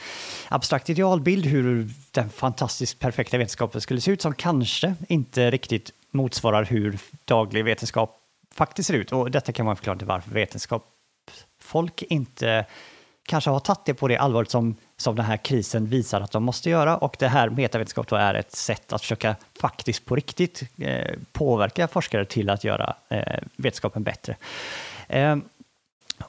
abstrakt 0.50 0.90
idealbild 0.90 1.46
hur 1.46 1.90
den 2.12 2.30
fantastiskt 2.30 3.00
perfekta 3.00 3.38
vetenskapen 3.38 3.82
skulle 3.82 4.02
se 4.02 4.12
ut 4.12 4.22
som 4.22 4.34
kanske 4.34 4.96
inte 5.08 5.52
riktigt 5.52 5.92
motsvarar 6.12 6.66
hur 6.66 7.00
daglig 7.26 7.66
vetenskap 7.66 8.17
faktiskt 8.58 8.88
ser 8.88 8.94
ut. 8.94 9.12
Och 9.12 9.32
detta 9.32 9.52
kan 9.52 9.66
man 9.66 9.76
förklara 9.76 9.98
till 9.98 10.08
varför 10.08 10.32
vetenskapsfolk 10.32 12.02
inte 12.02 12.66
kanske 13.28 13.50
har 13.50 13.60
tagit 13.60 13.86
det 13.86 13.94
på 13.94 14.08
det 14.08 14.18
allvaret 14.18 14.50
som, 14.50 14.76
som 14.98 15.16
den 15.16 15.26
här 15.26 15.38
krisen 15.38 15.86
visar 15.86 16.22
att 16.22 16.32
de 16.32 16.44
måste 16.44 16.70
göra. 16.70 16.98
Och 16.98 17.16
det 17.20 17.28
här 17.28 17.50
metavetenskap 17.50 18.08
då 18.08 18.16
är 18.16 18.34
ett 18.34 18.52
sätt 18.56 18.94
att 18.94 19.02
försöka 19.02 19.36
faktiskt 19.60 20.06
på 20.06 20.16
riktigt 20.16 20.64
eh, 20.78 21.16
påverka 21.32 21.88
forskare 21.88 22.26
till 22.26 22.50
att 22.50 22.64
göra 22.64 22.96
eh, 23.10 23.40
vetenskapen 23.56 24.04
bättre. 24.04 24.36
Eh, 25.08 25.38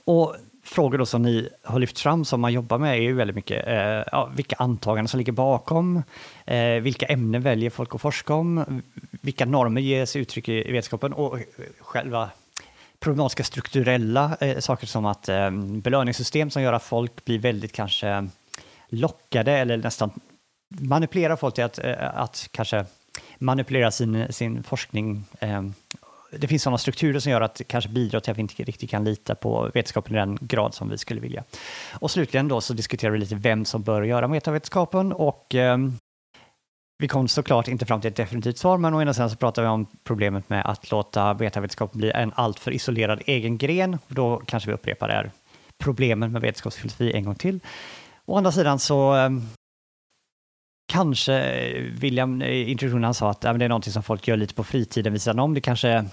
och 0.04 0.36
frågor 0.68 0.98
då 0.98 1.06
som 1.06 1.22
ni 1.22 1.48
har 1.62 1.78
lyft 1.78 2.00
fram 2.00 2.24
som 2.24 2.40
man 2.40 2.52
jobbar 2.52 2.78
med 2.78 2.98
är 2.98 3.02
ju 3.02 3.14
väldigt 3.14 3.36
mycket 3.36 3.66
eh, 3.66 4.04
ja, 4.12 4.30
vilka 4.36 4.56
antaganden 4.58 5.08
som 5.08 5.18
ligger 5.18 5.32
bakom, 5.32 6.02
eh, 6.46 6.74
vilka 6.80 7.06
ämnen 7.06 7.42
väljer 7.42 7.70
folk 7.70 7.94
att 7.94 8.00
forska 8.00 8.34
om, 8.34 8.82
vilka 9.10 9.46
normer 9.46 9.80
ges 9.80 10.16
uttryck 10.16 10.48
i, 10.48 10.68
i 10.68 10.72
vetenskapen 10.72 11.12
och 11.12 11.38
själva 11.80 12.30
problematiska 13.00 13.44
strukturella 13.44 14.36
eh, 14.40 14.58
saker 14.58 14.86
som 14.86 15.06
att 15.06 15.28
eh, 15.28 15.50
belöningssystem 15.82 16.50
som 16.50 16.62
gör 16.62 16.72
att 16.72 16.82
folk 16.82 17.24
blir 17.24 17.38
väldigt 17.38 17.72
kanske 17.72 18.28
lockade 18.88 19.52
eller 19.52 19.76
nästan 19.76 20.10
manipulerar 20.68 21.36
folk 21.36 21.54
till 21.54 21.64
att, 21.64 21.78
eh, 21.78 22.18
att 22.18 22.48
kanske 22.50 22.84
manipulera 23.38 23.90
sin, 23.90 24.32
sin 24.32 24.62
forskning 24.62 25.24
eh, 25.40 25.62
det 26.30 26.46
finns 26.46 26.62
sådana 26.62 26.78
strukturer 26.78 27.20
som 27.20 27.32
gör 27.32 27.40
att 27.40 27.54
det 27.54 27.64
kanske 27.64 27.90
bidrar 27.90 28.20
till 28.20 28.30
att 28.30 28.38
vi 28.38 28.42
inte 28.42 28.62
riktigt 28.62 28.90
kan 28.90 29.04
lita 29.04 29.34
på 29.34 29.70
vetenskapen 29.74 30.14
i 30.14 30.18
den 30.18 30.38
grad 30.40 30.74
som 30.74 30.88
vi 30.88 30.98
skulle 30.98 31.20
vilja. 31.20 31.44
Och 31.92 32.10
slutligen 32.10 32.48
då 32.48 32.60
så 32.60 32.74
diskuterar 32.74 33.10
vi 33.12 33.18
lite 33.18 33.34
vem 33.34 33.64
som 33.64 33.82
bör 33.82 34.02
göra 34.02 34.28
metavetenskapen 34.28 35.12
och 35.12 35.54
eh, 35.54 35.78
vi 36.98 37.08
kom 37.08 37.28
såklart 37.28 37.68
inte 37.68 37.86
fram 37.86 38.00
till 38.00 38.08
ett 38.10 38.16
definitivt 38.16 38.58
svar, 38.58 38.78
men 38.78 38.94
å 38.94 39.02
ena 39.02 39.14
sidan 39.14 39.30
så 39.30 39.36
pratar 39.36 39.62
vi 39.62 39.68
om 39.68 39.86
problemet 40.04 40.48
med 40.48 40.66
att 40.66 40.90
låta 40.90 41.34
metavetenskapen 41.34 41.98
bli 41.98 42.10
en 42.10 42.32
alltför 42.34 42.70
isolerad 42.70 43.22
egen 43.26 43.58
gren. 43.58 43.98
Då 44.08 44.42
kanske 44.46 44.70
vi 44.70 44.74
upprepar 44.74 45.08
det 45.08 45.14
här 45.14 45.30
problemen 45.78 46.32
med 46.32 46.42
vetenskapsfilosofi 46.42 47.12
en 47.12 47.24
gång 47.24 47.34
till. 47.34 47.60
Å 48.24 48.36
andra 48.36 48.52
sidan 48.52 48.78
så 48.78 49.12
ehm, 49.12 49.42
kanske 50.88 51.34
eh, 51.34 51.82
William 51.82 52.42
i 52.42 52.70
introduktionen 52.70 53.04
han 53.04 53.14
sa 53.14 53.30
att 53.30 53.44
ja, 53.44 53.52
det 53.52 53.64
är 53.64 53.68
någonting 53.68 53.92
som 53.92 54.02
folk 54.02 54.28
gör 54.28 54.36
lite 54.36 54.54
på 54.54 54.64
fritiden 54.64 55.12
vid 55.12 55.22
sidan 55.22 55.38
om. 55.38 55.54
Det 55.54 55.60
kanske, 55.60 56.04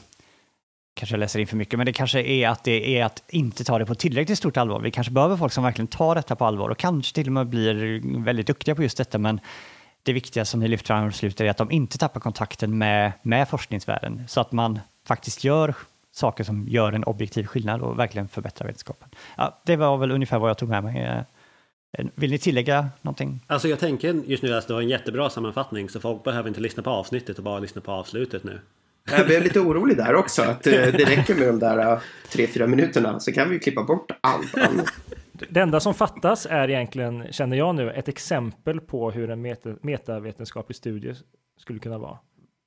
kanske 0.94 1.14
jag 1.14 1.20
läser 1.20 1.40
in 1.40 1.48
för 1.48 1.58
mycket, 1.58 1.80
men 1.80 1.86
det 1.86 1.94
kanske 1.94 2.22
är 2.22 2.50
att 2.50 2.64
det 2.64 3.00
är 3.00 3.06
att 3.06 3.24
inte 3.28 3.64
ta 3.64 3.80
det 3.80 3.86
på 3.86 3.96
tillräckligt 3.96 4.38
stort 4.38 4.58
allvar. 4.58 4.80
Vi 4.80 4.92
kanske 4.92 5.14
behöver 5.14 5.38
folk 5.38 5.54
som 5.54 5.64
verkligen 5.64 5.88
tar 5.88 6.16
detta 6.16 6.36
på 6.36 6.46
allvar 6.46 6.70
och 6.70 6.78
kanske 6.78 7.16
till 7.16 7.28
och 7.28 7.34
med 7.34 7.48
blir 7.48 8.02
väldigt 8.24 8.48
duktiga 8.48 8.76
på 8.76 8.84
just 8.84 8.98
detta, 8.98 9.18
men 9.18 9.40
det 10.04 10.14
viktiga 10.14 10.46
som 10.46 10.60
ni 10.60 10.68
lyfter 10.68 10.88
fram 10.88 11.10
i 11.10 11.14
slutet 11.14 11.42
är 11.42 11.50
att 11.50 11.58
de 11.58 11.72
inte 11.72 11.98
tappar 11.98 12.20
kontakten 12.20 12.78
med, 12.78 13.12
med 13.22 13.50
forskningsvärlden 13.50 14.24
så 14.28 14.42
att 14.42 14.52
man 14.52 14.80
faktiskt 15.08 15.44
gör 15.44 15.76
saker 16.12 16.44
som 16.44 16.68
gör 16.68 16.94
en 16.94 17.04
objektiv 17.04 17.46
skillnad 17.46 17.82
och 17.82 18.00
verkligen 18.00 18.28
förbättrar 18.28 18.68
vetenskapen. 18.68 19.10
Ja, 19.38 19.62
det 19.66 19.76
var 19.76 19.98
väl 19.98 20.12
ungefär 20.12 20.40
vad 20.40 20.50
jag 20.50 20.58
tog 20.58 20.70
med 20.70 20.84
mig. 20.84 21.04
Eh, 21.04 21.22
Eh, 21.98 22.06
Vill 22.16 22.32
ni 22.32 22.38
tillägga 22.38 22.90
någonting? 23.02 23.40
Alltså 23.48 23.68
jag 23.68 23.80
tänker 23.80 24.14
just 24.14 24.44
nu 24.44 24.54
att 24.54 24.68
det 24.68 24.74
var 24.74 24.82
en 24.82 24.90
jättebra 24.90 25.30
sammanfattning 25.30 25.90
så 25.90 26.00
folk 26.00 26.24
behöver 26.24 26.48
inte 26.48 26.62
lyssna 26.62 26.84
på 26.84 26.90
avsnittet 26.90 27.38
och 27.38 27.44
bara 27.44 27.60
lyssna 27.60 27.82
på 27.82 27.92
avslutet 27.92 28.44
nu. 28.44 28.60
Jag 29.12 29.26
blev 29.26 29.44
lite 29.44 29.60
orolig 29.60 29.98
där 29.98 30.16
också. 30.16 30.42
Att 30.42 30.68
eh, 30.68 30.74
det 30.74 31.06
räcker 31.06 31.36
med 31.36 31.48
de 31.48 31.60
där 31.60 31.92
eh, 31.92 32.00
tre, 32.32 32.48
fyra 32.48 32.68
minuterna. 32.68 33.20
Så 33.20 33.32
kan 33.32 33.50
vi 33.50 33.60
klippa 33.60 33.84
bort 33.84 34.12
allt 34.22 34.58
annat. 34.58 34.86
Det 35.50 35.60
enda 35.60 35.80
som 35.80 35.94
fattas 35.94 36.48
är 36.50 36.70
egentligen, 36.70 37.26
känner 37.32 37.58
jag 37.58 37.76
nu, 37.76 37.92
ett 37.92 38.08
exempel 38.08 38.80
på 38.82 39.12
hur 39.12 39.30
en 39.30 39.42
meta, 39.42 39.70
metavetenskaplig 39.82 40.76
studie 40.76 41.14
skulle 41.60 41.80
kunna 41.80 41.98
vara. 41.98 42.18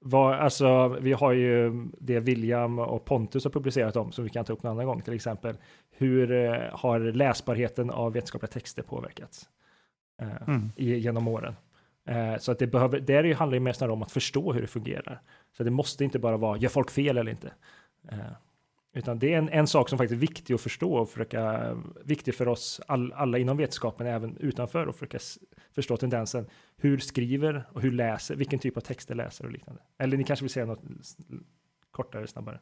Var, 0.01 0.35
alltså, 0.35 0.89
vi 0.89 1.13
har 1.13 1.33
ju 1.33 1.85
det 1.99 2.21
William 2.21 2.79
och 2.79 3.05
Pontus 3.05 3.45
har 3.45 3.51
publicerat 3.51 3.97
om 3.97 4.13
som 4.13 4.25
vi 4.25 4.31
kan 4.31 4.45
ta 4.45 4.53
upp 4.53 4.65
en 4.65 4.71
annan 4.71 4.87
gång, 4.87 5.01
till 5.03 5.15
exempel. 5.15 5.57
Hur 5.91 6.33
eh, 6.33 6.61
har 6.73 7.01
läsbarheten 7.01 7.91
av 7.91 8.13
vetenskapliga 8.13 8.51
texter 8.51 8.83
påverkats 8.83 9.49
eh, 10.23 10.49
Mm. 10.49 10.73
i, 10.77 10.95
genom 10.99 11.29
åren? 11.29 11.57
Eh, 12.09 12.39
så 12.39 12.53
att 12.53 12.59
det 12.59 12.67
behöver, 12.67 13.01
det 13.01 13.15
är 13.15 13.25
ju, 13.25 13.35
handlar 13.35 13.57
ju 13.57 13.61
mest 13.61 13.83
om 13.83 14.03
att 14.03 14.13
förstå 14.13 14.53
hur 14.53 14.61
det 14.61 14.67
fungerar. 14.67 15.21
Så 15.57 15.65
det 15.65 15.71
måste 15.71 16.05
inte 16.05 16.19
bara 16.19 16.37
vara, 16.37 16.59
gör 16.59 16.69
folk 16.69 16.91
fel 16.91 17.19
eller 17.19 17.31
inte? 17.31 17.53
Eh, 18.13 18.19
utan 18.95 19.19
det 19.19 19.35
är 19.35 19.39
en, 19.39 19.49
en 19.49 19.67
sak 19.67 19.89
som 19.89 19.99
faktiskt 19.99 20.17
är 20.17 20.21
viktig 20.21 20.55
att 20.55 20.61
förstå 20.61 20.95
och 20.95 21.11
försöka, 21.11 21.75
viktig 22.05 22.35
för 22.35 22.49
oss 22.49 22.81
all, 22.87 23.13
alla 23.13 23.39
inom 23.39 23.57
vetenskapen, 23.57 24.07
även 24.07 24.37
utanför, 24.37 24.87
och 24.87 24.95
försöka 24.95 25.19
förstå 25.79 25.97
tendensen. 25.97 26.47
Hur 26.77 26.99
skriver 26.99 27.69
och 27.73 27.83
hur 27.83 27.93
läser, 27.93 28.37
vilken 28.37 28.59
typ 28.59 28.77
av 28.77 28.81
texter 28.81 29.15
läser 29.15 29.45
och 29.45 29.53
liknande. 29.53 29.83
Eller 29.99 30.17
ni 30.17 30.25
kanske 30.25 30.45
vill 30.45 30.53
säga 30.53 30.67
något 30.67 30.83
kortare, 31.91 32.27
snabbare. 32.27 32.59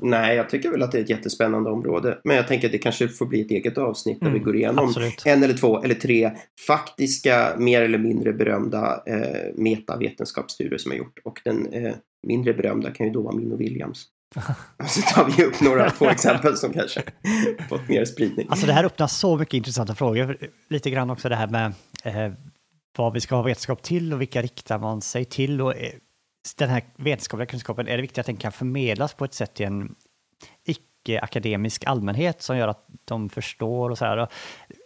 Nej, 0.00 0.36
jag 0.36 0.50
tycker 0.50 0.70
väl 0.70 0.82
att 0.82 0.92
det 0.92 0.98
är 0.98 1.02
ett 1.02 1.10
jättespännande 1.10 1.70
område. 1.70 2.18
Men 2.24 2.36
jag 2.36 2.48
tänker 2.48 2.68
att 2.68 2.72
det 2.72 2.78
kanske 2.78 3.08
får 3.08 3.26
bli 3.26 3.40
ett 3.40 3.50
eget 3.50 3.78
avsnitt 3.78 4.20
där 4.20 4.26
Mm, 4.26 4.38
vi 4.38 4.44
går 4.44 4.56
igenom 4.56 4.88
absolut. 4.88 5.22
en 5.26 5.42
eller 5.42 5.54
två 5.54 5.82
eller 5.82 5.94
tre 5.94 6.30
faktiska, 6.66 7.54
mer 7.58 7.82
eller 7.82 7.98
mindre 7.98 8.32
berömda 8.32 9.02
eh, 9.06 9.54
metavetenskapsstudier 9.54 10.78
som 10.78 10.90
har 10.90 10.98
gjort. 10.98 11.18
Och 11.24 11.40
den 11.44 11.72
eh, 11.72 11.94
mindre 12.26 12.54
berömda 12.54 12.90
kan 12.90 13.06
ju 13.06 13.12
då 13.12 13.22
vara 13.22 13.34
min 13.36 13.52
och 13.52 13.60
Williams. 13.60 14.06
Och 14.82 14.88
så 14.90 15.02
tar 15.02 15.32
vi 15.36 15.44
upp 15.44 15.60
några, 15.60 15.90
två 15.90 16.08
exempel 16.10 16.56
som 16.56 16.72
kanske 16.72 17.02
fått 17.68 17.88
mer 17.88 18.04
spridning. 18.04 18.46
Alltså 18.50 18.66
det 18.66 18.72
här 18.72 18.84
öppnar 18.84 19.06
så 19.06 19.36
mycket 19.36 19.54
intressanta 19.54 19.94
frågor. 19.94 20.36
Lite 20.68 20.90
grann 20.90 21.10
också 21.10 21.28
det 21.28 21.36
här 21.36 21.46
med 21.48 21.72
eh, 22.02 22.32
vad 22.96 23.12
vi 23.12 23.20
ska 23.20 23.34
ha 23.34 23.42
vetenskap 23.42 23.82
till 23.82 24.12
och 24.12 24.20
vilka 24.20 24.42
riktar 24.42 24.78
man 24.78 25.00
sig 25.00 25.24
till. 25.24 25.60
Och, 25.60 25.76
eh, 25.76 25.92
den 26.58 26.68
här 26.68 26.82
vetenskapliga 26.96 27.46
kunskapen, 27.46 27.88
är 27.88 27.96
det 27.96 28.02
viktigt 28.02 28.18
att 28.18 28.26
den 28.26 28.36
kan 28.36 28.52
förmedlas 28.52 29.14
på 29.14 29.24
ett 29.24 29.34
sätt 29.34 29.54
till 29.54 29.66
en 29.66 29.94
icke-akademisk 30.64 31.84
allmänhet 31.86 32.42
som 32.42 32.56
gör 32.56 32.68
att 32.68 32.86
de 33.04 33.28
förstår 33.28 33.90
och 33.90 33.98
så 33.98 34.04
här. 34.04 34.28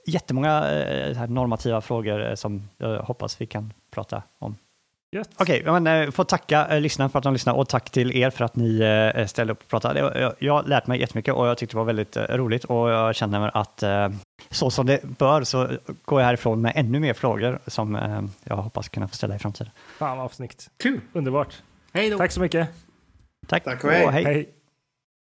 Jättemånga 0.07 0.71
eh, 0.71 1.31
normativa 1.31 1.81
frågor 1.81 2.29
eh, 2.29 2.35
som 2.35 2.69
jag 2.77 3.03
hoppas 3.03 3.41
vi 3.41 3.47
kan 3.47 3.73
prata 3.91 4.23
om. 4.39 4.57
Okej, 5.37 5.62
men 5.64 5.87
eh, 5.87 6.11
får 6.11 6.25
tacka 6.25 6.67
eh, 6.67 6.81
lyssnarna 6.81 7.09
för 7.09 7.19
att 7.19 7.23
de 7.23 7.33
lyssnade 7.33 7.59
och 7.59 7.69
tack 7.69 7.91
till 7.91 8.17
er 8.17 8.31
för 8.31 8.45
att 8.45 8.57
ni 8.57 8.81
eh, 9.14 9.27
ställde 9.27 9.53
upp 9.53 9.62
och 9.62 9.69
pratade. 9.69 10.01
Jag, 10.01 10.17
jag, 10.17 10.35
jag 10.39 10.53
har 10.53 10.62
lärt 10.62 10.87
mig 10.87 11.01
jättemycket 11.01 11.35
och 11.35 11.47
jag 11.47 11.59
tyckte 11.59 11.75
det 11.75 11.79
var 11.79 11.85
väldigt 11.85 12.17
eh, 12.17 12.23
roligt 12.23 12.64
och 12.64 12.91
jag 12.91 13.14
känner 13.14 13.57
att 13.57 13.83
så 14.51 14.71
som 14.71 14.87
det 14.87 15.03
bör 15.03 15.45
så 15.45 15.69
går 16.05 16.21
jag 16.21 16.27
härifrån 16.27 16.61
med 16.61 16.73
ännu 16.75 17.01
mer 17.01 17.14
frågor 17.14 17.59
som 17.67 17.99
jag 18.45 18.57
hoppas 18.57 18.89
kunna 18.89 19.09
få 19.09 19.14
ställa 19.14 19.37
i 19.37 19.39
framtiden. 19.39 19.73
Fan 19.99 20.19
vad 20.19 20.33
snyggt. 20.33 20.71
Underbart. 21.12 21.62
Hej 21.93 22.11
då! 22.11 22.19
Tack 22.19 22.33
så 22.33 22.41
mycket. 22.41 22.69
Tack, 23.47 23.64
Tack 23.64 23.85
och 23.85 23.91
hej. 23.91 24.05
Och 24.05 24.12
hej. 24.12 24.25
Hej. 24.25 24.56